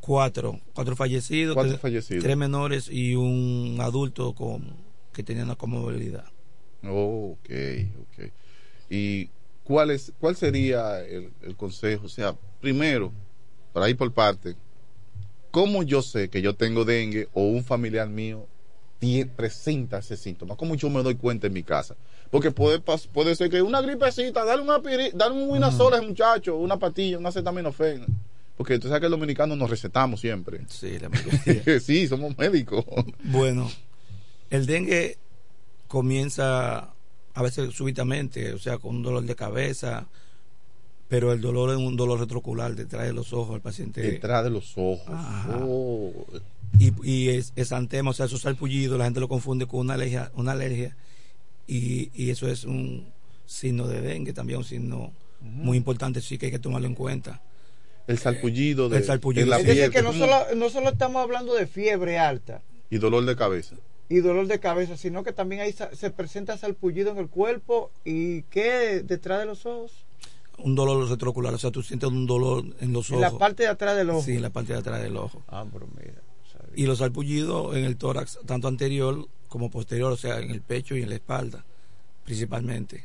Cuatro. 0.00 0.58
Cuatro 0.74 0.96
fallecidos. 0.96 1.54
Cuatro 1.54 1.72
tres- 1.72 1.80
fallecidos. 1.82 2.24
Tres 2.24 2.36
menores 2.36 2.88
y 2.90 3.14
un 3.14 3.78
adulto 3.80 4.32
con, 4.34 4.74
que 5.12 5.22
tenía 5.22 5.44
una 5.44 5.54
comorbilidad. 5.56 6.24
Oh, 6.84 7.32
ok, 7.38 7.50
ok. 8.00 8.30
¿Y 8.88 9.28
cuál, 9.64 9.90
es, 9.90 10.12
cuál 10.18 10.36
sería 10.36 11.00
el, 11.04 11.30
el 11.42 11.56
consejo? 11.56 12.06
O 12.06 12.08
sea, 12.08 12.34
primero, 12.60 13.12
para 13.72 13.88
ir 13.88 13.96
por 13.96 14.12
parte, 14.12 14.54
¿cómo 15.50 15.82
yo 15.82 16.02
sé 16.02 16.28
que 16.28 16.42
yo 16.42 16.54
tengo 16.54 16.84
dengue 16.84 17.28
o 17.34 17.42
un 17.42 17.64
familiar 17.64 18.08
mío 18.08 18.46
presenta 19.36 19.98
ese 19.98 20.16
síntoma? 20.16 20.56
¿Cómo 20.56 20.74
yo 20.74 20.90
me 20.90 21.02
doy 21.02 21.14
cuenta 21.14 21.46
en 21.46 21.52
mi 21.52 21.62
casa? 21.62 21.96
Porque 22.30 22.50
puede, 22.50 22.80
puede 23.12 23.34
ser 23.34 23.50
que 23.50 23.60
una 23.62 23.80
gripecita, 23.80 24.44
darle 24.44 24.62
una 24.62 24.78
piri- 24.78 25.12
darle 25.12 25.42
un 25.42 25.50
Winazol 25.50 25.94
a 25.94 25.96
ese 25.98 26.06
muchacho, 26.06 26.56
una 26.56 26.78
patilla, 26.78 27.18
una 27.18 27.30
acetaminofén. 27.30 28.06
Porque 28.56 28.78
tú 28.78 28.88
sabes 28.88 29.00
que 29.00 29.08
los 29.08 29.18
dominicanos 29.18 29.56
nos 29.56 29.70
recetamos 29.70 30.20
siempre. 30.20 30.60
Sí, 30.68 30.98
la 30.98 31.08
mayoría. 31.44 31.80
sí, 31.80 32.06
somos 32.06 32.36
médicos. 32.36 32.84
Bueno, 33.24 33.70
el 34.50 34.66
dengue 34.66 35.16
comienza 35.90 36.94
a 37.34 37.42
veces 37.42 37.74
súbitamente, 37.74 38.52
o 38.52 38.58
sea, 38.58 38.78
con 38.78 38.94
un 38.96 39.02
dolor 39.02 39.24
de 39.24 39.34
cabeza, 39.34 40.06
pero 41.08 41.32
el 41.32 41.40
dolor 41.40 41.70
es 41.70 41.76
un 41.78 41.96
dolor 41.96 42.20
retrocular 42.20 42.76
detrás 42.76 43.04
de 43.08 43.12
los 43.12 43.32
ojos. 43.32 43.56
El 43.56 43.60
paciente 43.60 44.00
Detrás 44.00 44.44
de 44.44 44.50
los 44.50 44.72
ojos. 44.76 45.10
Oh. 45.60 46.12
y, 46.78 46.92
y 47.02 47.28
es, 47.30 47.52
es 47.56 47.72
antema, 47.72 48.10
o 48.10 48.12
sea, 48.12 48.26
esos 48.26 48.42
salpullidos, 48.42 48.96
la 48.98 49.04
gente 49.06 49.18
lo 49.18 49.26
confunde 49.28 49.66
con 49.66 49.80
una 49.80 49.94
alergia, 49.94 50.30
una 50.36 50.52
alergia 50.52 50.96
y, 51.66 52.10
y 52.14 52.30
eso 52.30 52.46
es 52.46 52.62
un 52.62 53.08
signo 53.46 53.88
de 53.88 54.00
dengue, 54.00 54.32
también 54.32 54.58
un 54.60 54.64
signo 54.64 55.12
muy 55.40 55.76
importante, 55.76 56.20
sí 56.20 56.38
que 56.38 56.46
hay 56.46 56.52
que 56.52 56.60
tomarlo 56.60 56.86
en 56.86 56.94
cuenta. 56.94 57.42
El 58.06 58.18
salpullido 58.18 58.88
de 58.88 58.98
El 58.98 59.04
salpullido, 59.04 59.42
en 59.44 59.50
la 59.50 59.56
sí. 59.56 59.62
Es 59.62 59.68
decir, 59.76 59.90
que 59.90 60.02
no 60.02 60.10
como- 60.12 60.20
solo, 60.20 60.54
no 60.54 60.70
solo 60.70 60.90
estamos 60.90 61.20
hablando 61.20 61.54
de 61.54 61.66
fiebre 61.66 62.16
alta 62.18 62.62
y 62.90 62.98
dolor 62.98 63.24
de 63.24 63.34
cabeza. 63.34 63.74
Y 64.10 64.18
dolor 64.20 64.46
de 64.48 64.60
cabeza, 64.60 64.98
sino 64.98 65.24
que 65.24 65.32
también 65.32 65.62
ahí 65.62 65.72
se 65.72 66.10
presenta 66.10 66.58
salpullido 66.58 67.12
en 67.12 67.18
el 67.18 67.28
cuerpo 67.28 67.90
y 68.04 68.42
¿qué 68.42 69.02
detrás 69.02 69.38
de 69.40 69.46
los 69.46 69.64
ojos? 69.64 69.92
Un 70.58 70.74
dolor 70.74 71.08
retrocular, 71.08 71.54
o 71.54 71.58
sea, 71.58 71.70
tú 71.70 71.82
sientes 71.82 72.10
un 72.10 72.26
dolor 72.26 72.64
en 72.80 72.92
los 72.92 73.08
En 73.10 73.16
ojos. 73.16 73.32
la 73.32 73.38
parte 73.38 73.62
de 73.62 73.68
atrás 73.70 73.96
del 73.96 74.10
ojo. 74.10 74.20
Sí, 74.22 74.32
en 74.32 74.42
la 74.42 74.50
parte 74.50 74.74
de 74.74 74.80
atrás 74.80 75.00
del 75.00 75.16
ojo. 75.16 75.42
Ah, 75.48 75.64
pero 75.72 75.86
mira. 75.96 76.20
sabía. 76.52 76.72
y 76.76 76.84
los 76.86 76.98
salpullidos 76.98 77.74
en 77.76 77.84
el 77.84 77.96
tórax, 77.96 78.40
tanto 78.44 78.68
anterior 78.68 79.26
como 79.48 79.70
posterior, 79.70 80.12
o 80.12 80.16
sea, 80.18 80.38
en 80.40 80.50
el 80.50 80.60
pecho 80.60 80.96
y 80.96 81.02
en 81.02 81.08
la 81.08 81.14
espalda, 81.14 81.64
principalmente. 82.24 83.04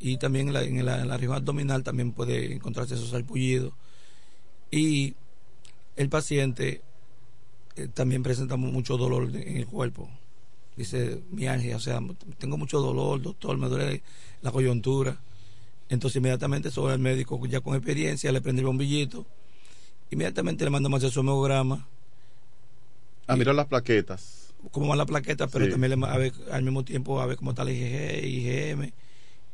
Y 0.00 0.16
también 0.18 0.48
en 0.48 0.54
la, 0.54 0.62
en 0.64 0.84
la, 0.84 1.00
en 1.00 1.08
la 1.08 1.16
región 1.16 1.36
abdominal 1.36 1.82
también 1.84 2.12
puede 2.12 2.52
encontrarse 2.52 2.94
esos 2.94 3.10
salpullidos. 3.10 3.72
Y 4.70 5.14
el 5.96 6.08
paciente 6.08 6.82
eh, 7.76 7.88
también 7.94 8.22
presenta 8.22 8.56
mu- 8.56 8.72
mucho 8.72 8.96
dolor 8.96 9.30
en 9.34 9.56
el 9.56 9.66
cuerpo. 9.66 10.10
Dice 10.76 11.22
mialgia, 11.30 11.76
o 11.76 11.80
sea, 11.80 12.00
tengo 12.38 12.56
mucho 12.56 12.80
dolor, 12.80 13.20
doctor, 13.20 13.58
me 13.58 13.68
duele 13.68 14.02
la 14.40 14.50
coyuntura. 14.50 15.20
Entonces 15.88 16.16
inmediatamente 16.16 16.70
sobre 16.70 16.94
el 16.94 17.00
médico 17.00 17.38
ya 17.46 17.60
con 17.60 17.74
experiencia 17.74 18.32
le 18.32 18.40
prende 18.40 18.60
el 18.60 18.66
bombillito, 18.66 19.26
inmediatamente 20.10 20.64
le 20.64 20.70
mandamos 20.70 20.96
a 20.96 20.98
hacer 21.06 21.12
su 21.12 21.20
hemograma, 21.20 21.86
A 23.26 23.36
mirar 23.36 23.54
las 23.54 23.66
plaquetas. 23.66 24.54
como 24.70 24.88
va 24.88 24.96
la 24.96 25.04
plaqueta, 25.06 25.46
pero 25.48 25.66
Sí. 25.66 25.70
también 25.72 26.00
le, 26.00 26.06
a 26.06 26.16
ver, 26.16 26.32
al 26.50 26.62
mismo 26.62 26.84
tiempo 26.84 27.20
a 27.20 27.26
ver 27.26 27.36
cómo 27.36 27.50
está 27.50 27.64
la 27.64 27.72
IgG, 27.72 28.24
IgM. 28.24 28.92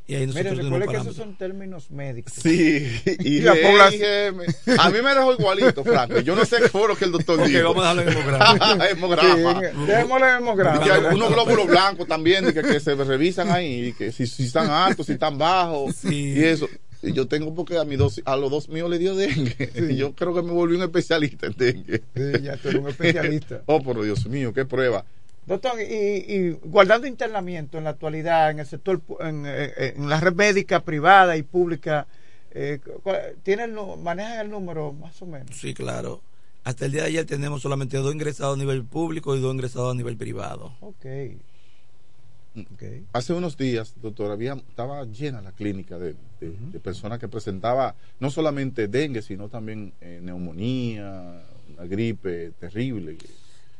Y 0.09 0.15
ahí 0.15 0.25
Mire, 0.25 0.55
recuerde 0.55 0.87
que 0.87 0.97
esos 0.97 1.15
son 1.15 1.35
términos 1.35 1.91
médicos. 1.91 2.33
Sí, 2.41 2.87
y 3.19 3.41
la 3.41 3.53
población-. 3.53 4.41
A 4.79 4.89
mí 4.89 5.01
me 5.03 5.09
dejó 5.13 5.33
igualito, 5.33 5.83
Franco. 5.83 6.19
Yo 6.21 6.35
no 6.35 6.45
sé 6.45 6.57
qué 6.57 6.67
fue 6.69 6.87
lo 6.87 6.95
que 6.95 7.05
el 7.05 7.11
doctor 7.11 7.39
Ok, 7.39 7.45
dijo. 7.45 7.73
vamos 7.75 7.85
a 7.85 7.93
darle 7.93 8.11
hemograma. 8.11 8.87
hemograma. 8.89 9.59
Sí, 9.61 9.67
démosle 9.85 10.27
hemograma. 10.37 10.85
Y 10.85 10.89
hay 10.89 11.15
unos 11.15 11.31
glóbulos 11.31 11.67
blancos 11.67 12.07
también 12.07 12.45
que, 12.51 12.61
que 12.63 12.79
se 12.79 12.95
revisan 12.95 13.51
ahí, 13.51 13.89
y 13.89 13.93
que 13.93 14.11
si, 14.11 14.25
si 14.25 14.45
están 14.45 14.71
altos, 14.71 15.05
si 15.05 15.11
están 15.13 15.37
bajos, 15.37 15.95
Sí. 15.97 16.33
y 16.37 16.43
eso. 16.43 16.67
Y 17.03 17.13
yo 17.13 17.27
tengo 17.27 17.53
porque 17.53 17.77
a, 17.77 17.85
mi 17.85 17.95
dos, 17.95 18.19
a 18.25 18.35
los 18.35 18.49
dos 18.49 18.67
míos 18.67 18.89
le 18.89 18.97
dio 18.97 19.15
dengue. 19.15 19.71
Y 19.89 19.95
yo 19.95 20.13
creo 20.15 20.33
que 20.33 20.41
me 20.41 20.51
volví 20.51 20.75
un 20.75 20.81
especialista 20.81 21.45
en 21.47 21.53
dengue. 21.55 22.01
Sí, 22.15 22.41
ya 22.43 22.57
tú 22.57 22.69
eres 22.69 22.81
un 22.81 22.89
especialista. 22.89 23.61
oh, 23.67 23.81
pero 23.83 24.01
Dios 24.03 24.25
mío, 24.25 24.51
qué 24.53 24.65
prueba. 24.65 25.05
Doctor, 25.49 25.81
y, 25.81 25.83
y 25.83 26.51
guardando 26.63 27.07
internamiento 27.07 27.79
en 27.79 27.83
la 27.85 27.89
actualidad 27.89 28.51
en 28.51 28.59
el 28.59 28.67
sector, 28.67 29.01
pu- 29.05 29.17
en, 29.27 29.45
eh, 29.47 29.93
en 29.97 30.07
la 30.07 30.19
red 30.19 30.33
médica 30.35 30.81
privada 30.81 31.35
y 31.37 31.41
pública, 31.43 32.05
eh, 32.51 32.79
¿cuál- 33.01 33.35
¿tienen, 33.41 33.75
manejan 34.03 34.39
el 34.41 34.51
número 34.51 34.93
más 34.93 35.19
o 35.23 35.25
menos? 35.25 35.49
Sí, 35.55 35.73
claro. 35.73 36.21
Hasta 36.63 36.85
el 36.85 36.91
día 36.91 37.01
de 37.01 37.07
ayer 37.07 37.25
tenemos 37.25 37.63
solamente 37.63 37.97
dos 37.97 38.13
ingresados 38.13 38.55
a 38.55 38.59
nivel 38.59 38.85
público 38.85 39.35
y 39.35 39.39
dos 39.39 39.51
ingresados 39.51 39.91
a 39.91 39.97
nivel 39.97 40.17
privado. 40.17 40.71
Ok. 40.81 41.05
Hace 43.13 43.33
unos 43.33 43.57
días, 43.57 43.93
doctor, 44.01 44.31
había, 44.31 44.53
estaba 44.53 45.03
llena 45.05 45.41
la 45.41 45.51
clínica 45.51 45.97
de, 45.97 46.13
de- 46.39 46.53
de 46.71 46.79
personas 46.79 47.17
que 47.17 47.27
presentaba 47.27 47.95
no 48.19 48.29
solamente 48.29 48.87
dengue, 48.87 49.21
sino 49.21 49.49
también 49.49 49.93
eh, 50.01 50.19
neumonía, 50.21 51.41
una 51.73 51.85
gripe 51.85 52.51
terrible. 52.59 53.17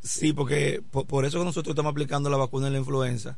Sí, 0.01 0.33
porque 0.33 0.81
por, 0.91 1.05
por 1.05 1.25
eso 1.25 1.39
que 1.39 1.45
nosotros 1.45 1.73
estamos 1.73 1.91
aplicando 1.91 2.29
la 2.29 2.37
vacuna 2.37 2.67
de 2.67 2.71
la 2.73 2.79
influenza, 2.79 3.37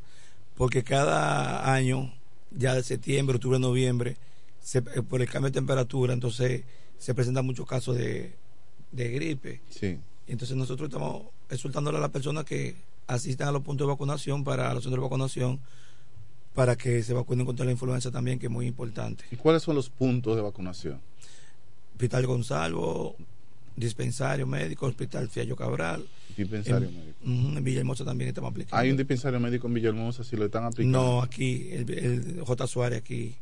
porque 0.54 0.82
cada 0.84 1.72
año, 1.72 2.12
ya 2.50 2.74
de 2.74 2.82
septiembre, 2.82 3.36
octubre, 3.36 3.58
noviembre, 3.58 4.16
se- 4.60 4.78
eh, 4.78 5.02
por 5.08 5.20
el 5.22 5.28
cambio 5.28 5.50
de 5.50 5.54
temperatura, 5.54 6.12
entonces 6.12 6.62
se 6.98 7.14
presentan 7.14 7.44
muchos 7.46 7.66
casos 7.66 7.96
de, 7.96 8.34
de 8.92 9.08
gripe. 9.10 9.60
Sí. 9.70 9.98
Entonces 10.28 10.56
nosotros 10.56 10.88
estamos 10.88 11.24
exhortándole 11.50 11.98
a 11.98 12.00
las 12.00 12.10
personas 12.10 12.44
que 12.44 12.76
asistan 13.08 13.48
a 13.48 13.52
los 13.52 13.62
puntos 13.62 13.86
de 13.86 13.92
vacunación, 13.92 14.44
para 14.44 14.72
los 14.72 14.84
centros 14.84 15.00
de 15.00 15.06
vacunación, 15.08 15.60
para 16.54 16.76
que 16.76 17.02
se 17.02 17.12
vacunen 17.12 17.44
contra 17.44 17.64
la 17.64 17.72
influenza 17.72 18.10
también, 18.12 18.38
que 18.38 18.46
es 18.46 18.52
muy 18.52 18.66
importante. 18.66 19.24
¿Y 19.32 19.36
cuáles 19.36 19.62
son 19.64 19.74
los 19.74 19.90
puntos 19.90 20.36
de 20.36 20.42
vacunación? 20.42 21.00
Hospital 21.92 22.26
Gonzalo, 22.26 23.16
dispensario 23.76 24.46
médico, 24.46 24.86
Hospital 24.86 25.28
Fiallo 25.28 25.56
Cabral. 25.56 26.06
Dispensario 26.36 26.88
en, 26.88 26.96
médico. 26.96 27.18
En 27.58 27.64
Villahermosa 27.64 28.04
también 28.04 28.28
estamos 28.28 28.50
aplicando. 28.50 28.76
Hay 28.76 28.90
un 28.90 28.96
dispensario 28.96 29.38
médico 29.40 29.66
en 29.68 29.74
Villahermosa, 29.74 30.24
si 30.24 30.36
lo 30.36 30.44
están 30.46 30.64
aplicando. 30.64 30.98
No, 31.00 31.22
aquí, 31.22 31.68
el, 31.72 31.90
el 31.90 32.40
J. 32.44 32.66
Suárez 32.66 32.98
aquí. 33.00 33.34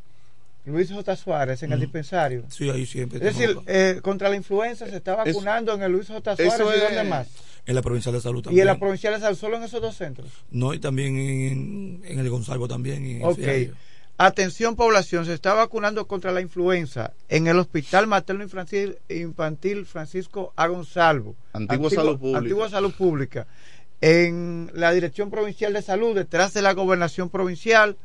Luis 0.67 0.93
J. 0.93 1.17
Suárez 1.17 1.63
en 1.63 1.73
el 1.73 1.81
dispensario. 1.81 2.45
Sí, 2.51 2.69
ahí 2.69 2.85
siempre. 2.87 3.19
Es 3.19 3.37
decir, 3.37 3.57
eh, 3.67 3.99
contra 4.03 4.29
la 4.29 4.37
influenza 4.37 4.87
se 4.87 4.97
está 4.97 5.17
vacunando 5.17 5.75
en 5.75 5.83
el 5.83 5.91
Luis 5.93 6.09
J. 6.09 6.37
Suárez 6.37 6.55
eso 6.55 6.71
y 6.71 6.77
es- 6.77 6.83
dónde 6.83 7.05
más. 7.05 7.29
en 7.67 7.75
la 7.75 7.83
provincial 7.83 8.15
de 8.15 8.21
salud 8.21 8.41
Y 8.41 8.43
también. 8.43 8.61
en 8.63 8.67
la 8.67 8.79
provincial 8.79 9.15
de 9.15 9.21
salud, 9.21 9.39
solo 9.39 9.57
en 9.57 9.63
esos 9.65 9.81
dos 9.81 9.97
centros. 9.97 10.29
No, 10.51 10.75
y 10.75 10.79
también 10.79 11.17
en, 11.17 12.03
en 12.05 12.19
el 12.19 12.29
Gonzalo 12.29 12.69
también. 12.69 13.07
y 13.07 13.11
en 13.17 13.25
Ok. 13.25 13.39
Atención 14.23 14.77
población, 14.77 15.25
se 15.25 15.33
está 15.33 15.55
vacunando 15.55 16.07
contra 16.07 16.31
la 16.31 16.43
influenza 16.43 17.15
en 17.31 17.47
el 17.47 17.59
Hospital 17.59 18.07
Materno 18.07 18.45
Infantil, 19.09 19.87
Francisco 19.87 20.53
A. 20.57 20.67
Gonzalvo. 20.67 21.37
Antigua 21.55 21.89
Salud 21.89 22.19
Pública. 22.19 22.39
Antigua 22.39 22.69
Salud 22.69 22.93
Pública. 22.93 23.47
En 24.03 24.71
la 24.75 24.93
Dirección 24.93 25.31
Provincial 25.31 25.73
de 25.73 25.81
Salud, 25.81 26.15
detrás 26.15 26.53
de 26.53 26.61
la 26.61 26.75
Gobernación 26.75 27.31
Provincial, 27.31 27.97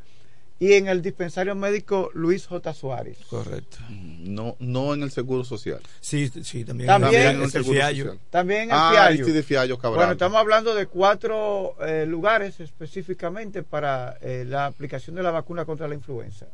y 0.58 0.72
en 0.72 0.88
el 0.88 1.02
dispensario 1.02 1.54
médico 1.54 2.10
Luis 2.14 2.46
J. 2.46 2.72
Suárez. 2.72 3.18
Correcto. 3.28 3.76
No, 3.90 4.56
no 4.58 4.94
en 4.94 5.02
el 5.02 5.10
Seguro 5.10 5.44
Social. 5.44 5.80
Sí, 6.00 6.28
sí, 6.42 6.64
también. 6.64 6.86
También 6.88 7.22
en 7.22 7.28
en 7.28 7.36
el 7.36 7.42
el 7.42 7.50
Seguro 7.50 7.72
Fiallo. 7.74 8.04
Social. 8.04 8.20
También 8.30 8.60
en 8.62 8.70
el 8.70 8.76
Ah, 8.76 8.88
Fiallo. 8.92 9.24
sí, 9.26 9.32
de 9.32 9.42
Fiallo. 9.42 9.78
Bueno, 9.78 10.12
estamos 10.12 10.38
hablando 10.38 10.74
de 10.74 10.86
cuatro 10.86 11.76
eh, 11.86 12.06
lugares 12.06 12.58
específicamente 12.60 13.62
para 13.62 14.16
eh, 14.22 14.44
la 14.46 14.66
aplicación 14.66 15.14
de 15.16 15.22
la 15.22 15.30
vacuna 15.30 15.64
contra 15.64 15.86
la 15.88 15.94
influenza. 15.94 16.46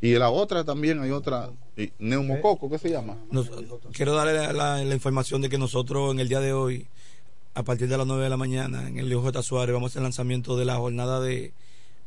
Y 0.00 0.12
la 0.14 0.28
otra 0.30 0.62
también 0.62 1.00
hay 1.00 1.10
otra, 1.10 1.48
y 1.76 1.90
neumococo, 2.00 2.68
¿qué 2.68 2.78
se 2.78 2.90
llama? 2.90 3.16
Nos- 3.30 3.50
quiero 3.92 4.14
darle 4.14 4.34
la, 4.34 4.52
la- 4.52 4.84
la 4.84 4.94
información 4.94 5.40
de 5.40 5.48
que 5.48 5.56
nosotros 5.56 6.12
en 6.12 6.20
el 6.20 6.28
día 6.28 6.40
de 6.40 6.52
hoy, 6.52 6.86
a 7.54 7.62
partir 7.62 7.88
de 7.88 7.96
las 7.96 8.06
9 8.06 8.24
de 8.24 8.28
la 8.28 8.36
mañana, 8.36 8.86
en 8.88 8.98
el 8.98 9.08
Leo 9.08 9.22
J. 9.22 9.40
Suárez, 9.42 9.72
vamos 9.72 9.88
a 9.88 9.90
hacer 9.92 10.00
el 10.00 10.04
lanzamiento 10.04 10.56
de 10.58 10.66
la 10.66 10.76
jornada 10.76 11.20
de 11.20 11.54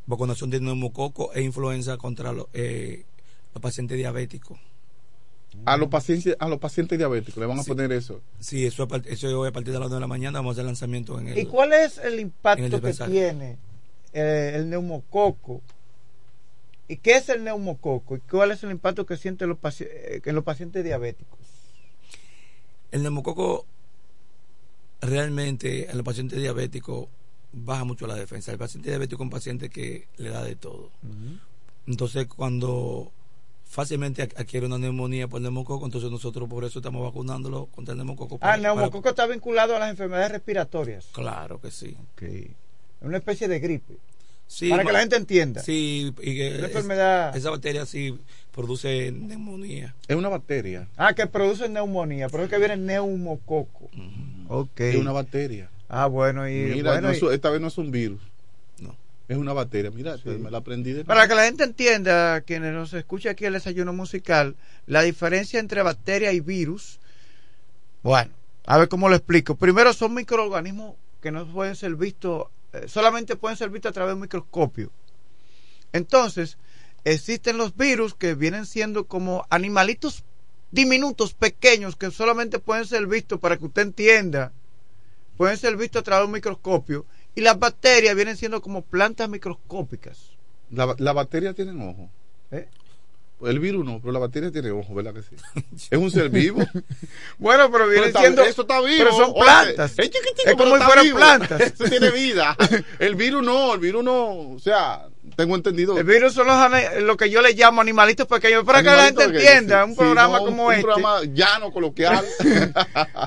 vacunación 0.09 0.49
de 0.49 0.59
neumococo 0.59 1.33
e 1.33 1.41
influenza 1.41 1.97
contra 1.97 2.33
los, 2.33 2.47
eh, 2.53 3.05
los 3.53 3.61
pacientes 3.61 3.97
diabéticos. 3.97 4.57
A 5.65 5.77
los 5.77 5.87
pacientes, 5.89 6.35
a 6.39 6.47
los 6.47 6.59
pacientes 6.59 6.97
diabéticos 6.97 7.37
le 7.37 7.45
van 7.45 7.59
a 7.59 7.63
Sí. 7.63 7.69
poner 7.69 7.91
eso. 7.91 8.21
Sí, 8.39 8.65
eso, 8.65 8.87
eso 9.05 9.27
es 9.27 9.33
hoy 9.33 9.47
a 9.49 9.51
partir 9.51 9.73
de 9.73 9.79
las 9.79 9.89
9 9.89 9.95
de 9.95 10.01
la 10.01 10.07
mañana, 10.07 10.39
vamos 10.39 10.51
a 10.51 10.53
hacer 10.53 10.65
lanzamiento 10.65 11.19
en 11.19 11.29
el... 11.29 11.37
¿Y 11.37 11.45
cuál 11.45 11.73
es 11.73 11.97
el 11.97 12.05
en 12.07 12.13
el 12.13 12.19
impacto 12.21 12.81
que 12.81 12.93
tiene 12.93 13.57
eh, 14.13 14.53
el 14.55 14.69
neumococo? 14.69 15.61
¿Y 16.87 16.97
qué 16.97 17.17
es 17.17 17.29
el 17.29 17.43
neumococo? 17.43 18.15
¿Y 18.17 18.19
cuál 18.21 18.51
es 18.51 18.63
el 18.63 18.71
impacto 18.71 19.05
que 19.05 19.15
siente 19.17 19.45
los 19.47 19.57
paci- 19.59 19.87
eh, 19.89 20.21
en 20.23 20.35
los 20.35 20.43
pacientes 20.43 20.83
diabéticos? 20.83 21.39
El 22.91 23.03
neumococo 23.03 23.65
realmente 25.01 25.89
en 25.89 25.97
los 25.97 26.05
pacientes 26.05 26.39
diabéticos 26.39 27.07
baja 27.51 27.83
mucho 27.83 28.07
la 28.07 28.15
defensa. 28.15 28.51
El 28.51 28.57
paciente 28.57 28.89
diabético 28.89 29.23
es 29.23 29.25
un 29.25 29.29
paciente 29.31 29.69
que 29.69 30.07
le 30.17 30.29
da 30.29 30.43
de 30.43 30.55
todo. 30.55 30.91
Entonces, 31.87 32.27
cuando 32.27 33.11
fácilmente 33.65 34.21
ad- 34.23 34.31
adquiere 34.37 34.65
una 34.65 34.77
neumonía 34.77 35.27
por 35.27 35.41
neumococo, 35.41 35.85
entonces 35.85 36.09
nosotros 36.11 36.47
por 36.49 36.63
eso 36.63 36.79
estamos 36.79 37.03
vacunándolo 37.03 37.67
contra 37.67 37.91
el 37.93 37.97
neumococo. 37.97 38.37
Ah, 38.41 38.55
el 38.55 38.61
neumococo 38.63 39.09
está 39.09 39.25
vinculado 39.27 39.75
a 39.75 39.79
las 39.79 39.89
enfermedades 39.89 40.31
respiratorias. 40.31 41.07
Claro 41.11 41.59
que 41.61 41.71
sí. 41.71 41.95
Es 42.21 42.47
una 43.01 43.17
especie 43.17 43.47
de 43.47 43.59
gripe. 43.59 43.97
Sí, 44.47 44.69
para 44.71 44.83
que 44.83 44.91
la 44.91 44.99
gente 45.01 45.15
entienda. 45.15 45.61
Sí, 45.61 46.11
y 46.21 46.33
que 46.35 46.55
es- 46.55 46.63
enfermedad- 46.63 47.35
esa 47.37 47.51
bacteria 47.51 47.85
sí 47.85 48.17
produce 48.51 49.11
neumonía. 49.11 49.95
Es 50.07 50.15
una 50.15 50.29
bacteria. 50.29 50.87
Ah, 50.97 51.13
que 51.13 51.27
produce 51.27 51.69
neumonía, 51.69 52.29
pero 52.29 52.43
es 52.45 52.49
que 52.49 52.57
viene 52.57 52.75
neumococo. 52.77 53.89
Ok. 54.47 54.79
Es 54.79 54.95
una 54.95 55.11
bacteria. 55.11 55.69
Ah, 55.89 56.05
bueno, 56.05 56.47
y 56.47 56.53
Mira, 56.53 56.91
bueno, 56.91 57.07
no 57.07 57.13
es- 57.13 57.21
y- 57.21 57.27
esta 57.33 57.49
vez 57.49 57.59
no 57.59 57.67
es 57.67 57.77
un 57.79 57.89
virus. 57.91 58.21
No. 58.79 58.95
Es 59.27 59.37
una 59.37 59.53
bacteria. 59.53 59.89
Mira, 59.91 60.15
me 60.23 60.51
la 60.51 60.59
aprendí 60.59 60.93
de 60.93 61.03
Para 61.03 61.27
que 61.27 61.33
la 61.35 61.43
gente 61.45 61.63
entienda, 61.63 62.41
quienes 62.41 62.73
nos 62.73 62.93
escucha 62.93 63.31
aquí 63.31 63.45
el 63.45 63.53
desayuno 63.53 63.91
musical, 63.91 64.55
la 64.85 65.01
diferencia 65.01 65.59
entre 65.59 65.81
bacteria 65.81 66.31
y 66.31 66.39
virus, 66.41 66.99
bueno, 68.03 68.31
a 68.65 68.77
ver 68.77 68.87
cómo 68.87 69.09
lo 69.09 69.15
explico. 69.15 69.55
Primero 69.55 69.91
son 69.93 70.13
microorganismos 70.13 70.95
que 71.21 71.31
no 71.31 71.45
pueden 71.51 71.75
ser 71.75 71.95
vistos, 71.95 72.45
eh, 72.73 72.85
solamente 72.87 73.35
pueden 73.35 73.57
ser 73.57 73.69
vistos 73.71 73.89
a 73.89 73.93
través 73.93 74.11
de 74.11 74.15
un 74.15 74.21
microscopio. 74.21 74.91
Entonces, 75.91 76.57
existen 77.03 77.57
los 77.57 77.75
virus 77.75 78.13
que 78.13 78.35
vienen 78.35 78.65
siendo 78.67 79.05
como 79.07 79.45
animalitos 79.49 80.23
diminutos, 80.71 81.33
pequeños, 81.33 81.95
que 81.95 82.11
solamente 82.11 82.59
pueden 82.59 82.85
ser 82.85 83.07
vistos, 83.07 83.39
para 83.39 83.57
que 83.57 83.65
usted 83.65 83.81
entienda, 83.81 84.53
pueden 85.39 85.55
ser 85.55 85.77
vistos 85.77 86.01
a 86.01 86.03
través 86.03 86.23
de 86.23 86.25
un 86.25 86.33
microscopio. 86.33 87.05
Y 87.33 87.39
las 87.39 87.57
bacterias 87.57 88.13
vienen 88.13 88.35
siendo 88.35 88.61
como 88.61 88.81
plantas 88.81 89.29
microscópicas. 89.29 90.33
La, 90.69 90.93
la 90.97 91.13
bacteria 91.13 91.53
tiene 91.53 91.71
ojo. 91.81 92.09
¿Eh? 92.51 92.67
El 93.41 93.59
virus 93.59 93.85
no, 93.85 93.99
pero 94.01 94.11
la 94.11 94.19
bacteria 94.19 94.51
tiene 94.51 94.69
ojo, 94.71 94.93
¿verdad 94.93 95.13
que 95.13 95.21
sí? 95.21 95.35
es 95.91 95.97
un 95.97 96.11
ser 96.11 96.29
vivo. 96.29 96.61
Bueno, 97.37 97.71
pero 97.71 97.87
viene 97.87 98.07
está- 98.07 98.19
siendo. 98.19 98.43
Eso 98.43 98.63
está 98.63 98.81
vivo. 98.81 98.97
Pero 98.97 99.11
son 99.15 99.31
Oye, 99.33 99.41
plantas. 99.43 99.91
Es 99.97 100.09
chiquitico, 100.09 100.49
Es 100.49 100.55
como 100.55 100.71
pero 100.73 100.77
si 100.77 100.83
fueran 100.85 101.03
vivo. 101.05 101.17
plantas. 101.17 101.61
Eso 101.73 101.83
tiene 101.85 102.11
vida. 102.11 102.55
El 102.99 103.15
virus 103.15 103.43
no, 103.43 103.73
el 103.73 103.79
virus 103.79 104.03
no. 104.03 104.27
O 104.51 104.59
sea, 104.59 105.05
tengo 105.37 105.55
entendido. 105.55 105.97
El 105.97 106.03
virus 106.03 106.33
son 106.33 106.47
los, 106.47 106.57
lo 107.01 107.15
que 107.15 107.29
yo 107.29 107.41
le 107.41 107.53
llamo 107.53 107.79
animalitos 107.79 108.27
pequeños. 108.27 108.65
Para 108.65 108.79
que 108.83 108.89
la 108.89 109.05
gente 109.05 109.23
entienda, 109.23 109.83
sí. 109.85 109.89
un 109.89 109.95
Sí, 109.95 109.99
programa 109.99 110.39
no, 110.39 110.45
como 110.45 110.65
un 110.65 110.73
este. 110.73 110.83
programa 110.83 111.21
llano, 111.23 111.71
coloquial. 111.71 112.25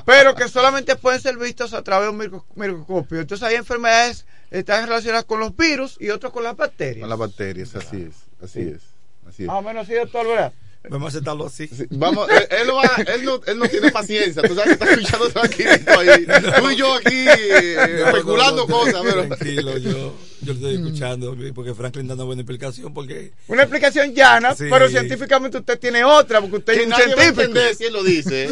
pero 0.05 0.35
que 0.35 0.47
solamente 0.47 0.95
pueden 0.95 1.19
ser 1.21 1.37
vistos 1.37 1.73
a 1.73 1.81
través 1.81 2.07
de 2.07 2.11
un 2.11 2.17
micro- 2.19 2.45
microscopio. 2.55 3.19
Entonces 3.21 3.47
hay 3.47 3.55
enfermedades 3.55 4.25
están 4.51 4.85
relacionadas 4.87 5.25
con 5.25 5.39
los 5.39 5.55
virus 5.57 5.97
y 5.99 6.09
otras 6.11 6.31
con 6.31 6.43
las 6.43 6.55
bacterias. 6.55 6.99
Con 7.01 7.09
las 7.09 7.17
bacterias, 7.17 7.75
así 7.75 8.03
es. 8.09 8.15
Así 8.43 8.59
es. 8.61 8.92
Así 9.33 9.43
es. 9.43 9.47
Más 9.47 9.57
o 9.57 9.61
menos 9.61 9.83
así, 9.83 9.93
doctor, 9.95 10.27
¿verdad? 10.27 10.53
Vamos 10.89 11.05
a 11.05 11.09
aceptarlo 11.15 11.45
así. 11.45 11.69
Vamos, 11.91 12.27
él, 12.29 12.67
va- 12.75 13.13
él 13.13 13.23
no, 13.23 13.39
él 13.47 13.57
no 13.57 13.69
tiene 13.69 13.89
paciencia, 13.89 14.41
tú 14.43 14.53
sabes 14.53 14.65
que 14.77 14.83
está 14.83 14.91
escuchando 14.91 15.29
tranquilito 15.29 15.97
ahí. 15.97 16.25
Tú 16.59 16.69
y 16.71 16.75
yo 16.75 16.93
aquí 16.95 17.25
eh, 17.25 17.75
No, 18.01 18.07
especulando 18.09 18.67
no, 18.67 18.67
no, 18.67 18.75
cosas, 18.79 19.01
pero. 19.01 19.27
Tranquilo, 19.27 19.77
yo, 19.77 19.89
yo 19.91 20.13
lo 20.47 20.51
estoy 20.53 20.75
escuchando 20.75 21.37
porque 21.55 21.73
Franklin 21.73 22.07
da 22.09 22.15
una 22.15 22.25
buena 22.25 22.41
explicación 22.41 22.93
porque 22.93 23.31
Una 23.47 23.61
explicación 23.61 24.13
llana, 24.13 24.55
Sí. 24.55 24.65
pero 24.69 24.89
científicamente 24.89 25.57
usted 25.57 25.79
tiene 25.79 26.03
otra, 26.03 26.41
porque 26.41 26.57
usted 26.57 26.73
Que 26.73 26.79
es 26.81 26.85
un 26.85 26.89
nadie 26.89 27.05
va 27.07 27.13
a 27.13 27.15
científico. 27.23 27.41
entender 27.43 27.75
si 27.75 27.83
él 27.85 27.93
lo 27.93 28.03
dice. 28.03 28.49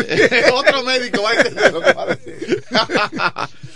Otro 0.53 0.83
médico 0.83 1.21
va 1.23 1.31
a 1.31 1.33
entender 1.35 1.73
lo 1.73 1.81
que 1.81 1.91
va 1.93 2.03
a 2.03 2.05
decir. 2.15 2.63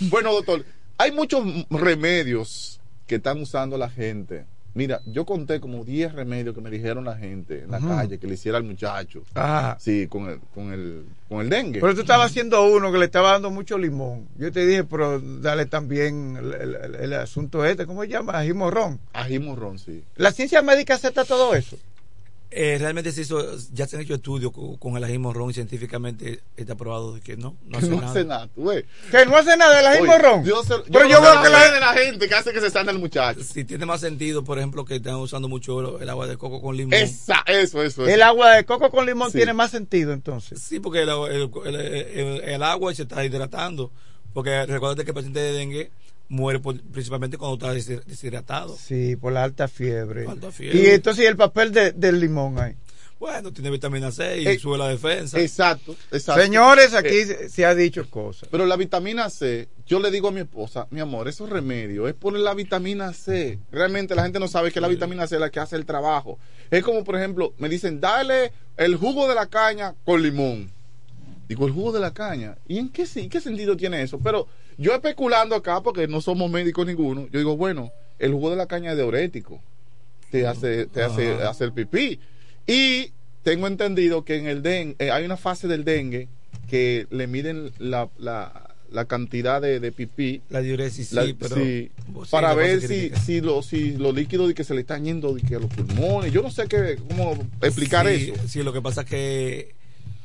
bueno, 0.08 0.32
doctor, 0.32 0.64
hay 0.96 1.12
muchos 1.12 1.44
remedios 1.68 2.80
que 3.06 3.16
están 3.16 3.38
usando 3.42 3.76
la 3.76 3.90
gente. 3.90 4.46
Mira, 4.76 5.00
yo 5.06 5.24
conté 5.24 5.58
como 5.58 5.84
10 5.86 6.12
remedios 6.12 6.54
que 6.54 6.60
me 6.60 6.68
dijeron 6.70 7.06
la 7.06 7.16
gente 7.16 7.62
en 7.62 7.70
la 7.70 7.80
calle 7.80 8.18
que 8.18 8.26
le 8.26 8.34
hiciera 8.34 8.58
al 8.58 8.64
muchacho. 8.64 9.22
Ajá. 9.34 9.78
Sí, 9.80 10.06
con 10.06 10.28
el, 10.28 10.38
con 10.54 10.70
el, 10.70 11.06
con 11.30 11.40
el 11.40 11.48
dengue. 11.48 11.80
Pero 11.80 11.94
tú 11.94 12.02
estabas 12.02 12.26
haciendo 12.30 12.62
uno 12.66 12.92
que 12.92 12.98
le 12.98 13.06
estaba 13.06 13.32
dando 13.32 13.50
mucho 13.50 13.78
limón. 13.78 14.28
Yo 14.36 14.52
te 14.52 14.66
dije, 14.66 14.84
pero 14.84 15.18
dale 15.18 15.64
también 15.64 16.36
el, 16.36 16.52
el- 16.52 16.94
el 16.96 17.12
asunto 17.14 17.64
este, 17.64 17.86
¿cómo 17.86 18.02
se 18.02 18.08
llama? 18.10 18.38
Ají 18.38 18.52
morrón. 18.52 19.00
Ají 19.14 19.38
morrón, 19.38 19.78
sí. 19.78 20.04
¿La 20.16 20.30
ciencia 20.30 20.60
médica 20.60 20.94
acepta 20.96 21.24
todo 21.24 21.54
eso? 21.54 21.78
Eh, 22.50 22.76
realmente 22.78 23.10
se 23.12 23.22
hizo, 23.22 23.44
ya 23.72 23.86
se 23.86 23.96
han 23.96 24.02
hecho 24.02 24.14
estudios 24.14 24.52
con, 24.52 24.76
con 24.76 24.96
el 24.96 25.02
ají 25.04 25.18
morrón 25.18 25.50
y 25.50 25.54
científicamente 25.54 26.40
está 26.56 26.74
probado 26.76 27.14
de 27.14 27.20
que 27.20 27.36
no, 27.36 27.56
no 27.66 27.78
hace 27.78 27.88
no 27.90 27.96
nada. 27.96 28.10
hace 28.10 28.24
nada, 28.24 28.48
güey. 28.56 28.84
Que 29.10 29.26
no 29.26 29.36
hace 29.36 29.56
nada 29.56 29.76
del 29.76 29.86
ají 29.86 30.00
Oye, 30.02 30.10
morrón. 30.10 30.44
Yo, 30.44 30.62
Pero 30.92 31.08
yo 31.08 31.20
veo 31.20 31.42
que 31.42 31.48
la 31.48 31.70
de 31.72 31.80
la 31.80 31.92
gente 31.94 32.28
que 32.28 32.34
hace 32.34 32.52
que 32.52 32.60
se 32.60 32.70
sane 32.70 32.92
el 32.92 32.98
muchacho. 32.98 33.40
Si 33.42 33.64
tiene 33.64 33.84
más 33.84 34.00
sentido, 34.00 34.44
por 34.44 34.58
ejemplo, 34.58 34.84
que 34.84 34.96
están 34.96 35.16
usando 35.16 35.48
mucho 35.48 35.98
el 36.00 36.08
agua 36.08 36.26
de 36.26 36.36
coco 36.36 36.60
con 36.62 36.76
limón. 36.76 36.94
Esa, 36.94 37.42
eso, 37.46 37.82
eso, 37.82 38.04
eso. 38.04 38.08
El 38.08 38.22
agua 38.22 38.52
de 38.52 38.64
coco 38.64 38.90
con 38.90 39.04
limón 39.06 39.30
Sí. 39.32 39.38
tiene 39.38 39.52
más 39.52 39.70
sentido 39.72 40.12
entonces. 40.12 40.60
Sí, 40.62 40.78
porque 40.80 41.02
el, 41.02 41.08
el- 41.08 41.50
el- 41.66 41.74
el- 41.76 42.40
el 42.44 42.62
agua 42.62 42.94
se 42.94 43.02
está 43.02 43.24
hidratando. 43.24 43.90
Porque 44.32 44.66
recuerda 44.66 45.02
que 45.02 45.10
el 45.10 45.14
paciente 45.14 45.40
de 45.40 45.52
dengue 45.52 45.90
muere 46.28 46.58
por- 46.60 46.80
principalmente 46.80 47.38
cuando 47.38 47.54
está 47.56 47.72
des- 47.72 48.04
deshidratado. 48.06 48.76
Sí, 48.76 49.16
por 49.16 49.32
la 49.32 49.44
alta 49.44 49.68
fiebre. 49.68 50.26
Alta 50.26 50.50
fiebre. 50.52 50.78
Y 50.80 50.86
entonces 50.86 51.24
¿y 51.24 51.26
el 51.26 51.36
papel 51.36 51.72
de- 51.72 51.92
del 51.92 52.20
limón 52.20 52.58
ahí. 52.58 52.74
Bueno, 53.18 53.50
tiene 53.50 53.70
vitamina 53.70 54.12
C 54.12 54.42
y 54.42 54.46
Eh, 54.46 54.58
sube 54.58 54.76
la 54.76 54.88
defensa. 54.88 55.40
Exacto, 55.40 55.96
exacto. 56.12 56.42
Señores, 56.42 56.92
aquí 56.92 57.14
Eh, 57.14 57.48
se- 57.48 57.64
ha 57.64 57.74
dicho 57.74 58.10
cosas. 58.10 58.46
Pero 58.52 58.66
la 58.66 58.76
vitamina 58.76 59.30
C, 59.30 59.68
yo 59.86 60.00
le 60.00 60.10
digo 60.10 60.28
a 60.28 60.32
mi 60.32 60.40
esposa, 60.40 60.86
mi 60.90 61.00
amor, 61.00 61.26
esos 61.26 61.48
remedios 61.48 62.08
es 62.10 62.14
por 62.14 62.34
la 62.34 62.52
vitamina 62.52 63.14
C. 63.14 63.58
Realmente 63.72 64.14
la 64.14 64.22
gente 64.24 64.38
no 64.38 64.48
sabe 64.48 64.70
que 64.70 64.82
la 64.82 64.88
vitamina 64.88 65.26
C 65.26 65.36
es 65.36 65.40
la 65.40 65.48
que 65.50 65.60
hace 65.60 65.76
el 65.76 65.86
trabajo. 65.86 66.38
Es 66.70 66.84
como, 66.84 67.04
por 67.04 67.16
ejemplo, 67.16 67.54
me 67.56 67.70
dicen, 67.70 68.00
dale 68.02 68.52
el 68.76 68.96
jugo 68.96 69.26
de 69.28 69.34
la 69.34 69.46
caña 69.46 69.94
con 70.04 70.22
limón. 70.22 70.70
Digo, 71.48 71.66
el 71.66 71.72
jugo 71.72 71.92
de 71.92 72.00
la 72.00 72.12
caña. 72.12 72.58
¿Y 72.68 72.76
en 72.78 72.90
qué, 72.90 73.06
sí- 73.06 73.28
qué 73.30 73.40
sentido 73.40 73.78
tiene 73.78 74.02
eso? 74.02 74.18
Pero 74.18 74.46
yo 74.78 74.94
especulando 74.94 75.54
acá, 75.54 75.82
porque 75.82 76.06
no 76.08 76.20
somos 76.20 76.50
médicos 76.50 76.86
ninguno, 76.86 77.28
yo 77.32 77.38
digo, 77.38 77.56
bueno, 77.56 77.90
el 78.18 78.32
jugo 78.32 78.50
de 78.50 78.56
la 78.56 78.66
caña 78.66 78.92
es 78.92 78.96
diurético. 78.98 79.60
Te 80.30 80.46
hace, 80.46 80.86
te 80.86 81.02
hace 81.02 81.34
Ajá. 81.34 81.50
hacer 81.50 81.72
pipí. 81.72 82.18
Y 82.66 83.12
tengo 83.42 83.66
entendido 83.68 84.24
que 84.24 84.36
en 84.36 84.46
el 84.46 84.62
dengue, 84.62 84.96
eh, 84.98 85.10
hay 85.10 85.24
una 85.24 85.36
fase 85.36 85.68
del 85.68 85.84
dengue 85.84 86.28
que 86.68 87.06
le 87.10 87.26
miden 87.28 87.70
la, 87.78 88.08
la, 88.18 88.74
la 88.90 89.04
cantidad 89.04 89.62
de, 89.62 89.78
de 89.78 89.92
pipí. 89.92 90.42
La 90.50 90.60
diuresis, 90.60 91.12
La- 91.12 91.24
sí, 91.24 91.32
pero. 91.38 91.54
sí, 91.56 91.90
para 92.30 92.54
ver 92.54 92.80
si, 92.82 93.10
si, 93.24 93.40
lo, 93.40 93.62
si 93.62 93.92
los 93.92 94.14
líquidos 94.14 94.48
de 94.48 94.54
que 94.54 94.64
se 94.64 94.74
le 94.74 94.80
están 94.80 95.04
yendo 95.04 95.32
de 95.32 95.42
que 95.42 95.54
a 95.54 95.58
los 95.60 95.70
pulmones. 95.72 96.32
Yo 96.32 96.42
no 96.42 96.50
sé 96.50 96.66
qué, 96.66 96.98
cómo 97.08 97.34
explicar 97.62 98.06
Sí, 98.08 98.32
eso. 98.34 98.48
Sí, 98.48 98.62
lo 98.64 98.72
que 98.72 98.82
pasa 98.82 99.02
es 99.02 99.06
que 99.08 99.74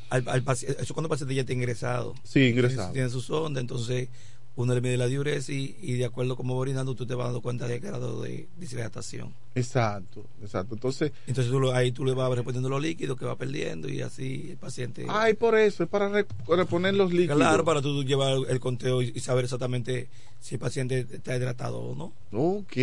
al, 0.10 0.28
al 0.28 0.44
eso 0.50 0.94
cuando 0.96 1.04
el 1.06 1.10
paciente 1.10 1.36
ya 1.36 1.42
está 1.42 1.54
ingresado. 1.54 2.16
Sí, 2.24 2.48
ingresado. 2.48 2.92
Tiene 2.92 3.10
su 3.10 3.22
sonda, 3.22 3.62
entonces 3.62 4.10
uno 4.56 4.74
le 4.74 4.82
mide 4.82 4.98
la 4.98 5.08
diuresis 5.08 5.76
y 5.82 5.94
de 5.94 6.06
acuerdo 6.06 6.34
a 6.34 6.38
cómo 6.38 6.56
va 6.56 6.62
orinando, 6.62 6.96
tú 6.96 7.06
te 7.06 7.16
vas 7.16 7.28
dando 7.28 7.42
cuenta 7.42 7.68
del 7.68 7.80
grado 7.80 8.22
de 8.22 8.50
deshidratación. 8.58 9.34
Exacto, 9.54 10.26
exacto. 10.42 10.76
Entonces, 10.76 11.12
Entonces 11.28 11.52
tú 11.52 11.60
lo- 11.60 11.74
ahí 11.74 11.92
tú 11.92 12.06
le 12.06 12.14
vas 12.14 12.30
respondiendo 12.34 12.70
los 12.70 12.82
líquidos 12.82 13.18
que 13.18 13.26
va 13.26 13.36
perdiendo 13.36 13.90
y 13.90 14.02
así 14.02 14.48
el 14.52 14.58
paciente. 14.58 15.06
ay, 15.10 15.34
por 15.34 15.58
eso, 15.58 15.84
es 15.84 15.90
para 15.90 16.08
re- 16.10 16.26
reponer 16.48 16.94
los 16.94 17.12
líquidos. 17.12 17.38
Claro, 17.38 17.66
para 17.66 17.82
tú 17.82 18.04
llevar 18.04 18.38
el 18.48 18.60
conteo 18.60 19.02
y, 19.02 19.20
saber 19.20 19.44
exactamente 19.44 20.10
si 20.40 20.56
el 20.56 20.60
paciente 20.60 21.06
está 21.12 21.36
hidratado 21.36 21.80
o 21.80 21.96
no. 21.96 22.14
Ok, 22.32 22.78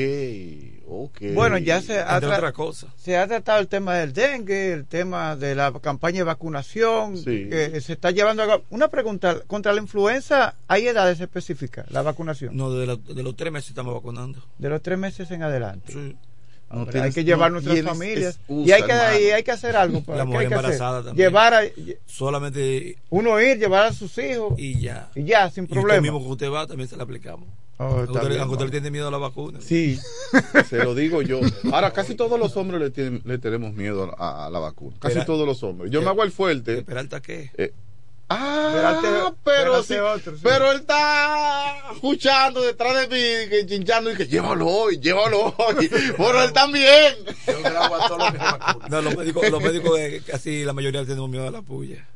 ok. 0.87 1.19
Bueno, 1.35 1.59
ya 1.59 1.81
se 1.81 1.99
ha, 2.01 2.15
Entre 2.17 2.31
tra- 2.31 2.37
otras 2.37 2.53
cosas. 2.53 2.91
se 2.97 3.17
ha 3.17 3.27
tratado 3.27 3.61
el 3.61 3.69
tema 3.69 3.95
del 3.95 4.13
dengue, 4.13 4.73
el 4.73 4.85
tema 4.87 5.37
de 5.37 5.55
la 5.55 5.73
campaña 5.81 6.19
de 6.19 6.25
vacunación, 6.25 7.17
Sí. 7.17 7.49
que 7.49 7.81
se 7.81 7.95
está 7.95 8.11
llevando 8.11 8.43
a 8.43 8.47
cabo. 8.47 8.65
Una 8.71 8.89
pregunta, 8.89 9.41
¿contra 9.47 9.73
la 9.73 9.81
influenza 9.81 10.55
hay 10.69 10.87
edades 10.87 11.19
específicas, 11.21 11.91
la 11.91 12.03
vacunación? 12.03 12.57
No, 12.57 12.71
de, 12.73 12.87
la- 12.87 12.97
de 12.97 13.23
los 13.23 13.35
tres 13.37 13.53
meses 13.53 13.71
estamos 13.71 13.95
vacunando. 13.95 14.43
De 14.59 14.69
los 14.69 14.83
tres 14.83 14.99
meses 14.99 15.31
en 15.31 15.43
adelante. 15.43 15.93
Sí. 15.93 16.17
No 16.71 16.81
Hombre, 16.81 16.93
tienes- 16.93 17.07
hay 17.09 17.13
que 17.15 17.25
llevar 17.25 17.51
no 17.51 17.61
nuestras 17.61 17.83
familias. 17.83 18.37
excusa, 18.37 18.69
y, 18.69 18.73
hay 18.73 18.83
que, 18.83 19.23
y 19.27 19.31
hay 19.31 19.43
que 19.43 19.51
hacer 19.53 19.75
algo. 19.75 20.03
para- 20.03 20.19
La 20.19 20.25
¿qué 20.25 20.27
mujer 20.29 20.41
hay 20.43 20.49
que 20.49 20.55
hacer? 20.55 20.65
embarazada 20.67 21.03
también. 21.05 21.27
Llevar 21.29 21.55
a, 21.55 21.63
Solamente 22.07 22.99
uno 23.11 23.41
ir, 23.41 23.59
llevar 23.59 23.87
a 23.87 23.93
sus 23.93 24.19
hijos 24.19 24.55
y 24.59 24.79
ya. 24.81 25.09
y 25.15 25.25
ya, 25.25 25.51
sin 25.51 25.65
Y 25.65 25.67
usted 25.67 25.75
problema. 25.81 26.01
mismo 26.03 26.21
que 26.23 26.29
usted 26.29 26.51
va, 26.51 26.67
también 26.67 26.89
se 26.89 26.97
la 26.97 27.05
aplicamos. 27.05 27.49
Oh, 27.81 28.01
usted, 28.03 28.29
bien, 28.29 28.51
le 28.61 28.71
tiene 28.71 28.91
miedo 28.91 29.07
a 29.07 29.11
la 29.13 29.19
vacuna. 29.19 29.61
Sí, 29.63 29.99
se 30.69 30.79
lo 30.85 30.95
digo 30.97 31.23
yo. 31.23 31.41
Ahora, 31.73 31.93
casi 31.93 32.17
todos 32.17 32.39
los 32.39 32.57
hombres 32.57 32.81
le, 32.81 32.91
tienen- 32.91 33.23
le 33.25 33.39
tenemos 33.39 33.73
miedo 33.73 34.15
a, 34.19 34.47
a 34.47 34.51
la 34.51 34.59
vacuna. 34.59 34.97
Casi 34.99 35.15
Espera- 35.19 35.27
todos 35.27 35.47
los 35.47 35.63
hombres. 35.63 35.91
Yo 35.93 36.03
me 36.03 36.09
hago 36.09 36.25
el 36.25 36.33
fuerte. 36.33 36.83
¿Peralta 36.83 37.23
qué? 37.23 37.51
Eh, 37.57 37.73
ah, 38.29 39.33
pero 39.45 39.83
sí, 39.83 39.95
otro, 39.95 40.35
sí. 40.35 40.41
pero 40.43 40.71
él 40.71 40.81
está 40.81 41.93
escuchando 41.93 42.61
detrás 42.63 43.09
de 43.09 43.09
mí, 43.09 43.51
que 43.51 43.67
chinchando 43.67 44.11
y 44.11 44.17
que 44.17 44.27
llévalo 44.27 44.67
hoy, 44.67 44.99
llévalo 44.99 45.55
hoy. 45.57 45.89
Pero 46.17 46.43
él 46.43 46.53
también. 46.53 47.15
No, 48.91 49.01
los 49.03 49.17
médicos, 49.17 49.51
los 49.51 49.63
médicos 49.63 49.99
eh, 49.99 50.23
casi 50.27 50.65
la 50.65 50.73
mayoría 50.73 51.05
tenemos 51.05 51.31
miedo 51.31 51.47
a 51.47 51.51
la 51.51 51.63
puya. 51.63 52.07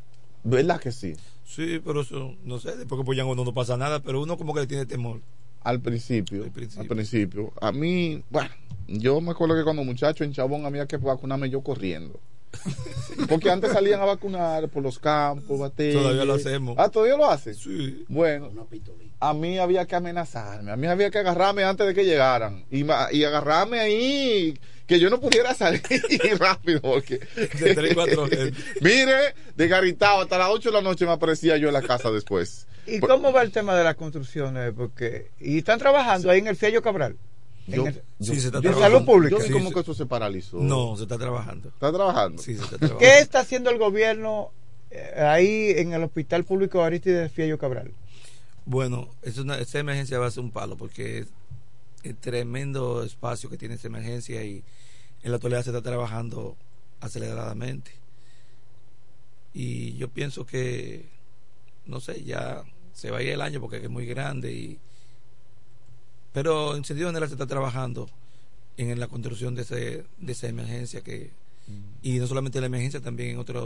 ¿Verdad 0.44 0.80
que 0.80 0.92
sí? 0.92 1.14
Sí, 1.44 1.80
pero 1.84 2.00
eso, 2.00 2.34
no 2.44 2.58
sé, 2.58 2.76
después 2.76 2.98
que 3.00 3.04
puyan 3.04 3.26
uno 3.26 3.44
no 3.44 3.52
pasa 3.52 3.76
nada, 3.76 4.00
pero 4.00 4.22
uno 4.22 4.38
como 4.38 4.54
que 4.54 4.60
le 4.60 4.66
tiene 4.66 4.86
temor. 4.86 5.20
Al 5.62 5.80
principio, 5.80 6.44
al 6.44 6.86
principio. 6.86 7.52
A 7.60 7.70
mí, 7.70 8.22
bueno, 8.30 8.50
yo 8.88 9.20
me 9.20 9.30
acuerdo 9.30 9.54
que 9.54 9.62
cuando 9.62 9.84
muchacho 9.84 10.24
en 10.24 10.32
Chabón 10.32 10.66
había 10.66 10.86
que 10.86 10.96
vacunarme 10.96 11.50
yo 11.50 11.60
corriendo. 11.60 12.18
Porque 13.28 13.50
antes 13.50 13.72
salían 13.72 14.00
a 14.00 14.04
vacunar 14.04 14.68
por 14.68 14.82
los 14.82 14.98
campos. 14.98 15.72
Todavía 15.74 16.24
lo 16.24 16.34
hacemos. 16.34 16.76
Ah, 16.78 16.88
todavía 16.88 17.16
lo 17.16 17.30
hacen. 17.30 17.54
Sí. 17.54 18.04
Bueno, 18.08 18.50
a 19.20 19.34
mí 19.34 19.58
había 19.58 19.86
que 19.86 19.94
amenazarme, 19.94 20.72
a 20.72 20.76
mí 20.76 20.86
había 20.86 21.10
que 21.10 21.18
agarrarme 21.18 21.62
antes 21.62 21.86
de 21.86 21.94
que 21.94 22.04
llegaran 22.04 22.64
y, 22.70 22.82
agarrarme 23.24 23.78
ahí 23.78 24.58
que 24.86 24.98
yo 24.98 25.10
no 25.10 25.20
pudiera 25.20 25.54
salir 25.54 25.80
rápido 26.38 26.80
porque 26.80 27.20
De 27.36 28.52
mire, 28.80 29.34
de 29.54 29.68
garitado 29.68 30.22
hasta 30.22 30.38
las 30.38 30.48
8 30.50 30.70
de 30.70 30.74
la 30.74 30.82
noche 30.82 31.06
me 31.06 31.12
aparecía 31.12 31.56
yo 31.56 31.68
en 31.68 31.74
la 31.74 31.82
casa 31.82 32.10
después. 32.10 32.66
¿Y 32.84 32.98
cómo 32.98 33.32
va 33.32 33.42
el 33.42 33.52
tema 33.52 33.76
de 33.76 33.84
las 33.84 33.94
construcciones? 33.94 34.72
Porque 34.76 35.30
y 35.38 35.58
están 35.58 35.78
trabajando 35.78 36.28
ahí 36.28 36.40
en 36.40 36.48
el 36.48 36.56
Fiello 36.56 36.82
Cabral. 36.82 37.16
En 37.68 37.74
Yo- 37.74 37.86
el- 37.86 38.02
Sí, 38.20 38.40
se 38.40 38.46
está 38.48 38.58
de 38.60 38.68
trabajando. 38.68 38.96
salud 38.98 39.06
pública. 39.06 39.30
Yo 39.36 39.38
vi 39.38 39.46
Sí, 39.46 39.52
como 39.52 39.68
sí. 39.68 39.74
que 39.74 39.80
eso 39.80 39.94
se 39.94 40.06
paralizó. 40.06 40.56
No, 40.58 40.96
se 40.96 41.02
está 41.04 41.16
trabajando. 41.18 41.68
¿Está 41.68 41.92
trabajando? 41.92 42.42
Sí, 42.42 42.56
se 42.56 42.62
está 42.64 42.76
trabajando. 42.78 42.98
¿Qué 42.98 43.18
está 43.20 43.40
haciendo 43.40 43.70
el 43.70 43.78
gobierno 43.78 44.50
eh, 44.90 45.20
ahí 45.20 45.70
en 45.76 45.92
el 45.92 46.02
Hospital 46.02 46.44
Público 46.44 46.82
Aristides 46.82 47.30
Fiello 47.32 47.58
Cabral? 47.58 47.92
Bueno, 48.64 49.08
es 49.22 49.38
una, 49.38 49.58
esa 49.58 49.78
emergencia 49.78 50.18
va 50.18 50.26
a 50.26 50.30
ser 50.30 50.42
un 50.44 50.50
palo 50.50 50.76
porque 50.76 51.18
es 51.20 51.28
el 52.04 52.16
tremendo 52.16 53.02
espacio 53.04 53.48
que 53.48 53.56
tiene 53.56 53.74
esa 53.76 53.86
emergencia 53.88 54.42
y 54.44 54.62
en 55.22 55.30
la 55.30 55.36
actualidad 55.36 55.62
se 55.62 55.70
está 55.70 55.82
trabajando 55.82 56.56
aceleradamente. 57.00 57.92
Y 59.54 59.94
yo 59.96 60.08
pienso 60.08 60.46
que, 60.46 61.06
no 61.86 62.00
sé, 62.00 62.24
ya 62.24 62.62
se 62.92 63.10
va 63.10 63.18
a 63.18 63.22
ir 63.22 63.30
el 63.30 63.40
año 63.40 63.60
porque 63.60 63.76
es 63.76 63.90
muy 63.90 64.06
grande 64.06 64.52
y 64.52 64.78
pero 66.32 66.76
en 66.76 66.84
sentido 66.84 67.08
general 67.08 67.28
se 67.28 67.34
está 67.34 67.46
trabajando 67.46 68.08
en 68.76 68.98
la 68.98 69.06
construcción 69.08 69.54
de, 69.54 69.62
ese, 69.62 70.04
de 70.18 70.32
esa 70.32 70.48
emergencia 70.48 71.00
que 71.02 71.30
y 72.02 72.18
no 72.18 72.26
solamente 72.26 72.60
la 72.60 72.66
emergencia 72.66 73.00
también 73.00 73.30
en 73.30 73.38
otra 73.38 73.60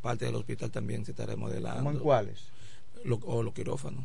parte 0.00 0.24
del 0.24 0.34
hospital 0.36 0.70
también 0.70 1.04
se 1.04 1.10
está 1.12 1.26
remodelando 1.26 1.78
¿Cómo 1.84 1.90
en 1.90 1.98
cuáles? 1.98 2.38
lo- 3.04 3.20
o 3.24 3.42
los 3.42 3.52
quirófanos. 3.52 4.04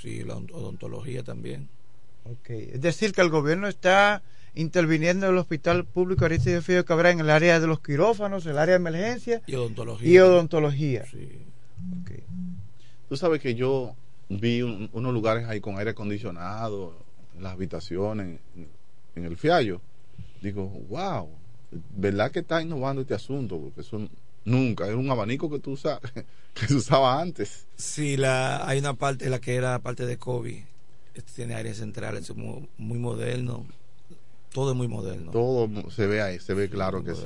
Sí, 0.00 0.22
la 0.24 0.34
ont- 0.36 0.50
odontología 0.52 1.22
también. 1.22 1.68
Ok. 2.24 2.50
Es 2.50 2.80
decir, 2.80 3.12
que 3.12 3.20
el 3.20 3.30
gobierno 3.30 3.68
está 3.68 4.22
interviniendo 4.54 5.26
en 5.26 5.32
el 5.32 5.38
Hospital 5.38 5.84
Público 5.84 6.24
Aristides 6.24 6.64
Fiello 6.64 6.84
Cabral 6.84 7.12
en 7.12 7.20
el 7.20 7.30
área 7.30 7.60
de 7.60 7.66
los 7.66 7.80
quirófanos, 7.80 8.44
el 8.46 8.58
área 8.58 8.74
de 8.74 8.80
emergencia 8.80 9.42
Y 9.46 9.54
odontología. 9.54 10.08
y 10.10 10.18
odontología. 10.18 11.04
Sí. 11.10 11.28
Ok. 12.02 12.10
Tú 13.08 13.16
sabes 13.16 13.40
que 13.40 13.54
yo 13.54 13.94
vi 14.40 14.62
un- 14.62 14.88
unos 14.92 15.12
lugares 15.12 15.46
ahí 15.48 15.60
con 15.60 15.78
aire 15.78 15.90
acondicionado, 15.90 16.94
en 17.36 17.42
las 17.42 17.52
habitaciones, 17.52 18.40
en, 18.56 18.68
en 19.16 19.24
el 19.24 19.36
Fiallo. 19.36 19.80
Digo, 20.42 20.66
wow, 20.88 21.28
¿verdad 21.96 22.30
que 22.30 22.40
está 22.40 22.60
innovando 22.62 23.02
este 23.02 23.14
asunto? 23.14 23.58
Porque 23.58 23.80
eso 23.80 24.08
nunca, 24.44 24.86
era 24.86 24.96
un 24.96 25.10
abanico 25.10 25.50
que 25.50 25.58
tú 25.58 25.72
usas, 25.72 26.00
que 26.54 26.66
se 26.66 26.74
usaba 26.74 27.20
antes. 27.20 27.66
Sí, 27.76 28.16
la, 28.16 28.66
hay 28.68 28.78
una 28.78 28.94
parte, 28.94 29.28
la 29.30 29.40
que 29.40 29.54
era 29.54 29.78
parte 29.80 30.06
de 30.06 30.16
COVID, 30.18 30.58
este 31.14 31.32
tiene 31.32 31.54
áreas 31.54 31.78
centrales, 31.78 32.28
es 32.28 32.36
muy, 32.36 32.68
muy 32.78 32.98
moderno. 32.98 33.66
Todo 34.52 34.70
es 34.70 34.76
muy 34.76 34.86
moderno. 34.86 35.32
Todo 35.32 35.68
se 35.90 36.06
ve 36.06 36.22
ahí, 36.22 36.38
se 36.38 36.54
ve 36.54 36.68
claro 36.70 37.02
que 37.02 37.14
sí. 37.14 37.22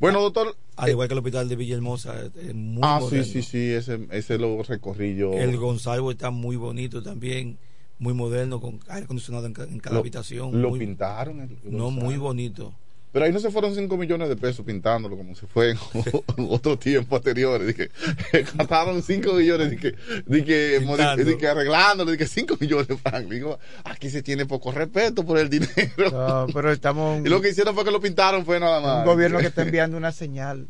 Bueno, 0.00 0.20
doctor. 0.20 0.56
Al 0.76 0.88
eh, 0.88 0.92
igual 0.92 1.08
que 1.08 1.14
el 1.14 1.18
hospital 1.18 1.48
de 1.48 1.56
Villahermosa, 1.56 2.20
es- 2.24 2.54
muy 2.54 2.80
ah, 2.82 2.98
moderno. 3.00 3.24
sí, 3.24 3.32
sí, 3.32 3.42
sí, 3.42 3.70
ese, 3.72 4.06
ese 4.10 4.38
lo 4.38 4.62
recorrí 4.62 5.16
yo. 5.16 5.32
El 5.32 5.56
Gonzalo 5.56 6.10
está 6.10 6.30
muy 6.30 6.56
bonito 6.56 7.02
también, 7.02 7.58
muy 7.98 8.12
moderno, 8.12 8.60
con 8.60 8.80
aire 8.88 9.04
acondicionado 9.04 9.46
en, 9.46 9.54
en 9.70 9.78
cada 9.78 9.94
Lo- 9.94 10.00
habitación. 10.00 10.60
lo 10.60 10.70
muy- 10.70 10.78
pintaron. 10.80 11.40
el 11.40 11.58
No, 11.64 11.90
muy 11.90 12.16
bonito. 12.16 12.74
Pero 13.14 13.26
ahí 13.26 13.32
no 13.32 13.38
se 13.38 13.48
fueron 13.52 13.76
5 13.76 13.96
millones 13.96 14.28
de 14.28 14.34
pesos 14.34 14.66
pintándolo 14.66 15.16
como 15.16 15.36
se 15.36 15.46
fue 15.46 15.70
en 16.36 16.46
otro 16.50 16.76
tiempo 16.76 17.14
anteriores. 17.14 17.68
Dije, 17.68 17.88
gastaron 18.56 19.00
5 19.04 19.32
millones 19.34 19.70
de 19.70 19.76
que, 19.76 19.94
de 20.26 20.44
que, 20.44 20.76
Pintando. 20.80 21.22
modi- 21.22 21.24
de 21.24 21.38
que 21.38 21.46
arreglándolo, 21.46 22.10
de 22.10 22.18
que 22.18 22.26
5 22.26 22.56
millones 22.60 22.88
de 22.88 22.96
francos. 22.96 23.30
Digo, 23.30 23.58
aquí 23.84 24.10
se 24.10 24.20
tiene 24.24 24.46
poco 24.46 24.72
respeto 24.72 25.24
por 25.24 25.38
el 25.38 25.48
dinero. 25.48 26.10
No, 26.10 26.46
pero 26.52 26.72
estamos 26.72 27.20
Y 27.24 27.28
lo 27.28 27.40
que 27.40 27.50
hicieron 27.50 27.72
fue 27.76 27.84
que 27.84 27.92
lo 27.92 28.00
pintaron, 28.00 28.44
fue 28.44 28.58
nada 28.58 28.80
más. 28.80 28.98
un 28.98 29.04
gobierno 29.04 29.38
que 29.38 29.46
está 29.46 29.62
enviando 29.62 29.96
una 29.96 30.10
señal. 30.10 30.66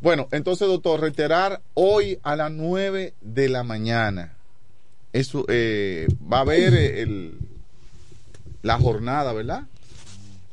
Bueno, 0.00 0.28
entonces, 0.30 0.68
doctor, 0.68 1.00
reiterar 1.00 1.60
hoy 1.74 2.20
a 2.22 2.36
las 2.36 2.52
9 2.52 3.12
de 3.20 3.48
la 3.48 3.64
mañana. 3.64 4.34
Eso 5.12 5.44
eh, 5.48 6.06
va 6.32 6.38
a 6.38 6.40
haber 6.42 6.74
eh, 6.74 7.02
el, 7.02 7.34
la 8.62 8.78
jornada, 8.78 9.32
¿verdad? 9.32 9.64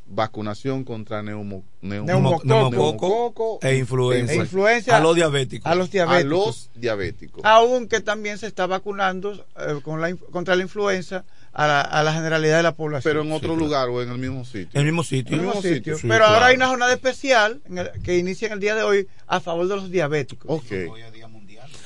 Vacunación 0.09 0.83
contra 0.83 1.21
neumo, 1.21 1.63
neumo- 1.81 2.05
Neumococo. 2.05 2.45
neumococo 2.47 3.59
e 3.61 3.75
influenza. 3.77 4.33
E 4.33 4.35
influenza 4.37 4.95
a 4.97 4.99
los 4.99 5.15
diabéticos. 5.15 5.69
a 5.71 5.75
los 5.75 5.91
diabéticos. 5.91 6.23
A 6.25 6.29
los 6.29 6.69
diabéticos. 6.75 7.41
Aunque 7.43 7.99
también 8.01 8.37
se 8.37 8.47
está 8.47 8.65
vacunando 8.67 9.33
eh, 9.57 9.79
con 9.83 9.99
la, 10.01 10.15
contra 10.15 10.55
la 10.55 10.63
influenza 10.63 11.25
a 11.53 11.67
la, 11.67 11.81
a 11.81 12.03
la 12.03 12.13
generalidad 12.13 12.57
de 12.57 12.63
la 12.63 12.75
población. 12.75 13.09
Pero 13.11 13.23
en 13.23 13.31
otro 13.31 13.55
lugar 13.55 13.89
o 13.89 14.01
en 14.01 14.09
el 14.09 14.17
mismo 14.17 14.45
sitio. 14.45 14.69
En 14.73 14.79
el 14.81 14.85
mismo 14.85 15.03
sitio. 15.03 15.35
El 15.35 15.41
mismo 15.41 15.61
sitio. 15.61 15.95
Sí, 15.97 16.07
Pero 16.07 16.19
claro. 16.19 16.33
ahora 16.35 16.45
hay 16.47 16.55
una 16.55 16.67
jornada 16.67 16.93
especial 16.93 17.61
en 17.67 17.77
el- 17.79 17.91
que 18.03 18.17
inicia 18.17 18.47
en 18.47 18.53
el 18.53 18.59
día 18.59 18.75
de 18.75 18.83
hoy 18.83 19.07
a 19.27 19.39
favor 19.39 19.67
de 19.67 19.75
los 19.75 19.91
diabéticos. 19.91 20.45
Ok. 20.49 20.71
Hoy 20.71 21.01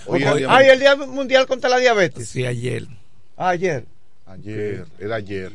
Hoy 0.07 0.23
es 0.23 0.35
día 0.37 0.55
Hay 0.55 0.67
el 0.67 0.79
Día 0.79 0.95
Mundial 0.95 1.45
contra 1.47 1.69
la 1.69 1.77
Diabetes. 1.77 2.27
Sí, 2.27 2.45
ayer. 2.45 2.87
Ah, 3.37 3.49
ayer. 3.49 3.85
Ayer, 4.25 4.85
era 4.99 5.15
ayer. 5.15 5.53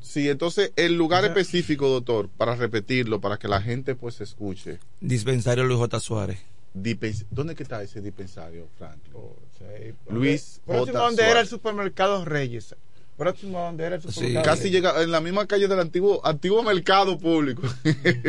Sí, 0.00 0.28
entonces 0.28 0.72
el 0.76 0.96
lugar 0.96 1.24
específico, 1.24 1.88
doctor, 1.88 2.28
para 2.36 2.56
repetirlo, 2.56 3.20
para 3.20 3.36
que 3.38 3.46
la 3.48 3.60
gente 3.62 3.94
pues 3.94 4.20
escuche. 4.20 4.78
Dispensario 5.00 5.64
Luis 5.64 5.78
J. 5.78 6.00
Suárez. 6.00 6.38
Dipens- 6.74 7.24
¿Dónde 7.30 7.54
que 7.54 7.62
está 7.62 7.82
ese 7.82 8.00
dispensario, 8.00 8.68
Franklin? 8.76 9.12
Oh, 9.14 9.34
Luis 10.10 10.60
Próximo 10.66 10.86
J. 10.92 10.98
donde 11.06 11.22
era 11.22 11.30
el 11.30 11.34
Suárez. 11.46 11.50
supermercado 11.50 12.24
Reyes. 12.24 12.74
Próximo 13.18 13.58
donde 13.60 13.84
era 13.84 13.96
el 13.96 14.02
supermercado 14.02 14.44
Casi 14.46 14.70
llega 14.70 15.02
en 15.02 15.10
la 15.10 15.20
misma 15.20 15.44
calle 15.46 15.66
del 15.66 15.80
antiguo 15.80 16.24
antiguo 16.24 16.62
mercado 16.62 17.18
público. 17.18 17.62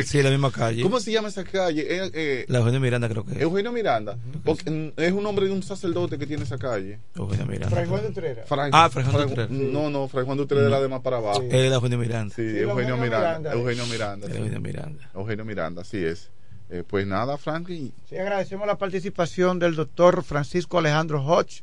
Sí, 0.03 0.17
en 0.17 0.23
la 0.25 0.31
misma 0.31 0.51
calle. 0.51 0.81
¿Cómo 0.81 0.99
se 0.99 1.11
llama 1.11 1.27
esa 1.29 1.43
calle? 1.43 1.81
Eh, 1.87 2.11
eh, 2.13 2.45
La 2.47 2.57
Eugenio 2.57 2.79
Miranda 2.79 3.07
creo 3.07 3.23
que 3.23 3.33
es. 3.33 3.41
Eugenio 3.41 3.71
Miranda. 3.71 4.17
Porque, 4.43 4.91
es 4.97 5.11
un 5.11 5.21
nombre 5.23 5.45
de 5.45 5.51
un 5.51 5.61
sacerdote 5.61 6.17
que 6.17 6.25
tiene 6.25 6.43
esa 6.43 6.57
calle. 6.57 6.99
Eugenio 7.15 7.45
Miranda. 7.45 7.69
Fray 7.69 7.87
Juan 7.87 8.01
de 8.01 8.07
Utrera. 8.09 8.43
Fray- 8.45 8.69
Ah, 8.73 8.89
Fray 8.89 9.05
Juan 9.05 9.17
de 9.27 9.31
Utrera. 9.33 9.47
No, 9.51 9.89
no, 9.91 10.07
Fray 10.07 10.25
Juan 10.25 10.37
de 10.37 10.43
Utrera 10.43 10.67
era 10.67 10.81
de 10.81 10.87
más 10.87 11.01
para 11.01 11.17
abajo. 11.17 11.43
Es 11.43 11.69
la 11.69 11.75
Eugenio 11.75 11.97
Miranda. 11.99 12.33
Sí, 12.35 12.41
Sí, 12.41 12.57
Eugenio 12.57 12.69
Eugenio 12.71 12.97
Miranda. 12.97 13.27
Miranda. 13.39 13.53
Eugenio 13.53 13.85
Miranda. 13.85 14.27
sí. 14.27 14.33
Eugenio 14.37 14.59
Miranda. 14.61 15.09
Eugenio 15.13 15.45
Miranda, 15.45 15.81
así 15.83 16.03
es. 16.03 16.29
Eh, 16.71 16.83
pues 16.87 17.05
nada, 17.05 17.37
Franklin. 17.37 17.93
Sí, 18.09 18.17
agradecemos 18.17 18.65
la 18.67 18.77
participación 18.79 19.59
del 19.59 19.75
doctor 19.75 20.23
Francisco 20.23 20.77
Alejandro 20.79 21.23
Hodge, 21.23 21.61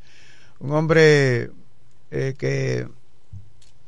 un 0.60 0.72
hombre 0.72 1.50
eh, 2.10 2.34
que 2.38 2.86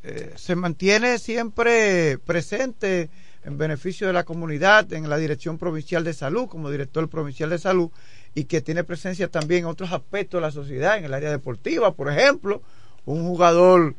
eh, 0.09 0.32
se 0.36 0.56
mantiene 0.56 1.18
siempre 1.18 2.16
presente 2.18 3.10
en 3.44 3.59
beneficio 3.59 4.06
de 4.06 4.14
la 4.14 4.24
comunidad 4.24 4.90
en 4.94 5.09
la 5.10 5.18
Dirección 5.18 5.59
Provincial 5.59 6.02
de 6.02 6.14
Salud, 6.14 6.48
como 6.48 6.70
director 6.70 7.09
provincial 7.10 7.51
de 7.51 7.59
salud, 7.59 7.90
y 8.35 8.44
que 8.44 8.62
tiene 8.62 8.85
presencia 8.85 9.28
también 9.28 9.64
en 9.64 9.66
otros 9.66 9.93
aspectos 9.93 10.39
de 10.39 10.47
la 10.47 10.51
sociedad, 10.51 10.97
en 10.97 11.05
el 11.05 11.12
área 11.12 11.30
deportiva, 11.30 11.93
por 11.93 12.10
ejemplo, 12.10 12.62
un 13.05 13.22
jugador 13.28 13.94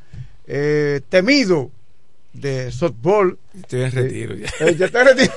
eh, 0.48 1.02
temido 1.10 1.70
de 2.34 2.72
softball. 2.72 3.38
Estoy 3.56 3.84
en 3.84 3.92
retiro 3.92 4.36
ya. 4.36 4.48
Eh, 4.62 4.76
ya 4.76 4.88
está 4.88 5.02
en 5.02 5.08
retiro. 5.10 5.34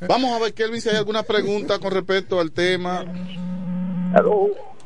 Vamos 0.08 0.32
a 0.32 0.38
ver, 0.42 0.54
Kelvin, 0.54 0.80
si 0.80 0.88
hay 0.88 0.96
alguna 0.96 1.22
pregunta 1.22 1.78
con 1.78 1.92
respecto 1.92 2.40
al 2.40 2.50
tema. 2.52 3.04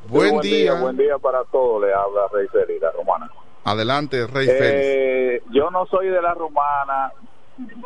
Buen 0.09 0.41
Sí, 0.43 0.51
día. 0.51 0.75
Buen 0.75 0.97
día 0.97 1.19
para 1.19 1.43
todos. 1.45 1.83
Le 1.83 1.93
habla 1.93 2.29
Rey 2.33 2.47
la 2.81 2.91
romana. 2.93 3.31
Adelante, 3.67 4.27
Rey 4.29 4.47
Félix. 4.47 4.87
Eh, 4.87 5.43
yo 5.51 5.71
no 5.71 5.87
soy 5.87 6.07
de 6.07 6.23
la 6.23 6.35
romana, 6.35 7.13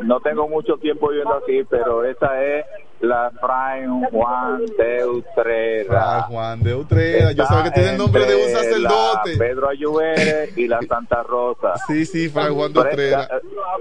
no 0.03 0.21
tengo 0.21 0.47
mucho 0.47 0.77
tiempo 0.77 1.09
viviendo 1.09 1.35
aquí, 1.35 1.65
pero 1.65 2.05
esa 2.05 2.43
es 2.45 2.67
la 3.01 3.31
Fray 3.41 3.87
Juan 4.11 4.67
de 4.77 5.07
Utrera. 5.07 6.03
Fray 6.03 6.23
Juan 6.29 6.63
de 6.63 6.75
Utrera. 6.75 7.33
Yo 7.33 7.47
sabía 7.47 7.65
que 7.65 7.71
tiene 7.71 7.91
el 7.93 7.99
nombre 7.99 8.27
de 8.27 8.37
un 8.37 8.51
sacerdote. 8.51 9.33
la 9.33 9.39
Pedro 9.39 9.71
Ayubere 9.71 10.53
y 10.55 10.69
la 10.69 10.81
Santa 10.83 11.23
Rosa. 11.23 11.75
Sí, 11.87 12.05
sí, 12.05 12.29
Fray 12.29 12.53
Juan 12.53 12.73
de 12.75 12.81
Utrera. 12.81 13.29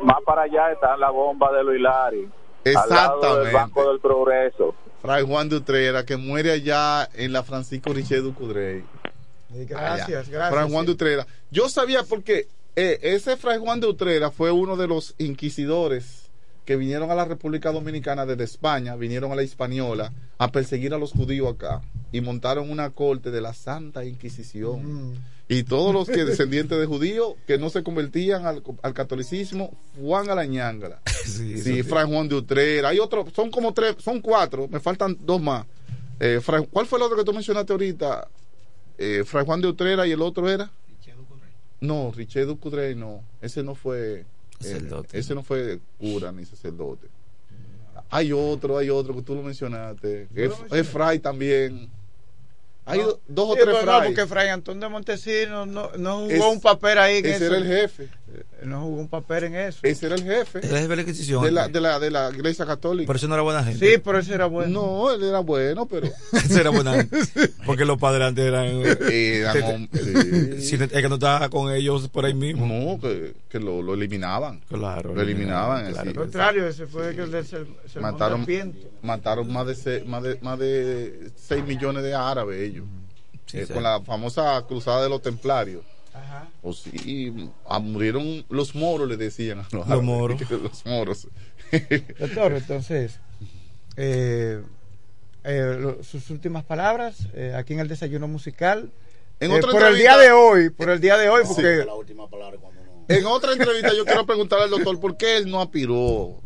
Más 0.03 0.19
para 0.25 0.43
allá 0.43 0.71
está 0.71 0.95
la 0.95 1.09
bomba 1.09 1.51
de 1.51 1.63
Luis 1.65 1.81
Lari. 1.81 2.29
Al 2.65 2.73
lado 2.73 3.19
del 3.19 3.43
Exactamente. 3.43 3.53
Banco 3.53 3.89
del 3.89 3.99
Progreso. 3.99 4.75
Fray 5.01 5.25
Juan 5.25 5.49
de 5.49 5.57
Utrera, 5.57 6.05
que 6.05 6.17
muere 6.17 6.51
allá 6.51 7.09
en 7.13 7.33
la 7.33 7.43
Francisco 7.43 7.91
Richet 7.93 8.21
Ducudrey. 8.21 8.83
Gracias, 9.53 10.07
Allá. 10.09 10.23
gracias. 10.29 10.49
Fray 10.53 10.69
Juan 10.71 10.85
de 10.85 10.91
Utrera. 10.91 11.27
Yo 11.51 11.69
sabía 11.69 12.03
porque 12.03 12.47
eh, 12.75 12.99
ese 13.01 13.35
Fray 13.37 13.57
Juan 13.59 13.79
de 13.79 13.87
Utrera 13.87 14.31
fue 14.31 14.51
uno 14.51 14.77
de 14.77 14.87
los 14.87 15.15
inquisidores 15.17 16.29
que 16.65 16.75
vinieron 16.75 17.09
a 17.09 17.15
la 17.15 17.25
República 17.25 17.71
Dominicana 17.71 18.27
desde 18.27 18.43
España, 18.43 18.95
vinieron 18.95 19.31
a 19.31 19.35
la 19.35 19.41
Hispaniola 19.41 20.13
a 20.37 20.51
perseguir 20.51 20.93
a 20.93 20.99
los 20.99 21.11
judíos 21.13 21.51
acá 21.55 21.81
y 22.11 22.21
montaron 22.21 22.69
una 22.69 22.91
corte 22.91 23.31
de 23.31 23.41
la 23.41 23.53
Santa 23.55 24.05
Inquisición. 24.05 25.15
Y 25.47 25.63
todos 25.63 25.91
los 25.95 26.07
que 26.07 26.25
descendientes 26.25 26.77
de 26.79 26.85
judíos 26.85 27.33
que 27.47 27.57
no 27.57 27.71
se 27.71 27.81
convertían 27.81 28.45
al, 28.45 28.61
al 28.83 28.93
catolicismo, 28.93 29.75
Juan 29.99 30.29
a 30.29 30.35
la 30.35 30.45
ñangara. 30.45 31.01
Sí, 31.25 31.57
Sí, 31.59 31.83
Fray 31.83 32.05
Juan 32.07 32.27
de 32.29 32.35
Utrera. 32.35 32.89
Hay 32.89 32.99
otros, 32.99 33.27
son 33.35 33.49
como 33.51 33.73
tres, 33.73 33.95
son 33.99 34.21
cuatro, 34.21 34.67
me 34.67 34.79
faltan 34.79 35.17
dos 35.21 35.41
más. 35.41 35.65
Eh, 36.19 36.39
Fray- 36.41 36.67
¿Cuál 36.71 36.85
fue 36.85 36.97
el 36.99 37.03
otro 37.03 37.17
que 37.17 37.23
tú 37.23 37.33
mencionaste 37.33 37.73
ahorita? 37.73 38.27
Eh, 39.01 39.23
Fray 39.25 39.45
Juan 39.45 39.61
de 39.61 39.67
Utrera 39.69 40.05
y 40.05 40.11
el 40.11 40.21
otro 40.21 40.49
era. 40.49 40.69
No, 41.79 42.11
Richard 42.13 42.45
Ducudrey 42.47 42.93
no. 42.95 43.23
Ese 43.41 43.63
no 43.63 43.73
fue. 43.73 44.19
eh, 44.21 44.25
Sacerdote. 44.59 45.17
ese 45.17 45.33
no 45.33 45.41
fue 45.41 45.79
cura 45.97 46.31
ni 46.33 46.43
sacerdote. 46.45 47.07
Hay 48.09 48.33
otro, 48.33 48.77
hay 48.77 48.89
otro 48.89 49.15
que 49.15 49.21
tú 49.21 49.35
lo 49.35 49.41
mencionaste. 49.43 50.27
que 50.35 50.45
es, 50.45 50.53
es 50.71 50.87
Fray 50.89 51.19
también. 51.19 51.89
Hay 52.89 52.99
do- 53.01 53.19
dos 53.27 53.49
o 53.49 53.53
Sí, 53.53 53.59
tres 53.63 53.75
pero 53.79 53.85
no, 53.91 53.97
Fray. 53.99 54.09
porque 54.13 54.27
Fray 54.27 54.49
Antón 54.49 54.79
de 54.79 54.89
Montesinos 54.89 55.67
no, 55.67 55.91
no 55.97 56.17
jugó 56.19 56.29
Es- 56.31 56.41
un 56.41 56.61
papel 56.61 56.97
ahí 56.97 57.17
en 57.19 57.25
ese 57.25 57.35
eso. 57.35 57.45
era 57.45 57.57
el 57.57 57.65
jefe. 57.67 58.09
No 58.63 58.81
jugó 58.81 58.99
un 59.01 59.07
papel 59.07 59.45
en 59.45 59.55
eso. 59.55 59.79
Ese 59.83 60.05
era 60.05 60.15
el 60.15 60.23
jefe. 60.23 60.59
Era 60.59 60.67
el 60.67 60.75
jefe 60.75 60.87
de 60.89 60.95
la 60.97 61.01
Inquisición. 61.01 61.43
De 61.43 61.51
la, 61.51 61.67
de 61.67 61.81
la, 61.81 61.99
de 61.99 62.11
la 62.11 62.29
iglesia 62.29 62.65
católica. 62.65 63.07
Por 63.07 63.15
eso 63.15 63.27
no 63.27 63.33
era 63.33 63.41
buena 63.41 63.63
gente. 63.63 63.93
Sí, 63.93 63.99
pero 64.03 64.19
ese 64.19 64.33
era 64.35 64.45
bueno. 64.45 64.81
No, 64.81 65.11
él 65.11 65.23
era 65.23 65.39
bueno, 65.39 65.85
pero. 65.87 66.07
Ese 66.33 66.59
era 66.61 66.69
buena 66.69 66.93
gente. 66.93 67.17
Porque 67.65 67.85
los 67.85 67.97
padres 67.97 68.27
antes 68.27 68.45
eran. 68.45 68.65
Eran 68.67 69.53
Te- 69.53 69.63
hom- 69.63 69.89
sí. 70.59 70.61
Si 70.61 70.75
es 70.83 70.89
que 70.91 71.09
no 71.09 71.15
estaba 71.15 71.49
con 71.49 71.73
ellos 71.73 72.07
por 72.09 72.25
ahí 72.25 72.33
mismo. 72.33 72.67
No, 72.67 72.99
que, 72.99 73.33
que 73.49 73.59
lo, 73.59 73.81
lo 73.81 73.93
eliminaban. 73.93 74.59
Claro. 74.69 75.15
Lo 75.15 75.21
eliminaban. 75.21 75.91
Claro. 75.91 76.09
Al 76.09 76.15
contrario, 76.15 76.67
ese 76.67 76.85
fue 76.85 77.09
el 77.09 77.31
del 77.31 77.45
ser- 77.45 77.65
sermón 77.91 78.11
mataron. 78.11 78.45
Mataron 79.01 79.51
más 79.51 79.65
de, 79.67 79.75
se- 79.75 80.03
más 80.05 80.23
de 80.23 80.37
más 80.41 80.57
de 80.59 81.31
6 81.35 81.63
millones 81.65 82.03
de 82.03 82.13
árabes 82.13 82.59
ellos. 82.61 82.85
Eh, 83.53 83.65
sí. 83.67 83.73
Con 83.73 83.83
la 83.83 84.01
famosa 84.01 84.63
cruzada 84.67 85.03
de 85.03 85.09
los 85.09 85.21
templarios. 85.21 85.83
Ajá. 86.13 86.47
O 86.61 86.73
sí, 86.73 87.49
ah, 87.67 87.79
murieron 87.79 88.45
los 88.49 88.75
moros, 88.75 89.07
le 89.07 89.15
decían 89.17 89.59
a 89.59 89.63
los, 89.63 89.73
Los 89.73 89.85
árabes. 89.87 90.03
moros. 90.05 90.41
los 90.51 90.85
moros. 90.85 91.27
Doctor, 92.19 92.53
entonces, 92.53 93.19
eh, 93.95 94.61
eh, 95.43 95.75
lo- 95.79 96.03
sus 96.03 96.29
últimas 96.29 96.63
palabras 96.63 97.27
eh, 97.33 97.53
aquí 97.55 97.73
en 97.73 97.79
el 97.79 97.87
desayuno 97.87 98.27
musical. 98.27 98.91
En 99.39 99.51
Eh, 99.51 99.57
otra 99.57 99.71
por 99.71 99.83
el 99.83 99.97
día 99.97 100.17
de 100.17 100.31
hoy, 100.31 100.69
por 100.69 100.89
el 100.89 100.99
día 100.99 101.17
de 101.17 101.29
hoy, 101.29 101.43
Sí. 101.45 101.53
porque 101.55 101.85
En 103.07 103.25
otra 103.25 103.53
entrevista 103.53 103.93
yo 103.95 104.03
quiero 104.05 104.25
preguntarle 104.25 104.65
al 104.65 104.69
doctor 104.71 104.99
por 104.99 105.15
qué 105.17 105.37
él 105.37 105.49
no 105.49 105.61
aspiró 105.61 106.39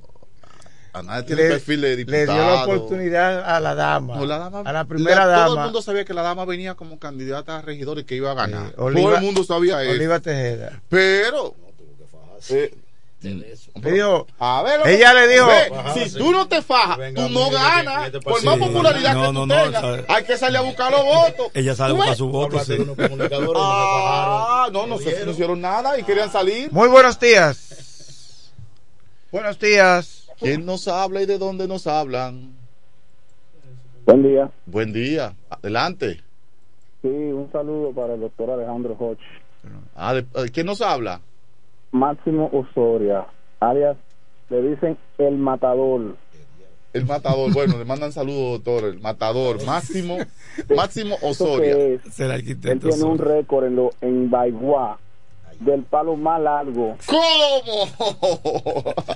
a 0.94 1.02
nadie 1.03 1.24
tiene 1.24 1.41
le, 1.44 1.49
perfil 1.49 1.82
de 1.82 1.90
le 1.90 1.95
diputado. 1.98 2.34
dio 2.34 2.45
la 2.45 2.64
oportunidad 2.64 3.44
a 3.56 3.60
la 3.60 3.74
dama, 3.76 4.15
No, 4.15 4.26
la 4.26 4.38
dama- 4.38 4.61
a 4.64 4.72
la 4.74 4.86
primera 4.86 5.26
la- 5.26 5.34
Todo 5.36 5.45
el 5.45 5.49
dama, 5.56 5.64
mundo 5.65 5.82
sabía 5.82 6.06
que 6.06 6.14
la 6.14 6.22
dama 6.22 6.45
venía 6.45 6.76
como 6.76 6.99
candidata 6.99 7.57
a 7.57 7.61
regidor 7.61 7.98
y 7.99 8.03
que 8.03 8.15
iba 8.15 8.32
a 8.32 8.36
ganar. 8.36 8.68
eh, 8.70 8.74
todo 8.76 8.90
el 8.90 9.22
mundo 9.22 9.44
sabía 9.44 9.82
eso. 9.84 9.91
Oliva 9.91 10.20
Tejeda. 10.20 10.82
Pero. 10.90 11.56
eh, 12.49 12.72
Le 13.22 13.91
dijo, 13.94 14.28
a 14.38 14.61
ver, 14.64 14.82
ella 14.86 15.14
le 15.14 15.28
dijo, 15.30 15.48
ve, 15.48 15.72
si 15.94 16.11
tú 16.18 16.32
no 16.34 16.45
te 16.49 16.61
fajas, 16.61 16.98
tú 17.15 17.30
no 17.30 17.49
ganas. 17.49 18.11
Por 18.22 18.44
más 18.44 18.57
popularidad 18.60 19.14
No, 19.14 19.22
que 19.22 19.28
tú 19.28 19.34
no, 19.34 19.45
no, 19.45 19.64
tengas, 19.64 19.84
hay 20.10 20.24
que 20.26 20.38
salir 20.38 20.57
a 20.57 20.61
buscar 20.61 20.91
los 20.91 21.03
votos. 21.06 21.48
Ella 21.53 21.74
sale 21.74 21.94
a 21.94 21.95
¿Tú 21.95 21.95
buscar 21.95 22.10
ves? 22.10 22.18
su 22.18 22.28
voto. 22.28 22.60
sí. 22.65 22.78
Ah, 23.56 24.68
no, 24.74 24.86
no, 24.88 24.99
se, 24.99 25.26
no 25.26 25.32
hicieron 25.32 25.61
nada 25.61 25.98
y 25.98 26.03
querían 26.03 26.30
salir. 26.32 26.70
muy 26.72 26.90
buenos 26.90 27.18
días. 27.20 28.49
Buenos 29.32 29.57
días. 29.57 30.22
¿Quién 30.44 30.65
nos 30.65 30.88
habla 30.88 31.22
y 31.22 31.26
de 31.26 31.38
dónde 31.38 31.68
nos 31.68 31.88
hablan? 31.88 32.53
Buen 34.06 34.24
día. 34.24 34.52
Buen 34.65 34.91
día, 34.94 35.34
adelante. 35.49 36.22
Sí, 37.02 37.07
un 37.07 37.49
saludo 37.52 37.91
para 37.94 38.14
el 38.15 38.22
doctor 38.22 38.49
Alejandro 38.52 38.95
Hodge. 38.99 39.20
Ah, 39.95 40.14
de- 40.14 40.20
eh, 40.36 40.49
¿Quién 40.53 40.65
nos 40.65 40.82
habla? 40.82 41.22
Máximo 41.91 42.49
Osoria, 42.52 43.26
alias, 43.60 43.95
le 44.49 44.61
dicen 44.61 44.98
el 45.18 45.38
matador. 45.38 46.18
El 46.91 47.06
matador, 47.06 47.52
bueno, 47.53 47.78
le 47.78 47.86
mandan 47.86 48.11
saludos, 48.11 48.61
doctor. 48.64 48.90
El 48.90 48.99
matador, 48.99 49.64
Máximo, 49.65 50.18
Máximo 50.76 51.15
Osoria. 51.22 51.76
es, 51.78 52.20
él 52.20 52.32
arquitecto. 52.32 52.90
tiene 52.90 53.03
un 53.06 53.18
récord 53.18 53.65
en, 53.65 53.76
lo, 53.78 53.91
en 54.02 54.30
Baigua 54.30 54.99
del 55.59 55.84
palo 55.84 56.15
más 56.15 56.41
largo 56.41 56.97
¿Cómo? 57.05 57.88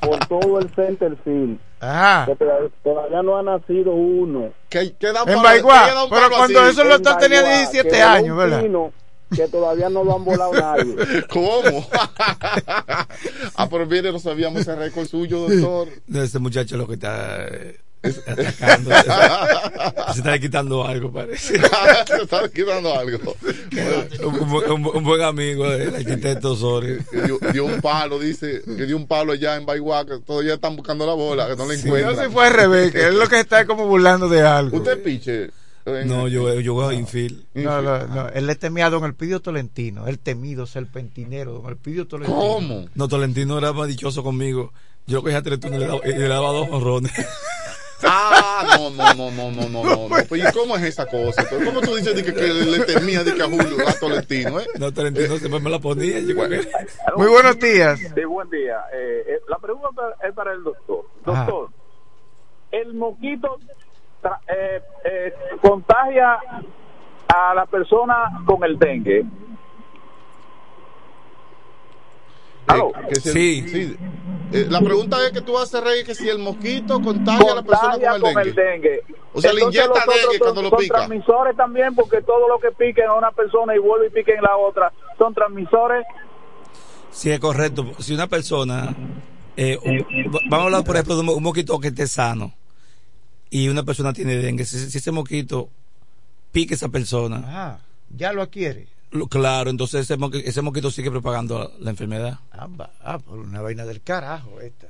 por 0.02 0.28
todo 0.28 0.60
el 0.60 0.70
center 0.76 1.16
field. 1.24 1.60
Ajá. 1.80 2.26
Que 2.26 2.36
todavía, 2.84 3.22
no 3.24 3.38
ha 3.38 3.44
nacido 3.44 3.92
uno. 3.92 4.52
¿Qué, 4.70 4.94
qué 5.00 5.14
da 5.14 5.24
En 5.26 5.42
Baigua, 5.42 5.86
pero 6.10 6.10
palo 6.10 6.36
cuando 6.36 6.60
así? 6.62 6.72
eso 6.72 6.82
el 6.82 6.88
En 6.88 6.94
doctor 6.94 7.18
tenía 7.18 7.42
Baigua, 7.42 7.60
17 7.60 7.90
que 7.90 8.02
años, 8.02 8.38
¿verdad? 8.38 8.64
que 9.36 9.48
todavía 9.48 9.90
no 9.90 10.04
lo 10.04 10.16
han 10.16 10.26
volado 10.26 10.54
nadie. 10.54 10.96
¿Cómo? 11.30 11.88
ah, 13.56 13.68
pero 13.70 13.86
viene, 13.86 14.12
no 14.12 14.20
sabíamos 14.20 14.62
ese 14.62 14.76
récord 14.76 15.08
suyo, 15.08 15.48
doctor. 15.48 15.90
No, 16.08 16.22
ese 16.22 16.40
muchacho 16.40 16.78
lo 16.78 16.88
que 16.88 16.94
está 16.94 17.46
eh, 17.48 17.80
atacando. 18.26 18.92
se 20.14 20.20
está 20.20 20.40
quitando 20.40 20.84
algo, 20.86 21.12
parece. 21.12 21.60
se 22.08 22.22
está 22.24 22.50
quitando 22.50 22.94
algo. 22.98 23.36
un, 24.24 24.40
un- 24.72 24.92
un 24.96 25.04
buen 25.04 25.22
amigo 25.22 25.70
del 25.70 25.96
arquitecto 25.96 26.54
Osorio. 26.54 26.98
Que 27.12 27.22
dio, 27.22 27.40
dio 27.54 27.66
un 27.66 27.82
palo, 27.82 28.20
dice, 28.20 28.62
que 28.66 28.86
dio 28.86 28.98
un 28.98 29.08
palo 29.08 29.34
allá 29.34 29.56
en 29.56 29.66
Baigua, 29.66 30.06
que 30.06 30.20
todavía 30.20 30.56
están 30.56 30.76
buscando 30.76 31.06
la 31.06 31.14
bola, 31.14 31.46
que 31.48 31.56
no 31.56 31.66
la 31.66 31.74
No 31.76 31.80
encuentran. 31.80 32.16
se 32.16 32.30
fue 32.30 32.48
al 32.48 32.54
revés, 32.54 32.92
que 32.92 33.08
es 33.08 33.14
lo 33.14 33.28
que 33.28 33.40
está 33.40 33.66
como 33.66 33.86
burlando 33.88 34.28
de 34.30 34.42
algo. 34.42 34.78
¿Usted 34.78 35.02
piche? 35.04 35.50
No, 36.06 36.28
yo, 36.28 36.54
yo 36.60 36.74
juego 36.74 36.90
a 36.90 36.94
infield. 36.94 37.46
No, 37.54 37.82
no, 37.82 38.06
no. 38.08 38.28
Él 38.30 38.46
le 38.46 38.56
temía 38.56 38.88
a 38.88 38.90
don 38.90 39.06
Elpidio 39.06 39.40
Tolentino, 39.40 40.06
el 40.08 40.20
temido 40.20 40.66
serpentinero, 40.66 41.54
don 41.54 41.70
Elpidio 41.70 42.06
Tolentino. 42.08 42.88
No, 42.94 43.08
Tolentino 43.08 43.58
era 43.58 43.72
más 43.72 43.88
dichoso 43.88 44.22
conmigo. 44.22 44.74
Yo 45.06 45.22
cogía 45.22 45.42
tres 45.42 45.62
turnos 45.62 45.78
y 45.80 45.82
le 45.84 45.88
daba, 45.88 46.02
y 46.06 46.12
le 46.12 46.28
daba 46.28 46.52
dos 46.52 46.68
honrones. 46.70 47.14
Ah, 48.04 48.78
no, 48.78 48.90
no, 48.92 49.14
no, 49.14 49.32
no, 49.32 49.52
no, 49.52 49.70
no, 49.70 49.84
no. 49.84 50.10
no. 50.10 50.16
Pues, 50.30 50.44
¿Y 50.44 50.52
cómo 50.54 50.76
es 50.78 50.84
esa 50.84 51.06
cosa? 51.08 51.44
¿Cómo 51.66 51.82
tú 51.82 51.96
dices 51.96 52.16
de 52.16 52.24
que, 52.24 52.34
que 52.34 52.48
le 52.48 52.86
temía 52.86 53.24
de 53.24 53.34
que 53.34 53.42
a 53.42 53.46
Julio, 53.46 53.78
a 53.88 53.94
Tolentino, 53.94 54.60
eh? 54.60 54.68
No, 54.80 54.92
Tolentino 54.94 55.38
siempre 55.38 55.60
me 55.60 55.70
la 55.70 55.80
ponía. 55.80 56.20
yo 56.20 56.36
Muy 57.16 57.28
buenos 57.28 57.58
días. 57.60 58.00
Sí, 58.00 58.24
buen 58.26 58.50
día. 58.50 58.82
Eh, 58.94 59.24
eh, 59.28 59.40
la 59.50 59.58
pregunta 59.58 60.02
es 60.24 60.34
para 60.34 60.54
el 60.54 60.64
doctor. 60.64 61.06
Doctor, 61.26 61.70
¿el 62.72 62.94
mosquito 62.94 63.58
tra- 64.22 64.40
eh, 64.48 64.82
eh, 65.06 65.34
contagia 65.62 66.38
a 67.28 67.54
la 67.56 67.66
persona 67.66 68.42
con 68.46 68.64
el 68.64 68.78
dengue? 68.78 69.26
Que 73.10 73.16
si 73.16 73.30
el- 73.30 73.70
sí. 73.70 73.98
Eh, 74.54 74.66
la 74.70 74.80
pregunta 74.80 75.18
es 75.26 75.34
que 75.34 75.42
tú 75.42 75.58
haces 75.58 75.84
reír 75.84 76.06
que 76.06 76.16
si 76.16 76.30
el 76.30 76.40
mosquito 76.40 77.02
contagia 77.02 77.52
a 77.52 77.56
la 77.56 77.64
persona 77.64 77.92
Contagia 77.94 78.20
con 78.20 78.38
el 78.40 78.56
dengue. 78.56 78.62
dengue. 78.64 79.04
O 79.34 79.42
sea, 79.42 79.52
le 79.52 79.60
Entonces, 79.60 79.82
inyecta 79.82 80.06
los 80.06 80.08
otros 80.08 80.16
dengue 80.16 80.38
son- 80.38 80.40
cuando 80.40 80.62
lo 80.64 80.70
son 80.70 80.80
pica. 80.80 80.96
transmisores 80.96 81.58
también, 81.58 81.96
porque 81.96 82.22
todo 82.22 82.48
lo 82.48 82.60
que 82.60 82.72
pique 82.72 83.02
en 83.02 83.12
una 83.12 83.32
persona 83.32 83.76
y 83.76 83.80
vuelve 83.80 84.08
y 84.08 84.10
pique 84.10 84.34
en 84.34 84.42
la 84.42 84.56
otra 84.56 84.94
son 85.18 85.34
transmisores. 85.34 86.06
Sí, 87.12 87.30
es 87.32 87.40
correcto. 87.40 87.86
Si 88.00 88.14
una 88.14 88.28
persona, 88.28 88.96
eh, 89.58 89.78
un- 89.84 90.32
vamos 90.50 90.52
a 90.52 90.64
hablar 90.64 90.84
por 90.86 90.96
ejemplo 90.96 91.16
de 91.18 91.30
un 91.30 91.44
mosquito 91.44 91.78
que 91.80 91.90
esté 91.90 92.08
sano 92.08 92.54
y 93.50 93.68
una 93.68 93.84
persona 93.84 94.14
tiene 94.14 94.38
dengue, 94.38 94.64
si, 94.66 94.78
si 94.90 94.98
ese 94.98 95.12
mosquito 95.12 95.70
pique 96.54 96.74
a 96.74 96.78
esa 96.78 96.90
persona, 96.90 97.44
Ah, 97.46 97.80
ya 98.16 98.32
lo 98.32 98.42
adquiere. 98.42 98.88
Claro, 99.28 99.70
entonces 99.70 100.10
ese, 100.10 100.18
ese 100.46 100.62
mosquito 100.62 100.92
sigue 100.92 101.10
propagando 101.12 101.74
la 101.80 101.90
enfermedad. 101.90 102.40
Ah, 102.52 102.68
ah, 103.04 103.20
por 103.20 103.40
una 103.40 103.62
vaina 103.62 103.86
del 103.86 104.02
carajo 104.02 104.62
esta. 104.62 104.88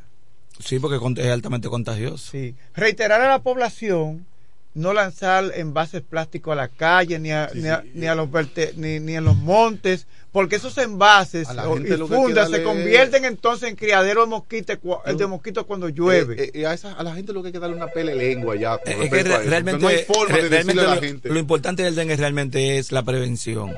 Sí, 0.60 0.80
porque 0.80 0.98
es 1.22 1.28
altamente 1.32 1.70
contagioso. 1.70 2.18
Sí. 2.32 2.56
Reiterar 2.76 3.22
a 3.22 3.28
la 3.30 3.40
población 3.40 4.26
no 4.74 4.94
lanzar 4.94 5.54
envases 5.56 6.04
plásticos 6.04 6.52
a 6.52 6.56
la 6.56 6.68
calle 6.68 7.18
ni 7.18 7.32
a, 7.32 7.50
ni 7.56 7.68
a, 7.68 7.84
ni 7.96 8.06
a 8.06 8.14
los 8.14 8.30
verte- 8.30 8.74
ni, 8.76 9.00
ni 9.00 9.16
en 9.16 9.24
los 9.26 9.36
montes 9.36 10.06
porque 10.32 10.58
esos 10.58 10.78
envases 10.78 11.48
y 11.50 11.94
fundas 12.06 12.52
se 12.52 12.62
convierten 12.62 13.26
entonces 13.26 13.70
en 13.70 13.76
criadero 13.76 14.22
de 14.22 14.28
mosquitos 14.28 14.78
de 15.18 15.26
mosquitos 15.28 15.66
cuando 15.66 15.90
llueve 15.90 16.44
Eh, 16.44 16.52
eh, 16.54 16.66
a, 16.68 16.76
esa- 16.76 16.94
a 16.94 17.02
la 17.02 17.16
gente 17.16 17.34
lo 17.34 17.42
que 17.42 17.48
hay 17.48 17.54
que 17.54 17.60
darle 17.60 17.76
una 17.76 17.88
pele 17.88 18.14
lengua 18.14 18.56
ya. 18.56 18.78
con 18.78 18.94
Es 18.94 19.10
que 19.10 19.24
realmente, 19.24 19.82
no 19.82 19.88
hay 19.88 20.04
forma 20.04 20.36
de 20.36 20.48
realmente 20.48 20.58
decirle 20.58 20.82
a 20.82 20.86
la 20.90 20.96
lo, 20.96 21.02
gente. 21.02 21.30
lo 21.30 21.40
importante 21.40 21.82
del 21.82 21.96
dengue 21.96 22.16
realmente 22.16 22.78
es 22.78 22.92
la 22.92 23.02
prevención. 23.02 23.74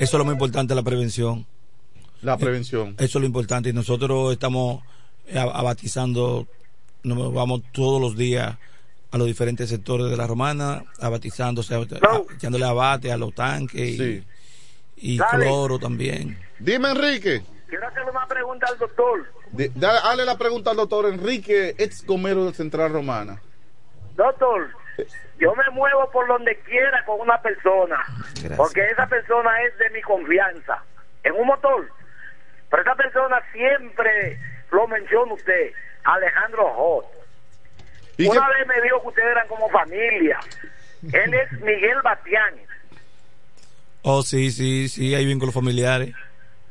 Eso 0.00 0.16
es 0.16 0.18
lo 0.18 0.24
más 0.24 0.32
importante, 0.34 0.74
la 0.74 0.82
prevención. 0.82 1.46
La 2.22 2.36
prevención. 2.36 2.94
Eso 2.98 3.18
es 3.18 3.22
lo 3.22 3.26
importante. 3.26 3.68
Y 3.68 3.72
nosotros 3.72 4.32
estamos 4.32 4.82
eh, 5.26 5.38
ab- 5.38 5.52
abatizando, 5.54 6.46
nos 7.02 7.32
vamos 7.32 7.62
todos 7.72 8.00
los 8.00 8.16
días 8.16 8.56
a 9.10 9.18
los 9.18 9.26
diferentes 9.26 9.68
sectores 9.68 10.10
de 10.10 10.16
la 10.16 10.26
romana, 10.26 10.84
abatizándose, 11.00 11.74
a- 11.74 11.86
echándole 12.34 12.64
abate 12.64 13.12
a 13.12 13.16
los 13.16 13.34
tanques 13.34 13.80
y, 13.90 13.96
Sí. 13.98 14.24
y 14.96 15.18
Dale. 15.18 15.44
cloro 15.46 15.78
también. 15.78 16.38
Dime, 16.58 16.90
Enrique. 16.90 17.42
Quiero 17.68 17.86
hacerle 17.88 18.10
una 18.10 18.26
pregunta 18.26 18.66
al 18.70 18.78
doctor. 18.78 19.26
De- 19.52 19.70
Dale 19.74 20.24
la 20.24 20.36
pregunta 20.36 20.70
al 20.70 20.76
doctor 20.76 21.06
Enrique, 21.12 21.74
ex 21.78 22.04
gomero 22.04 22.44
del 22.44 22.54
Central 22.54 22.92
Romana. 22.92 23.40
Doctor, 24.16 24.68
yo 25.44 25.54
me 25.54 25.70
muevo 25.72 26.10
por 26.10 26.26
donde 26.26 26.56
quiera 26.60 27.04
con 27.04 27.20
una 27.20 27.40
persona, 27.40 28.02
Gracias. 28.34 28.56
porque 28.56 28.84
esa 28.90 29.06
persona 29.06 29.50
es 29.62 29.78
de 29.78 29.90
mi 29.90 30.02
confianza. 30.02 30.82
En 31.22 31.32
un 31.34 31.46
motor. 31.46 31.88
Pero 32.70 32.82
esa 32.82 32.94
persona 32.96 33.40
siempre 33.52 34.38
lo 34.72 34.86
menciona 34.88 35.32
usted, 35.32 35.72
Alejandro 36.04 36.68
Hot. 36.74 37.06
¿Y 38.16 38.26
Una 38.26 38.46
qué- 38.48 38.58
vez 38.58 38.66
me 38.68 38.82
dijo 38.82 39.00
que 39.02 39.08
ustedes 39.08 39.28
eran 39.30 39.48
como 39.48 39.68
familia. 39.70 40.38
Él 41.12 41.34
es 41.34 41.52
Miguel 41.60 41.98
Batián. 42.02 42.54
Oh, 44.02 44.22
sí, 44.22 44.50
sí, 44.50 44.88
sí, 44.88 45.14
hay 45.14 45.24
vínculos 45.24 45.54
familiares. 45.54 46.14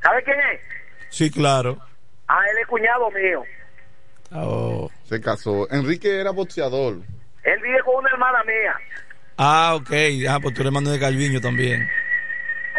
¿Sabe 0.02 0.24
quién 0.24 0.40
es? 0.52 0.62
Sí, 1.10 1.32
claro. 1.32 1.80
Ah, 2.28 2.41
él 2.52 2.58
es 2.60 2.68
cuñado 2.68 3.10
mío. 3.12 3.44
Oh. 4.32 4.90
Se 5.06 5.20
casó. 5.22 5.68
Enrique 5.72 6.20
era 6.20 6.32
boxeador. 6.32 6.98
Él 7.44 7.61
vive 7.61 7.80
con 7.84 7.95
una 7.95 8.10
hermana 8.10 8.44
mía. 8.44 8.76
Ah, 9.38 9.76
ok. 9.76 9.91
Ah, 10.30 10.40
pues 10.41 10.53
tú 10.53 10.61
eres 10.61 10.68
hermano 10.68 10.91
de 10.91 10.99
Calviño 10.99 11.41
también. 11.41 11.88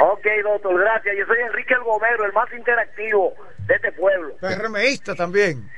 Ok, 0.01 0.27
doctor, 0.43 0.81
gracias. 0.81 1.15
Yo 1.19 1.27
soy 1.27 1.39
Enrique 1.47 1.75
el 1.75 1.83
Gomero, 1.83 2.25
el 2.25 2.33
más 2.33 2.53
interactivo 2.53 3.35
de 3.67 3.75
este 3.75 3.93
pueblo. 3.93 4.37
PRMista 4.41 5.15
también 5.15 5.71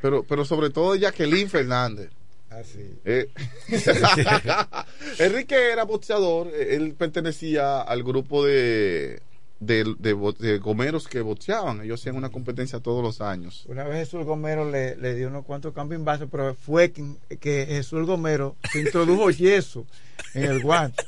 Pero, 0.00 0.22
pero 0.22 0.44
sobre 0.44 0.70
todo 0.70 0.94
Jacqueline 0.94 1.48
Fernández. 1.48 2.10
así 2.50 2.98
Eh, 3.04 3.28
Enrique 5.18 5.72
era 5.72 5.84
boxeador, 5.84 6.48
eh, 6.48 6.76
él 6.76 6.94
pertenecía 6.94 7.82
al 7.82 8.02
grupo 8.02 8.44
de, 8.44 9.20
de, 9.60 9.94
de 9.98 10.34
de 10.38 10.58
gomeros 10.58 11.08
que 11.08 11.20
boxeaban, 11.20 11.82
ellos 11.82 12.00
hacían 12.00 12.16
una 12.16 12.30
competencia 12.30 12.80
todos 12.80 13.02
los 13.02 13.20
años. 13.20 13.64
una 13.68 13.84
vez 13.84 14.10
Jesús 14.10 14.24
Gomero 14.26 14.70
le, 14.70 14.96
le 14.96 15.14
dio 15.14 15.28
unos 15.28 15.44
cuantos 15.44 15.72
cambios 15.72 15.98
en 15.98 16.04
base 16.04 16.26
pero 16.26 16.54
fue 16.54 16.92
que, 16.92 17.04
que 17.40 17.66
Jesús 17.66 18.06
Gomero 18.06 18.56
se 18.70 18.80
introdujo 18.80 19.30
yeso 19.30 19.86
en 20.34 20.44
el 20.44 20.62
guante 20.62 21.04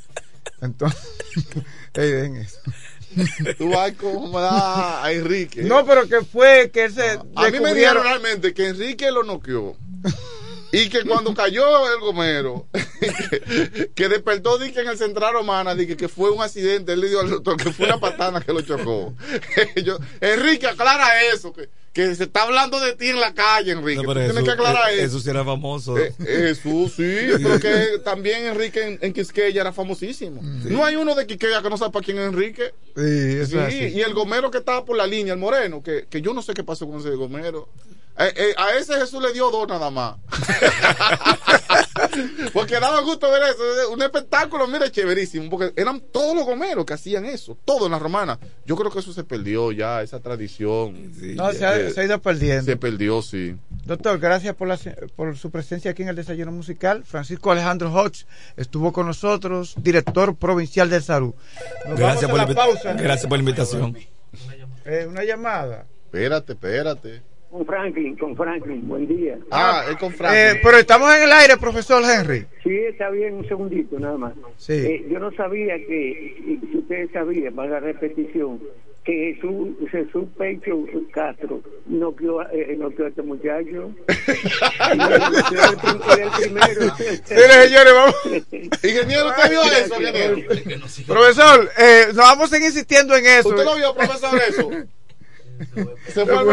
entonces 0.60 1.08
eso. 1.94 2.60
Tú 3.56 3.70
vas 3.70 3.92
como 3.92 4.38
a 4.38 5.04
a 5.04 5.12
Enrique. 5.12 5.62
no 5.62 5.84
pero 5.86 6.08
que 6.08 6.22
fue 6.22 6.70
que 6.72 6.84
él 6.84 6.94
se 6.94 7.18
A 7.34 7.50
mí 7.50 7.60
me 7.60 7.74
dijeron 7.74 8.02
realmente 8.04 8.54
que 8.54 8.68
Enrique 8.68 9.10
lo 9.10 9.22
noqueó. 9.22 9.76
Y 10.72 10.88
que 10.88 11.04
cuando 11.04 11.34
cayó 11.34 11.92
el 11.92 12.00
gomero, 12.00 12.66
que, 12.72 13.90
que 13.94 14.08
despertó 14.08 14.58
di 14.58 14.72
que 14.72 14.80
en 14.80 14.88
el 14.88 14.98
central 14.98 15.32
romana, 15.32 15.74
di 15.74 15.86
que, 15.86 15.96
que 15.96 16.08
fue 16.08 16.30
un 16.30 16.42
accidente, 16.42 16.92
él 16.92 17.00
le 17.00 17.08
dio 17.08 17.20
al 17.20 17.30
doctor 17.30 17.56
que 17.56 17.72
fue 17.72 17.86
una 17.86 17.98
patana 17.98 18.40
que 18.40 18.52
lo 18.52 18.60
chocó. 18.60 19.14
Yo, 19.84 19.98
Enrique, 20.20 20.66
aclara 20.66 21.22
eso, 21.24 21.52
que, 21.52 21.68
que 21.98 22.14
se 22.14 22.24
está 22.24 22.44
hablando 22.44 22.78
de 22.78 22.92
ti 22.94 23.08
en 23.08 23.18
la 23.18 23.34
calle, 23.34 23.72
Enrique. 23.72 24.00
No, 24.04 24.14
tienes 24.14 24.44
que 24.44 24.50
aclarar 24.52 24.88
eh, 24.90 24.98
eso. 24.98 25.02
Jesús 25.02 25.24
sí 25.24 25.30
era 25.30 25.44
famoso. 25.44 25.98
Eh, 25.98 26.14
Jesús, 26.20 26.92
sí, 26.94 27.02
pero 27.42 27.58
que 27.58 27.98
también 28.04 28.46
Enrique 28.46 28.86
en, 28.86 28.98
en 29.02 29.12
Quisqueya 29.12 29.62
era 29.62 29.72
famosísimo. 29.72 30.40
No 30.42 30.84
hay 30.84 30.94
uno 30.94 31.16
de 31.16 31.26
Quisqueya 31.26 31.60
que 31.60 31.68
no 31.68 31.76
sepa 31.76 32.00
quién 32.00 32.18
es 32.18 32.28
Enrique. 32.28 32.72
Sí, 32.94 33.02
eso 33.40 33.50
Sí, 33.50 33.58
así. 33.58 33.76
y 33.96 34.00
el 34.02 34.14
gomero 34.14 34.48
que 34.48 34.58
estaba 34.58 34.84
por 34.84 34.96
la 34.96 35.08
línea, 35.08 35.32
el 35.32 35.40
moreno, 35.40 35.82
que, 35.82 36.06
que 36.08 36.22
yo 36.22 36.32
no 36.32 36.40
sé 36.40 36.54
qué 36.54 36.62
pasó 36.62 36.86
con 36.86 37.00
ese 37.00 37.10
gomero. 37.16 37.68
Eh, 38.16 38.32
eh, 38.36 38.54
a 38.56 38.76
ese 38.76 38.94
Jesús 38.94 39.20
le 39.20 39.32
dio 39.32 39.50
dos 39.50 39.66
nada 39.66 39.90
más. 39.90 40.14
porque 42.52 42.74
daba 42.80 43.00
gusto 43.02 43.30
ver 43.30 43.42
eso. 43.44 43.90
Un 43.92 44.02
espectáculo, 44.02 44.66
mira, 44.66 44.90
chéverísimo. 44.90 45.48
Porque 45.50 45.72
eran 45.80 46.00
todos 46.12 46.34
los 46.34 46.44
gomeros 46.44 46.84
que 46.84 46.94
hacían 46.94 47.24
eso. 47.24 47.56
Todo 47.64 47.86
en 47.86 47.92
la 47.92 47.98
romana. 47.98 48.38
Yo 48.66 48.76
creo 48.76 48.90
que 48.90 48.98
eso 49.00 49.12
se 49.12 49.24
perdió 49.24 49.72
ya, 49.72 50.02
esa 50.02 50.20
tradición. 50.20 51.12
No, 51.36 51.52
se 51.52 51.64
ha- 51.66 51.90
se 51.90 52.00
ha 52.00 52.04
ido 52.04 52.20
perdiendo. 52.20 52.64
Se 52.64 52.76
perdió, 52.76 53.22
sí. 53.22 53.56
Doctor, 53.84 54.18
gracias 54.18 54.54
por, 54.54 54.68
la- 54.68 54.78
por 55.16 55.36
su 55.36 55.50
presencia 55.50 55.90
aquí 55.90 56.02
en 56.02 56.08
el 56.08 56.16
Desayuno 56.16 56.52
Musical. 56.52 57.04
Francisco 57.04 57.50
Alejandro 57.50 57.92
Hodge 57.92 58.26
estuvo 58.56 58.92
con 58.92 59.06
nosotros, 59.06 59.74
director 59.78 60.36
provincial 60.36 60.90
de 60.90 61.00
salud. 61.00 61.34
Nos 61.88 61.98
Gracias 61.98 62.30
por, 62.30 62.38
la 62.40 62.46
pausa. 62.54 62.92
gracias 62.94 63.26
por 63.26 63.38
la 63.38 63.42
invitación. 63.42 63.96
Eh, 64.84 65.06
una 65.08 65.24
llamada. 65.24 65.86
Espérate, 66.06 66.52
espérate. 66.54 67.22
Con 67.50 67.64
Franklin, 67.64 68.14
con 68.16 68.36
Franklin, 68.36 68.86
buen 68.86 69.08
día. 69.08 69.38
Ah, 69.50 69.84
es 69.90 69.96
con 69.96 70.12
Eh, 70.12 70.60
pero 70.62 70.76
estamos 70.76 71.14
en 71.14 71.22
el 71.22 71.32
aire, 71.32 71.56
profesor 71.56 72.02
Henry. 72.04 72.46
Sí, 72.62 72.76
está 72.76 73.08
bien, 73.08 73.34
un 73.34 73.48
segundito 73.48 73.98
nada 73.98 74.18
más. 74.18 74.34
Sí. 74.58 74.74
Eh, 74.74 75.06
yo 75.10 75.18
no 75.18 75.32
sabía 75.32 75.76
que, 75.76 76.60
si 76.70 76.76
ustedes 76.76 77.10
sabían, 77.10 77.54
para 77.54 77.70
la 77.70 77.80
repetición, 77.80 78.60
que 79.02 79.34
Jesús, 79.34 79.70
Jesús 79.90 80.24
Pecho 80.36 80.84
Castro 81.10 81.62
no 81.86 82.12
quiero, 82.12 82.42
eh, 82.50 82.76
no 82.78 82.90
quiero 82.90 83.06
a 83.06 83.08
este 83.08 83.22
muchacho. 83.22 83.90
Era 84.92 85.04
el 86.24 86.30
primero. 86.38 86.94
Mire, 87.30 87.52
señores, 87.64 87.94
vamos. 87.94 88.14
Ingeniero, 88.84 89.28
¿usted 89.28 89.50
vio 89.50 89.62
eso, 89.62 89.94
ingeniero? 89.98 90.36
Profesor, 91.06 91.70
eh, 91.78 92.04
nos 92.08 92.16
vamos 92.16 92.44
a 92.44 92.56
seguir 92.56 92.68
insistiendo 92.68 93.16
en 93.16 93.24
eso. 93.24 93.48
¿Usted 93.48 93.64
lo 93.64 93.76
vio, 93.76 93.94
profesor, 93.94 94.38
eso? 94.46 94.70
Se 96.12 96.26
fue. 96.26 96.44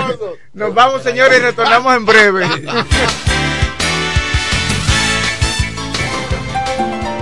Nos 0.54 0.74
vamos, 0.74 1.04
señores, 1.04 1.40
y 1.40 1.42
retornamos 1.42 1.96
en 1.96 2.06
breve. 2.06 2.46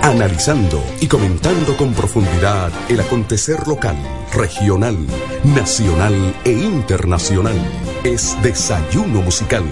Analizando 0.02 0.84
y 1.00 1.06
comentando 1.06 1.76
con 1.76 1.94
profundidad 1.94 2.70
el 2.88 3.00
acontecer 3.00 3.66
local, 3.66 3.96
regional, 4.34 4.98
nacional 5.44 6.34
e 6.44 6.50
internacional. 6.50 7.56
Es 8.04 8.36
Desayuno 8.42 9.22
Musical, 9.22 9.64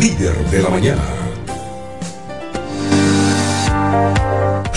líder 0.00 0.36
de 0.50 0.62
la 0.62 0.68
mañana. 0.68 1.27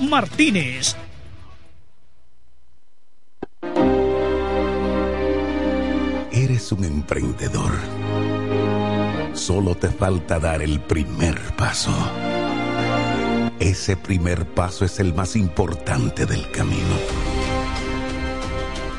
Martínez. 0.00 0.96
Eres 6.32 6.72
un 6.72 6.84
emprendedor. 6.84 7.72
Solo 9.34 9.74
te 9.74 9.88
falta 9.88 10.38
dar 10.38 10.62
el 10.62 10.80
primer 10.80 11.38
paso. 11.56 11.92
Ese 13.60 13.96
primer 13.96 14.46
paso 14.46 14.84
es 14.84 14.98
el 14.98 15.14
más 15.14 15.36
importante 15.36 16.26
del 16.26 16.50
camino. 16.50 16.96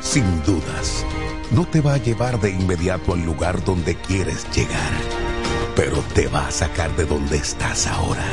Sin 0.00 0.42
dudas, 0.44 1.04
no 1.50 1.66
te 1.66 1.80
va 1.80 1.94
a 1.94 1.98
llevar 1.98 2.40
de 2.40 2.50
inmediato 2.50 3.12
al 3.12 3.24
lugar 3.24 3.64
donde 3.64 3.94
quieres 3.96 4.46
llegar, 4.54 4.92
pero 5.76 5.98
te 6.14 6.28
va 6.28 6.46
a 6.48 6.50
sacar 6.50 6.94
de 6.96 7.04
donde 7.04 7.36
estás 7.36 7.86
ahora. 7.86 8.24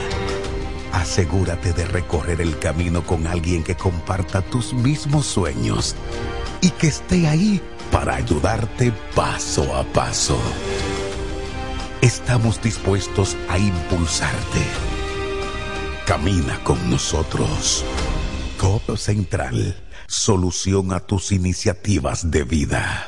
Asegúrate 0.91 1.73
de 1.73 1.85
recorrer 1.85 2.41
el 2.41 2.59
camino 2.59 3.05
con 3.05 3.27
alguien 3.27 3.63
que 3.63 3.75
comparta 3.75 4.41
tus 4.41 4.73
mismos 4.73 5.25
sueños 5.25 5.95
y 6.61 6.69
que 6.71 6.87
esté 6.87 7.27
ahí 7.27 7.61
para 7.91 8.15
ayudarte 8.15 8.91
paso 9.15 9.75
a 9.75 9.83
paso. 9.83 10.39
Estamos 12.01 12.61
dispuestos 12.61 13.37
a 13.47 13.57
impulsarte. 13.57 14.61
Camina 16.05 16.61
con 16.63 16.89
nosotros. 16.89 17.85
Codo 18.57 18.97
Central, 18.97 19.75
solución 20.07 20.93
a 20.93 20.99
tus 20.99 21.31
iniciativas 21.31 22.31
de 22.31 22.43
vida. 22.43 23.07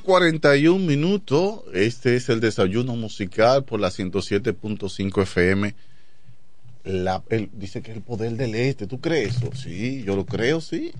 41 0.00 0.78
minutos. 0.84 1.60
Este 1.72 2.16
es 2.16 2.28
el 2.28 2.40
desayuno 2.40 2.96
musical 2.96 3.64
por 3.64 3.80
la 3.80 3.88
107.5 3.88 5.22
FM. 5.22 5.74
Dice 7.52 7.82
que 7.82 7.90
es 7.90 7.96
el 7.96 8.02
poder 8.02 8.32
del 8.32 8.54
este. 8.54 8.86
¿Tú 8.86 9.00
crees 9.00 9.36
eso? 9.36 9.50
Sí, 9.54 10.02
yo 10.04 10.16
lo 10.16 10.26
creo, 10.26 10.60
sí. 10.60 10.92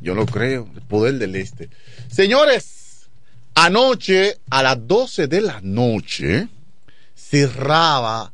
Yo 0.00 0.14
lo 0.14 0.26
creo. 0.26 0.68
El 0.74 0.82
poder 0.82 1.14
del 1.14 1.36
este. 1.36 1.68
Señores, 2.08 3.08
anoche 3.54 4.38
a 4.50 4.62
las 4.62 4.86
12 4.86 5.26
de 5.26 5.40
la 5.40 5.60
noche 5.62 6.48
cerraba 7.14 8.32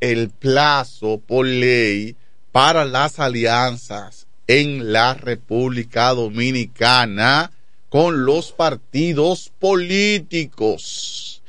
el 0.00 0.30
plazo 0.30 1.20
por 1.26 1.46
ley 1.46 2.16
para 2.52 2.84
las 2.84 3.18
alianzas 3.18 4.26
en 4.46 4.92
la 4.92 5.14
República 5.14 6.08
Dominicana 6.14 7.52
con 7.88 8.24
los 8.24 8.52
partidos 8.52 9.50
políticos. 9.58 11.42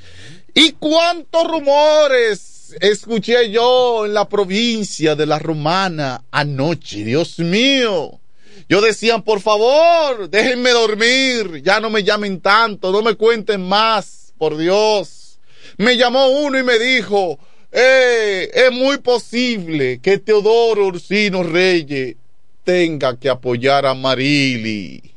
¿Y 0.53 0.71
cuántos 0.73 1.45
rumores 1.45 2.75
escuché 2.81 3.51
yo 3.51 4.05
en 4.05 4.13
la 4.13 4.27
provincia 4.27 5.15
de 5.15 5.25
la 5.25 5.39
Romana 5.39 6.23
anoche? 6.31 7.03
Dios 7.03 7.39
mío. 7.39 8.19
Yo 8.67 8.81
decían, 8.81 9.23
por 9.23 9.41
favor, 9.41 10.29
déjenme 10.29 10.69
dormir, 10.69 11.63
ya 11.63 11.79
no 11.79 11.89
me 11.89 12.03
llamen 12.03 12.39
tanto, 12.39 12.91
no 12.91 13.01
me 13.01 13.15
cuenten 13.15 13.61
más, 13.61 14.33
por 14.37 14.57
Dios. 14.57 15.39
Me 15.77 15.97
llamó 15.97 16.29
uno 16.29 16.59
y 16.59 16.63
me 16.63 16.77
dijo, 16.77 17.39
eh, 17.71 18.49
es 18.53 18.71
muy 18.71 18.97
posible 18.97 19.99
que 20.01 20.17
Teodoro 20.17 20.87
Ursino 20.87 21.43
Reyes 21.43 22.15
tenga 22.63 23.17
que 23.17 23.29
apoyar 23.29 23.85
a 23.85 23.93
Marili. 23.93 25.15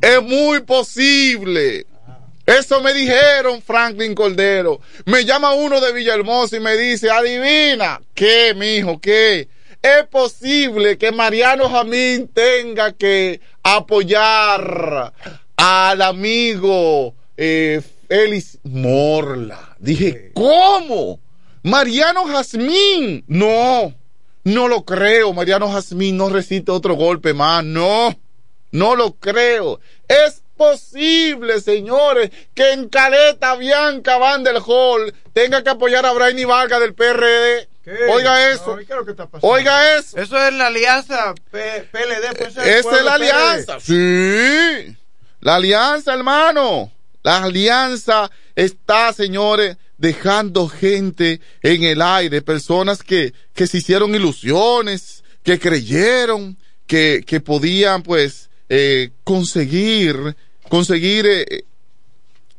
Es 0.00 0.22
muy 0.22 0.60
posible. 0.60 1.86
Eso 2.46 2.80
me 2.80 2.92
dijeron 2.92 3.62
Franklin 3.62 4.14
Cordero. 4.14 4.80
Me 5.04 5.24
llama 5.24 5.52
uno 5.52 5.80
de 5.80 5.92
Villahermosa 5.92 6.56
y 6.56 6.60
me 6.60 6.76
dice, 6.76 7.10
adivina, 7.10 8.00
¿qué, 8.14 8.54
mijo? 8.54 9.00
¿Qué? 9.00 9.48
Es 9.82 10.06
posible 10.10 10.98
que 10.98 11.12
Mariano 11.12 11.68
Jamín 11.70 12.28
tenga 12.28 12.92
que 12.92 13.40
apoyar 13.62 15.12
al 15.56 16.02
amigo 16.02 17.14
eh, 17.36 17.80
Félix 18.08 18.58
Morla. 18.64 19.76
Dije, 19.78 20.32
¿cómo? 20.34 21.20
Mariano 21.62 22.24
Jazmín. 22.26 23.24
No, 23.26 23.94
no 24.44 24.68
lo 24.68 24.84
creo. 24.84 25.32
Mariano 25.32 25.70
Jazmín 25.70 26.16
no 26.16 26.28
resiste 26.28 26.72
otro 26.72 26.94
golpe 26.94 27.32
más. 27.32 27.64
No. 27.64 28.14
No 28.72 28.96
lo 28.96 29.14
creo. 29.16 29.80
Es 30.08 30.42
posible, 30.56 31.60
señores, 31.60 32.30
que 32.54 32.72
en 32.72 32.88
Caleta 32.88 33.56
Bianca 33.56 34.18
Van 34.18 34.44
del 34.44 34.58
Hall 34.64 35.14
tenga 35.32 35.62
que 35.62 35.70
apoyar 35.70 36.04
a 36.04 36.12
Brainy 36.12 36.44
Vargas 36.44 36.80
del 36.80 36.94
PRD. 36.94 37.68
Oiga 38.10 38.50
eso. 38.50 38.78
Oiga 39.40 39.96
eso. 39.96 40.18
Eso 40.18 40.46
es 40.46 40.52
la 40.52 40.66
alianza 40.66 41.34
PLD. 41.50 42.36
Pues, 42.36 42.56
Esa 42.56 42.96
es 42.96 43.04
la 43.04 43.14
alianza. 43.14 43.80
Sí. 43.80 44.96
La 45.40 45.56
alianza, 45.56 46.12
hermano. 46.12 46.92
La 47.22 47.42
alianza 47.44 48.30
está, 48.54 49.12
señores, 49.12 49.76
dejando 49.96 50.68
gente 50.68 51.40
en 51.62 51.84
el 51.84 52.02
aire, 52.02 52.42
personas 52.42 53.02
que, 53.02 53.32
que 53.54 53.66
se 53.66 53.78
hicieron 53.78 54.14
ilusiones, 54.14 55.24
que 55.42 55.58
creyeron, 55.58 56.58
que, 56.86 57.22
que 57.26 57.40
podían 57.40 58.02
pues 58.02 58.49
eh, 58.72 59.10
conseguir, 59.24 60.36
conseguir 60.68 61.26
eh, 61.26 61.64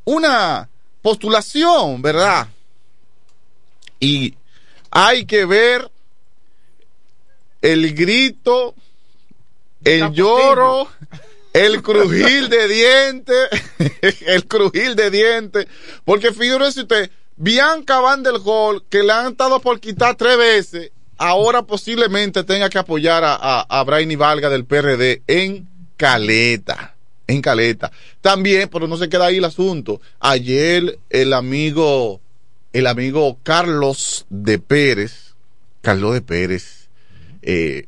una 0.04 0.70
postulación, 1.02 2.02
¿verdad? 2.02 2.50
Y 3.98 4.36
hay 4.92 5.26
que 5.26 5.46
ver 5.46 5.90
el 7.62 7.94
grito, 7.96 8.76
el 9.86 10.12
lloro, 10.12 10.90
el 11.54 11.82
crujir 11.82 12.50
de 12.50 12.68
dientes, 12.68 13.48
el 14.28 14.46
crujir 14.50 14.96
de 14.96 15.12
dientes, 15.12 15.68
porque 16.04 16.34
fíjese 16.34 16.82
usted, 16.82 17.10
Bianca 17.38 18.02
Van 18.02 18.22
del 18.22 18.42
Hall, 18.44 18.84
que 18.90 19.02
le 19.02 19.14
han 19.14 19.32
estado 19.32 19.62
por 19.62 19.80
quitar 19.80 20.16
tres 20.16 20.38
veces, 20.38 20.92
ahora 21.18 21.62
posiblemente 21.62 22.44
tenga 22.44 22.70
que 22.70 22.80
apoyar 22.80 23.24
a, 23.24 23.36
a, 23.36 23.62
a 23.62 23.84
Brainy 23.86 24.18
Valga 24.18 24.50
del 24.50 24.66
PRD 24.66 25.24
en 25.28 25.71
Caleta. 26.02 26.96
En 27.28 27.44
Caleta. 27.44 27.92
También, 28.22 28.70
pero 28.70 28.88
no 28.88 28.98
se 28.98 29.08
queda 29.08 29.28
ahí 29.28 29.38
el 29.38 29.46
asunto. 29.46 30.02
Ayer 30.20 30.98
el 31.12 31.34
amigo, 31.34 32.20
el 32.74 32.88
amigo 32.88 33.38
Carlos 33.44 34.26
de 34.32 34.58
Pérez, 34.58 35.36
Carlos 35.82 36.16
de 36.16 36.22
Pérez, 36.22 36.90
eh, 37.44 37.86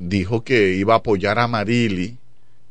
dijo 0.00 0.42
que 0.42 0.74
iba 0.74 0.94
a 0.94 0.96
apoyar 0.96 1.38
a 1.38 1.46
Marili 1.46 2.18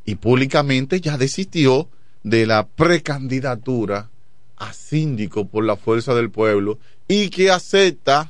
y 0.04 0.16
públicamente 0.16 1.00
ya 1.00 1.18
desistió 1.18 1.88
de 2.24 2.46
la 2.46 2.68
precandidatura 2.68 4.10
a 4.58 4.74
síndico 4.74 5.48
por 5.48 5.64
la 5.64 5.78
fuerza 5.78 6.14
del 6.14 6.32
pueblo 6.32 6.80
y 7.08 7.30
que 7.30 7.50
acepta 7.50 8.30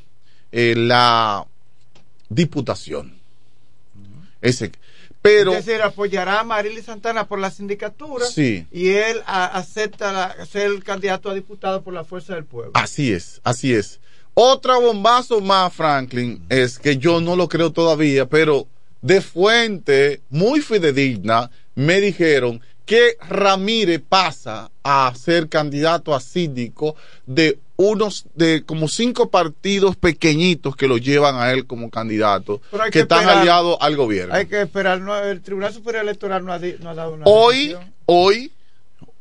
eh, 0.51 0.75
la 0.77 1.43
diputación. 2.29 3.19
Ese, 4.41 4.71
pero 5.21 5.53
es 5.53 5.65
decir, 5.65 5.81
apoyará 5.81 6.39
a 6.39 6.43
Marily 6.43 6.81
Santana 6.81 7.27
por 7.27 7.39
la 7.39 7.51
sindicatura 7.51 8.25
Sí. 8.25 8.65
y 8.71 8.89
él 8.89 9.21
a- 9.25 9.45
acepta 9.45 10.11
la- 10.11 10.45
ser 10.45 10.67
el 10.67 10.83
candidato 10.83 11.29
a 11.29 11.33
diputado 11.35 11.83
por 11.83 11.93
la 11.93 12.03
fuerza 12.03 12.35
del 12.35 12.45
pueblo. 12.45 12.71
Así 12.73 13.11
es, 13.13 13.39
así 13.43 13.73
es. 13.73 13.99
Otra 14.33 14.77
bombazo 14.77 15.41
más, 15.41 15.73
Franklin, 15.73 16.43
es 16.49 16.79
que 16.79 16.97
yo 16.97 17.19
no 17.21 17.35
lo 17.35 17.49
creo 17.49 17.71
todavía, 17.71 18.27
pero 18.27 18.67
de 19.01 19.21
fuente 19.21 20.21
muy 20.29 20.61
fidedigna 20.61 21.51
me 21.75 21.99
dijeron 22.01 22.61
que 22.85 23.17
Ramírez 23.29 24.01
pasa 24.07 24.71
a 24.83 25.13
ser 25.15 25.47
candidato 25.49 26.13
a 26.13 26.19
síndico 26.19 26.95
de 27.25 27.59
unos 27.77 28.25
de 28.35 28.63
como 28.63 28.87
cinco 28.87 29.29
partidos 29.29 29.95
pequeñitos 29.95 30.75
que 30.75 30.87
lo 30.87 30.97
llevan 30.97 31.35
a 31.35 31.51
él 31.51 31.65
como 31.65 31.89
candidato, 31.89 32.61
que, 32.85 32.91
que 32.91 32.99
están 33.01 33.19
esperar. 33.21 33.37
aliados 33.41 33.77
al 33.79 33.95
gobierno. 33.95 34.33
Hay 34.35 34.45
que 34.45 34.61
esperar, 34.61 34.99
no, 35.01 35.17
el 35.17 35.41
Tribunal 35.41 35.73
Superior 35.73 36.03
Electoral 36.03 36.45
no 36.45 36.53
ha, 36.53 36.59
no 36.59 36.89
ha 36.89 36.93
dado 36.95 37.13
una 37.13 37.25
Hoy, 37.25 37.57
decisión. 37.69 37.93
hoy, 38.05 38.51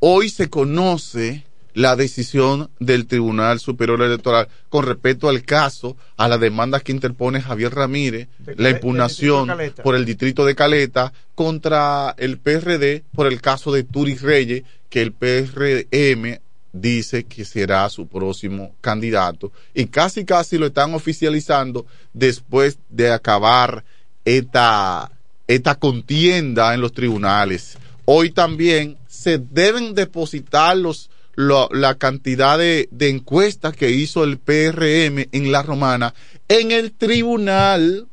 hoy 0.00 0.28
se 0.28 0.50
conoce 0.50 1.44
la 1.74 1.96
decisión 1.96 2.70
del 2.78 3.06
Tribunal 3.06 3.60
Superior 3.60 4.02
Electoral 4.02 4.48
con 4.68 4.84
respecto 4.84 5.28
al 5.28 5.42
caso, 5.42 5.96
a 6.16 6.28
la 6.28 6.38
demanda 6.38 6.80
que 6.80 6.92
interpone 6.92 7.40
Javier 7.40 7.74
Ramírez, 7.74 8.28
De 8.38 8.54
la 8.56 8.70
impugnación 8.70 9.50
por 9.82 9.94
el 9.96 10.04
distrito 10.04 10.44
de 10.44 10.54
Caleta 10.54 11.12
contra 11.34 12.14
el 12.18 12.38
PRD 12.38 13.04
por 13.12 13.26
el 13.26 13.40
caso 13.40 13.72
de 13.72 13.84
Turis 13.84 14.22
Reyes, 14.22 14.64
que 14.88 15.02
el 15.02 15.12
PRM 15.12 16.40
dice 16.72 17.24
que 17.24 17.44
será 17.44 17.88
su 17.88 18.06
próximo 18.06 18.74
candidato 18.80 19.52
y 19.74 19.86
casi 19.86 20.24
casi 20.24 20.56
lo 20.58 20.66
están 20.66 20.94
oficializando 20.94 21.86
después 22.12 22.78
de 22.88 23.10
acabar 23.10 23.84
esta, 24.24 25.10
esta 25.46 25.74
contienda 25.74 26.74
en 26.74 26.80
los 26.80 26.92
tribunales. 26.92 27.76
Hoy 28.04 28.30
también 28.30 28.98
se 29.08 29.38
deben 29.38 29.94
depositar 29.94 30.76
los, 30.76 31.10
lo- 31.46 31.68
la 31.72 31.94
cantidad 31.96 32.58
de, 32.58 32.88
de 32.90 33.08
encuestas 33.08 33.74
que 33.74 33.90
hizo 33.90 34.24
el 34.24 34.38
PRM 34.38 35.28
en 35.32 35.52
la 35.52 35.62
romana 35.62 36.14
en 36.48 36.70
el 36.72 36.92
tribunal 36.92 38.06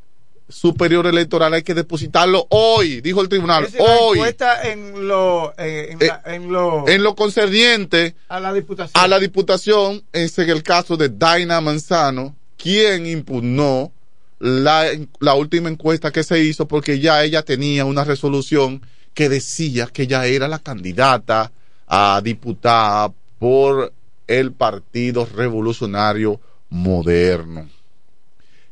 superior 0.50 1.06
electoral 1.08 1.54
hay 1.54 1.64
que 1.64 1.74
depositarlo 1.74 2.48
hoy, 2.50 3.02
dijo 3.02 3.22
el 3.22 3.28
tribunal, 3.28 3.66
Es 3.66 3.74
decir, 3.74 3.86
la 3.86 3.94
hoy, 3.98 4.18
encuesta 4.20 4.70
en 4.72 5.08
lo, 5.08 5.54
eh, 5.58 5.90
en, 5.92 6.00
la- 6.08 6.22
en 6.26 6.52
lo 6.52 6.88
en 6.88 7.04
lo 7.04 7.16
concerniente 7.16 8.16
a 8.30 8.40
la 8.40 8.54
diputación. 8.54 9.04
a 9.04 9.08
la 9.10 9.20
diputación, 9.20 10.04
es 10.14 10.40
en 10.40 10.50
el 10.50 10.64
caso 10.64 10.96
de 10.96 11.10
Daina 11.10 11.60
Manzano, 11.60 12.36
quien 12.58 13.06
impugnó 13.08 13.92
la, 14.40 14.86
la 15.20 15.34
última 15.34 15.68
encuesta 15.68 16.12
que 16.12 16.24
se 16.24 16.40
hizo 16.40 16.66
porque 16.68 17.00
ya 17.00 17.24
ella 17.26 17.42
tenía 17.44 17.84
una 17.84 18.06
resolución 18.06 18.82
que 19.14 19.28
decía 19.30 19.88
que 19.88 20.04
ella 20.04 20.26
era 20.28 20.48
la 20.48 20.60
candidata 20.60 21.52
a 21.88 22.22
diputada 22.24 23.12
por 23.40 23.94
el 24.28 24.52
Partido 24.54 25.26
Revolucionario 25.26 26.40
Moderno. 26.70 27.70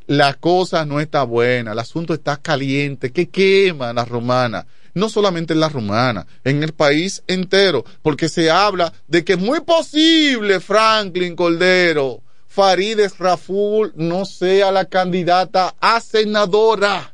La 0.08 0.36
cosa 0.36 0.86
no 0.86 1.00
está 1.00 1.24
buena, 1.24 1.72
el 1.72 1.80
asunto 1.80 2.14
está 2.14 2.38
caliente, 2.38 3.12
que 3.12 3.30
quema 3.30 3.94
la 3.94 4.06
romana. 4.06 4.68
No 4.94 5.10
solamente 5.10 5.54
en 5.54 5.60
la 5.60 5.68
romana, 5.68 6.26
en 6.44 6.64
el 6.64 6.72
país 6.72 7.24
entero, 7.28 7.84
porque 8.02 8.30
se 8.30 8.50
habla 8.50 8.94
de 9.08 9.26
que 9.26 9.34
es 9.34 9.40
muy 9.40 9.60
posible 9.62 10.60
Franklin 10.60 11.36
Cordero, 11.36 12.22
Farides 12.48 13.18
Raful 13.18 13.92
no 13.98 14.24
sea 14.24 14.72
la 14.72 14.86
candidata 14.86 15.76
a 15.82 16.00
senadora 16.00 17.14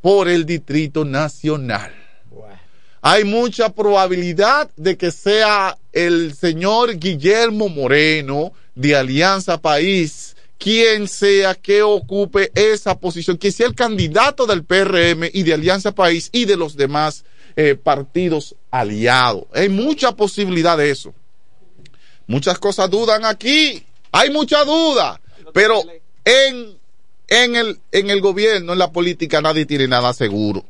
por 0.00 0.28
el 0.28 0.44
Distrito 0.44 1.04
Nacional. 1.04 1.92
Hay 3.00 3.22
mucha 3.22 3.68
probabilidad 3.68 4.70
de 4.76 4.96
que 4.96 5.12
sea 5.12 5.78
el 5.94 6.34
señor 6.34 6.98
Guillermo 6.98 7.68
Moreno 7.68 8.52
de 8.74 8.96
Alianza 8.96 9.60
País 9.60 10.36
quien 10.58 11.08
sea 11.08 11.54
que 11.54 11.82
ocupe 11.82 12.50
esa 12.54 12.98
posición, 12.98 13.36
que 13.36 13.52
sea 13.52 13.66
el 13.66 13.74
candidato 13.74 14.46
del 14.46 14.64
PRM 14.64 15.28
y 15.32 15.42
de 15.42 15.54
Alianza 15.54 15.92
País 15.92 16.30
y 16.32 16.46
de 16.46 16.56
los 16.56 16.76
demás 16.76 17.24
eh, 17.56 17.74
partidos 17.74 18.54
aliados. 18.70 19.44
Hay 19.52 19.68
mucha 19.68 20.12
posibilidad 20.12 20.78
de 20.78 20.90
eso. 20.90 21.12
Muchas 22.26 22.58
cosas 22.58 22.88
dudan 22.88 23.24
aquí, 23.24 23.84
hay 24.10 24.30
mucha 24.30 24.64
duda, 24.64 25.20
pero 25.52 25.82
en, 26.24 26.78
en, 27.28 27.56
el, 27.56 27.78
en 27.92 28.08
el 28.08 28.22
gobierno, 28.22 28.72
en 28.72 28.78
la 28.78 28.90
política, 28.90 29.42
nadie 29.42 29.66
tiene 29.66 29.86
nada 29.86 30.14
seguro 30.14 30.64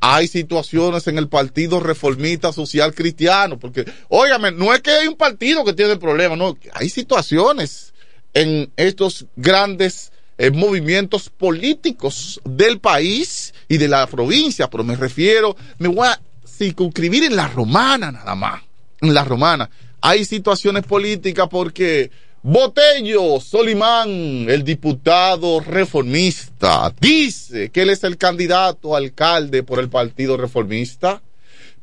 hay 0.00 0.28
situaciones 0.28 1.06
en 1.08 1.18
el 1.18 1.28
Partido 1.28 1.80
Reformista 1.80 2.52
Social 2.52 2.94
Cristiano, 2.94 3.58
porque, 3.58 3.84
óigame, 4.08 4.52
no 4.52 4.72
es 4.72 4.80
que 4.80 4.90
hay 4.90 5.08
un 5.08 5.16
partido 5.16 5.64
que 5.64 5.72
tiene 5.72 5.96
problemas, 5.96 6.38
no, 6.38 6.56
hay 6.72 6.88
situaciones 6.88 7.92
en 8.34 8.70
estos 8.76 9.26
grandes 9.36 10.12
eh, 10.36 10.52
movimientos 10.52 11.30
políticos 11.30 12.40
del 12.44 12.78
país 12.78 13.52
y 13.66 13.76
de 13.78 13.88
la 13.88 14.06
provincia, 14.06 14.70
pero 14.70 14.84
me 14.84 14.94
refiero, 14.94 15.56
me 15.78 15.88
voy 15.88 16.06
a 16.06 16.20
circunscribir 16.46 17.24
en 17.24 17.34
la 17.34 17.48
romana 17.48 18.12
nada 18.12 18.34
más, 18.36 18.62
en 19.00 19.14
la 19.14 19.24
romana. 19.24 19.68
Hay 20.00 20.24
situaciones 20.24 20.84
políticas 20.84 21.48
porque 21.50 22.12
Botello 22.42 23.40
Solimán, 23.40 24.48
el 24.48 24.62
diputado 24.62 25.58
reformista, 25.58 26.94
dice 27.00 27.70
que 27.70 27.82
él 27.82 27.90
es 27.90 28.04
el 28.04 28.16
candidato 28.16 28.94
a 28.94 28.98
alcalde 28.98 29.64
por 29.64 29.80
el 29.80 29.88
Partido 29.88 30.36
Reformista, 30.36 31.20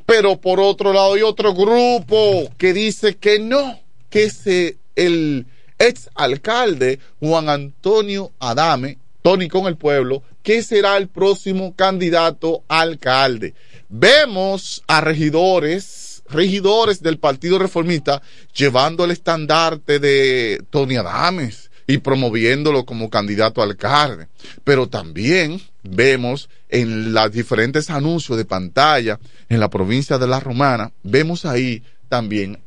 pero 0.05 0.39
por 0.39 0.61
otro 0.61 0.93
lado 0.93 1.15
hay 1.15 1.23
otro 1.23 1.53
grupo 1.53 2.49
que 2.57 2.71
dice 2.71 3.17
que 3.17 3.37
no, 3.37 3.81
que 4.09 4.23
es 4.23 4.47
eh, 4.47 4.77
el 4.95 5.45
ex 5.77 6.09
alcalde 6.15 6.99
Juan 7.19 7.49
Antonio 7.49 8.31
Adame, 8.39 8.97
Tony 9.21 9.49
con 9.49 9.65
el 9.65 9.75
pueblo, 9.75 10.23
que 10.41 10.63
será 10.63 10.95
el 10.95 11.09
próximo 11.09 11.75
candidato 11.75 12.63
a 12.69 12.79
alcalde. 12.79 13.55
Vemos 13.89 14.83
a 14.87 15.01
regidores, 15.01 16.04
regidores 16.29 17.01
del 17.01 17.19
Partido 17.19 17.59
Reformista 17.59 18.21
llevando 18.53 19.05
el 19.05 19.11
estandarte 19.11 19.99
de 19.99 20.63
Tony 20.69 20.95
Adames 20.95 21.71
y 21.87 21.99
promoviéndolo 21.99 22.85
como 22.85 23.09
candidato 23.09 23.61
a 23.61 23.65
alcalde. 23.65 24.27
Pero 24.63 24.87
también 24.87 25.61
vemos 25.83 26.49
en 26.69 27.13
los 27.13 27.31
diferentes 27.31 27.89
anuncios 27.89 28.37
de 28.37 28.45
pantalla 28.45 29.19
en 29.49 29.59
la 29.59 29.69
provincia 29.69 30.17
de 30.17 30.27
La 30.27 30.39
Romana, 30.39 30.91
vemos 31.03 31.45
ahí 31.45 31.83
también 32.09 32.59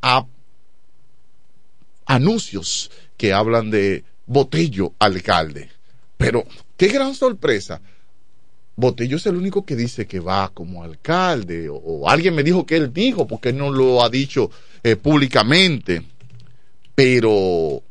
anuncios 2.05 2.91
que 3.17 3.33
hablan 3.33 3.69
de 3.69 4.03
Botello 4.25 4.93
alcalde. 4.99 5.69
Pero 6.17 6.45
qué 6.77 6.87
gran 6.87 7.15
sorpresa. 7.15 7.81
Botello 8.79 9.17
es 9.17 9.25
el 9.25 9.35
único 9.35 9.65
que 9.65 9.75
dice 9.75 10.07
que 10.07 10.19
va 10.19 10.49
como 10.53 10.83
alcalde, 10.83 11.67
o, 11.69 12.09
alguien 12.09 12.33
me 12.33 12.43
dijo 12.43 12.65
que 12.65 12.77
él 12.77 12.93
dijo, 12.93 13.27
porque 13.27 13.49
él 13.49 13.57
no 13.57 13.71
lo 13.71 14.03
ha 14.03 14.09
dicho 14.09 14.49
eh, 14.83 14.95
públicamente. 14.95 16.03
Pero, 16.95 17.83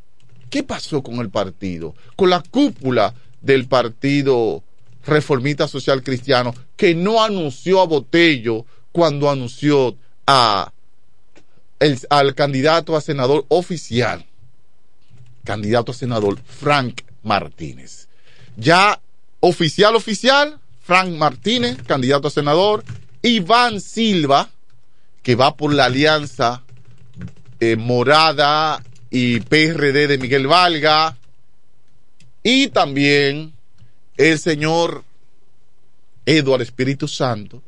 ¿qué 0.50 0.62
pasó 0.62 1.02
con 1.02 1.16
el 1.16 1.30
partido? 1.30 1.94
Con 2.16 2.30
la 2.30 2.42
cúpula 2.42 3.14
del 3.40 3.66
partido 3.66 4.62
reformista 5.04 5.68
social 5.68 6.02
cristiano, 6.02 6.54
que 6.76 6.94
no 6.94 7.22
anunció 7.22 7.80
a 7.80 7.86
Botello 7.86 8.64
cuando 8.92 9.30
anunció 9.30 9.96
a 10.26 10.72
el- 11.80 12.00
al 12.10 12.34
candidato 12.34 12.96
a 12.96 13.00
senador 13.00 13.44
oficial, 13.48 14.24
candidato 15.44 15.92
a 15.92 15.94
senador 15.94 16.38
Frank 16.44 17.02
Martínez. 17.22 18.08
Ya 18.56 19.00
oficial, 19.40 19.94
oficial, 19.94 20.60
Frank 20.88 21.10
Martínez, 21.10 21.76
candidato 21.86 22.28
a 22.28 22.30
senador, 22.30 22.82
Iván 23.20 23.78
Silva, 23.78 24.48
que 25.22 25.34
va 25.34 25.54
por 25.54 25.74
la 25.74 25.84
alianza 25.84 26.62
eh, 27.60 27.76
Morada 27.76 28.82
y 29.10 29.40
PRD 29.40 30.06
de 30.06 30.16
Miguel 30.16 30.46
Valga, 30.46 31.18
y 32.42 32.68
también 32.68 33.52
el 34.16 34.38
señor 34.38 35.04
Eduardo 36.24 36.62
Espíritu 36.62 37.06
Santo, 37.06 37.62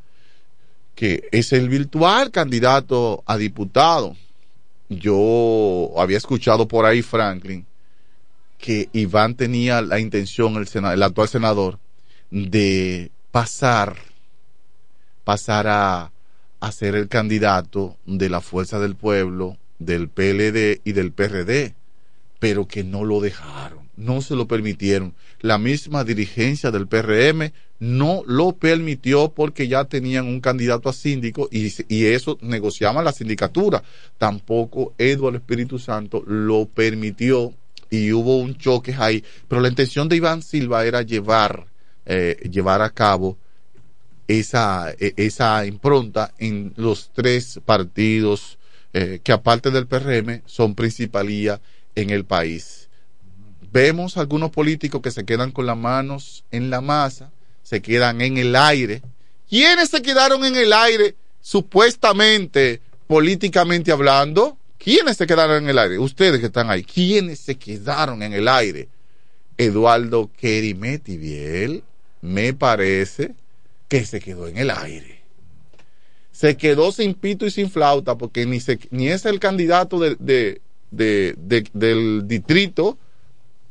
que 0.94 1.28
es 1.30 1.52
el 1.52 1.68
virtual 1.68 2.30
candidato 2.30 3.22
a 3.26 3.36
diputado. 3.36 4.16
Yo 4.88 5.92
había 5.98 6.16
escuchado 6.16 6.66
por 6.66 6.86
ahí, 6.86 7.02
Franklin, 7.02 7.66
que 8.56 8.88
Iván 8.94 9.34
tenía 9.34 9.82
la 9.82 10.00
intención, 10.00 10.56
el, 10.56 10.66
el 10.86 11.02
actual 11.02 11.28
senador, 11.28 11.79
de 12.30 13.10
pasar, 13.30 13.96
pasar 15.24 15.66
a, 15.68 16.12
a 16.60 16.72
ser 16.72 16.94
el 16.94 17.08
candidato 17.08 17.96
de 18.06 18.28
la 18.28 18.40
Fuerza 18.40 18.78
del 18.78 18.96
Pueblo, 18.96 19.56
del 19.78 20.08
PLD 20.08 20.80
y 20.84 20.92
del 20.92 21.12
PRD, 21.12 21.74
pero 22.38 22.66
que 22.66 22.84
no 22.84 23.04
lo 23.04 23.20
dejaron, 23.20 23.88
no 23.96 24.22
se 24.22 24.36
lo 24.36 24.46
permitieron. 24.46 25.14
La 25.40 25.58
misma 25.58 26.04
dirigencia 26.04 26.70
del 26.70 26.86
PRM 26.86 27.52
no 27.80 28.22
lo 28.26 28.52
permitió 28.52 29.32
porque 29.32 29.66
ya 29.66 29.84
tenían 29.86 30.26
un 30.26 30.40
candidato 30.40 30.88
a 30.88 30.92
síndico 30.92 31.48
y, 31.50 31.72
y 31.88 32.06
eso 32.06 32.38
negociaban 32.42 33.04
la 33.04 33.12
sindicatura. 33.12 33.82
Tampoco 34.18 34.94
Eduardo 34.98 35.38
Espíritu 35.38 35.78
Santo 35.78 36.22
lo 36.26 36.66
permitió 36.66 37.54
y 37.88 38.12
hubo 38.12 38.36
un 38.36 38.56
choque 38.56 38.94
ahí. 38.96 39.24
Pero 39.48 39.62
la 39.62 39.68
intención 39.68 40.08
de 40.08 40.16
Iván 40.16 40.42
Silva 40.42 40.84
era 40.84 41.02
llevar, 41.02 41.66
eh, 42.12 42.48
llevar 42.50 42.82
a 42.82 42.90
cabo 42.90 43.38
esa, 44.26 44.90
e- 44.98 45.14
esa 45.16 45.64
impronta 45.64 46.34
en 46.38 46.72
los 46.74 47.12
tres 47.12 47.60
partidos 47.64 48.58
eh, 48.92 49.20
que 49.22 49.30
aparte 49.30 49.70
del 49.70 49.86
PRM 49.86 50.42
son 50.44 50.74
principalía 50.74 51.60
en 51.94 52.10
el 52.10 52.24
país. 52.24 52.88
Vemos 53.70 54.16
algunos 54.16 54.50
políticos 54.50 55.00
que 55.00 55.12
se 55.12 55.24
quedan 55.24 55.52
con 55.52 55.66
las 55.66 55.76
manos 55.76 56.44
en 56.50 56.68
la 56.68 56.80
masa, 56.80 57.30
se 57.62 57.80
quedan 57.80 58.20
en 58.22 58.38
el 58.38 58.56
aire. 58.56 59.02
¿Quiénes 59.48 59.90
se 59.90 60.02
quedaron 60.02 60.44
en 60.44 60.56
el 60.56 60.72
aire 60.72 61.14
supuestamente, 61.40 62.80
políticamente 63.06 63.92
hablando? 63.92 64.58
¿Quiénes 64.78 65.16
se 65.16 65.28
quedaron 65.28 65.62
en 65.62 65.68
el 65.68 65.78
aire? 65.78 65.96
Ustedes 66.00 66.40
que 66.40 66.46
están 66.46 66.70
ahí. 66.70 66.82
¿Quiénes 66.82 67.38
se 67.38 67.54
quedaron 67.54 68.24
en 68.24 68.32
el 68.32 68.48
aire? 68.48 68.88
Eduardo 69.56 70.30
Kerimeti 70.36 71.16
Biel, 71.18 71.84
me 72.20 72.52
parece 72.54 73.32
que 73.88 74.04
se 74.04 74.20
quedó 74.20 74.46
en 74.48 74.58
el 74.58 74.70
aire. 74.70 75.20
Se 76.32 76.56
quedó 76.56 76.92
sin 76.92 77.14
pito 77.14 77.44
y 77.46 77.50
sin 77.50 77.70
flauta 77.70 78.16
porque 78.16 78.46
ni, 78.46 78.60
se, 78.60 78.78
ni 78.90 79.08
es 79.08 79.26
el 79.26 79.40
candidato 79.40 79.98
de, 79.98 80.16
de- 80.18 80.60
de- 80.90 81.34
de- 81.36 81.66
del 81.72 82.22
distrito 82.26 82.98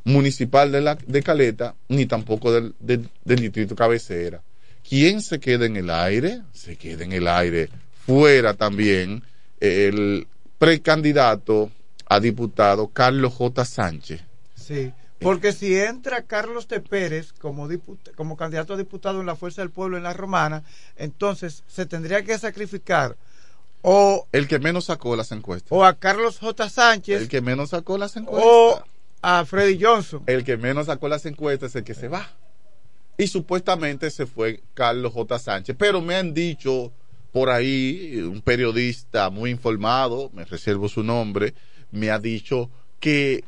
municipal 0.04 0.72
de, 0.72 0.80
la, 0.80 0.94
de 0.94 1.22
Caleta, 1.22 1.74
ni 1.88 2.06
tampoco 2.06 2.52
del, 2.52 2.74
del- 2.80 3.08
del 3.24 3.40
distrito 3.40 3.74
cabecera. 3.74 4.42
¿Quién 4.88 5.20
se 5.22 5.38
queda 5.40 5.66
en 5.66 5.76
el 5.76 5.90
aire? 5.90 6.42
Se 6.52 6.76
queda 6.76 7.04
en 7.04 7.12
el 7.12 7.28
aire. 7.28 7.68
Fuera 8.06 8.54
también 8.54 9.22
el 9.60 10.26
precandidato 10.58 11.70
a 12.06 12.18
diputado 12.18 12.88
Carlos 12.88 13.34
J. 13.34 13.64
Sánchez. 13.64 14.20
Sí, 14.56 14.92
porque 15.20 15.52
si 15.52 15.76
entra 15.76 16.22
Carlos 16.22 16.66
de 16.68 16.80
Pérez 16.80 17.32
como, 17.34 17.68
diput- 17.68 18.14
como 18.14 18.36
candidato 18.36 18.74
a 18.74 18.76
diputado 18.76 19.20
en 19.20 19.26
la 19.26 19.36
Fuerza 19.36 19.62
del 19.62 19.70
Pueblo 19.70 19.96
en 19.96 20.02
la 20.02 20.12
Romana, 20.14 20.64
entonces 20.96 21.62
se 21.68 21.86
tendría 21.86 22.24
que 22.24 22.38
sacrificar 22.38 23.16
o, 23.82 24.26
El 24.32 24.46
que 24.48 24.58
menos 24.58 24.86
sacó 24.86 25.16
las 25.16 25.32
encuestas. 25.32 25.70
o 25.72 25.84
a 25.84 25.94
Carlos 25.94 26.38
J. 26.38 26.68
Sánchez 26.68 27.22
El 27.22 27.28
que 27.28 27.40
menos 27.40 27.70
sacó 27.70 27.96
las 27.98 28.16
encuestas. 28.16 28.44
o 28.46 28.82
a 29.22 29.44
Freddy 29.44 29.78
Johnson. 29.82 30.22
El 30.26 30.44
que 30.44 30.56
menos 30.56 30.86
sacó 30.86 31.08
las 31.08 31.24
encuestas 31.26 31.70
es 31.70 31.76
el 31.76 31.84
que 31.84 31.94
se 31.94 32.08
va. 32.08 32.28
Y 33.18 33.26
supuestamente 33.28 34.10
se 34.10 34.26
fue 34.26 34.62
Carlos 34.74 35.12
J. 35.12 35.38
Sánchez. 35.38 35.76
Pero 35.78 36.00
me 36.00 36.16
han 36.16 36.32
dicho 36.32 36.92
por 37.32 37.50
ahí, 37.50 38.16
un 38.22 38.40
periodista 38.42 39.30
muy 39.30 39.50
informado, 39.50 40.30
me 40.32 40.44
reservo 40.44 40.88
su 40.88 41.02
nombre, 41.02 41.54
me 41.90 42.10
ha 42.10 42.18
dicho 42.18 42.70
que 42.98 43.44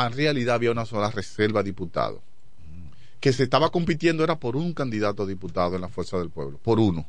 en 0.00 0.12
realidad 0.12 0.54
había 0.54 0.70
una 0.70 0.86
sola 0.86 1.10
reserva 1.10 1.60
a 1.60 1.62
diputado. 1.62 2.22
Que 3.20 3.32
se 3.32 3.44
estaba 3.44 3.70
compitiendo 3.70 4.24
era 4.24 4.38
por 4.40 4.56
un 4.56 4.72
candidato 4.72 5.22
a 5.22 5.26
diputado 5.26 5.76
en 5.76 5.82
la 5.82 5.88
Fuerza 5.88 6.18
del 6.18 6.30
Pueblo, 6.30 6.58
por 6.58 6.80
uno. 6.80 7.06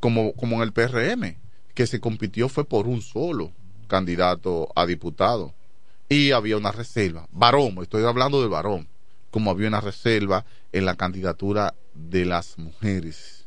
Como, 0.00 0.32
como 0.34 0.56
en 0.56 0.62
el 0.62 0.72
PRM, 0.72 1.36
que 1.74 1.86
se 1.86 2.00
compitió 2.00 2.48
fue 2.48 2.64
por 2.64 2.86
un 2.86 3.00
solo 3.00 3.52
candidato 3.86 4.70
a 4.74 4.86
diputado. 4.86 5.54
Y 6.08 6.32
había 6.32 6.56
una 6.56 6.72
reserva. 6.72 7.26
Varón, 7.32 7.78
estoy 7.80 8.04
hablando 8.04 8.40
del 8.40 8.50
varón. 8.50 8.88
Como 9.30 9.50
había 9.50 9.68
una 9.68 9.80
reserva 9.80 10.44
en 10.72 10.84
la 10.84 10.96
candidatura 10.96 11.74
de 11.94 12.24
las 12.24 12.58
mujeres. 12.58 13.46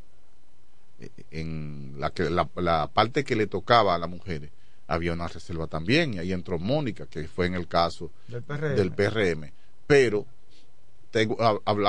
Eh, 0.99 1.09
En 1.31 1.95
la, 1.97 2.11
que, 2.11 2.29
la 2.29 2.87
parte 2.87 3.23
que 3.23 3.35
le 3.35 3.47
tocaba 3.47 3.95
a 3.95 3.99
las 3.99 4.09
mujeres 4.09 4.51
había 4.93 5.13
una 5.13 5.27
reserva 5.27 5.67
también. 5.67 6.13
Y 6.13 6.19
ahí 6.19 6.33
entró 6.33 6.59
Mónica, 6.59 7.05
que 7.05 7.27
fue 7.27 7.47
en 7.47 7.55
el 7.55 7.67
caso 7.67 8.11
Del 8.27 8.43
PRM. 8.43 8.75
del 8.75 8.91
PRM. 8.91 9.51
Pero, 9.87 10.25
tengo, 11.11 11.37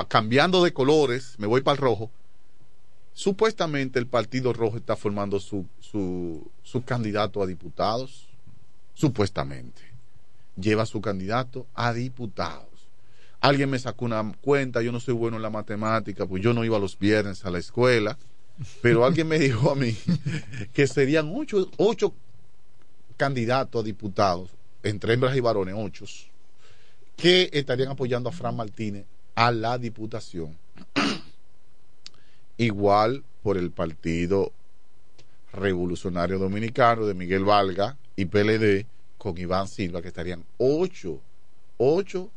cambiando 0.08 0.62
de 0.62 0.72
colores, 0.72 1.34
me 1.38 1.46
voy 1.46 1.62
para 1.62 1.76
el 1.76 1.80
rojo. 1.80 2.10
Supuestamente 3.12 3.98
el 3.98 4.06
Partido 4.06 4.52
Rojo 4.52 4.76
está 4.76 4.96
formando 4.96 5.38
su, 5.38 5.66
su, 5.80 6.50
su 6.62 6.84
candidato 6.84 7.42
a 7.42 7.46
diputados. 7.46 8.28
Supuestamente. 8.94 9.82
Lleva 10.56 10.86
su 10.86 11.00
candidato 11.00 11.66
a 11.74 11.92
diputados. 11.92 12.68
Alguien 13.40 13.68
me 13.68 13.78
sacó 13.78 14.06
una 14.06 14.32
cuenta, 14.40 14.80
yo 14.80 14.90
no 14.90 15.00
soy 15.00 15.12
bueno 15.12 15.36
en 15.36 15.42
la 15.42 15.50
matemática, 15.50 16.26
pues 16.26 16.42
yo 16.42 16.54
no 16.54 16.64
iba 16.64 16.78
los 16.78 16.98
viernes 16.98 17.44
a 17.44 17.50
la 17.50 17.58
escuela, 17.58 18.16
pero 18.80 19.04
alguien 19.04 19.28
me 19.28 19.38
dijo 19.38 19.70
a 19.70 19.74
mí 19.74 19.94
que 20.72 20.86
serían 20.86 21.30
ocho, 21.34 21.70
ocho 21.76 22.14
candidatos 23.16 23.82
a 23.82 23.84
diputados, 23.84 24.50
entre 24.82 25.14
hembras 25.14 25.36
y 25.36 25.40
varones, 25.40 25.74
ocho, 25.76 26.04
que 27.16 27.50
estarían 27.52 27.90
apoyando 27.90 28.28
a 28.28 28.32
Fran 28.32 28.56
Martínez 28.56 29.04
a 29.34 29.50
la 29.50 29.78
diputación. 29.78 30.56
Igual 32.56 33.24
por 33.42 33.56
el 33.56 33.70
Partido 33.70 34.52
Revolucionario 35.52 36.38
Dominicano 36.38 37.06
de 37.06 37.14
Miguel 37.14 37.44
Valga 37.44 37.96
y 38.16 38.26
PLD 38.26 38.86
con 39.18 39.38
Iván 39.38 39.68
Silva, 39.68 40.02
que 40.02 40.08
estarían 40.08 40.44
ocho, 40.58 41.20
ocho 41.78 42.30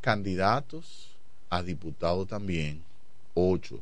candidatos 0.00 1.16
a 1.48 1.62
diputado 1.62 2.26
también, 2.26 2.82
ocho, 3.34 3.80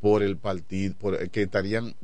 por 0.00 0.22
el 0.22 0.36
partido, 0.36 0.94
que 1.30 1.42
estarían. 1.42 1.94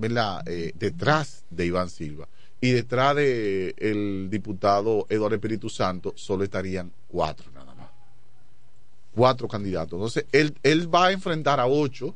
Eh, 0.46 0.72
detrás 0.78 1.44
de 1.50 1.66
Iván 1.66 1.90
Silva. 1.90 2.28
Y 2.60 2.72
detrás 2.72 3.14
de 3.14 3.74
el 3.78 4.28
diputado 4.30 5.06
Eduardo 5.08 5.36
Espíritu 5.36 5.68
Santo 5.68 6.12
solo 6.16 6.44
estarían 6.44 6.90
cuatro 7.06 7.50
nada 7.52 7.74
más. 7.74 7.88
Cuatro 9.14 9.46
candidatos. 9.46 9.92
Entonces, 9.92 10.26
él, 10.32 10.56
él 10.62 10.92
va 10.92 11.06
a 11.06 11.12
enfrentar 11.12 11.60
a 11.60 11.66
ocho, 11.66 12.14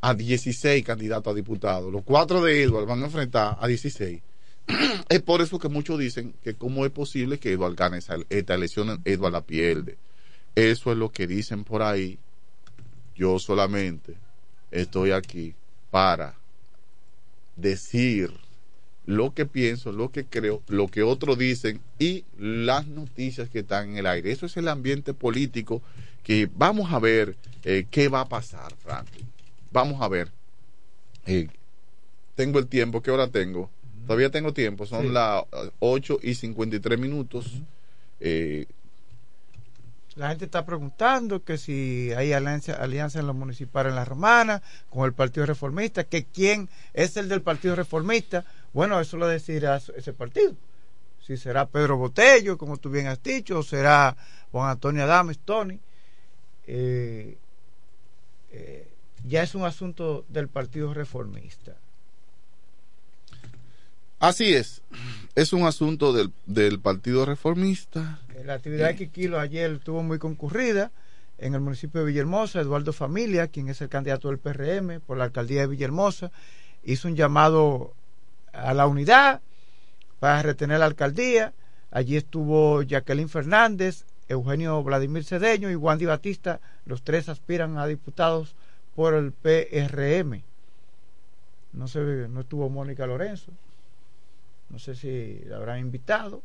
a 0.00 0.14
16 0.14 0.84
candidatos 0.84 1.32
a 1.32 1.36
diputados. 1.36 1.92
Los 1.92 2.02
cuatro 2.02 2.42
de 2.42 2.62
Eduardo 2.62 2.86
van 2.86 3.02
a 3.02 3.06
enfrentar 3.06 3.56
a 3.60 3.66
16. 3.66 4.20
es 5.08 5.22
por 5.22 5.40
eso 5.40 5.58
que 5.58 5.68
muchos 5.68 5.98
dicen 5.98 6.34
que 6.42 6.54
cómo 6.54 6.84
es 6.84 6.90
posible 6.90 7.38
que 7.38 7.52
Eduardo 7.52 7.76
gane 7.76 7.98
esa, 7.98 8.16
esta 8.28 8.54
elección, 8.54 9.00
Eduardo 9.04 9.38
la 9.38 9.46
pierde. 9.46 9.98
Eso 10.56 10.90
es 10.90 10.98
lo 10.98 11.10
que 11.10 11.28
dicen 11.28 11.62
por 11.62 11.82
ahí. 11.82 12.18
Yo 13.14 13.38
solamente 13.38 14.14
estoy 14.72 15.12
aquí 15.12 15.54
para 15.90 16.34
decir 17.56 18.32
lo 19.08 19.32
que 19.32 19.46
pienso, 19.46 19.90
lo 19.90 20.10
que 20.10 20.26
creo, 20.26 20.62
lo 20.68 20.86
que 20.88 21.02
otros 21.02 21.38
dicen 21.38 21.80
y 21.98 22.24
las 22.38 22.86
noticias 22.88 23.48
que 23.48 23.60
están 23.60 23.88
en 23.88 23.96
el 23.96 24.06
aire. 24.06 24.30
Eso 24.30 24.44
es 24.44 24.54
el 24.58 24.68
ambiente 24.68 25.14
político 25.14 25.80
que 26.22 26.46
vamos 26.54 26.92
a 26.92 26.98
ver 26.98 27.34
eh, 27.64 27.86
qué 27.90 28.08
va 28.08 28.20
a 28.20 28.28
pasar, 28.28 28.74
Franklin. 28.76 29.26
Vamos 29.72 30.02
a 30.02 30.08
ver. 30.08 30.30
Eh, 31.24 31.48
tengo 32.34 32.58
el 32.58 32.66
tiempo, 32.66 33.00
¿qué 33.02 33.10
hora 33.10 33.28
tengo? 33.28 33.70
Todavía 34.06 34.30
tengo 34.30 34.52
tiempo, 34.52 34.84
son 34.84 35.06
Sí. 35.06 35.08
las 35.08 35.42
8 35.78 36.18
y 36.22 36.34
53 36.34 36.98
minutos. 36.98 37.46
Eh, 38.20 38.66
La 40.16 40.30
gente 40.30 40.46
está 40.46 40.66
preguntando 40.66 41.44
que 41.44 41.56
si 41.58 42.10
hay 42.16 42.32
alianza, 42.32 42.72
alianza 42.74 43.20
en 43.20 43.26
los 43.28 43.36
municipales 43.36 43.90
en 43.90 43.94
la 43.96 44.04
Romana 44.04 44.62
con 44.90 45.04
el 45.06 45.12
Partido 45.12 45.46
Reformista, 45.46 46.04
que 46.04 46.24
quién 46.24 46.68
es 46.92 47.16
el 47.16 47.28
del 47.28 47.40
Partido 47.40 47.74
Reformista. 47.76 48.44
Bueno, 48.72 49.00
eso 49.00 49.16
lo 49.16 49.26
decidirá 49.26 49.76
ese 49.76 50.12
partido. 50.12 50.54
Si 51.20 51.36
será 51.36 51.66
Pedro 51.66 51.96
Botello, 51.96 52.56
como 52.56 52.78
tú 52.78 52.90
bien 52.90 53.06
has 53.06 53.22
dicho, 53.22 53.58
o 53.58 53.62
será 53.62 54.16
Juan 54.50 54.70
Antonio 54.70 55.04
Adames, 55.04 55.38
Tony. 55.38 55.78
Eh, 56.66 57.36
eh, 58.50 58.88
ya 59.24 59.42
es 59.42 59.54
un 59.54 59.64
asunto 59.64 60.24
del 60.28 60.48
Partido 60.48 60.94
Reformista. 60.94 61.76
Así 64.18 64.52
es, 64.52 64.82
es 65.36 65.52
un 65.52 65.64
asunto 65.64 66.12
del, 66.12 66.32
del 66.46 66.80
Partido 66.80 67.24
Reformista. 67.24 68.20
Eh, 68.34 68.42
La 68.44 68.54
actividad 68.54 68.88
de 68.88 68.96
Quiquilo 68.96 69.38
ayer 69.38 69.70
estuvo 69.72 70.02
muy 70.02 70.18
concurrida 70.18 70.90
en 71.38 71.54
el 71.54 71.60
municipio 71.60 72.00
de 72.00 72.08
Villahermosa. 72.08 72.60
Eduardo 72.60 72.92
Familia, 72.92 73.46
quien 73.46 73.68
es 73.68 73.80
el 73.80 73.88
candidato 73.88 74.28
del 74.28 74.38
PRM 74.38 75.00
por 75.00 75.18
la 75.18 75.24
alcaldía 75.24 75.60
de 75.60 75.68
Villahermosa, 75.68 76.32
hizo 76.82 77.06
un 77.06 77.14
llamado 77.14 77.94
a 78.62 78.74
la 78.74 78.86
unidad 78.86 79.40
para 80.20 80.42
retener 80.42 80.80
la 80.80 80.86
alcaldía. 80.86 81.52
Allí 81.90 82.16
estuvo 82.16 82.82
Jacqueline 82.82 83.28
Fernández, 83.28 84.04
Eugenio 84.28 84.82
Vladimir 84.82 85.24
Cedeño 85.24 85.70
y 85.70 85.74
Wandy 85.74 86.06
Batista. 86.06 86.60
Los 86.84 87.02
tres 87.02 87.28
aspiran 87.28 87.78
a 87.78 87.86
diputados 87.86 88.54
por 88.94 89.14
el 89.14 89.32
PRM. 89.32 90.42
No 91.72 91.88
sé, 91.88 92.00
no 92.28 92.40
estuvo 92.40 92.68
Mónica 92.68 93.06
Lorenzo. 93.06 93.52
No 94.70 94.78
sé 94.78 94.94
si 94.94 95.40
la 95.46 95.56
habrán 95.56 95.78
invitado. 95.78 96.42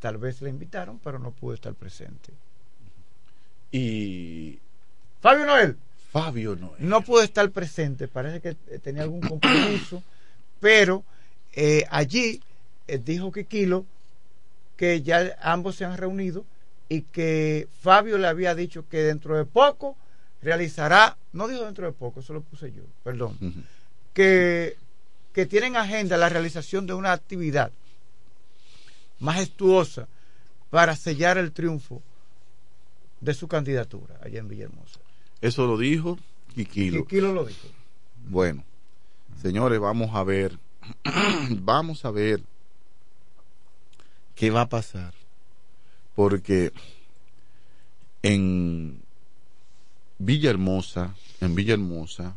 Tal 0.00 0.18
vez 0.18 0.40
la 0.42 0.48
invitaron, 0.48 0.98
pero 1.02 1.18
no 1.18 1.32
pudo 1.32 1.54
estar 1.54 1.74
presente. 1.74 2.32
Y 3.72 4.58
Fabio 5.20 5.46
Noel. 5.46 5.76
Fabio 6.10 6.56
Noel. 6.56 6.76
No 6.78 7.02
pudo 7.02 7.22
estar 7.22 7.50
presente, 7.50 8.08
parece 8.08 8.40
que 8.40 8.54
tenía 8.78 9.02
algún 9.02 9.20
compromiso, 9.20 10.02
pero 10.60 11.04
eh, 11.56 11.84
allí 11.90 12.40
eh, 12.86 12.98
dijo 12.98 13.32
Kikilo 13.32 13.86
que 14.76 15.02
ya 15.02 15.36
ambos 15.42 15.76
se 15.76 15.84
han 15.84 15.96
reunido 15.96 16.44
y 16.88 17.02
que 17.02 17.66
Fabio 17.80 18.18
le 18.18 18.28
había 18.28 18.54
dicho 18.54 18.86
que 18.88 18.98
dentro 18.98 19.36
de 19.36 19.46
poco 19.46 19.96
realizará, 20.42 21.16
no 21.32 21.48
dijo 21.48 21.64
dentro 21.64 21.86
de 21.86 21.92
poco, 21.92 22.20
eso 22.20 22.34
lo 22.34 22.42
puse 22.42 22.70
yo, 22.72 22.82
perdón, 23.02 23.38
que, 24.12 24.76
que 25.32 25.46
tienen 25.46 25.76
agenda 25.76 26.16
la 26.16 26.28
realización 26.28 26.86
de 26.86 26.92
una 26.92 27.12
actividad 27.12 27.72
majestuosa 29.18 30.06
para 30.68 30.94
sellar 30.94 31.38
el 31.38 31.52
triunfo 31.52 32.02
de 33.20 33.32
su 33.32 33.48
candidatura 33.48 34.20
allá 34.22 34.40
en 34.40 34.48
Villahermosa. 34.48 35.00
Eso 35.40 35.66
lo 35.66 35.78
dijo 35.78 36.18
Kikilo. 36.54 37.04
Kikilo 37.04 37.32
lo 37.32 37.46
dijo. 37.46 37.66
Bueno, 38.28 38.62
señores, 39.40 39.80
vamos 39.80 40.14
a 40.14 40.22
ver, 40.22 40.58
vamos 41.50 42.04
a 42.04 42.10
ver 42.10 42.42
qué 44.34 44.50
va 44.50 44.62
a 44.62 44.68
pasar. 44.68 45.14
Porque 46.14 46.72
en 48.22 49.02
Villahermosa, 50.18 51.14
en 51.40 51.54
Villahermosa, 51.54 52.34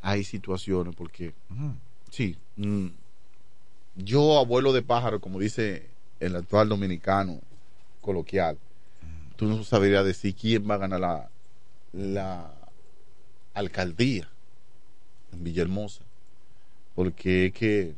hay 0.00 0.22
situaciones 0.22 0.94
porque, 0.94 1.34
sí, 2.10 2.36
mm, 2.56 2.86
yo 3.96 4.38
abuelo 4.38 4.72
de 4.72 4.82
pájaro, 4.82 5.20
como 5.20 5.40
dice 5.40 5.90
el 6.20 6.36
actual 6.36 6.68
dominicano 6.68 7.40
coloquial, 8.00 8.58
tú 9.36 9.46
no 9.46 9.64
sabrías 9.64 10.04
decir 10.04 10.34
quién 10.34 10.70
va 10.70 10.74
a 10.74 10.78
ganar 10.78 11.00
la, 11.00 11.30
la 11.92 12.54
alcaldía 13.54 14.28
en 15.32 15.42
Villahermosa. 15.42 16.05
Porque 16.96 17.46
es 17.46 17.52
que 17.52 17.94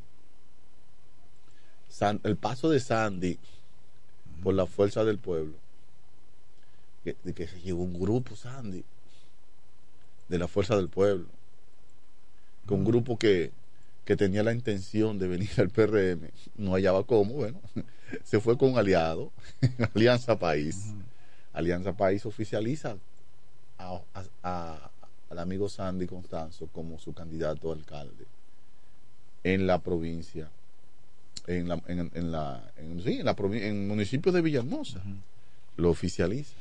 San- 1.89 2.21
el 2.25 2.37
paso 2.37 2.69
de 2.69 2.81
Sandy 2.81 3.39
por 4.43 4.55
la 4.55 4.67
fuerza 4.67 5.05
del 5.05 5.19
pueblo, 5.19 5.55
que, 7.05 7.17
de 7.25 7.33
que 7.33 7.47
se 7.49 7.61
llevó 7.61 7.83
un 7.85 7.99
grupo, 7.99 8.37
Sandy, 8.37 8.85
de 10.29 10.39
la 10.39 10.49
fuerza 10.49 10.77
del 10.77 10.89
pueblo, 10.89 11.27
que 12.67 12.75
un 12.75 12.85
grupo 12.85 13.19
que, 13.19 13.53
que 14.05 14.17
tenía 14.17 14.43
la 14.43 14.53
intención 14.53 15.19
de 15.19 15.29
venir 15.29 15.49
al 15.59 15.71
PRM, 15.71 16.31
no 16.57 16.73
hallaba 16.75 17.05
cómo, 17.05 17.35
bueno, 17.35 17.61
se 18.25 18.41
fue 18.41 18.59
con 18.59 18.73
un 18.73 18.79
aliado, 18.79 19.33
Alianza 19.95 20.39
País. 20.39 20.93
Alianza 21.53 21.97
País 21.97 22.27
oficializa 22.27 22.97
a- 23.79 24.03
a- 24.15 24.25
a- 24.43 24.91
al 25.31 25.39
amigo 25.39 25.69
Sandy 25.69 26.07
Constanzo 26.07 26.67
como 26.73 26.99
su 26.99 27.13
candidato 27.15 27.71
a 27.71 27.75
alcalde 27.75 28.27
en 29.45 29.67
la 29.67 29.79
provincia, 29.79 30.51
en 31.47 31.69
la, 31.69 31.81
en, 31.87 32.11
en 32.15 32.33
la, 32.33 32.73
en, 32.77 33.03
sí, 33.03 33.19
en 33.21 33.25
la 33.25 33.37
en 33.39 33.65
el 33.65 33.87
municipio 33.87 34.33
de 34.33 34.43
Villahermosa, 34.43 35.03
lo 35.77 35.91
oficializa. 35.91 36.55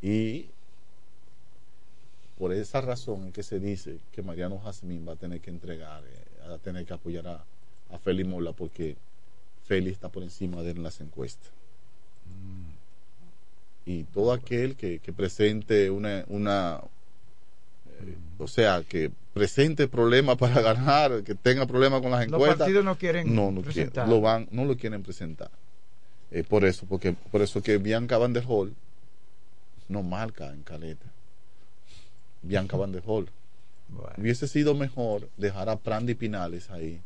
Y 0.00 0.46
por 2.38 2.52
esa 2.52 2.80
razón 2.80 3.28
es 3.28 3.34
que 3.34 3.42
se 3.42 3.60
dice 3.60 3.98
que 4.12 4.22
Mariano 4.22 4.58
Jazmín 4.58 5.06
va 5.06 5.12
a 5.12 5.16
tener 5.16 5.40
que 5.40 5.50
entregar, 5.50 6.02
eh, 6.04 6.48
va 6.48 6.54
a 6.54 6.58
tener 6.58 6.84
que 6.84 6.92
apoyar 6.92 7.26
a, 7.28 7.44
a 7.90 7.98
Félix 7.98 8.28
Mola 8.28 8.52
porque 8.52 8.96
Félix 9.64 9.94
está 9.94 10.08
por 10.08 10.22
encima 10.22 10.62
de 10.62 10.72
él 10.72 10.78
en 10.78 10.82
las 10.82 11.00
encuestas. 11.00 11.50
Y 13.84 14.04
todo 14.04 14.32
aquel 14.32 14.76
que, 14.76 15.00
que 15.00 15.12
presente 15.12 15.90
una, 15.90 16.24
una 16.28 16.80
eh, 16.80 17.01
o 18.38 18.48
sea, 18.48 18.82
que 18.82 19.10
presente 19.32 19.88
problemas 19.88 20.36
para 20.38 20.60
ganar, 20.60 21.22
que 21.22 21.34
tenga 21.34 21.66
problemas 21.66 22.00
con 22.00 22.10
las 22.10 22.20
Los 22.20 22.34
encuestas, 22.34 22.58
partidos 22.58 22.84
no 22.84 22.96
quieren 22.96 23.34
no, 23.34 23.50
no 23.50 23.62
quieren, 23.62 23.92
lo 24.08 24.20
van, 24.20 24.48
no 24.50 24.64
lo 24.64 24.76
quieren 24.76 25.02
presentar. 25.02 25.50
Eh, 26.30 26.44
por 26.44 26.64
eso, 26.64 26.86
porque 26.86 27.12
por 27.12 27.42
eso 27.42 27.62
que 27.62 27.76
Bianca 27.78 28.16
Van 28.16 28.32
der 28.32 28.44
no 29.88 30.02
marca 30.02 30.50
en 30.50 30.62
Caleta. 30.62 31.06
Bianca 32.42 32.76
Van 32.76 32.92
der. 32.92 33.02
Hubiese 34.16 34.48
sido 34.48 34.74
mejor 34.74 35.28
dejar 35.36 35.68
a 35.68 35.76
Prandi 35.76 36.14
Pinales 36.14 36.70
ahí 36.70 37.00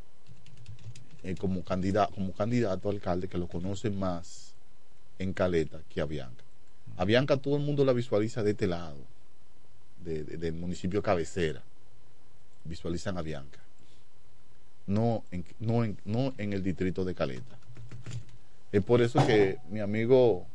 eh, 1.24 1.34
como 1.34 1.64
candidato, 1.64 2.14
como 2.14 2.32
candidato 2.32 2.88
a 2.88 2.92
alcalde 2.92 3.26
que 3.26 3.38
lo 3.38 3.48
conocen 3.48 3.98
más 3.98 4.54
en 5.18 5.32
Caleta 5.32 5.80
que 5.88 6.00
a 6.00 6.04
Bianca. 6.04 6.44
A 6.96 7.04
Bianca 7.04 7.36
todo 7.36 7.56
el 7.56 7.62
mundo 7.62 7.84
la 7.84 7.92
visualiza 7.92 8.44
de 8.44 8.52
este 8.52 8.68
lado, 8.68 8.96
de- 10.04 10.24
de- 10.24 10.36
del 10.36 10.54
municipio 10.54 11.02
cabecera. 11.02 11.62
Visualizan 12.64 13.16
a 13.18 13.22
Bianca. 13.22 13.60
No 14.86 15.24
en, 15.30 15.44
no 15.60 15.84
en, 15.84 15.98
no 16.04 16.32
en 16.38 16.52
el 16.52 16.62
distrito 16.62 17.04
de 17.04 17.14
Caleta. 17.14 17.58
Es 18.72 18.82
por 18.84 19.00
eso 19.02 19.24
que 19.26 19.58
mi 19.70 19.80
amigo 19.80 20.46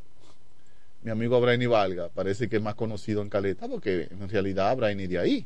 mi 1.04 1.10
amigo 1.10 1.36
Abraini 1.36 1.66
Valga 1.66 2.10
parece 2.10 2.48
que 2.48 2.58
es 2.58 2.62
más 2.62 2.76
conocido 2.76 3.22
en 3.24 3.30
Caleta 3.30 3.68
porque 3.68 4.08
en 4.12 4.30
realidad 4.30 4.70
Abraini 4.70 5.08
de 5.08 5.20
ahí. 5.20 5.46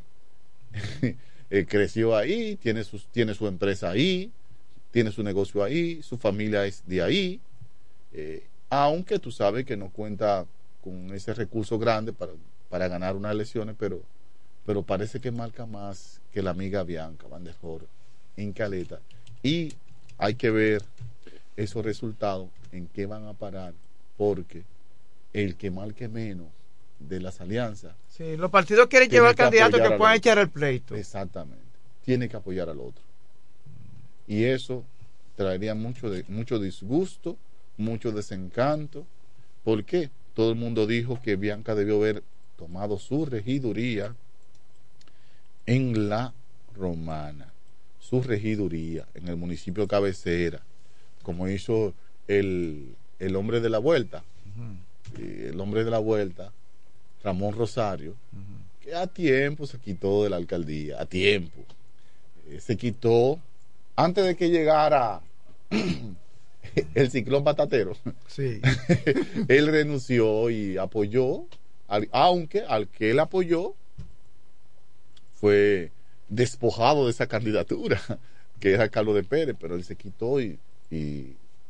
Eh, 1.52 1.68
creció 1.70 2.18
ahí, 2.18 2.56
tiene, 2.56 2.84
sus, 2.84 3.06
tiene 3.10 3.36
su 3.36 3.46
empresa 3.46 3.92
ahí, 3.92 4.32
tiene 4.90 5.12
su 5.12 5.22
negocio 5.22 5.64
ahí, 5.64 6.02
su 6.02 6.18
familia 6.18 6.66
es 6.66 6.82
de 6.88 7.04
ahí, 7.04 7.40
eh, 8.14 8.48
aunque 8.68 9.20
tú 9.20 9.32
sabes 9.32 9.64
que 9.64 9.78
no 9.78 9.92
cuenta 9.92 10.48
con 10.84 11.14
ese 11.14 11.36
recurso 11.36 11.78
grande 11.78 12.14
para, 12.14 12.32
para 12.76 12.90
ganar 12.90 13.16
unas 13.16 13.32
elecciones, 13.32 13.74
pero, 13.80 14.02
pero 14.66 14.84
parece 14.84 15.22
que 15.22 15.32
marca 15.32 15.66
más 15.66 16.20
que 16.34 16.42
la 16.42 16.50
amiga 16.50 16.84
Bianca 16.84 17.26
Van 17.26 17.46
der 17.46 17.56
Hoor 17.62 17.88
en 18.36 18.52
Caleta. 18.52 19.00
Y 19.42 19.72
hay 20.18 20.36
que 20.36 20.52
ver 20.52 20.84
esos 21.56 21.86
resultados 21.86 22.50
en 22.74 22.88
qué 22.88 23.06
van 23.06 23.28
a 23.28 23.34
parar, 23.34 23.74
porque 24.18 24.66
el 25.32 25.56
que 25.56 25.72
marque 25.72 26.10
menos 26.10 26.48
de 27.00 27.22
las 27.22 27.40
alianzas 27.40 27.94
Sí, 28.10 28.36
los 28.36 28.52
partidos 28.52 28.88
quieren 28.88 29.10
llevar 29.10 29.36
candidatos 29.36 29.80
que 29.80 29.92
puedan 29.92 30.18
echar 30.18 30.38
el 30.38 30.50
pleito. 30.50 30.98
Exactamente. 30.98 31.64
Tiene 32.04 32.28
que 32.28 32.36
apoyar 32.36 32.68
al 32.68 32.82
otro. 32.82 33.06
Y 34.28 34.44
eso 34.44 34.84
traería 35.38 35.76
mucho, 35.76 36.10
de, 36.10 36.26
mucho 36.28 36.60
disgusto, 36.60 37.38
mucho 37.78 38.12
desencanto. 38.12 39.08
¿Por 39.64 39.86
qué? 39.86 40.10
Todo 40.34 40.50
el 40.50 40.58
mundo 40.58 40.86
dijo 40.86 41.22
que 41.22 41.38
Bianca 41.38 41.74
debió 41.74 41.96
haber 41.96 42.22
tomado 42.58 42.98
su 42.98 43.26
regiduría 43.26 44.16
en 45.66 46.10
la 46.10 46.34
romana. 46.76 47.52
Su 48.00 48.22
regiduría 48.22 49.08
en 49.16 49.28
el 49.28 49.36
municipio 49.36 49.88
cabecera, 49.88 50.62
como 51.24 51.48
hizo 51.50 51.94
el, 52.28 52.96
el 53.20 53.36
hombre 53.36 53.62
de 53.62 53.70
la 53.70 53.80
vuelta. 53.80 54.24
El 55.18 55.60
hombre 55.60 55.84
de 55.84 55.92
la 55.92 56.00
vuelta, 56.00 56.52
Ramón 57.24 57.56
Rosario, 57.56 58.16
que 58.82 58.94
a 58.94 59.08
tiempo 59.08 59.66
se 59.66 59.80
quitó 59.80 60.24
de 60.24 60.30
la 60.30 60.36
alcaldía, 60.36 61.02
a 61.02 61.06
tiempo. 61.06 61.64
Eh, 62.48 62.60
se 62.60 62.76
quitó 62.78 63.40
antes 63.96 64.26
de 64.26 64.36
que 64.36 64.50
llegara 64.50 65.22
el 66.94 67.12
ciclón 67.12 67.44
batatero. 67.44 67.94
Sí. 68.28 68.62
él 69.48 69.68
renunció 69.68 70.50
y 70.50 70.78
apoyó, 70.78 71.46
aunque 72.12 72.62
al 72.62 72.88
que 72.88 73.12
él 73.12 73.20
apoyó 73.20 73.76
fue 75.34 75.92
despojado 76.30 77.06
de 77.06 77.12
esa 77.12 77.28
candidatura, 77.28 78.02
que 78.60 78.74
era 78.74 78.90
Carlos 78.90 79.16
de 79.16 79.24
Pérez, 79.24 79.56
pero 79.60 79.76
él 79.76 79.84
se 79.84 79.96
quitó 79.96 80.42
y, 80.42 80.60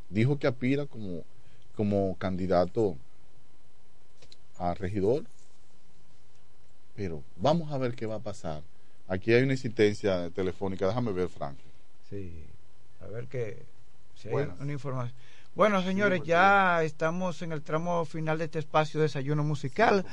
dijo 0.10 0.38
que 0.38 0.48
aspira 0.48 0.86
como, 0.86 1.24
como 1.76 2.16
candidato 2.18 2.96
a 4.58 4.74
regidor. 4.74 5.24
Pero 6.96 7.24
vamos 7.36 7.72
a 7.72 7.78
ver 7.78 7.96
qué 7.96 8.06
va 8.06 8.16
a 8.16 8.20
pasar. 8.20 8.62
Aquí 9.08 9.34
hay 9.34 9.44
una 9.44 9.54
insistencia 9.54 10.30
telefónica, 10.30 10.88
déjame 10.88 11.12
ver, 11.12 11.28
Frank. 11.28 11.58
Sí, 12.10 12.46
a 13.02 13.08
ver 13.08 13.28
qué. 13.28 13.64
Si 14.16 14.30
hay 14.30 14.48
una 14.60 14.72
información. 14.72 15.14
Bueno, 15.56 15.82
señores, 15.82 16.22
ya 16.26 16.84
estamos 16.84 17.42
en 17.42 17.54
el 17.54 17.62
tramo 17.62 18.04
final 18.04 18.38
de 18.38 18.44
este 18.44 18.60
espacio 18.60 19.00
de 19.00 19.06
desayuno 19.06 19.42
musical. 19.42 20.06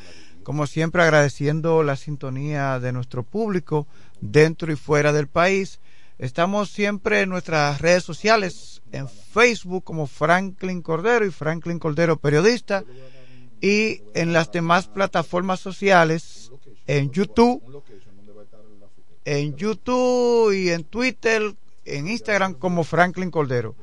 Como 0.44 0.68
siempre, 0.68 1.02
agradeciendo 1.02 1.82
la 1.82 1.96
sintonía 1.96 2.78
de 2.78 2.92
nuestro 2.92 3.24
público 3.24 3.88
dentro 4.20 4.70
y 4.70 4.76
fuera 4.76 5.12
del 5.12 5.26
país. 5.26 5.80
Estamos 6.18 6.70
siempre 6.70 7.22
en 7.22 7.30
nuestras 7.30 7.80
redes 7.80 8.04
sociales, 8.04 8.82
en 8.92 9.08
Facebook 9.08 9.82
como 9.82 10.06
Franklin 10.06 10.80
Cordero 10.80 11.26
y 11.26 11.32
Franklin 11.32 11.80
Cordero 11.80 12.18
Periodista, 12.18 12.84
y 13.60 14.00
en 14.14 14.32
las 14.32 14.52
demás 14.52 14.86
plataformas 14.86 15.58
sociales, 15.58 16.52
en 16.86 17.10
YouTube, 17.10 17.82
en 19.24 19.56
YouTube 19.56 20.52
y 20.52 20.70
en 20.70 20.84
Twitter, 20.84 21.52
en 21.84 22.06
Instagram 22.06 22.54
como 22.54 22.84
Franklin 22.84 23.32
Cordero. 23.32 23.74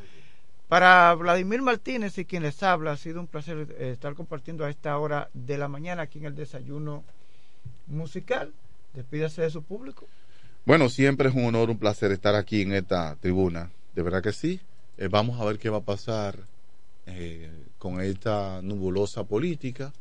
Para 0.69 1.15
Vladimir 1.15 1.63
Martínez 1.63 2.15
y 2.19 2.25
quien 2.25 2.43
les 2.43 2.61
habla, 2.61 2.91
ha 2.91 2.97
sido 2.97 3.19
un 3.19 3.25
placer 3.25 3.75
eh, 3.79 3.89
estar 3.91 4.13
compartiendo 4.13 4.63
a 4.63 4.69
esta 4.69 4.95
hora 4.99 5.31
de 5.33 5.57
la 5.57 5.67
mañana 5.67 6.03
aquí 6.03 6.19
en 6.19 6.25
el 6.25 6.35
desayuno 6.35 7.03
musical. 7.87 8.53
Despídase 8.93 9.41
de 9.41 9.49
su 9.49 9.63
público. 9.63 10.05
Bueno, 10.65 10.87
siempre 10.89 11.29
es 11.29 11.35
un 11.35 11.45
honor, 11.45 11.71
un 11.71 11.79
placer 11.79 12.11
estar 12.11 12.35
aquí 12.35 12.61
en 12.61 12.73
esta 12.73 13.15
tribuna. 13.15 13.71
De 13.95 14.03
verdad 14.03 14.21
que 14.21 14.31
sí. 14.31 14.59
Eh, 14.99 15.07
vamos 15.07 15.41
a 15.41 15.45
ver 15.45 15.57
qué 15.57 15.71
va 15.71 15.79
a 15.79 15.81
pasar 15.81 16.37
eh, 17.07 17.49
con 17.79 17.99
esta 17.99 18.61
nubulosa 18.61 19.23
política, 19.23 19.91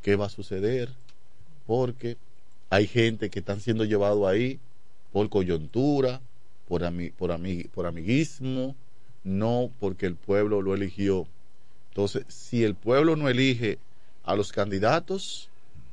qué 0.00 0.16
va 0.16 0.26
a 0.26 0.30
suceder, 0.30 0.88
porque 1.66 2.16
hay 2.70 2.86
gente 2.86 3.28
que 3.28 3.40
están 3.40 3.60
siendo 3.60 3.84
llevado 3.84 4.26
ahí 4.26 4.60
por 5.12 5.28
coyuntura, 5.28 6.22
por, 6.66 6.80
por, 7.18 7.38
por 7.74 7.86
amiguismo, 7.86 8.74
no 9.26 9.72
porque 9.80 10.06
el 10.06 10.14
pueblo 10.14 10.62
lo 10.62 10.74
eligió. 10.74 11.26
Entonces, 11.90 12.24
si 12.28 12.62
el 12.62 12.76
pueblo 12.76 13.16
no 13.16 13.28
elige 13.28 13.78
a 14.22 14.36
los 14.36 14.52
candidatos, 14.52 15.50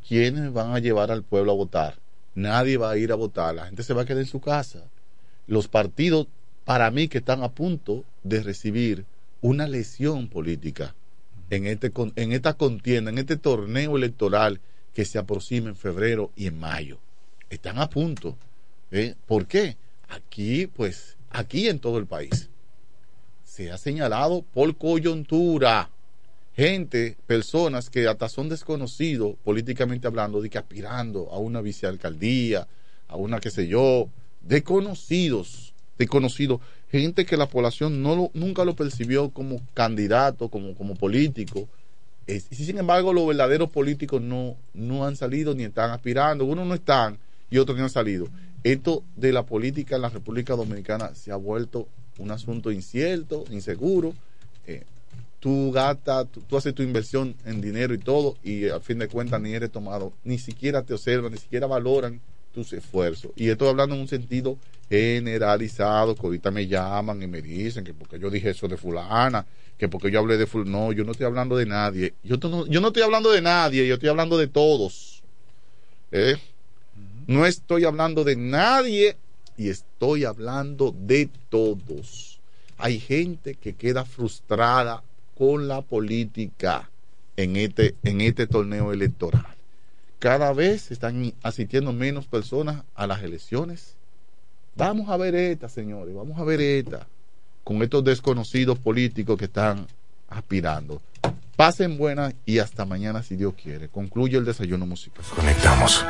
¿quiénes 0.08 0.54
van 0.54 0.74
a 0.74 0.80
llevar 0.80 1.12
al 1.12 1.24
pueblo 1.24 1.52
a 1.52 1.56
votar? 1.56 1.96
Nadie 2.36 2.78
va 2.78 2.92
a 2.92 2.98
ir 2.98 3.12
a 3.12 3.16
votar, 3.16 3.56
la 3.56 3.66
gente 3.66 3.84
se 3.84 3.94
va 3.94 4.04
a 4.04 4.06
quedar 4.06 4.22
en 4.22 4.28
su 4.28 4.40
casa. 4.40 4.84
Los 5.48 5.68
partidos, 5.68 6.28
para 6.64 6.92
mí, 6.92 7.08
que 7.08 7.18
están 7.18 7.44
a 7.44 7.52
punto 7.52 8.06
de 8.24 8.44
recibir 8.44 9.06
una 9.42 9.68
lesión 9.68 10.30
política 10.30 10.94
en, 11.50 11.66
este, 11.66 11.92
esta 12.16 12.54
contienda, 12.54 13.10
en 13.10 13.18
este 13.18 13.36
torneo 13.36 13.98
electoral 13.98 14.62
que 14.94 15.06
se 15.06 15.18
aproxima 15.18 15.70
en 15.70 15.76
febrero 15.76 16.32
y 16.36 16.48
en 16.48 16.60
mayo. 16.60 17.00
Están 17.50 17.80
a 17.80 17.90
punto. 17.90 18.38
¿eh? 18.92 19.16
¿Por 19.26 19.48
qué? 19.48 19.76
Aquí, 20.10 20.68
pues, 20.68 21.18
aquí 21.32 21.68
en 21.68 21.80
todo 21.80 21.98
el 21.98 22.06
país 22.06 22.50
se 23.54 23.72
ha 23.72 23.78
señalado 23.78 24.42
por 24.42 24.76
coyuntura. 24.78 25.92
Gente, 26.56 27.16
personas 27.28 27.92
que 27.92 28.08
hasta 28.08 28.28
son 28.28 28.50
desconocidos 28.50 29.36
políticamente 29.44 30.08
hablando, 30.08 30.42
de 30.42 30.50
aspirando 30.58 31.30
a 31.32 31.38
una 31.38 31.62
vicealcaldía, 31.62 32.68
a 33.08 33.16
una 33.16 33.40
qué 33.40 33.52
sé 33.52 33.68
yo, 33.68 34.10
desconocidos, 34.42 35.76
desconocidos, 36.00 36.62
gente 36.90 37.28
que 37.28 37.38
la 37.38 37.46
población 37.46 38.02
no 38.02 38.32
nunca 38.34 38.66
lo 38.66 38.76
percibió 38.76 39.30
como 39.30 39.62
candidato, 39.76 40.50
como, 40.50 40.74
como 40.74 40.96
político. 40.96 41.68
y 42.26 42.40
sin 42.40 42.80
embargo, 42.80 43.14
los 43.14 43.28
verdaderos 43.28 43.70
políticos 43.70 44.20
no, 44.20 44.56
no 44.74 45.06
han 45.06 45.16
salido 45.16 45.54
ni 45.54 45.64
están 45.64 45.92
aspirando. 45.92 46.46
Unos 46.46 46.66
no 46.66 46.74
están 46.74 47.20
y 47.52 47.60
otros 47.60 47.78
no 47.78 47.84
han 47.84 47.92
salido. 47.92 48.30
Esto 48.64 49.04
de 49.16 49.32
la 49.32 49.44
política 49.44 49.96
en 49.96 50.02
la 50.02 50.10
República 50.10 50.56
Dominicana 50.56 51.14
se 51.14 51.32
ha 51.32 51.36
vuelto 51.36 51.88
un 52.18 52.32
asunto 52.32 52.72
incierto, 52.72 53.44
inseguro. 53.50 54.14
Eh, 54.68 54.84
tú 55.40 55.72
gastas, 55.72 56.28
tú, 56.30 56.58
haces 56.58 56.74
tu 56.74 56.84
inversión 56.84 57.36
en 57.46 57.60
dinero 57.60 57.94
y 57.94 57.98
todo, 57.98 58.38
y 58.44 58.70
al 58.70 58.82
fin 58.82 59.00
de 59.00 59.10
cuentas 59.10 59.42
ni 59.42 59.54
eres 59.54 59.72
tomado, 59.72 60.14
ni 60.24 60.40
siquiera 60.40 60.84
te 60.84 60.94
observan, 60.94 61.34
ni 61.34 61.38
siquiera 61.38 61.68
valoran 61.68 62.22
tus 62.54 62.72
esfuerzos. 62.72 63.32
Y 63.36 63.50
estoy 63.50 63.68
hablando 63.68 63.96
en 63.96 64.02
un 64.02 64.08
sentido 64.08 64.58
generalizado, 64.90 66.16
que 66.16 66.26
ahorita 66.26 66.52
me 66.52 66.68
llaman 66.68 67.22
y 67.22 67.28
me 67.28 67.42
dicen 67.42 67.84
que 67.84 67.94
porque 67.94 68.20
yo 68.20 68.30
dije 68.30 68.52
eso 68.52 68.68
de 68.68 68.78
fulana, 68.78 69.46
que 69.78 69.90
porque 69.90 70.12
yo 70.12 70.20
hablé 70.20 70.38
de 70.38 70.46
fulana. 70.46 70.72
No, 70.72 70.92
yo 70.94 71.04
no 71.04 71.12
estoy 71.12 71.26
hablando 71.26 71.58
de 71.58 71.66
nadie. 71.66 72.14
Yo, 72.24 72.38
no, 72.38 72.66
yo 72.68 72.80
no 72.80 72.88
estoy 72.88 73.04
hablando 73.04 73.32
de 73.32 73.42
nadie, 73.42 73.86
yo 73.88 73.96
estoy 73.96 74.10
hablando 74.10 74.38
de 74.38 74.48
todos. 74.48 75.24
¿Eh? 76.12 76.38
No 77.28 77.46
estoy 77.46 77.86
hablando 77.86 78.24
de 78.24 78.36
nadie 78.36 79.18
y 79.58 79.70
estoy 79.70 80.26
hablando 80.26 80.94
de 80.98 81.30
todos. 81.50 82.40
Hay 82.78 83.00
gente 83.00 83.56
que 83.56 83.74
queda 83.74 84.06
frustrada 84.06 85.04
con 85.38 85.68
la 85.68 85.82
política 85.82 86.90
en 87.38 87.56
este, 87.56 87.96
en 88.04 88.22
este 88.22 88.48
torneo 88.48 88.94
electoral. 88.94 89.46
Cada 90.20 90.54
vez 90.54 90.92
están 90.92 91.34
asistiendo 91.44 91.92
menos 91.92 92.26
personas 92.26 92.84
a 92.96 93.08
las 93.08 93.24
elecciones. 93.24 93.96
Vamos 94.76 95.10
a 95.10 95.18
ver 95.18 95.36
esta, 95.36 95.70
señores, 95.70 96.16
vamos 96.16 96.40
a 96.40 96.44
ver 96.44 96.62
esta, 96.62 97.08
con 97.64 97.82
estos 97.84 98.04
desconocidos 98.04 98.80
políticos 98.80 99.38
que 99.38 99.46
están 99.46 99.88
aspirando. 100.30 101.02
Pasen 101.56 101.98
buenas 101.98 102.34
y 102.46 102.60
hasta 102.60 102.84
mañana 102.84 103.22
si 103.22 103.36
Dios 103.36 103.54
quiere. 103.62 103.88
Concluye 103.88 104.38
el 104.38 104.46
desayuno 104.46 104.88
musical. 104.88 105.24
Conectamos 105.36 106.04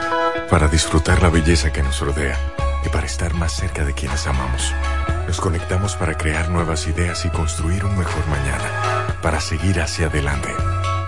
para 0.49 0.69
disfrutar 0.69 1.21
la 1.21 1.29
belleza 1.29 1.73
que 1.73 1.83
nos 1.83 1.99
rodea 1.99 2.37
y 2.85 2.89
para 2.89 3.05
estar 3.05 3.33
más 3.33 3.51
cerca 3.53 3.83
de 3.83 3.93
quienes 3.93 4.25
amamos. 4.25 4.73
Nos 5.27 5.41
conectamos 5.41 5.95
para 5.95 6.17
crear 6.17 6.49
nuevas 6.49 6.87
ideas 6.87 7.25
y 7.25 7.29
construir 7.29 7.83
un 7.83 7.97
mejor 7.97 8.25
mañana, 8.27 9.19
para 9.21 9.41
seguir 9.41 9.81
hacia 9.81 10.07
adelante. 10.07 10.49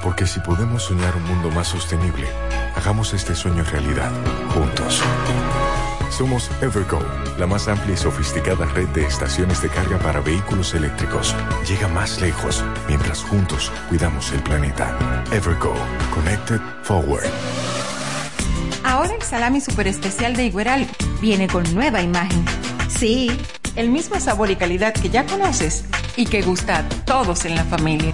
Porque 0.03 0.27
si 0.27 0.39
podemos 0.41 0.83
soñar 0.83 1.15
un 1.15 1.23
mundo 1.23 1.49
más 1.51 1.69
sostenible, 1.69 2.27
hagamos 2.75 3.13
este 3.13 3.35
sueño 3.35 3.63
realidad, 3.63 4.11
juntos. 4.53 5.01
Somos 6.17 6.49
Evergo, 6.61 6.99
la 7.37 7.45
más 7.45 7.67
amplia 7.67 7.93
y 7.93 7.97
sofisticada 7.97 8.65
red 8.67 8.87
de 8.89 9.05
estaciones 9.05 9.61
de 9.61 9.67
carga 9.67 9.99
para 9.99 10.21
vehículos 10.21 10.73
eléctricos. 10.73 11.35
Llega 11.67 11.89
más 11.89 12.21
lejos 12.21 12.63
mientras 12.87 13.21
juntos 13.21 13.69
cuidamos 13.89 14.31
el 14.31 14.41
planeta. 14.41 14.97
Evergo, 15.33 15.73
Connected 16.13 16.61
Forward. 16.83 17.25
Ahora 18.85 19.13
el 19.13 19.21
salami 19.23 19.59
super 19.59 19.87
especial 19.89 20.37
de 20.37 20.45
Igueral 20.45 20.87
viene 21.19 21.47
con 21.47 21.63
nueva 21.75 22.01
imagen. 22.01 22.45
Sí, 22.87 23.29
el 23.75 23.89
mismo 23.89 24.17
sabor 24.21 24.49
y 24.49 24.55
calidad 24.55 24.93
que 24.93 25.09
ya 25.09 25.25
conoces 25.25 25.83
y 26.15 26.27
que 26.27 26.43
gusta 26.43 26.77
a 26.77 26.89
todos 27.03 27.43
en 27.43 27.55
la 27.55 27.65
familia. 27.65 28.13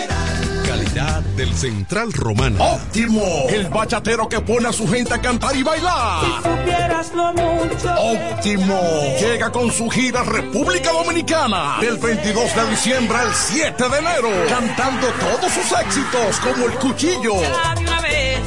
del 0.91 1.53
Central 1.55 2.11
Romano. 2.11 2.61
¡Óptimo! 2.61 3.45
El 3.49 3.69
bachatero 3.69 4.27
que 4.27 4.41
pone 4.41 4.67
a 4.67 4.73
su 4.73 4.85
gente 4.89 5.13
a 5.13 5.21
cantar 5.21 5.55
y 5.55 5.63
bailar. 5.63 6.25
Si 6.25 6.49
supieras 6.49 7.13
lo 7.15 7.33
mucho. 7.33 7.95
¡Óptimo! 7.97 8.81
Llega 9.17 9.51
con 9.53 9.71
su 9.71 9.89
gira 9.89 10.21
República 10.23 10.91
Dominicana. 10.91 11.77
Del 11.79 11.97
22 11.97 12.55
de 12.55 12.69
diciembre 12.71 13.17
al 13.17 13.33
7 13.33 13.89
de 13.89 13.97
enero. 13.99 14.29
Cantando 14.49 15.07
todos 15.07 15.51
sus 15.53 15.79
éxitos 15.79 16.39
como 16.41 16.65
El 16.65 16.73
Cuchillo. 16.73 17.35
Una 17.35 18.01
vez, 18.01 18.39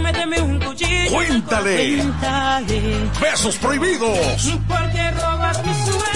méteme 0.00 0.40
un 0.40 0.58
cuchillo. 0.58 1.12
Cuéntale. 1.12 1.96
Cuéntale. 1.98 3.10
Besos 3.20 3.56
prohibidos. 3.56 4.58
Porque 4.66 5.10
robas 5.10 5.62
mis 5.62 5.76
sueños 5.76 6.15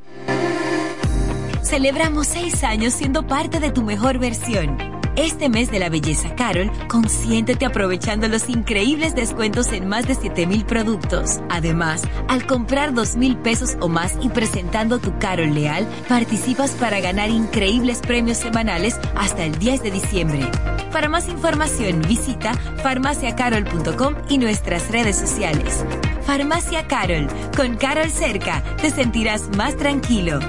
Celebramos 1.61 2.25
seis 2.25 2.63
años 2.63 2.95
siendo 2.95 3.27
parte 3.27 3.59
de 3.59 3.69
tu 3.71 3.83
mejor 3.83 4.17
versión. 4.17 4.99
Este 5.17 5.49
mes 5.49 5.69
de 5.69 5.79
la 5.79 5.89
belleza 5.89 6.35
Carol, 6.35 6.71
consiéntete 6.87 7.65
aprovechando 7.65 8.29
los 8.29 8.47
increíbles 8.47 9.13
descuentos 9.13 9.71
en 9.73 9.87
más 9.87 10.07
de 10.07 10.15
7000 10.15 10.65
productos. 10.65 11.41
Además, 11.49 12.03
al 12.29 12.47
comprar 12.47 12.93
2000 12.93 13.37
pesos 13.37 13.75
o 13.81 13.89
más 13.89 14.17
y 14.21 14.29
presentando 14.29 14.99
tu 14.99 15.17
Carol 15.19 15.53
Leal, 15.53 15.85
participas 16.07 16.71
para 16.71 17.01
ganar 17.01 17.29
increíbles 17.29 17.99
premios 17.99 18.37
semanales 18.37 18.97
hasta 19.15 19.43
el 19.43 19.59
10 19.59 19.83
de 19.83 19.91
diciembre. 19.91 20.49
Para 20.93 21.09
más 21.09 21.27
información, 21.27 22.01
visita 22.07 22.53
farmaciacarol.com 22.53 24.15
y 24.29 24.37
nuestras 24.37 24.89
redes 24.91 25.17
sociales. 25.17 25.85
Farmacia 26.25 26.87
Carol, 26.87 27.27
con 27.57 27.75
Carol 27.75 28.09
cerca, 28.09 28.63
te 28.81 28.89
sentirás 28.89 29.49
más 29.57 29.75
tranquilo. 29.75 30.39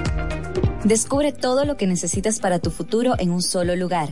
Descubre 0.83 1.31
todo 1.31 1.63
lo 1.63 1.77
que 1.77 1.87
necesitas 1.87 2.39
para 2.39 2.59
tu 2.59 2.69
futuro 2.69 3.13
en 3.17 3.31
un 3.31 3.41
solo 3.41 3.73
lugar. 3.77 4.09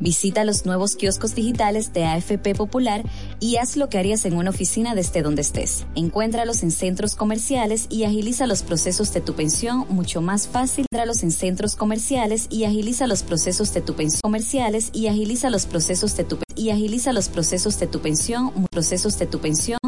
Visita 0.00 0.44
los 0.44 0.64
nuevos 0.64 0.96
kioscos 0.96 1.34
digitales 1.34 1.92
de 1.92 2.04
AFP 2.04 2.54
Popular 2.54 3.02
y 3.40 3.56
haz 3.56 3.76
lo 3.76 3.90
que 3.90 3.98
harías 3.98 4.24
en 4.24 4.34
una 4.34 4.48
oficina 4.48 4.94
desde 4.94 5.20
donde 5.20 5.42
estés. 5.42 5.84
Encuéntralos 5.94 6.62
en 6.62 6.70
centros 6.70 7.14
comerciales 7.14 7.88
y 7.90 8.04
agiliza 8.04 8.46
los 8.46 8.62
procesos 8.62 9.12
de 9.12 9.20
tu 9.20 9.34
pensión 9.34 9.84
mucho 9.90 10.22
más 10.22 10.48
fácil. 10.48 10.86
Encuéntralos 10.90 11.22
en 11.24 11.30
centros 11.30 11.76
comerciales 11.76 12.46
y 12.48 12.64
agiliza 12.64 13.06
los 13.06 13.22
procesos 13.22 13.74
de 13.74 13.82
tu 13.82 13.94
pensión 13.94 14.20
comerciales 14.22 14.88
y 14.94 15.08
agiliza 15.08 15.50
los 15.50 15.66
procesos 15.66 16.16
de 16.16 16.24
tu 16.24 16.38
y 16.56 16.70
agiliza 16.70 17.12
los 17.12 17.28
procesos 17.28 17.78
de 17.80 17.86
tu 17.86 18.00
pensión, 18.00 18.50
procesos 18.70 19.18
de 19.18 19.26
tu 19.26 19.40
pensión 19.40 19.78